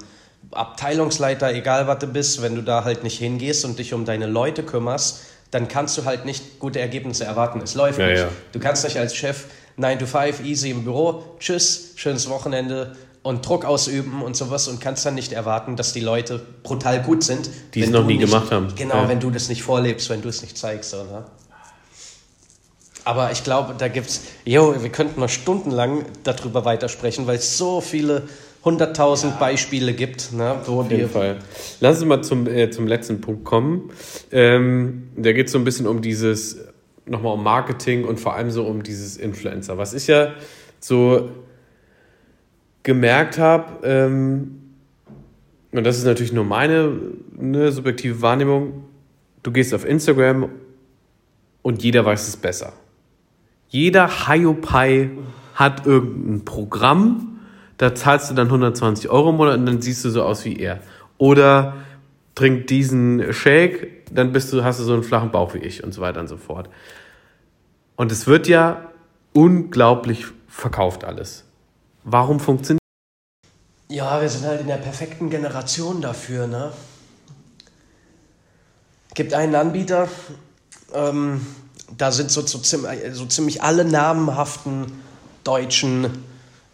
Abteilungsleiter, 0.50 1.52
egal 1.54 1.86
was 1.86 1.98
du 2.00 2.06
bist, 2.08 2.42
wenn 2.42 2.56
du 2.56 2.62
da 2.62 2.84
halt 2.84 3.04
nicht 3.04 3.18
hingehst 3.18 3.64
und 3.64 3.78
dich 3.78 3.94
um 3.94 4.04
deine 4.04 4.26
Leute 4.26 4.62
kümmerst, 4.62 5.22
dann 5.50 5.68
kannst 5.68 5.98
du 5.98 6.04
halt 6.04 6.24
nicht 6.24 6.58
gute 6.58 6.80
Ergebnisse 6.80 7.24
erwarten. 7.24 7.60
Es 7.62 7.74
läuft 7.74 7.98
ja, 7.98 8.06
nicht. 8.06 8.18
Ja. 8.20 8.28
Du 8.52 8.58
kannst 8.58 8.84
nicht 8.84 8.98
als 8.98 9.14
Chef 9.14 9.44
9 9.76 9.98
to 9.98 10.06
5 10.06 10.44
easy 10.44 10.70
im 10.70 10.84
Büro, 10.84 11.24
tschüss, 11.38 11.92
schönes 11.96 12.28
Wochenende 12.28 12.96
und 13.22 13.46
Druck 13.46 13.64
ausüben 13.64 14.22
und 14.22 14.36
sowas 14.36 14.68
und 14.68 14.80
kannst 14.80 15.04
dann 15.04 15.14
nicht 15.14 15.32
erwarten, 15.32 15.76
dass 15.76 15.92
die 15.92 16.00
Leute 16.00 16.40
brutal 16.62 17.02
gut 17.02 17.22
sind. 17.22 17.50
Die 17.74 17.82
es 17.82 17.90
noch 17.90 18.06
nie 18.06 18.16
nicht, 18.16 18.30
gemacht 18.30 18.50
haben. 18.50 18.68
Genau, 18.76 18.94
ja. 18.96 19.08
wenn 19.08 19.20
du 19.20 19.30
das 19.30 19.48
nicht 19.48 19.62
vorlebst, 19.62 20.08
wenn 20.10 20.22
du 20.22 20.28
es 20.28 20.42
nicht 20.42 20.56
zeigst. 20.56 20.90
So, 20.90 21.04
ne? 21.04 21.24
Aber 23.04 23.32
ich 23.32 23.44
glaube, 23.44 23.74
da 23.76 23.88
gibt 23.88 24.08
es, 24.08 24.22
jo, 24.44 24.74
wir 24.80 24.90
könnten 24.90 25.20
noch 25.20 25.28
stundenlang 25.28 26.04
darüber 26.22 26.64
weitersprechen, 26.64 27.26
weil 27.26 27.36
es 27.36 27.56
so 27.56 27.80
viele 27.80 28.24
hunderttausend 28.64 29.34
ja. 29.34 29.38
Beispiele 29.38 29.92
gibt. 29.92 30.32
Ne, 30.32 30.56
wo 30.66 30.80
Auf 30.80 30.90
jeden 30.90 31.08
Fall. 31.08 31.38
Lass 31.80 31.98
uns 31.98 32.06
mal 32.06 32.22
zum, 32.22 32.46
äh, 32.46 32.70
zum 32.70 32.86
letzten 32.86 33.20
Punkt 33.20 33.44
kommen. 33.44 33.90
Ähm, 34.30 35.08
da 35.16 35.32
geht 35.32 35.46
es 35.46 35.52
so 35.52 35.58
ein 35.58 35.64
bisschen 35.64 35.86
um 35.86 36.02
dieses, 36.02 36.58
nochmal 37.06 37.34
um 37.34 37.42
Marketing 37.42 38.04
und 38.04 38.20
vor 38.20 38.34
allem 38.34 38.50
so 38.50 38.64
um 38.64 38.82
dieses 38.82 39.16
Influencer. 39.16 39.78
Was 39.78 39.94
ich 39.94 40.06
ja 40.06 40.32
so 40.78 41.30
gemerkt 42.82 43.38
habe, 43.38 43.86
ähm, 43.86 44.56
und 45.72 45.84
das 45.84 45.98
ist 45.98 46.04
natürlich 46.04 46.32
nur 46.32 46.44
meine 46.44 46.98
eine 47.38 47.72
subjektive 47.72 48.20
Wahrnehmung, 48.22 48.84
du 49.42 49.52
gehst 49.52 49.72
auf 49.72 49.84
Instagram 49.84 50.50
und 51.62 51.82
jeder 51.82 52.04
weiß 52.04 52.28
es 52.28 52.36
besser. 52.36 52.72
Jeder 53.70 54.26
Hiopai 54.26 55.10
hat 55.54 55.86
irgendein 55.86 56.44
Programm, 56.44 57.40
da 57.78 57.94
zahlst 57.94 58.30
du 58.30 58.34
dann 58.34 58.48
120 58.48 59.08
Euro 59.08 59.30
im 59.30 59.36
Monat 59.36 59.58
und 59.58 59.66
dann 59.66 59.80
siehst 59.80 60.04
du 60.04 60.10
so 60.10 60.24
aus 60.24 60.44
wie 60.44 60.56
er. 60.56 60.80
Oder 61.18 61.76
trink 62.34 62.66
diesen 62.66 63.32
Shake, 63.32 64.06
dann 64.12 64.32
bist 64.32 64.52
du, 64.52 64.64
hast 64.64 64.80
du 64.80 64.84
so 64.84 64.92
einen 64.92 65.04
flachen 65.04 65.30
Bauch 65.30 65.54
wie 65.54 65.58
ich 65.58 65.84
und 65.84 65.92
so 65.92 66.00
weiter 66.00 66.20
und 66.20 66.26
so 66.26 66.36
fort. 66.36 66.68
Und 67.94 68.10
es 68.10 68.26
wird 68.26 68.48
ja 68.48 68.90
unglaublich 69.32 70.26
verkauft 70.48 71.04
alles. 71.04 71.44
Warum 72.02 72.40
funktioniert 72.40 72.80
Ja, 73.88 74.20
wir 74.20 74.28
sind 74.28 74.46
halt 74.46 74.62
in 74.62 74.66
der 74.66 74.78
perfekten 74.78 75.30
Generation 75.30 76.00
dafür, 76.00 76.48
ne? 76.48 76.72
Gibt 79.14 79.32
einen 79.34 79.54
Anbieter, 79.54 80.08
ähm, 80.92 81.40
da 81.96 82.12
sind 82.12 82.30
so, 82.30 82.46
so, 82.46 82.60
so 83.12 83.26
ziemlich 83.26 83.62
alle 83.62 83.84
namhaften 83.84 84.86
deutschen 85.44 86.24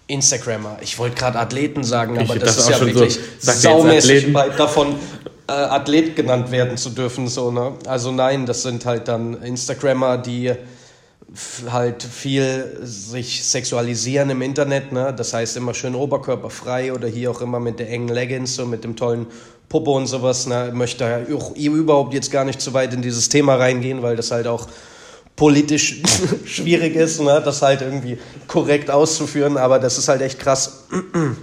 Instagrammer. 0.06 0.78
Ich 0.82 0.98
wollte 0.98 1.16
gerade 1.16 1.38
Athleten 1.38 1.82
sagen, 1.82 2.18
aber 2.18 2.36
ich 2.36 2.42
das 2.42 2.58
ist 2.58 2.70
ja 2.70 2.80
wirklich 2.80 3.18
so, 3.38 3.52
saumäßig 3.52 4.32
weit 4.34 4.58
davon, 4.58 4.96
äh, 5.48 5.52
Athlet 5.52 6.16
genannt 6.16 6.50
werden 6.50 6.76
zu 6.76 6.90
dürfen. 6.90 7.28
So, 7.28 7.50
ne? 7.50 7.72
Also 7.86 8.12
nein, 8.12 8.46
das 8.46 8.62
sind 8.62 8.84
halt 8.84 9.08
dann 9.08 9.42
Instagrammer, 9.42 10.18
die 10.18 10.52
halt 11.70 12.02
viel 12.02 12.78
sich 12.82 13.44
sexualisieren 13.44 14.30
im 14.30 14.42
Internet, 14.42 14.92
ne? 14.92 15.12
Das 15.16 15.34
heißt 15.34 15.56
immer 15.56 15.74
schön 15.74 15.94
oberkörperfrei 15.94 16.92
oder 16.92 17.08
hier 17.08 17.30
auch 17.30 17.40
immer 17.40 17.58
mit 17.58 17.80
der 17.80 17.90
engen 17.90 18.08
Leggings, 18.08 18.54
so 18.54 18.64
mit 18.64 18.84
dem 18.84 18.96
tollen 18.96 19.26
Popo 19.68 19.96
und 19.96 20.06
sowas. 20.06 20.46
Ne? 20.46 20.70
Möchte 20.72 21.26
auch 21.34 21.54
überhaupt 21.56 22.14
jetzt 22.14 22.30
gar 22.30 22.44
nicht 22.44 22.60
zu 22.60 22.72
weit 22.74 22.94
in 22.94 23.02
dieses 23.02 23.28
Thema 23.28 23.56
reingehen, 23.56 24.02
weil 24.02 24.16
das 24.16 24.30
halt 24.30 24.46
auch 24.46 24.68
politisch 25.36 26.02
schwierig 26.46 26.96
ist, 26.96 27.20
ne, 27.20 27.40
das 27.44 27.62
halt 27.62 27.82
irgendwie 27.82 28.18
korrekt 28.48 28.90
auszuführen, 28.90 29.56
aber 29.56 29.78
das 29.78 29.98
ist 29.98 30.08
halt 30.08 30.22
echt 30.22 30.38
krass. 30.38 30.84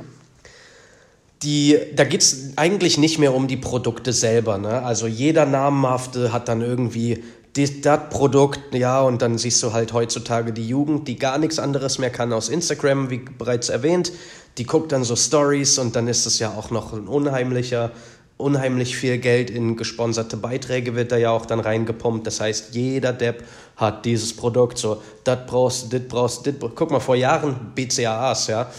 Die, 1.43 1.77
da 1.93 2.05
geht 2.05 2.21
es 2.21 2.53
eigentlich 2.55 2.97
nicht 2.97 3.19
mehr 3.19 3.33
um 3.33 3.49
die 3.49 3.57
Produkte 3.57 4.13
selber. 4.13 4.57
Ne? 4.57 4.81
Also 4.81 5.07
jeder 5.07 5.45
Namenhafte 5.45 6.31
hat 6.31 6.47
dann 6.47 6.61
irgendwie 6.61 7.21
das 7.53 8.09
Produkt, 8.09 8.73
ja, 8.73 9.01
und 9.01 9.21
dann 9.21 9.37
siehst 9.37 9.61
du 9.61 9.73
halt 9.73 9.91
heutzutage 9.91 10.53
die 10.53 10.65
Jugend, 10.65 11.07
die 11.07 11.17
gar 11.17 11.37
nichts 11.37 11.59
anderes 11.59 11.99
mehr 11.99 12.09
kann 12.09 12.31
aus 12.31 12.47
Instagram, 12.47 13.09
wie 13.09 13.17
bereits 13.17 13.67
erwähnt. 13.67 14.13
Die 14.57 14.63
guckt 14.63 14.93
dann 14.93 15.03
so 15.03 15.15
Stories 15.15 15.77
und 15.79 15.95
dann 15.95 16.07
ist 16.07 16.25
es 16.25 16.39
ja 16.39 16.53
auch 16.53 16.71
noch 16.71 16.93
ein 16.93 17.07
unheimlicher 17.07 17.91
unheimlich 18.37 18.95
viel 18.97 19.17
Geld 19.17 19.49
in 19.49 19.75
gesponserte 19.77 20.37
Beiträge 20.37 20.95
wird 20.95 21.11
da 21.11 21.17
ja 21.17 21.31
auch 21.31 21.45
dann 21.45 21.59
reingepumpt. 21.59 22.27
Das 22.27 22.41
heißt, 22.41 22.75
jeder 22.75 23.13
Depp 23.13 23.43
hat 23.75 24.05
dieses 24.05 24.35
Produkt 24.35 24.77
so, 24.77 25.01
das 25.23 25.39
brauchst 25.47 25.91
du, 25.91 25.99
das 25.99 26.07
brauchst 26.07 26.45
du, 26.45 26.53
das. 26.53 26.71
Guck 26.75 26.91
mal, 26.91 26.99
vor 26.99 27.15
Jahren 27.15 27.71
BCAAs, 27.75 28.47
ja, 28.47 28.69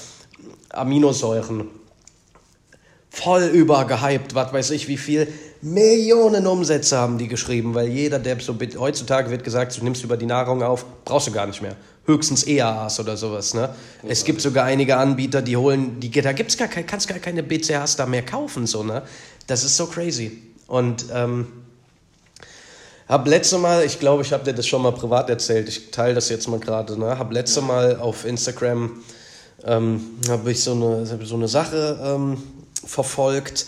Aminosäuren, 0.71 1.69
voll 3.15 3.45
übergehypt, 3.45 4.35
was 4.35 4.53
weiß 4.53 4.71
ich, 4.71 4.89
wie 4.89 4.97
viel 4.97 5.29
Millionen 5.63 6.47
Umsätze 6.47 6.99
haben 6.99 7.17
die 7.17 7.29
geschrieben, 7.29 7.75
weil 7.75 7.89
jeder 7.89 8.19
Depp 8.19 8.43
so, 8.43 8.55
heutzutage 8.79 9.31
wird 9.31 9.45
gesagt, 9.45 9.79
du 9.79 9.85
nimmst 9.85 10.05
über 10.05 10.17
die 10.17 10.27
Nahrung 10.27 10.63
auf, 10.63 10.85
brauchst 11.05 11.29
du 11.29 11.33
gar 11.33 11.47
nicht 11.47 11.63
mehr. 11.63 11.77
Höchstens 12.07 12.47
EAAs 12.47 13.01
oder 13.01 13.17
sowas, 13.17 13.55
ne? 13.55 13.71
Es 14.07 14.25
gibt 14.25 14.43
sogar 14.43 14.67
einige 14.67 14.99
Anbieter, 14.99 15.41
die 15.41 15.57
holen, 15.57 16.01
die, 16.01 16.11
da 16.11 16.33
gibt's 16.33 16.59
gar, 16.59 16.69
kannst 16.69 17.09
gar 17.09 17.19
keine 17.19 17.43
BCAAs 17.43 17.97
da 17.97 18.05
mehr 18.05 18.27
kaufen, 18.27 18.67
so, 18.67 18.83
ne? 18.83 19.05
Das 19.47 19.65
ist 19.65 19.77
so 19.77 19.87
crazy. 19.87 20.43
Und 20.67 21.07
ähm, 21.13 21.47
Hab 23.07 23.27
letzte 23.29 23.59
Mal, 23.59 23.85
ich 23.85 24.01
glaube, 24.01 24.23
ich 24.23 24.33
habe 24.33 24.45
dir 24.45 24.55
das 24.55 24.67
schon 24.67 24.81
mal 24.81 24.93
privat 24.93 25.29
erzählt, 25.29 25.69
ich 25.69 25.91
teile 25.91 26.15
das 26.15 26.31
jetzt 26.31 26.49
mal 26.49 26.59
gerade, 26.59 26.99
ne? 26.99 27.19
Hab 27.19 27.33
letzte 27.33 27.61
Mal 27.61 27.97
auf 27.97 28.25
Instagram, 28.25 29.03
ähm, 29.65 30.01
habe 30.29 30.51
ich 30.51 30.63
so 30.63 30.73
eine, 30.73 31.05
so 31.05 31.35
eine 31.35 31.49
Sache 31.49 31.99
ähm, 32.03 32.43
verfolgt. 32.87 33.67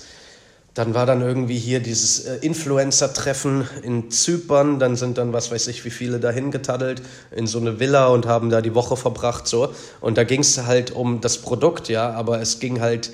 Dann 0.73 0.95
war 0.95 1.05
dann 1.07 1.21
irgendwie 1.23 1.59
hier 1.59 1.81
dieses 1.81 2.21
äh, 2.21 2.37
Influencer-Treffen 2.37 3.69
in 3.83 4.11
Zypern. 4.11 4.79
Dann 4.79 4.97
sind 4.97 5.19
dann, 5.19 5.35
was 5.35 5.51
weiß 5.51 5.69
ich, 5.69 5.85
wie 5.85 5.91
viele 5.91 6.19
dahin 6.19 6.51
getaddelt 6.51 7.03
in 7.31 7.47
so 7.47 7.59
eine 7.59 7.79
Villa 7.79 8.09
und 8.09 8.27
haben 8.27 8.49
da 8.49 8.63
die 8.63 8.75
Woche 8.75 8.97
verbracht. 8.97 9.47
so. 9.47 9.71
Und 10.01 10.17
da 10.17 10.25
ging 10.25 10.41
es 10.41 10.59
halt 10.67 10.91
um 10.91 11.21
das 11.21 11.39
Produkt, 11.39 11.89
ja, 11.89 12.11
aber 12.11 12.41
es 12.41 12.59
ging 12.59 12.81
halt 12.81 13.11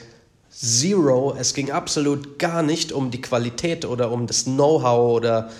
zero. 0.63 1.35
Es 1.39 1.55
ging 1.55 1.71
absolut 1.71 2.39
gar 2.39 2.63
nicht 2.63 2.93
um 2.93 3.11
die 3.11 3.21
Qualität 3.21 3.85
oder 3.85 4.13
um 4.13 4.27
das 4.27 4.45
Know-how 4.45 5.17
oder 5.17 5.51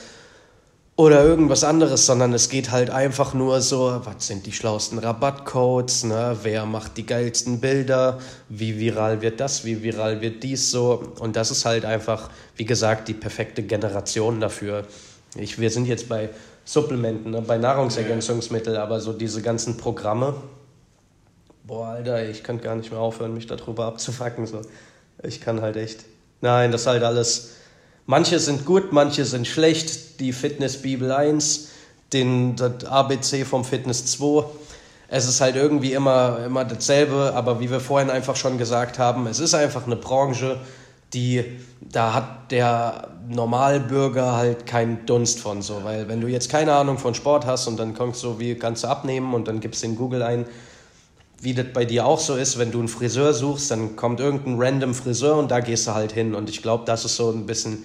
oder 0.95 1.25
irgendwas 1.25 1.65
anderes, 1.65 2.05
sondern 2.05 2.35
es 2.35 2.51
geht 2.51 2.71
halt 2.71 2.91
einfach 2.91 3.33
nur 3.33 3.63
so, 3.63 4.03
was 4.05 4.27
sind 4.27 4.45
die 4.45 4.53
schlauesten 4.53 4.99
Rabattcodes, 4.99 6.05
ne? 6.05 6.37
wer 6.43 6.67
macht 6.67 6.99
die 6.99 7.07
geilsten 7.07 7.61
Bilder, 7.61 8.21
wie 8.51 8.79
viral 8.79 9.23
wird 9.23 9.41
das, 9.41 9.65
wie 9.65 9.83
viral 9.83 10.21
wird 10.21 10.43
dies 10.43 10.71
so. 10.71 11.03
Und 11.19 11.35
das 11.35 11.51
ist 11.51 11.65
halt 11.65 11.87
einfach, 11.87 12.29
wie 12.57 12.67
gesagt, 12.67 13.09
die 13.09 13.15
perfekte 13.15 13.63
Generation 13.63 14.39
dafür. 14.39 14.85
Ich, 15.35 15.59
wir 15.59 15.71
sind 15.71 15.87
jetzt 15.87 16.11
bei 16.11 16.29
Supplementen, 16.67 17.31
ne? 17.31 17.41
bei 17.41 17.57
Nahrungsergänzungsmitteln, 17.57 18.77
aber 18.77 19.01
so 19.01 19.15
diese 19.15 19.41
ganzen 19.41 19.79
Programme, 19.79 20.35
boah, 21.65 21.87
Alter, 21.89 22.29
ich 22.29 22.45
kann 22.45 22.61
gar 22.61 22.77
nicht 22.77 22.91
mehr 22.91 23.01
aufhören, 23.01 23.33
mich 23.33 23.47
darüber 23.47 23.87
abzufacken. 23.87 24.47
So. 24.47 24.61
Ich 25.23 25.41
kann 25.41 25.61
halt 25.61 25.77
echt, 25.77 26.05
nein, 26.41 26.73
das 26.73 26.83
ist 26.83 26.87
halt 26.87 27.03
alles 27.03 27.53
Manche 28.07 28.41
sind 28.41 28.65
gut, 28.65 28.93
manche 28.93 29.25
sind 29.25 29.47
schlecht. 29.47 30.21
Die 30.21 30.33
Fitnessbibel 30.33 31.13
1, 31.13 31.69
den, 32.13 32.57
das 32.57 32.85
ABC 32.85 33.45
vom 33.45 33.65
Fitness 33.65 34.07
2. 34.07 34.45
Es 35.09 35.29
ist 35.29 35.41
halt 35.41 35.57
irgendwie 35.57 35.93
immer, 35.93 36.39
immer 36.45 36.65
dasselbe, 36.65 37.33
aber 37.35 37.61
wie 37.61 37.71
wir 37.71 37.81
vorhin 37.81 38.11
einfach 38.11 38.35
schon 38.35 38.59
gesagt 38.59 38.99
haben, 38.99 39.27
es 39.27 39.39
ist 39.39 39.55
einfach 39.55 39.87
eine 39.87 39.97
Branche, 39.97 40.59
die, 41.13 41.45
da 41.81 42.15
hat 42.15 42.51
der 42.51 43.09
Normalbürger 43.29 44.37
halt 44.37 44.67
keinen 44.67 45.05
Dunst 45.05 45.39
von 45.39 45.61
so, 45.61 45.85
weil 45.85 46.09
wenn 46.09 46.23
du 46.23 46.29
jetzt 46.29 46.51
keine 46.51 46.73
Ahnung 46.73 46.97
von 46.97 47.15
Sport 47.15 47.45
hast 47.45 47.67
und 47.67 47.77
dann 47.79 47.95
kommst 47.95 48.25
du, 48.25 48.39
wie 48.39 48.55
kannst 48.55 48.85
du 48.85 48.89
abnehmen 48.89 49.35
und 49.35 49.49
dann 49.49 49.61
gibst 49.61 49.83
du 49.83 49.87
in 49.89 49.97
Google 49.97 50.23
ein, 50.23 50.47
wie 51.43 51.55
das 51.55 51.67
bei 51.73 51.85
dir 51.85 52.07
auch 52.07 52.21
so 52.21 52.37
ist, 52.37 52.57
wenn 52.59 52.71
du 52.71 52.79
einen 52.79 52.89
Friseur 52.89 53.35
suchst, 53.35 53.73
dann 53.73 53.97
kommt 53.97 54.21
irgendein 54.21 54.61
random 54.61 54.95
Friseur 54.95 55.37
und 55.37 55.51
da 55.51 55.59
gehst 55.59 55.89
du 55.89 55.95
halt 55.95 56.13
hin. 56.13 56.37
Und 56.37 56.49
ich 56.49 56.63
glaube, 56.63 56.85
das 56.87 57.05
ist 57.05 57.17
so 57.17 57.31
ein 57.31 57.47
bisschen 57.47 57.83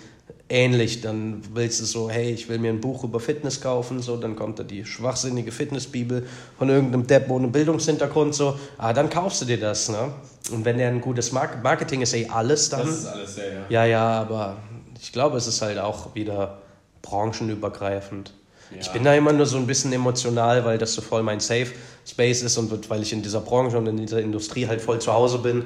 ähnlich. 0.48 1.02
Dann 1.02 1.42
willst 1.54 1.82
du 1.82 1.86
so, 1.86 2.08
hey, 2.08 2.32
ich 2.32 2.50
will 2.50 2.60
mir 2.60 2.70
ein 2.70 2.82
Buch 2.82 3.04
über 3.04 3.20
Fitness 3.20 3.60
kaufen, 3.60 4.00
so, 4.02 4.16
dann 4.16 4.36
kommt 4.36 4.60
da 4.60 4.64
die 4.64 4.86
schwachsinnige 4.86 5.52
Fitnessbibel 5.52 6.28
von 6.58 6.70
irgendeinem 6.70 7.08
Depp 7.08 7.32
ohne 7.32 7.48
Bildungshintergrund, 7.48 8.36
so, 8.36 8.60
ah, 8.78 8.94
dann 8.94 9.10
kaufst 9.10 9.42
du 9.42 9.46
dir 9.46 9.60
das, 9.60 9.90
ne? 9.90 10.12
Und 10.52 10.64
wenn 10.64 10.78
der 10.78 10.90
ein 10.90 11.02
gutes 11.02 11.32
Mark 11.32 11.64
Marketing 11.64 12.02
ist, 12.02 12.14
ey, 12.14 12.28
alles 12.32 12.70
dann. 12.70 12.86
Das 12.86 12.90
ist 12.90 13.06
alles, 13.06 13.38
ja, 13.38 13.44
ja. 13.44 13.66
Ja, 13.70 13.86
ja, 13.86 14.22
aber 14.22 14.58
ich 15.02 15.12
glaube, 15.12 15.38
es 15.38 15.48
ist 15.48 15.62
halt 15.62 15.80
auch 15.80 16.16
wieder 16.16 16.60
branchenübergreifend. 17.02 18.34
Ja. 18.72 18.78
Ich 18.82 18.92
bin 18.92 19.04
da 19.04 19.14
immer 19.14 19.34
nur 19.34 19.46
so 19.46 19.58
ein 19.58 19.68
bisschen 19.68 19.94
emotional, 19.94 20.66
weil 20.66 20.78
das 20.78 20.94
so 20.94 21.02
voll 21.02 21.24
mein 21.24 21.40
Safe 21.40 21.68
Space 22.06 22.42
ist 22.42 22.58
und 22.58 22.90
weil 22.90 23.02
ich 23.02 23.14
in 23.14 23.22
dieser 23.22 23.42
Branche 23.42 23.78
und 23.78 23.88
in 23.88 23.98
dieser 23.98 24.22
Industrie 24.22 24.68
halt 24.68 24.82
voll 24.82 25.00
zu 25.00 25.14
Hause 25.14 25.40
bin. 25.40 25.66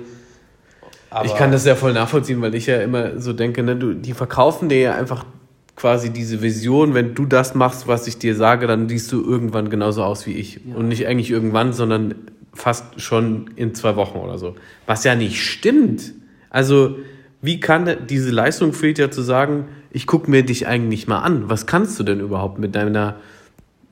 Aber 1.09 1.25
ich 1.25 1.35
kann 1.35 1.51
das 1.51 1.65
ja 1.65 1.75
voll 1.75 1.93
nachvollziehen, 1.93 2.41
weil 2.41 2.55
ich 2.55 2.67
ja 2.67 2.81
immer 2.81 3.19
so 3.19 3.33
denke, 3.33 3.63
ne, 3.63 3.75
du, 3.75 3.93
die 3.93 4.13
verkaufen 4.13 4.69
dir 4.69 4.79
ja 4.79 4.95
einfach 4.95 5.25
quasi 5.75 6.11
diese 6.11 6.41
Vision, 6.41 6.93
wenn 6.93 7.15
du 7.15 7.25
das 7.25 7.53
machst, 7.53 7.87
was 7.87 8.07
ich 8.07 8.17
dir 8.17 8.35
sage, 8.35 8.67
dann 8.67 8.87
siehst 8.87 9.11
du 9.11 9.23
irgendwann 9.23 9.69
genauso 9.69 10.03
aus 10.03 10.25
wie 10.25 10.33
ich. 10.33 10.61
Ja. 10.65 10.75
Und 10.75 10.87
nicht 10.87 11.07
eigentlich 11.07 11.31
irgendwann, 11.31 11.73
sondern 11.73 12.15
fast 12.53 13.01
schon 13.01 13.49
in 13.55 13.73
zwei 13.75 13.95
Wochen 13.95 14.17
oder 14.19 14.37
so. 14.37 14.55
Was 14.85 15.03
ja 15.03 15.15
nicht 15.15 15.43
stimmt. 15.43 16.13
Also, 16.49 16.97
wie 17.41 17.59
kann 17.59 17.97
diese 18.07 18.29
Leistung 18.29 18.73
fehlt 18.73 18.99
ja 18.99 19.09
zu 19.09 19.21
sagen, 19.21 19.67
ich 19.91 20.07
gucke 20.07 20.29
mir 20.29 20.43
dich 20.43 20.67
eigentlich 20.67 21.07
mal 21.07 21.19
an. 21.19 21.49
Was 21.49 21.65
kannst 21.65 21.99
du 21.99 22.03
denn 22.03 22.19
überhaupt 22.19 22.59
mit 22.59 22.75
deiner 22.75 23.17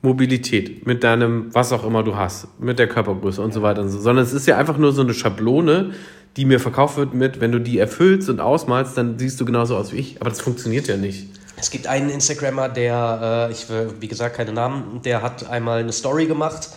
Mobilität, 0.02 0.86
mit 0.86 1.04
deinem, 1.04 1.54
was 1.54 1.72
auch 1.72 1.84
immer 1.84 2.02
du 2.02 2.16
hast, 2.16 2.48
mit 2.58 2.78
der 2.78 2.88
Körpergröße 2.88 3.42
und 3.42 3.52
so 3.52 3.60
weiter 3.60 3.82
und 3.82 3.90
so. 3.90 4.00
Sondern 4.00 4.24
es 4.24 4.32
ist 4.32 4.46
ja 4.46 4.56
einfach 4.56 4.78
nur 4.78 4.92
so 4.92 5.02
eine 5.02 5.12
Schablone, 5.12 5.92
die 6.36 6.46
mir 6.46 6.58
verkauft 6.58 6.96
wird 6.96 7.12
mit, 7.12 7.40
wenn 7.40 7.52
du 7.52 7.58
die 7.58 7.78
erfüllst 7.78 8.30
und 8.30 8.40
ausmalst, 8.40 8.96
dann 8.96 9.18
siehst 9.18 9.40
du 9.40 9.44
genauso 9.44 9.76
aus 9.76 9.92
wie 9.92 9.96
ich. 9.96 10.20
Aber 10.20 10.30
das 10.30 10.40
funktioniert 10.40 10.88
ja 10.88 10.96
nicht. 10.96 11.28
Es 11.56 11.70
gibt 11.70 11.86
einen 11.86 12.08
Instagrammer, 12.08 12.70
der, 12.70 13.48
äh, 13.50 13.52
ich 13.52 13.68
will, 13.68 13.92
wie 14.00 14.08
gesagt, 14.08 14.36
keine 14.36 14.52
Namen, 14.52 15.02
der 15.04 15.20
hat 15.20 15.50
einmal 15.50 15.80
eine 15.80 15.92
Story 15.92 16.24
gemacht 16.24 16.70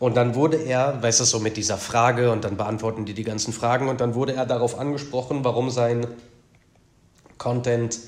und 0.00 0.16
dann 0.16 0.34
wurde 0.34 0.56
er, 0.56 1.00
weißt 1.00 1.20
du, 1.20 1.24
so 1.24 1.38
mit 1.38 1.56
dieser 1.56 1.76
Frage 1.76 2.32
und 2.32 2.42
dann 2.42 2.56
beantworten 2.56 3.04
die 3.04 3.14
die 3.14 3.22
ganzen 3.22 3.52
Fragen 3.52 3.88
und 3.88 4.00
dann 4.00 4.16
wurde 4.16 4.32
er 4.32 4.46
darauf 4.46 4.80
angesprochen, 4.80 5.44
warum 5.44 5.70
sein 5.70 6.08
Content 7.38 8.00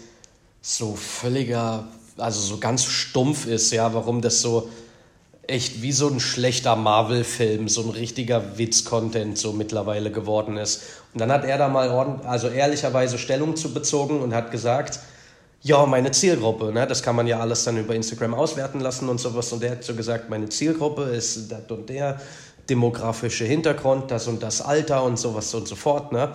so 0.69 0.97
völliger, 0.97 1.85
also 2.19 2.41
so 2.41 2.59
ganz 2.59 2.85
stumpf 2.85 3.47
ist, 3.47 3.71
ja, 3.71 3.95
warum 3.95 4.21
das 4.21 4.41
so 4.41 4.69
echt 5.47 5.81
wie 5.81 5.93
so 5.93 6.09
ein 6.09 6.19
schlechter 6.19 6.75
Marvel-Film, 6.75 7.69
so 7.69 7.83
ein 7.83 7.91
richtiger 7.91 8.59
Witz-Content 8.59 9.39
so 9.39 9.53
mittlerweile 9.53 10.11
geworden 10.11 10.57
ist. 10.57 10.83
Und 11.15 11.21
dann 11.21 11.31
hat 11.31 11.45
er 11.45 11.57
da 11.57 11.69
mal 11.69 11.89
ordentlich, 11.91 12.29
also 12.29 12.49
ehrlicherweise 12.49 13.17
Stellung 13.17 13.55
zu 13.55 13.73
bezogen 13.73 14.21
und 14.21 14.35
hat 14.35 14.51
gesagt, 14.51 14.99
ja, 15.63 15.87
meine 15.87 16.11
Zielgruppe, 16.11 16.73
ne, 16.73 16.85
das 16.85 17.01
kann 17.01 17.15
man 17.15 17.29
ja 17.29 17.39
alles 17.39 17.63
dann 17.63 17.77
über 17.77 17.95
Instagram 17.95 18.35
auswerten 18.35 18.81
lassen 18.81 19.09
und 19.09 19.21
sowas. 19.21 19.53
Und 19.53 19.63
der 19.63 19.71
hat 19.71 19.85
so 19.85 19.95
gesagt, 19.95 20.29
meine 20.31 20.49
Zielgruppe 20.49 21.03
ist 21.03 21.49
das 21.49 21.71
und 21.71 21.89
der 21.89 22.21
demografische 22.69 23.45
Hintergrund, 23.45 24.11
das 24.11 24.27
und 24.27 24.43
das 24.43 24.63
Alter 24.63 25.05
und 25.05 25.17
sowas 25.17 25.55
und 25.55 25.69
so 25.69 25.77
fort, 25.77 26.11
ne. 26.11 26.33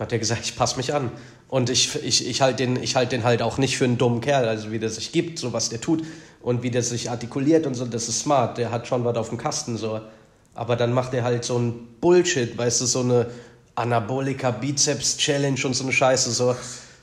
Hat 0.00 0.12
er 0.12 0.18
gesagt, 0.18 0.40
ich 0.44 0.56
passe 0.56 0.76
mich 0.76 0.92
an. 0.92 1.12
Und 1.50 1.68
ich, 1.68 1.96
ich, 2.04 2.28
ich 2.28 2.42
halte 2.42 2.64
den, 2.64 2.78
halt 2.94 3.10
den 3.10 3.24
halt 3.24 3.42
auch 3.42 3.58
nicht 3.58 3.76
für 3.76 3.84
einen 3.84 3.98
dummen 3.98 4.20
Kerl, 4.20 4.48
also 4.48 4.70
wie 4.70 4.78
der 4.78 4.88
sich 4.88 5.10
gibt, 5.10 5.40
so 5.40 5.52
was 5.52 5.68
der 5.68 5.80
tut 5.80 6.04
und 6.42 6.62
wie 6.62 6.70
der 6.70 6.84
sich 6.84 7.10
artikuliert 7.10 7.66
und 7.66 7.74
so, 7.74 7.84
das 7.86 8.08
ist 8.08 8.20
smart. 8.20 8.56
Der 8.56 8.70
hat 8.70 8.86
schon 8.86 9.04
was 9.04 9.16
auf 9.16 9.30
dem 9.30 9.38
Kasten, 9.38 9.76
so. 9.76 10.00
Aber 10.54 10.76
dann 10.76 10.92
macht 10.92 11.12
er 11.12 11.24
halt 11.24 11.44
so 11.44 11.58
ein 11.58 11.88
Bullshit, 12.00 12.56
weißt 12.56 12.82
du, 12.82 12.86
so 12.86 13.00
eine 13.00 13.26
Anabolika 13.74 14.52
Bizeps 14.52 15.16
Challenge 15.16 15.58
und 15.64 15.74
so 15.74 15.82
eine 15.82 15.92
Scheiße, 15.92 16.30
so, 16.30 16.54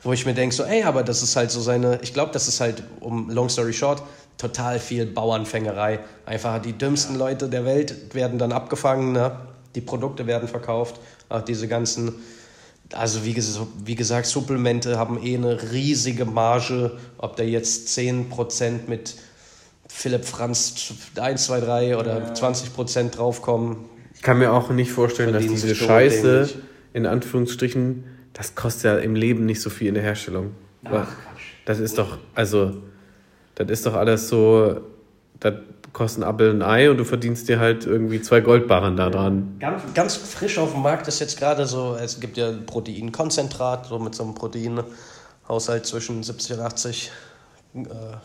wo 0.01 0.13
ich 0.13 0.25
mir 0.25 0.33
denke, 0.33 0.55
so, 0.55 0.63
ey, 0.63 0.83
aber 0.83 1.03
das 1.03 1.23
ist 1.23 1.35
halt 1.35 1.51
so 1.51 1.59
seine, 1.59 1.99
ich 2.01 2.13
glaube, 2.13 2.31
das 2.31 2.47
ist 2.47 2.61
halt, 2.61 2.83
um 3.01 3.29
long 3.29 3.49
story 3.49 3.73
short, 3.73 4.01
total 4.37 4.79
viel 4.79 5.07
Bauernfängerei. 5.07 5.99
Einfach 6.25 6.61
die 6.61 6.73
dümmsten 6.73 7.17
Leute 7.17 7.49
der 7.49 7.65
Welt 7.65 8.13
werden 8.13 8.39
dann 8.39 8.53
abgefangen, 8.53 9.11
ne? 9.11 9.35
die 9.75 9.81
Produkte 9.81 10.25
werden 10.25 10.47
verkauft, 10.47 11.01
auch 11.27 11.41
diese 11.41 11.67
ganzen 11.67 12.15
also 12.93 13.25
wie, 13.25 13.35
wie, 13.35 13.95
gesagt, 13.95 14.27
Supplemente 14.27 14.97
haben 14.97 15.21
eh 15.23 15.35
eine 15.35 15.71
riesige 15.71 16.25
Marge. 16.25 16.97
Ob 17.17 17.35
da 17.35 17.43
jetzt 17.43 17.89
10% 17.97 18.87
mit 18.87 19.15
Philipp 19.87 20.25
Franz 20.25 20.93
1, 21.15 21.45
2, 21.45 21.59
3 21.59 21.97
oder 21.97 22.19
ja. 22.19 22.33
20% 22.33 23.11
draufkommen. 23.11 23.77
Ich 24.13 24.21
kann 24.21 24.39
mir 24.39 24.51
auch 24.51 24.69
nicht 24.69 24.91
vorstellen, 24.91 25.33
dass 25.33 25.45
diese 25.45 25.75
Scheiße, 25.75 26.49
in 26.93 27.05
Anführungsstrichen, 27.05 28.03
das 28.33 28.55
kostet 28.55 28.83
ja 28.83 28.97
im 28.97 29.15
Leben 29.15 29.45
nicht 29.45 29.61
so 29.61 29.69
viel 29.69 29.87
in 29.87 29.93
der 29.93 30.03
Herstellung. 30.03 30.51
Ach, 30.85 31.07
das 31.65 31.79
ist 31.79 31.97
doch, 31.97 32.17
also, 32.33 32.77
das 33.55 33.69
ist 33.69 33.85
doch 33.85 33.93
alles 33.93 34.29
so, 34.29 34.81
das 35.39 35.55
kosten 35.97 36.21
Apfel 36.21 36.51
und 36.51 36.61
Ei 36.61 36.91
und 36.91 36.97
du 36.97 37.03
verdienst 37.03 37.49
dir 37.49 37.59
halt 37.59 37.87
irgendwie 37.87 38.21
zwei 38.21 38.39
Goldbarren 38.39 38.95
da 38.95 39.09
dran. 39.09 39.55
Ganz, 39.59 39.81
ganz 39.95 40.15
frisch 40.15 40.59
auf 40.59 40.73
dem 40.73 40.83
Markt 40.83 41.07
ist 41.07 41.19
jetzt 41.19 41.39
gerade 41.39 41.65
so, 41.65 41.97
es 41.99 42.19
gibt 42.19 42.37
ja 42.37 42.51
Proteinkonzentrat, 42.51 43.87
so 43.87 43.97
mit 43.97 44.13
so 44.13 44.23
einem 44.23 44.35
Proteinhaushalt 44.35 45.87
zwischen 45.87 46.21
70 46.21 46.57
und 46.57 46.59
80 46.61 47.11
äh, 47.73 47.79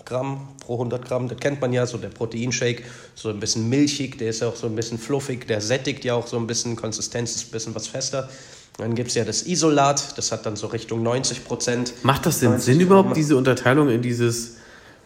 Gramm 0.05 0.49
pro 0.61 0.75
100 0.75 1.03
Gramm. 1.03 1.29
Das 1.29 1.39
kennt 1.39 1.63
man 1.63 1.73
ja, 1.73 1.87
so 1.87 1.97
der 1.97 2.11
Proteinshake, 2.11 2.83
so 3.15 3.31
ein 3.31 3.41
bisschen 3.41 3.71
milchig, 3.71 4.19
der 4.19 4.29
ist 4.29 4.43
ja 4.43 4.49
auch 4.49 4.57
so 4.57 4.67
ein 4.67 4.77
bisschen 4.77 4.99
fluffig, 4.99 5.47
der 5.47 5.63
sättigt 5.63 6.05
ja 6.05 6.13
auch 6.13 6.27
so 6.27 6.37
ein 6.37 6.47
bisschen, 6.47 6.77
Konsistenz 6.77 7.37
ist 7.37 7.49
ein 7.49 7.53
bisschen 7.53 7.75
was 7.75 7.89
fester. 7.89 8.29
Dann 8.77 8.95
gibt 8.95 9.09
es 9.09 9.15
ja 9.15 9.25
das 9.25 9.47
Isolat, 9.47 10.19
das 10.19 10.31
hat 10.31 10.45
dann 10.45 10.57
so 10.57 10.67
Richtung 10.67 11.03
90 11.03 11.47
Prozent. 11.47 11.95
Macht 12.03 12.27
das 12.27 12.41
denn 12.41 12.59
Sinn 12.59 12.81
überhaupt, 12.81 13.17
diese 13.17 13.35
Unterteilung 13.37 13.89
in 13.89 14.03
dieses 14.03 14.57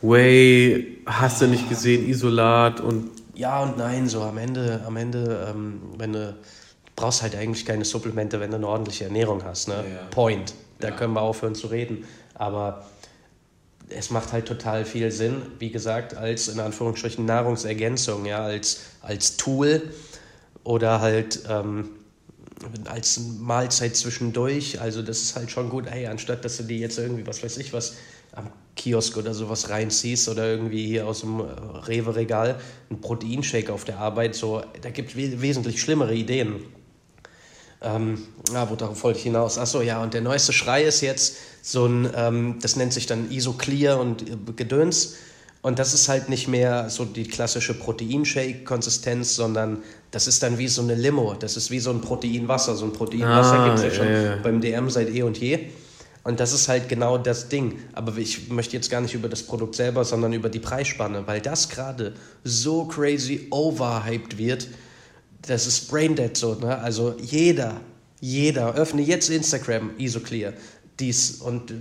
Way, 0.02 0.98
hast 1.06 1.40
du 1.40 1.47
nicht 1.47 1.68
gesehen, 1.68 2.09
Isolat 2.09 2.81
und. 2.81 3.10
Ja 3.35 3.62
und 3.62 3.77
nein, 3.77 4.09
so 4.09 4.23
am 4.23 4.39
Ende, 4.39 4.82
am 4.86 4.97
Ende, 4.97 5.47
ähm, 5.51 5.81
wenn 5.98 6.14
du 6.14 6.35
brauchst 6.97 7.23
halt 7.23 7.36
eigentlich 7.36 7.66
keine 7.66 7.85
Supplemente, 7.85 8.40
wenn 8.40 8.51
du 8.51 8.56
eine 8.56 8.66
ordentliche 8.66 9.05
Ernährung 9.05 9.44
hast. 9.44 9.68
Ne? 9.68 9.74
Ja, 9.74 10.06
Point. 10.10 10.55
Da 10.81 10.89
ja. 10.89 10.94
können 10.94 11.12
wir 11.12 11.20
aufhören 11.20 11.55
zu 11.55 11.66
reden. 11.68 12.05
Aber 12.35 12.86
es 13.89 14.10
macht 14.10 14.32
halt 14.32 14.47
total 14.47 14.85
viel 14.85 15.10
Sinn, 15.12 15.43
wie 15.59 15.70
gesagt, 15.70 16.16
als 16.16 16.48
in 16.48 16.59
Anführungsstrichen 16.59 17.24
Nahrungsergänzung, 17.24 18.24
ja, 18.24 18.43
als, 18.43 18.81
als 19.02 19.36
Tool 19.36 19.82
oder 20.64 21.01
halt 21.01 21.43
ähm, 21.48 21.90
als 22.86 23.20
Mahlzeit 23.39 23.94
zwischendurch. 23.94 24.81
Also 24.81 25.02
das 25.02 25.20
ist 25.20 25.36
halt 25.36 25.51
schon 25.51 25.68
gut, 25.68 25.86
ey, 25.86 26.06
anstatt 26.06 26.44
dass 26.44 26.56
du 26.56 26.64
dir 26.64 26.78
jetzt 26.78 26.98
irgendwie, 26.98 27.27
was 27.27 27.43
weiß 27.43 27.59
ich 27.59 27.73
was, 27.73 27.97
am 28.37 28.51
Kiosk 28.77 29.17
oder 29.17 29.35
sowas 29.35 29.71
reinziehst 29.71 30.29
oder 30.29 30.49
irgendwie 30.49 30.87
hier 30.87 31.07
aus 31.07 31.21
dem 31.21 31.41
Rewe-Regal 31.41 32.61
ein 32.91 33.01
Proteinshake 33.01 33.73
auf 33.73 33.85
der 33.85 33.99
Arbeit, 33.99 34.35
so, 34.35 34.63
da 34.83 34.91
gibt 34.91 35.11
es 35.11 35.17
we 35.17 35.41
wesentlich 35.41 35.81
schlimmere 35.81 36.15
Ideen. 36.15 36.57
Ähm, 37.83 38.19
ah, 38.55 38.67
worauf 38.71 39.03
wollte 39.03 39.19
ich 39.19 39.25
hinaus? 39.25 39.59
Achso, 39.59 39.83
ja, 39.83 40.03
und 40.03 40.15
der 40.15 40.21
neueste 40.21 40.53
Schrei 40.53 40.85
ist 40.85 41.01
jetzt 41.01 41.37
so 41.63 41.87
ein, 41.87 42.09
ähm, 42.15 42.59
das 42.61 42.77
nennt 42.77 42.93
sich 42.93 43.07
dann 43.07 43.31
Isoclear 43.31 44.01
und 44.01 44.23
äh, 44.23 44.37
Gedöns. 44.55 45.17
Und 45.63 45.79
das 45.79 45.95
ist 45.95 46.09
halt 46.09 46.29
nicht 46.29 46.47
mehr 46.47 46.89
so 46.91 47.05
die 47.05 47.25
klassische 47.25 47.75
Proteinshake-Konsistenz, 47.75 49.35
sondern 49.35 49.83
das 50.13 50.29
ist 50.29 50.43
dann 50.43 50.59
wie 50.59 50.69
so 50.69 50.81
eine 50.81 50.95
Limo. 50.95 51.35
Das 51.35 51.57
ist 51.57 51.71
wie 51.71 51.81
so 51.81 51.91
ein 51.91 52.01
Proteinwasser. 52.01 52.77
So 52.77 52.85
ein 52.85 52.93
Proteinwasser 52.93 53.59
ah, 53.59 53.65
gibt 53.67 53.79
es 53.79 53.85
ja 53.85 53.91
schon 53.91 54.13
ja. 54.13 54.37
beim 54.37 54.61
DM 54.61 54.89
seit 54.91 55.11
eh 55.11 55.23
und 55.23 55.39
je. 55.39 55.59
Und 56.27 56.40
das 56.40 56.53
ist 56.53 56.66
halt 56.66 56.89
genau 56.89 57.19
das 57.19 57.48
Ding. 57.48 57.78
Aber 57.93 58.16
ich 58.16 58.48
möchte 58.48 58.74
jetzt 58.77 58.90
gar 58.90 59.01
nicht 59.01 59.15
über 59.15 59.28
das 59.28 59.44
Produkt 59.44 59.77
selber, 59.77 60.05
sondern 60.05 60.32
über 60.32 60.48
die 60.48 60.59
Preisspanne, 60.59 61.24
weil 61.24 61.40
das 61.40 61.69
gerade 61.69 62.15
so 62.43 62.85
crazy 62.85 63.47
overhyped 63.53 64.36
wird. 64.36 64.66
Das 65.43 65.69
ist 65.69 65.89
braindead 65.89 66.36
so. 66.36 66.57
Ne? 66.57 66.77
Also 66.78 67.15
jeder, 67.23 67.81
jeder, 68.20 68.74
öffne 68.74 69.03
jetzt 69.03 69.31
Instagram, 69.31 69.93
Isoclear, 69.98 70.53
dies 70.98 71.36
und 71.40 71.73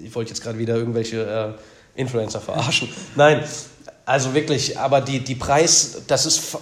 ich 0.00 0.14
wollte 0.14 0.30
jetzt 0.30 0.44
gerade 0.44 0.60
wieder 0.60 0.76
irgendwelche 0.76 1.56
äh, 1.96 2.00
Influencer 2.00 2.40
verarschen. 2.40 2.90
Nein, 3.16 3.42
also 4.06 4.34
wirklich, 4.34 4.78
aber 4.78 5.00
die, 5.00 5.18
die 5.18 5.34
Preis, 5.34 6.02
das 6.06 6.26
ist 6.26 6.56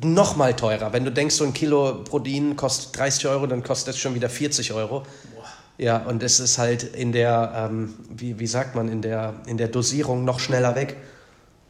noch 0.00 0.36
mal 0.36 0.54
teurer. 0.54 0.92
Wenn 0.92 1.04
du 1.04 1.10
denkst, 1.10 1.34
so 1.34 1.44
ein 1.44 1.52
Kilo 1.52 2.04
Protein 2.04 2.54
kostet 2.54 2.96
30 2.96 3.26
Euro, 3.26 3.48
dann 3.48 3.64
kostet 3.64 3.88
das 3.88 3.98
schon 3.98 4.14
wieder 4.14 4.30
40 4.30 4.72
Euro. 4.72 5.02
Ja, 5.78 5.98
und 5.98 6.24
es 6.24 6.40
ist 6.40 6.58
halt 6.58 6.82
in 6.82 7.12
der, 7.12 7.68
ähm, 7.70 7.94
wie, 8.10 8.38
wie 8.40 8.46
sagt 8.48 8.74
man, 8.74 8.88
in 8.88 9.00
der, 9.00 9.34
in 9.46 9.56
der 9.56 9.68
Dosierung 9.68 10.24
noch 10.24 10.40
schneller 10.40 10.74
weg. 10.74 10.96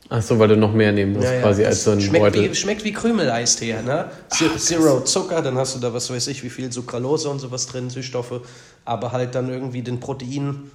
Ach 0.08 0.22
so, 0.22 0.38
weil 0.38 0.48
du 0.48 0.56
noch 0.56 0.72
mehr 0.72 0.90
nehmen 0.92 1.12
musst, 1.12 1.26
ja, 1.26 1.34
ja. 1.34 1.40
quasi 1.42 1.66
als 1.66 1.84
so 1.84 1.90
ein 1.90 2.00
schmeckt 2.00 2.24
Beutel. 2.24 2.50
Wie, 2.50 2.54
schmeckt 2.54 2.82
wie 2.84 2.92
Krümeleistee, 2.94 3.82
ne? 3.82 4.10
Ach, 4.30 4.56
Zero 4.56 5.00
Zucker, 5.04 5.42
dann 5.42 5.58
hast 5.58 5.76
du 5.76 5.80
da, 5.80 5.92
was 5.92 6.10
weiß 6.10 6.28
ich, 6.28 6.42
wie 6.42 6.48
viel 6.48 6.72
Sucralose 6.72 7.28
und 7.28 7.40
sowas 7.40 7.66
drin, 7.66 7.90
Süßstoffe, 7.90 8.40
aber 8.86 9.12
halt 9.12 9.34
dann 9.34 9.50
irgendwie 9.50 9.82
den 9.82 10.00
Protein, 10.00 10.70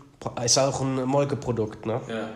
ist 0.46 0.60
auch 0.60 0.82
ein 0.82 1.04
Molkeprodukt, 1.06 1.88
ne? 1.88 2.00
Ja. 2.08 2.30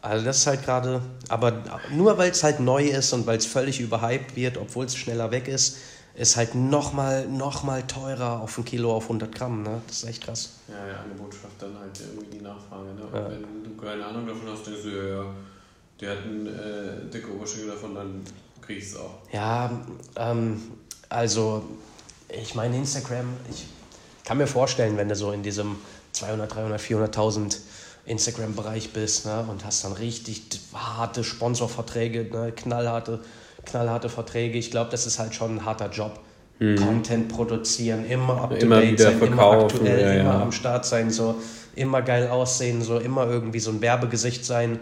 Also 0.00 0.24
das 0.24 0.38
ist 0.38 0.46
halt 0.48 0.64
gerade, 0.64 1.00
aber 1.28 1.62
nur 1.92 2.18
weil 2.18 2.32
es 2.32 2.42
halt 2.42 2.58
neu 2.58 2.82
ist 2.82 3.12
und 3.12 3.24
weil 3.28 3.38
es 3.38 3.46
völlig 3.46 3.78
überhyped 3.78 4.34
wird, 4.34 4.58
obwohl 4.58 4.86
es 4.86 4.96
schneller 4.96 5.30
weg 5.30 5.46
ist, 5.46 5.76
ist 6.14 6.36
halt 6.36 6.54
nochmal 6.54 7.26
noch 7.26 7.62
mal 7.62 7.82
teurer 7.86 8.40
auf 8.40 8.58
ein 8.58 8.64
Kilo 8.64 8.94
auf 8.94 9.04
100 9.04 9.34
Gramm. 9.34 9.62
Ne? 9.62 9.80
Das 9.86 10.02
ist 10.02 10.08
echt 10.08 10.24
krass. 10.24 10.50
Ja, 10.68 10.86
ja, 10.86 11.00
Angebot 11.00 11.34
schafft 11.34 11.60
dann 11.60 11.78
halt 11.78 11.98
irgendwie 12.00 12.38
die 12.38 12.42
Nachfrage. 12.42 12.94
Ne? 12.94 13.02
Ja. 13.12 13.30
Wenn 13.30 13.64
du 13.64 13.82
keine 13.82 14.04
Ahnung 14.04 14.26
davon 14.26 14.48
hast, 14.50 14.66
denkst 14.66 14.82
du, 14.82 14.88
ja, 14.90 15.22
ja, 15.22 15.24
der 16.00 16.10
hat 16.10 16.24
einen 16.24 16.46
äh, 16.46 17.10
dicke 17.10 17.32
Oberschenkel 17.32 17.70
davon, 17.70 17.94
dann 17.94 18.22
krieg 18.60 18.78
ich 18.78 18.84
es 18.84 18.96
auch. 18.96 19.18
Ja, 19.32 19.70
ähm, 20.16 20.60
also 21.08 21.64
ich 22.28 22.54
meine 22.54 22.76
Instagram, 22.76 23.26
ich 23.50 23.66
kann 24.24 24.38
mir 24.38 24.46
vorstellen, 24.46 24.96
wenn 24.96 25.08
du 25.08 25.16
so 25.16 25.32
in 25.32 25.42
diesem 25.42 25.76
200, 26.12 26.54
300, 26.54 26.80
400.000 26.80 27.58
Instagram-Bereich 28.04 28.92
bist 28.92 29.26
ne, 29.26 29.46
und 29.48 29.64
hast 29.64 29.84
dann 29.84 29.92
richtig 29.92 30.42
harte 30.74 31.24
Sponsorverträge, 31.24 32.24
ne, 32.24 32.52
knallharte, 32.52 33.20
knallharte 33.64 34.08
Verträge. 34.08 34.58
Ich 34.58 34.70
glaube, 34.70 34.90
das 34.90 35.06
ist 35.06 35.18
halt 35.18 35.34
schon 35.34 35.56
ein 35.56 35.64
harter 35.64 35.90
Job. 35.90 36.20
Mhm. 36.58 36.76
Content 36.76 37.28
produzieren, 37.28 38.06
immer 38.08 38.42
up 38.42 38.58
to 38.58 38.66
date 38.66 39.00
sein, 39.00 39.18
verkaufen, 39.18 39.32
immer 39.32 39.64
aktuell, 39.64 40.00
ja, 40.00 40.20
immer 40.20 40.34
ja. 40.34 40.42
am 40.42 40.52
Start 40.52 40.84
sein, 40.84 41.10
so 41.10 41.36
immer 41.74 42.02
geil 42.02 42.28
aussehen, 42.28 42.82
so 42.82 42.98
immer 42.98 43.26
irgendwie 43.26 43.58
so 43.58 43.70
ein 43.70 43.80
Werbegesicht 43.80 44.44
sein. 44.44 44.78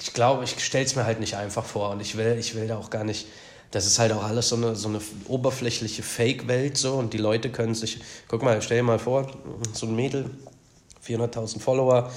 Ich 0.00 0.12
glaube, 0.12 0.44
ich 0.44 0.64
stelle 0.64 0.84
es 0.84 0.96
mir 0.96 1.04
halt 1.04 1.20
nicht 1.20 1.36
einfach 1.36 1.64
vor 1.64 1.90
und 1.90 2.00
ich 2.00 2.16
will, 2.16 2.36
ich 2.38 2.54
will 2.54 2.66
da 2.66 2.76
auch 2.76 2.90
gar 2.90 3.04
nicht 3.04 3.26
das 3.70 3.86
ist 3.86 3.98
halt 3.98 4.12
auch 4.12 4.24
alles 4.24 4.48
so 4.48 4.56
eine, 4.56 4.74
so 4.74 4.88
eine 4.88 5.00
oberflächliche 5.28 6.02
Fake-Welt 6.02 6.76
so 6.78 6.94
und 6.94 7.12
die 7.12 7.18
Leute 7.18 7.50
können 7.50 7.74
sich, 7.74 8.00
guck 8.28 8.42
mal, 8.42 8.62
stell 8.62 8.78
dir 8.78 8.82
mal 8.82 8.98
vor, 8.98 9.30
so 9.72 9.86
ein 9.86 9.96
Mädel, 9.96 10.30
400.000 11.06 11.60
Follower 11.60 12.10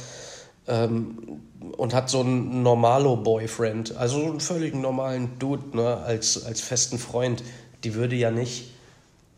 ähm, 0.70 1.42
und 1.78 1.94
hat 1.94 2.10
so 2.10 2.22
einen 2.22 2.64
Normalo-Boyfriend, 2.64 3.98
also 3.98 4.22
so 4.22 4.26
einen 4.28 4.40
völlig 4.40 4.76
normalen 4.76 5.38
Dude 5.40 5.76
ne, 5.76 5.98
als, 5.98 6.46
als 6.46 6.62
festen 6.62 6.98
Freund. 6.98 7.44
Die 7.84 7.96
würde 7.96 8.16
ja 8.16 8.32
nicht 8.32 8.72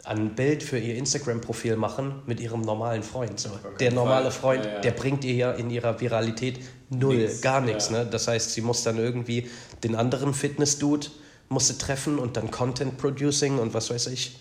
ein 0.03 0.35
Bild 0.35 0.63
für 0.63 0.79
ihr 0.79 0.95
Instagram-Profil 0.95 1.75
machen 1.75 2.21
mit 2.25 2.39
ihrem 2.39 2.61
normalen 2.61 3.03
Freund. 3.03 3.39
So. 3.39 3.49
Der 3.79 3.91
normale 3.91 4.31
Fall. 4.31 4.57
Freund, 4.57 4.65
ja, 4.65 4.73
ja. 4.73 4.79
der 4.81 4.91
bringt 4.91 5.23
ihr 5.23 5.33
ja 5.33 5.51
in 5.51 5.69
ihrer 5.69 5.99
Viralität 5.99 6.59
null, 6.89 7.17
Nix. 7.17 7.41
gar 7.41 7.61
nichts. 7.61 7.89
Ja. 7.89 8.03
Ne? 8.03 8.09
Das 8.09 8.27
heißt, 8.27 8.51
sie 8.51 8.61
muss 8.61 8.83
dann 8.83 8.97
irgendwie 8.97 9.47
den 9.83 9.95
anderen 9.95 10.33
Fitness-Dude 10.33 11.07
musste 11.49 11.77
treffen 11.77 12.17
und 12.17 12.37
dann 12.37 12.49
Content 12.49 12.97
Producing 12.97 13.59
und 13.59 13.73
was 13.73 13.89
weiß 13.89 14.07
ich 14.07 14.39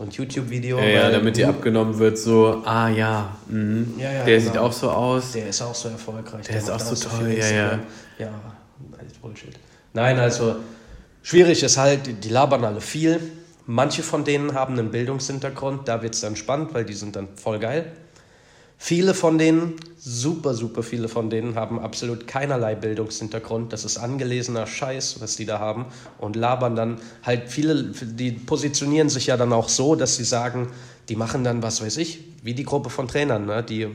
und 0.00 0.14
YouTube-Video. 0.14 0.78
Ja, 0.78 0.84
ja, 0.84 1.10
damit 1.10 1.36
die 1.36 1.44
abgenommen 1.44 1.98
wird, 1.98 2.18
so, 2.18 2.62
ah 2.64 2.88
ja, 2.88 3.36
mhm. 3.48 3.94
ja, 3.98 4.12
ja 4.12 4.24
der 4.24 4.38
genau. 4.38 4.50
sieht 4.50 4.58
auch 4.58 4.72
so 4.72 4.90
aus. 4.90 5.32
Der 5.32 5.48
ist 5.48 5.62
auch 5.62 5.74
so 5.74 5.88
erfolgreich. 5.90 6.46
Der, 6.46 6.54
der 6.54 6.62
ist 6.62 6.70
auch 6.70 6.80
so 6.80 7.08
toll, 7.08 7.30
ja, 7.38 7.50
ja. 7.50 7.78
Ja, 8.18 8.30
Bullshit. 9.20 9.54
Nein, 9.92 10.18
also 10.18 10.56
schwierig 11.22 11.62
ist 11.62 11.76
halt, 11.76 12.24
die 12.24 12.28
labern 12.28 12.64
alle 12.64 12.80
viel. 12.80 13.20
Manche 13.66 14.02
von 14.02 14.24
denen 14.24 14.54
haben 14.54 14.78
einen 14.78 14.90
Bildungshintergrund, 14.90 15.86
da 15.86 16.02
wird 16.02 16.14
es 16.14 16.20
dann 16.22 16.34
spannend, 16.34 16.74
weil 16.74 16.84
die 16.84 16.94
sind 16.94 17.16
dann 17.16 17.28
voll 17.36 17.58
geil. 17.58 17.92
Viele 18.82 19.12
von 19.12 19.36
denen, 19.36 19.74
super, 19.98 20.54
super 20.54 20.82
viele 20.82 21.10
von 21.10 21.28
denen 21.28 21.54
haben 21.54 21.78
absolut 21.78 22.26
keinerlei 22.26 22.74
Bildungshintergrund. 22.74 23.74
Das 23.74 23.84
ist 23.84 23.98
angelesener 23.98 24.66
Scheiß, 24.66 25.20
was 25.20 25.36
die 25.36 25.44
da 25.44 25.58
haben. 25.58 25.84
Und 26.16 26.34
labern 26.34 26.76
dann 26.76 26.98
halt 27.22 27.50
viele, 27.50 27.84
die 27.84 28.32
positionieren 28.32 29.10
sich 29.10 29.26
ja 29.26 29.36
dann 29.36 29.52
auch 29.52 29.68
so, 29.68 29.96
dass 29.96 30.16
sie 30.16 30.24
sagen, 30.24 30.68
die 31.10 31.14
machen 31.14 31.44
dann, 31.44 31.62
was 31.62 31.82
weiß 31.82 31.98
ich, 31.98 32.20
wie 32.42 32.54
die 32.54 32.62
Gruppe 32.62 32.88
von 32.88 33.06
Trainern, 33.06 33.44
ne? 33.44 33.62
die, 33.62 33.86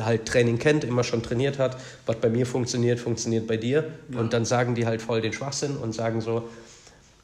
halt 0.00 0.26
Training 0.26 0.60
kennt, 0.60 0.84
immer 0.84 1.02
schon 1.02 1.24
trainiert 1.24 1.58
hat. 1.58 1.76
Was 2.06 2.16
bei 2.16 2.30
mir 2.30 2.46
funktioniert, 2.46 3.00
funktioniert 3.00 3.48
bei 3.48 3.56
dir. 3.56 3.92
Ja. 4.12 4.20
Und 4.20 4.32
dann 4.32 4.44
sagen 4.44 4.76
die 4.76 4.86
halt 4.86 5.02
voll 5.02 5.20
den 5.20 5.32
Schwachsinn 5.32 5.76
und 5.76 5.96
sagen 5.96 6.20
so, 6.20 6.48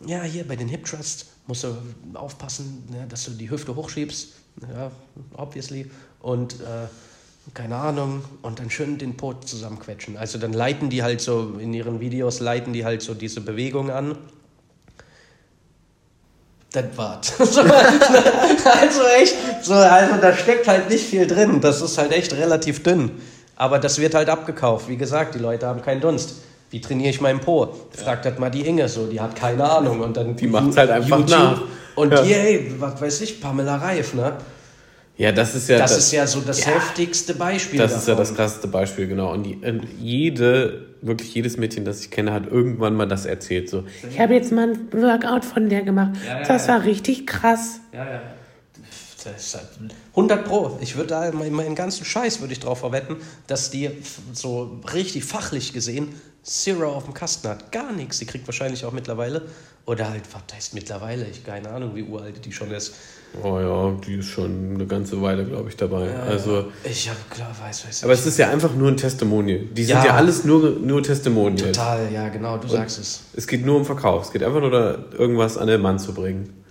ja, 0.04 0.24
hier 0.24 0.42
bei 0.42 0.56
den 0.56 0.66
Hip 0.66 0.84
Trusts 0.84 1.26
musst 1.46 1.62
du 1.62 1.76
aufpassen, 2.14 2.82
ne, 2.90 3.06
dass 3.08 3.24
du 3.26 3.30
die 3.30 3.48
Hüfte 3.48 3.76
hochschiebst. 3.76 4.30
Ja, 4.72 4.90
obviously 5.36 5.90
und 6.24 6.54
äh, 6.54 6.88
keine 7.52 7.76
Ahnung, 7.76 8.24
und 8.40 8.58
dann 8.58 8.70
schön 8.70 8.96
den 8.96 9.16
Pot 9.16 9.46
zusammenquetschen. 9.46 10.16
Also 10.16 10.38
dann 10.38 10.54
leiten 10.54 10.88
die 10.88 11.02
halt 11.02 11.20
so, 11.20 11.58
in 11.58 11.74
ihren 11.74 12.00
Videos 12.00 12.40
leiten 12.40 12.72
die 12.72 12.86
halt 12.86 13.02
so 13.02 13.12
diese 13.12 13.42
Bewegung 13.42 13.90
an. 13.90 14.16
Das 16.72 16.84
war's. 16.96 17.32
also 17.38 19.02
echt, 19.20 19.36
so, 19.62 19.74
also 19.74 20.16
da 20.20 20.34
steckt 20.34 20.66
halt 20.66 20.88
nicht 20.88 21.04
viel 21.04 21.26
drin. 21.26 21.60
Das 21.60 21.82
ist 21.82 21.98
halt 21.98 22.12
echt 22.12 22.32
relativ 22.32 22.82
dünn. 22.82 23.10
Aber 23.54 23.78
das 23.78 23.98
wird 23.98 24.14
halt 24.14 24.30
abgekauft. 24.30 24.88
Wie 24.88 24.96
gesagt, 24.96 25.34
die 25.34 25.38
Leute 25.38 25.66
haben 25.66 25.82
keinen 25.82 26.00
Dunst. 26.00 26.36
Wie 26.70 26.80
trainiere 26.80 27.10
ich 27.10 27.20
meinen 27.20 27.40
Po? 27.40 27.68
Fragt 27.90 28.24
halt 28.24 28.38
mal 28.38 28.50
die 28.50 28.62
Inge 28.62 28.88
so, 28.88 29.06
die 29.06 29.20
hat 29.20 29.36
keine 29.36 29.70
Ahnung. 29.70 30.00
Und 30.00 30.16
dann 30.16 30.34
die 30.34 30.46
macht 30.46 30.76
halt 30.76 30.90
einfach 30.90 31.18
YouTube. 31.18 31.38
nach. 31.38 31.62
Und 31.94 32.12
ja. 32.12 32.22
yay, 32.22 32.74
was 32.78 33.00
weiß 33.00 33.20
ich, 33.20 33.40
Pamela 33.40 33.76
Reif, 33.76 34.14
ne? 34.14 34.32
Ja, 35.16 35.30
das 35.30 35.54
ist 35.54 35.68
ja 35.68 35.78
das, 35.78 35.92
das 35.92 36.06
ist 36.06 36.12
ja 36.12 36.26
so 36.26 36.40
das 36.40 36.64
ja, 36.64 36.72
heftigste 36.72 37.34
Beispiel. 37.34 37.78
Das 37.78 37.92
davon. 37.92 38.02
ist 38.02 38.08
ja 38.08 38.14
das 38.16 38.34
krasseste 38.34 38.66
Beispiel, 38.66 39.06
genau. 39.06 39.32
Und, 39.32 39.44
die, 39.44 39.54
und 39.56 39.86
jede, 40.00 40.86
wirklich 41.02 41.32
jedes 41.34 41.56
Mädchen, 41.56 41.84
das 41.84 42.00
ich 42.00 42.10
kenne, 42.10 42.32
hat 42.32 42.46
irgendwann 42.46 42.94
mal 42.94 43.06
das 43.06 43.24
erzählt. 43.24 43.68
So, 43.70 43.84
ich 44.10 44.18
habe 44.18 44.34
jetzt 44.34 44.50
mal 44.50 44.70
ein 44.70 44.92
Workout 44.92 45.44
von 45.44 45.68
der 45.68 45.82
gemacht. 45.82 46.16
Ja, 46.26 46.40
ja, 46.40 46.46
das 46.46 46.66
war 46.66 46.84
richtig 46.84 47.26
krass. 47.26 47.80
Ja, 47.92 48.04
ja. 48.04 48.22
Das 49.22 49.46
ist 49.46 49.54
halt 49.54 49.68
100 50.10 50.44
Pro. 50.44 50.78
Ich 50.82 50.96
würde 50.96 51.08
da 51.08 51.32
meinen 51.32 51.74
ganzen 51.74 52.04
Scheiß 52.04 52.40
würde 52.40 52.52
ich 52.52 52.60
drauf 52.60 52.80
verwetten, 52.80 53.16
dass 53.46 53.70
die 53.70 53.90
so 54.32 54.80
richtig 54.92 55.24
fachlich 55.24 55.72
gesehen 55.72 56.08
Zero 56.42 56.92
auf 56.92 57.04
dem 57.04 57.14
Kasten 57.14 57.48
hat. 57.48 57.72
Gar 57.72 57.92
nichts. 57.92 58.18
Die 58.18 58.26
kriegt 58.26 58.46
wahrscheinlich 58.46 58.84
auch 58.84 58.92
mittlerweile. 58.92 59.46
Oder 59.86 60.10
halt, 60.10 60.24
was 60.32 60.54
heißt 60.54 60.74
mittlerweile? 60.74 61.26
Ich 61.26 61.42
keine 61.42 61.70
Ahnung, 61.70 61.94
wie 61.94 62.02
uralt 62.02 62.44
die 62.44 62.52
schon 62.52 62.70
ist. 62.70 62.94
Oh 63.42 63.58
ja, 63.58 63.96
die 64.06 64.14
ist 64.16 64.28
schon 64.28 64.74
eine 64.74 64.86
ganze 64.86 65.20
Weile, 65.20 65.44
glaube 65.44 65.68
ich, 65.68 65.76
dabei. 65.76 66.06
Ja, 66.06 66.20
also, 66.20 66.66
ich 66.84 67.08
habe 67.08 67.18
klar, 67.30 67.54
weiß, 67.60 67.86
weiß. 67.86 68.04
Aber 68.04 68.12
es 68.12 68.24
ist 68.26 68.38
ja 68.38 68.48
einfach 68.48 68.74
nur 68.74 68.88
ein 68.88 68.96
Testimonial. 68.96 69.60
Die 69.72 69.84
sind 69.84 69.96
ja, 69.96 70.06
ja 70.06 70.14
alles 70.14 70.44
nur, 70.44 70.78
nur 70.80 71.02
Testimonial. 71.02 71.72
Total, 71.72 72.12
ja, 72.12 72.28
genau, 72.28 72.56
du 72.58 72.64
und 72.64 72.70
sagst 72.70 72.98
es. 72.98 73.22
Es 73.34 73.46
geht 73.46 73.66
nur 73.66 73.76
um 73.76 73.84
Verkauf. 73.84 74.26
Es 74.26 74.32
geht 74.32 74.42
einfach 74.42 74.60
nur 74.60 74.70
da, 74.70 74.98
irgendwas 75.18 75.58
an 75.58 75.66
den 75.66 75.80
Mann 75.80 75.98
zu 75.98 76.14
bringen. 76.14 76.64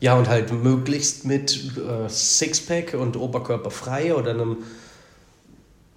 Ja, 0.00 0.14
und 0.16 0.28
halt 0.28 0.52
möglichst 0.52 1.24
mit 1.24 1.78
äh, 1.78 2.08
Sixpack 2.08 2.94
und 2.94 3.16
Oberkörper 3.16 3.70
frei 3.70 4.14
oder 4.14 4.32
einem 4.32 4.58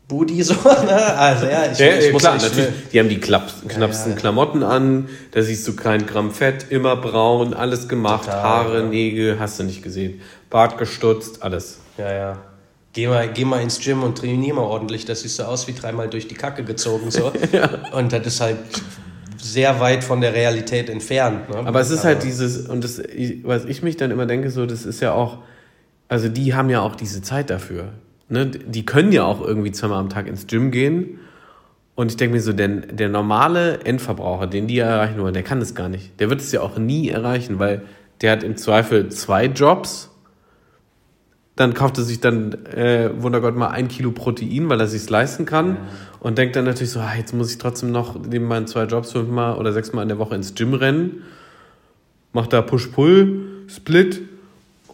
Booty 0.10 0.42
so, 0.44 0.54
ne? 0.86 1.18
Also 1.18 1.46
ja, 1.46 1.72
ich, 1.72 1.78
ja, 1.78 1.96
ich 1.96 2.12
muss 2.12 2.24
klar, 2.24 2.36
natürlich. 2.36 2.68
Die 2.92 3.00
haben 3.00 3.08
die 3.08 3.20
klapp, 3.20 3.54
knappsten 3.68 4.12
ja, 4.12 4.16
ja. 4.16 4.20
Klamotten 4.20 4.64
an, 4.64 5.08
da 5.32 5.42
siehst 5.42 5.66
du 5.68 5.76
kein 5.76 6.06
Gramm 6.08 6.32
Fett, 6.32 6.66
immer 6.70 6.98
braun, 6.98 7.54
alles 7.54 7.88
gemacht, 7.88 8.26
Total, 8.26 8.44
Haare, 8.44 8.84
Nägel, 8.84 9.40
hast 9.40 9.60
du 9.60 9.64
nicht 9.64 9.84
gesehen. 9.84 10.20
Bart 10.50 10.78
gestutzt, 10.78 11.44
alles. 11.44 11.78
Ja, 11.98 12.12
ja. 12.12 12.38
Geh 12.94 13.08
mal, 13.08 13.32
geh 13.32 13.46
mal 13.46 13.62
ins 13.62 13.80
Gym 13.80 14.02
und 14.02 14.18
trainier 14.18 14.56
mal 14.56 14.64
ordentlich. 14.64 15.06
Das 15.06 15.22
siehst 15.22 15.38
du 15.38 15.44
aus 15.44 15.68
wie 15.68 15.74
dreimal 15.74 16.10
durch 16.10 16.28
die 16.28 16.34
Kacke 16.34 16.64
gezogen. 16.64 17.12
So. 17.12 17.32
ja. 17.52 17.70
Und 17.92 18.12
das 18.12 18.26
ist 18.26 18.42
halt 18.42 18.58
sehr 19.38 19.80
weit 19.80 20.04
von 20.04 20.22
der 20.22 20.34
Realität 20.34 20.90
entfernt. 20.90 21.50
Ne? 21.50 21.58
Aber 21.58 21.80
es 21.80 21.92
ist 21.92 22.04
halt 22.04 22.24
dieses, 22.24 22.68
und 22.68 22.84
das, 22.84 23.00
was 23.44 23.66
ich 23.66 23.84
mich 23.84 23.96
dann 23.96 24.10
immer 24.10 24.26
denke, 24.26 24.50
so, 24.50 24.66
das 24.66 24.86
ist 24.86 25.02
ja 25.02 25.14
auch, 25.14 25.38
also 26.08 26.30
die 26.30 26.56
haben 26.56 26.72
ja 26.72 26.82
auch 26.82 26.96
diese 26.96 27.22
Zeit 27.22 27.52
dafür. 27.52 27.94
Ne? 28.30 28.48
Die 28.48 28.86
können 28.86 29.12
ja 29.12 29.24
auch 29.24 29.42
irgendwie 29.42 29.72
zweimal 29.72 30.00
am 30.00 30.10
Tag 30.10 30.28
ins 30.28 30.48
Gym 30.48 30.72
gehen. 30.72 31.20
Und 31.96 32.12
ich 32.12 32.18
denke 32.18 32.36
mir 32.36 32.42
so, 32.42 32.54
denn 32.54 32.86
der 32.92 33.10
normale 33.10 33.82
Endverbraucher, 33.82 34.48
den 34.48 34.68
die 34.68 34.80
erreichen 34.80 35.20
wollen, 35.20 35.34
der 35.34 35.44
kann 35.44 35.60
das 35.60 35.76
gar 35.76 35.90
nicht. 35.90 36.20
Der 36.20 36.30
wird 36.30 36.40
es 36.40 36.52
ja 36.52 36.62
auch 36.62 36.78
nie 36.78 37.10
erreichen, 37.10 37.60
weil 37.60 37.82
der 38.22 38.32
hat 38.32 38.44
im 38.44 38.56
Zweifel 38.56 39.10
zwei 39.10 39.46
Jobs 39.46 40.10
dann 41.60 41.74
kauft 41.74 41.98
er 41.98 42.06
sich 42.06 42.22
dann, 42.22 42.54
äh, 42.68 43.10
Wundergott, 43.22 43.54
mal 43.54 43.68
ein 43.68 43.90
Kilo 43.90 44.12
Protein, 44.12 44.70
weil 44.70 44.80
er 44.80 44.88
sich 44.88 45.10
leisten 45.10 45.46
kann. 45.46 45.72
Ja. 45.72 45.78
Und 46.22 46.38
denkt 46.38 46.56
dann 46.56 46.64
natürlich 46.64 46.92
so, 46.92 47.02
ah, 47.02 47.14
jetzt 47.18 47.34
muss 47.34 47.52
ich 47.52 47.58
trotzdem 47.58 47.92
noch 47.92 48.16
neben 48.18 48.46
meinen 48.46 48.66
zwei 48.66 48.86
Jobs 48.86 49.12
fünfmal 49.12 49.58
oder 49.58 49.74
sechsmal 49.74 50.04
in 50.04 50.08
der 50.08 50.20
Woche 50.20 50.36
ins 50.36 50.56
Gym 50.56 50.74
rennen. 50.74 51.24
Macht 52.32 52.54
da 52.54 52.62
Push-Pull-Split. 52.62 54.22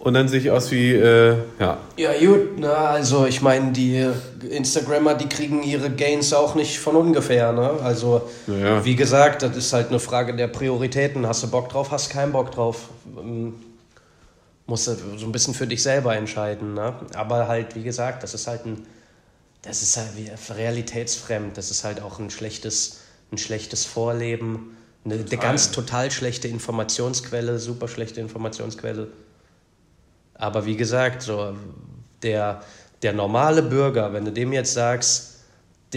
Und 0.06 0.14
dann 0.14 0.28
sehe 0.28 0.40
ich 0.40 0.52
aus 0.52 0.70
wie, 0.70 0.94
äh, 0.94 1.36
ja. 1.60 1.80
Ja, 1.98 2.12
gut, 2.20 2.60
na, 2.60 2.90
also 2.90 3.26
ich 3.26 3.42
meine, 3.42 3.72
die 3.72 4.08
Instagrammer, 4.48 5.16
die 5.16 5.28
kriegen 5.28 5.64
ihre 5.64 5.90
Gains 5.90 6.32
auch 6.32 6.54
nicht 6.54 6.78
von 6.78 6.96
ungefähr, 6.96 7.52
ne? 7.52 7.72
Also, 7.84 8.30
ja. 8.46 8.86
wie 8.86 8.96
gesagt, 8.96 9.42
das 9.42 9.58
ist 9.58 9.74
halt 9.74 9.90
eine 9.90 10.00
Frage 10.00 10.36
der 10.36 10.48
Prioritäten. 10.48 11.26
Hast 11.26 11.42
du 11.42 11.48
Bock 11.50 11.70
drauf, 11.70 11.90
hast 11.90 12.12
keinen 12.12 12.34
Bock 12.34 12.52
drauf. 12.52 12.90
Ähm, 13.18 13.56
musst 14.68 14.86
du 14.86 14.96
so 15.18 15.26
ein 15.26 15.32
bisschen 15.32 15.56
für 15.56 15.66
dich 15.66 15.82
selber 15.82 16.16
entscheiden. 16.16 16.76
Ne? 16.76 16.94
Aber 17.16 17.48
halt, 17.48 17.76
wie 17.76 17.82
gesagt, 17.82 18.22
das 18.22 18.36
ist 18.36 18.46
halt 18.46 18.68
ein, 18.68 18.86
das 19.64 19.82
ist 19.82 19.98
halt 19.98 20.10
realitätsfremd, 20.56 21.58
das 21.58 21.72
ist 21.72 21.84
halt 21.84 22.00
auch 22.00 22.20
ein 22.20 22.30
schlechtes, 22.30 23.00
ein 23.32 23.40
schlechtes 23.40 23.86
Vorleben, 23.86 24.78
eine, 25.04 25.16
eine 25.16 25.38
ganz 25.38 25.72
total 25.72 26.12
schlechte 26.12 26.48
Informationsquelle, 26.48 27.58
super 27.58 27.88
schlechte 27.88 28.22
Informationsquelle. 28.22 29.08
Aber 30.38 30.66
wie 30.66 30.76
gesagt, 30.76 31.22
so 31.22 31.56
der, 32.24 32.62
der 33.02 33.14
normale 33.14 33.62
Bürger, 33.62 34.14
wenn 34.14 34.26
du 34.26 34.32
dem 34.32 34.54
jetzt 34.54 34.74
sagst, 34.74 35.36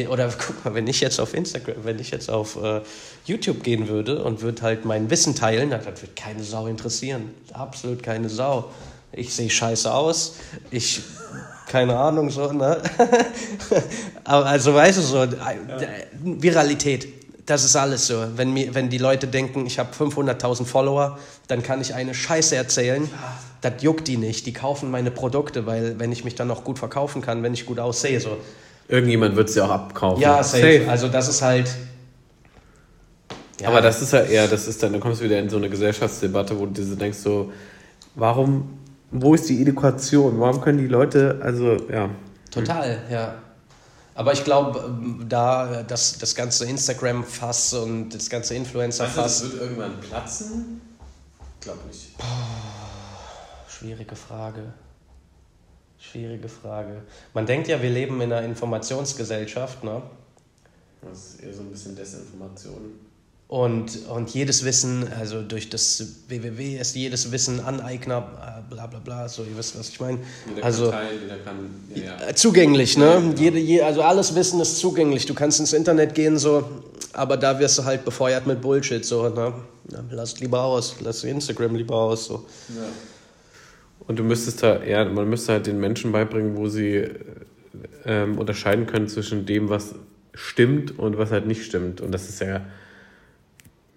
oder 0.07 0.33
guck 0.39 0.65
mal, 0.65 0.75
wenn 0.75 0.87
ich 0.87 1.01
jetzt 1.01 1.19
auf 1.19 1.35
Instagram, 1.35 1.77
wenn 1.83 1.99
ich 1.99 2.11
jetzt 2.11 2.31
auf 2.31 2.57
äh, 2.63 2.83
YouTube 3.25 3.63
gehen 3.63 3.89
würde 3.89 4.23
und 4.23 4.43
würde 4.43 4.63
halt 4.63 4.85
mein 4.85 5.11
Wissen 5.11 5.35
teilen, 5.35 5.71
das 5.71 5.85
wird 5.87 6.15
keine 6.15 6.45
Sau 6.45 6.67
interessieren. 6.67 7.31
Absolut 7.53 8.03
keine 8.03 8.29
Sau. 8.29 8.71
Ich 9.11 9.35
sehe 9.35 9.51
scheiße 9.51 9.93
aus. 9.93 10.35
Ich, 10.71 11.01
keine 11.67 11.97
Ahnung, 11.97 12.31
so, 12.31 12.53
ne? 12.53 12.81
Aber 14.25 14.47
also, 14.47 14.75
weißt 14.75 14.99
du, 14.99 15.03
so, 15.03 15.25
ja. 15.25 15.55
Viralität, 16.23 17.09
das 17.47 17.65
ist 17.65 17.75
alles 17.77 18.07
so. 18.07 18.23
Wenn, 18.37 18.53
mir, 18.53 18.75
wenn 18.75 18.91
die 18.91 18.99
Leute 18.99 19.27
denken, 19.27 19.67
ich 19.67 19.79
habe 19.79 19.93
500.000 19.95 20.67
Follower, 20.67 21.19
dann 21.47 21.63
kann 21.63 21.81
ich 21.81 21.95
eine 21.95 22.15
Scheiße 22.15 22.55
erzählen. 22.55 23.09
Das 23.61 23.83
juckt 23.83 24.07
die 24.07 24.17
nicht. 24.17 24.47
Die 24.47 24.53
kaufen 24.53 24.91
meine 24.91 25.11
Produkte, 25.11 25.67
weil, 25.67 25.99
wenn 25.99 26.13
ich 26.13 26.25
mich 26.25 26.35
dann 26.35 26.51
auch 26.51 26.65
gut 26.65 26.79
verkaufen 26.79 27.23
kann, 27.23 27.43
wenn 27.43 27.55
ich 27.55 27.67
gut 27.67 27.81
aussehe, 27.81 28.21
so 28.21 28.37
Irgendjemand 28.89 29.37
wird 29.37 29.51
sie 29.51 29.61
auch 29.61 29.71
abkaufen. 29.71 30.23
Ja, 30.23 30.43
safe. 30.43 30.79
safe. 30.79 30.91
Also 30.91 31.09
das 31.09 31.29
ist 31.29 31.43
halt. 31.43 31.69
Ja. 33.61 33.69
Aber 33.69 33.83
das 33.83 34.01
ist 34.01 34.13
ja 34.13 34.21
eher, 34.21 34.49
das 34.49 34.67
ist 34.67 34.83
dann, 34.83 34.93
dann 34.93 35.01
kommst 35.01 35.21
du 35.21 35.25
wieder 35.25 35.39
in 35.39 35.51
so 35.51 35.59
eine 35.59 35.69
Gesellschaftsdebatte, 35.69 36.59
wo 36.59 36.65
du 36.65 36.73
dir 36.73 36.97
denkst 36.97 37.19
so, 37.19 37.53
warum, 38.15 38.79
wo 39.11 39.35
ist 39.35 39.49
die 39.49 39.61
Education? 39.61 40.41
Warum 40.41 40.61
können 40.61 40.79
die 40.79 40.87
Leute, 40.87 41.39
also 41.43 41.77
ja. 41.91 42.09
Total, 42.51 42.99
ja. 43.11 43.35
Aber 44.15 44.33
ich 44.33 44.43
glaube, 44.43 44.97
da 45.29 45.83
das, 45.83 46.19
das 46.19 46.35
ganze 46.35 46.65
Instagram-Fass 46.65 47.75
und 47.75 48.11
das 48.11 48.31
ganze 48.31 48.55
Influencer-Fass. 48.55 49.41
das 49.41 49.53
wird 49.53 49.63
irgendwann 49.63 50.01
platzen? 50.01 50.81
Ich 51.55 51.61
glaube 51.61 51.81
nicht. 51.89 52.15
Schwierige 53.79 54.17
Frage. 54.17 54.73
Schwierige 55.99 56.49
Frage. 56.49 57.03
Man 57.35 57.47
denkt 57.47 57.69
ja, 57.69 57.83
wir 57.83 57.91
leben 57.91 58.21
in 58.21 58.33
einer 58.33 58.45
Informationsgesellschaft, 58.47 59.83
ne? 59.83 60.03
Das 61.03 61.19
ist 61.19 61.43
eher 61.43 61.55
so 61.55 61.63
ein 61.63 61.71
bisschen 61.71 61.97
Desinformation. 61.97 63.01
Und, 63.49 64.07
und 64.09 64.31
jedes 64.31 64.65
Wissen, 64.65 65.11
also 65.19 65.41
durch 65.41 65.71
das 65.71 66.05
www 66.29 66.79
ist 66.79 66.95
jedes 66.95 67.33
Wissen 67.33 67.61
Aneigner, 67.61 68.63
äh, 68.69 68.75
bla 68.75 68.87
bla 68.87 68.99
bla, 68.99 69.29
so, 69.29 69.43
ihr 69.43 69.57
wisst, 69.57 69.79
was 69.79 69.89
ich 69.89 69.99
meine. 69.99 70.19
Also, 70.61 70.91
kann 70.91 71.01
teilen, 71.01 71.23
jeder 71.23 71.39
kann, 71.39 71.71
ja, 71.95 72.27
ja. 72.29 72.35
Zugänglich, 72.35 72.99
ne? 72.99 73.07
Ja, 73.07 73.21
genau. 73.21 73.41
Jede, 73.41 73.59
je, 73.59 73.81
also 73.81 74.03
alles 74.03 74.35
Wissen 74.35 74.61
ist 74.61 74.79
zugänglich. 74.79 75.25
Du 75.25 75.35
kannst 75.35 75.61
ins 75.61 75.73
Internet 75.73 76.15
gehen, 76.15 76.37
so, 76.37 76.69
aber 77.15 77.39
da 77.39 77.59
wirst 77.59 77.79
du 77.79 77.85
halt 77.85 78.05
befeuert 78.05 78.47
mit 78.47 78.61
Bullshit, 78.61 79.05
so, 79.05 79.29
ne? 79.31 79.55
lass 80.11 80.39
lieber 80.41 80.63
aus, 80.63 80.97
lass 81.01 81.25
Instagram 81.25 81.75
lieber 81.75 81.97
aus, 81.97 82.27
so. 82.27 82.47
Ja. 82.69 82.83
Und 84.09 84.19
du 84.19 84.25
müsstest 84.25 84.63
da, 84.63 84.83
ja, 84.83 85.05
man 85.05 85.29
müsste 85.29 85.53
halt 85.53 85.67
den 85.67 85.79
Menschen 85.79 86.13
beibringen, 86.13 86.57
wo 86.57 86.67
sie 86.69 87.07
ähm, 88.07 88.39
unterscheiden 88.39 88.87
können 88.87 89.07
zwischen 89.07 89.45
dem, 89.45 89.69
was 89.69 89.95
stimmt 90.33 90.99
und 90.99 91.19
was 91.19 91.31
halt 91.31 91.47
nicht 91.47 91.65
stimmt. 91.65 92.01
Und 92.01 92.13
das 92.13 92.29
ist 92.29 92.41
ja 92.41 92.65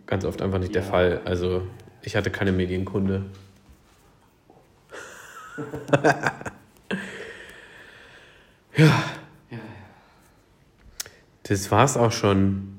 ganz 0.05 0.25
oft 0.25 0.41
einfach 0.41 0.59
nicht 0.59 0.75
ja. 0.75 0.81
der 0.81 0.89
Fall. 0.89 1.21
Also 1.23 1.65
ich 2.01 2.17
hatte 2.17 2.29
keine 2.29 2.51
Medienkunde. 2.51 3.23
ja. 8.75 9.03
Das 11.43 11.71
war's 11.71 11.95
auch 11.95 12.11
schon. 12.11 12.73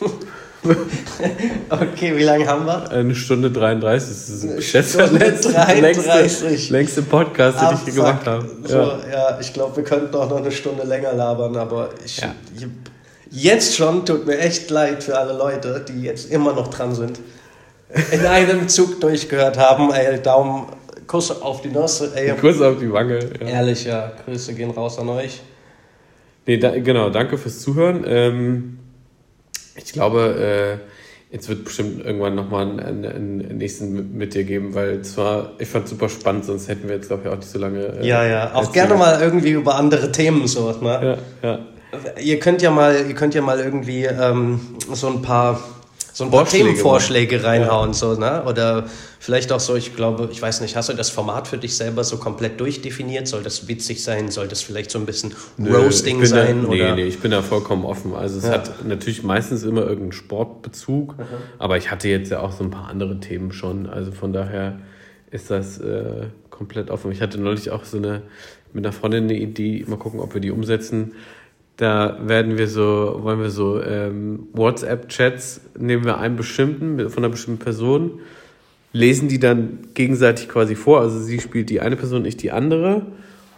okay, 1.70 2.16
wie 2.16 2.22
lange 2.22 2.46
haben 2.46 2.66
wir? 2.66 2.90
Eine 2.90 3.14
Stunde 3.14 3.50
33. 3.50 4.08
Das 4.08 4.28
ist 4.28 4.44
ich 4.44 4.70
schätze 4.70 4.98
der 4.98 5.12
letzte, 5.12 5.50
längste, 5.80 6.72
längste 6.72 7.02
Podcast, 7.02 7.60
den 7.60 7.74
ich 7.74 7.80
hier 7.84 7.94
gemacht 7.94 8.26
habe. 8.26 8.46
So, 8.64 8.76
ja. 8.76 8.98
ja, 9.12 9.38
ich 9.40 9.52
glaube, 9.52 9.76
wir 9.76 9.84
könnten 9.84 10.14
auch 10.14 10.28
noch 10.28 10.38
eine 10.38 10.50
Stunde 10.52 10.84
länger 10.84 11.12
labern, 11.12 11.56
aber 11.56 11.90
ich, 12.04 12.18
ja. 12.18 12.34
jetzt 13.30 13.76
schon 13.76 14.04
tut 14.04 14.26
mir 14.26 14.38
echt 14.38 14.70
leid 14.70 15.02
für 15.02 15.18
alle 15.18 15.32
Leute, 15.32 15.84
die 15.88 16.02
jetzt 16.02 16.30
immer 16.30 16.52
noch 16.52 16.68
dran 16.68 16.94
sind. 16.94 17.20
In 18.12 18.26
einem 18.26 18.68
Zug 18.68 19.00
durchgehört 19.00 19.58
haben. 19.58 19.92
Ey, 19.92 20.20
Daumen, 20.20 20.66
Kuss 21.06 21.30
auf 21.30 21.62
die 21.62 21.70
Nuss. 21.70 22.00
Ey. 22.00 22.34
Kuss 22.36 22.60
auf 22.60 22.78
die 22.78 22.92
Wange. 22.92 23.18
Ja. 23.40 23.46
Ehrlich, 23.46 23.84
ja. 23.84 24.12
Grüße 24.24 24.54
gehen 24.54 24.70
raus 24.70 24.98
an 24.98 25.08
euch. 25.08 25.40
Nee, 26.46 26.58
da, 26.58 26.78
genau, 26.78 27.10
danke 27.10 27.36
fürs 27.36 27.60
Zuhören. 27.60 28.04
Ähm, 28.06 28.77
ich 29.84 29.92
glaube, 29.92 30.78
äh, 30.80 31.34
jetzt 31.34 31.48
wird 31.48 31.64
bestimmt 31.64 32.04
irgendwann 32.04 32.34
nochmal 32.34 32.62
einen, 32.62 33.04
einen, 33.04 33.58
nächsten 33.58 34.16
mit, 34.16 34.34
dir 34.34 34.44
geben, 34.44 34.74
weil 34.74 35.02
zwar, 35.02 35.52
ich 35.58 35.68
fand 35.68 35.84
es 35.84 35.90
super 35.90 36.08
spannend, 36.08 36.44
sonst 36.44 36.68
hätten 36.68 36.88
wir 36.88 36.96
jetzt, 36.96 37.08
glaube 37.08 37.24
ich, 37.24 37.32
auch 37.32 37.36
nicht 37.36 37.50
so 37.50 37.58
lange. 37.58 37.98
Äh, 38.00 38.06
ja, 38.06 38.24
ja, 38.24 38.54
auch 38.54 38.72
gerne 38.72 38.94
mal 38.94 39.20
irgendwie 39.20 39.50
über 39.50 39.76
andere 39.76 40.10
Themen 40.12 40.46
so, 40.46 40.72
ne? 40.72 41.18
Ja, 41.42 41.48
ja. 41.48 41.58
Ihr 42.20 42.38
könnt 42.38 42.60
ja 42.60 42.70
mal, 42.70 43.06
ihr 43.08 43.14
könnt 43.14 43.34
ja 43.34 43.40
mal 43.40 43.58
irgendwie 43.60 44.04
ähm, 44.04 44.60
so 44.92 45.08
ein 45.08 45.22
paar 45.22 45.60
so 46.18 46.24
ein 46.24 46.32
paar 46.32 46.46
Themenvorschläge 46.46 47.44
reinhauen, 47.44 47.90
ja. 47.90 47.94
so, 47.94 48.14
ne? 48.14 48.42
Oder 48.44 48.86
vielleicht 49.20 49.52
auch 49.52 49.60
so, 49.60 49.76
ich 49.76 49.94
glaube, 49.94 50.28
ich 50.32 50.42
weiß 50.42 50.62
nicht, 50.62 50.74
hast 50.74 50.88
du 50.88 50.94
das 50.94 51.10
Format 51.10 51.46
für 51.46 51.58
dich 51.58 51.76
selber 51.76 52.02
so 52.02 52.16
komplett 52.16 52.58
durchdefiniert? 52.58 53.28
Soll 53.28 53.44
das 53.44 53.68
witzig 53.68 54.02
sein? 54.02 54.28
Soll 54.28 54.48
das 54.48 54.60
vielleicht 54.60 54.90
so 54.90 54.98
ein 54.98 55.06
bisschen 55.06 55.32
Nö, 55.58 55.76
Roasting 55.76 56.24
sein? 56.24 56.64
Da, 56.64 56.68
nee, 56.70 56.82
oder? 56.82 56.96
nee, 56.96 57.04
ich 57.04 57.20
bin 57.20 57.30
da 57.30 57.40
vollkommen 57.40 57.84
offen. 57.84 58.16
Also 58.16 58.38
es 58.38 58.46
ja. 58.46 58.50
hat 58.50 58.84
natürlich 58.84 59.22
meistens 59.22 59.62
immer 59.62 59.82
irgendeinen 59.82 60.10
Sportbezug, 60.10 61.16
mhm. 61.16 61.24
aber 61.60 61.76
ich 61.76 61.92
hatte 61.92 62.08
jetzt 62.08 62.32
ja 62.32 62.40
auch 62.40 62.50
so 62.50 62.64
ein 62.64 62.70
paar 62.70 62.88
andere 62.88 63.20
Themen 63.20 63.52
schon. 63.52 63.86
Also 63.86 64.10
von 64.10 64.32
daher 64.32 64.80
ist 65.30 65.52
das 65.52 65.78
äh, 65.78 66.26
komplett 66.50 66.90
offen. 66.90 67.12
Ich 67.12 67.22
hatte 67.22 67.40
neulich 67.40 67.70
auch 67.70 67.84
so 67.84 67.96
eine 67.96 68.22
mit 68.72 68.84
einer 68.84 68.92
Freundin 68.92 69.24
eine 69.24 69.34
Idee, 69.34 69.84
mal 69.86 69.98
gucken, 69.98 70.18
ob 70.18 70.34
wir 70.34 70.40
die 70.40 70.50
umsetzen 70.50 71.12
da 71.78 72.18
werden 72.20 72.58
wir 72.58 72.66
so, 72.66 73.20
wollen 73.22 73.40
wir 73.40 73.50
so 73.50 73.80
ähm, 73.80 74.48
WhatsApp-Chats, 74.52 75.60
nehmen 75.78 76.04
wir 76.04 76.18
einen 76.18 76.34
bestimmten, 76.34 77.08
von 77.08 77.22
einer 77.22 77.30
bestimmten 77.30 77.60
Person, 77.60 78.20
lesen 78.92 79.28
die 79.28 79.38
dann 79.38 79.78
gegenseitig 79.94 80.48
quasi 80.48 80.74
vor. 80.74 81.00
Also 81.00 81.20
sie 81.20 81.38
spielt 81.40 81.70
die 81.70 81.80
eine 81.80 81.94
Person, 81.94 82.24
ich 82.24 82.36
die 82.36 82.50
andere. 82.50 83.06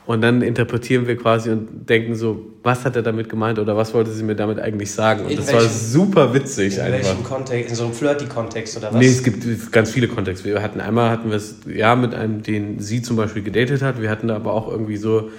Und 0.05 0.21
dann 0.21 0.43
interpretieren 0.43 1.07
wir 1.07 1.17
quasi 1.17 1.51
und 1.51 1.89
denken 1.89 2.15
so, 2.15 2.45
was 2.63 2.85
hat 2.85 2.95
er 2.97 3.03
damit 3.03 3.31
gemeint 3.31 3.59
oder 3.59 3.77
was 3.77 3.95
wollte 3.95 4.11
sie 4.11 4.23
mir 4.23 4.35
damit 4.35 4.59
eigentlich 4.59 4.91
sagen? 4.91 5.25
Und 5.25 5.31
in 5.31 5.37
das 5.39 5.47
welchem, 5.47 5.63
war 5.63 5.69
super 5.71 6.35
witzig 6.35 6.77
in 6.77 6.83
einfach. 6.83 6.99
In 6.99 7.05
welchem 7.05 7.25
Kontext? 7.25 7.71
In 7.71 7.77
so 7.77 7.85
einem 7.85 7.93
Flirty-Kontext 7.95 8.77
oder 8.77 8.89
was? 8.89 8.99
Nee, 8.99 9.07
es 9.07 9.23
gibt 9.23 9.73
ganz 9.73 9.93
viele 9.93 10.09
Kontexte. 10.09 10.45
Wir 10.47 10.61
hatten 10.63 10.81
einmal 10.81 11.11
hatten 11.11 11.31
wir 11.31 11.37
es 11.37 11.61
ja 11.75 11.97
mit 11.97 12.15
einem, 12.15 12.43
den 12.43 12.81
sie 12.81 13.01
zum 13.01 13.17
Beispiel 13.17 13.43
gedatet 13.43 13.81
hat. 13.81 14.03
Wir 14.03 14.11
hatten 14.11 14.29
da 14.29 14.37
aber 14.37 14.53
auch 14.53 14.71
irgendwie 14.71 14.99
so 14.99 15.31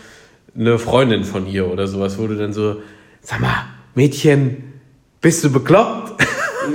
eine 0.55 0.79
Freundin 0.79 1.23
von 1.23 1.47
ihr 1.47 1.71
oder 1.71 1.87
sowas, 1.87 2.17
wo 2.17 2.27
du 2.27 2.35
dann 2.35 2.53
so, 2.53 2.81
sag 3.21 3.39
mal, 3.39 3.65
Mädchen, 3.95 4.73
bist 5.21 5.43
du 5.43 5.51
bekloppt? 5.51 6.21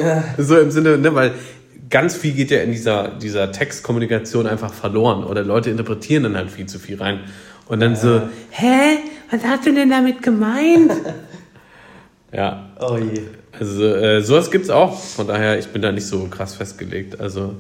Ja. 0.01 0.24
so 0.39 0.59
im 0.59 0.70
Sinne, 0.70 0.98
ne, 0.98 1.15
weil 1.15 1.32
ganz 1.90 2.16
viel 2.16 2.32
geht 2.32 2.51
ja 2.51 2.61
in 2.61 2.73
dieser, 2.73 3.09
dieser 3.09 3.53
Textkommunikation 3.53 4.47
einfach 4.47 4.73
verloren 4.73 5.24
oder 5.24 5.43
Leute 5.43 5.70
interpretieren 5.70 6.24
dann 6.24 6.36
halt 6.36 6.51
viel 6.51 6.66
zu 6.66 6.78
viel 6.78 6.98
rein. 7.01 7.20
Und 7.69 7.81
dann 7.81 7.97
so, 7.97 8.23
hä? 8.51 8.98
Was 9.31 9.44
hast 9.44 9.66
du 9.66 9.74
denn 9.74 9.90
damit 9.90 10.23
gemeint? 10.23 10.93
ja. 12.32 12.70
Oh 12.81 12.97
je. 12.97 13.23
Also 13.59 13.85
äh, 13.85 14.23
sowas 14.23 14.51
gibt's 14.51 14.70
auch. 14.70 15.01
Von 15.01 15.27
daher, 15.27 15.59
ich 15.59 15.69
bin 15.69 15.82
da 15.82 15.90
nicht 15.90 16.07
so 16.07 16.27
krass 16.27 16.55
festgelegt. 16.55 17.19
Also 17.20 17.57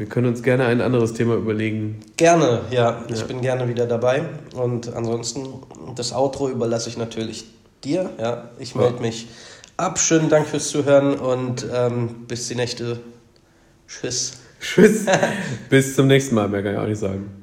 wir 0.00 0.06
können 0.06 0.28
uns 0.28 0.42
gerne 0.42 0.64
ein 0.64 0.80
anderes 0.80 1.12
Thema 1.12 1.34
überlegen. 1.34 2.00
Gerne, 2.16 2.62
ja. 2.70 3.04
Ich 3.08 3.20
ja. 3.20 3.26
bin 3.26 3.42
gerne 3.42 3.68
wieder 3.68 3.86
dabei. 3.86 4.22
Und 4.54 4.94
ansonsten, 4.94 5.46
das 5.94 6.14
Outro 6.14 6.48
überlasse 6.48 6.88
ich 6.88 6.96
natürlich 6.96 7.44
dir. 7.84 8.08
Ja, 8.18 8.48
ich 8.58 8.74
melde 8.74 8.96
ja. 8.96 9.00
mich 9.02 9.28
ab. 9.76 9.98
Schönen 9.98 10.30
Dank 10.30 10.46
fürs 10.46 10.68
Zuhören 10.68 11.14
und 11.18 11.66
ähm, 11.70 12.24
bis 12.26 12.48
die 12.48 12.54
nächste. 12.54 12.98
Tschüss. 13.86 14.38
Tschüss. 14.58 15.04
bis 15.68 15.94
zum 15.94 16.06
nächsten 16.06 16.34
Mal, 16.34 16.48
mehr 16.48 16.62
kann 16.62 16.72
ich 16.72 16.78
auch 16.78 16.86
nicht 16.86 16.98
sagen. 16.98 17.39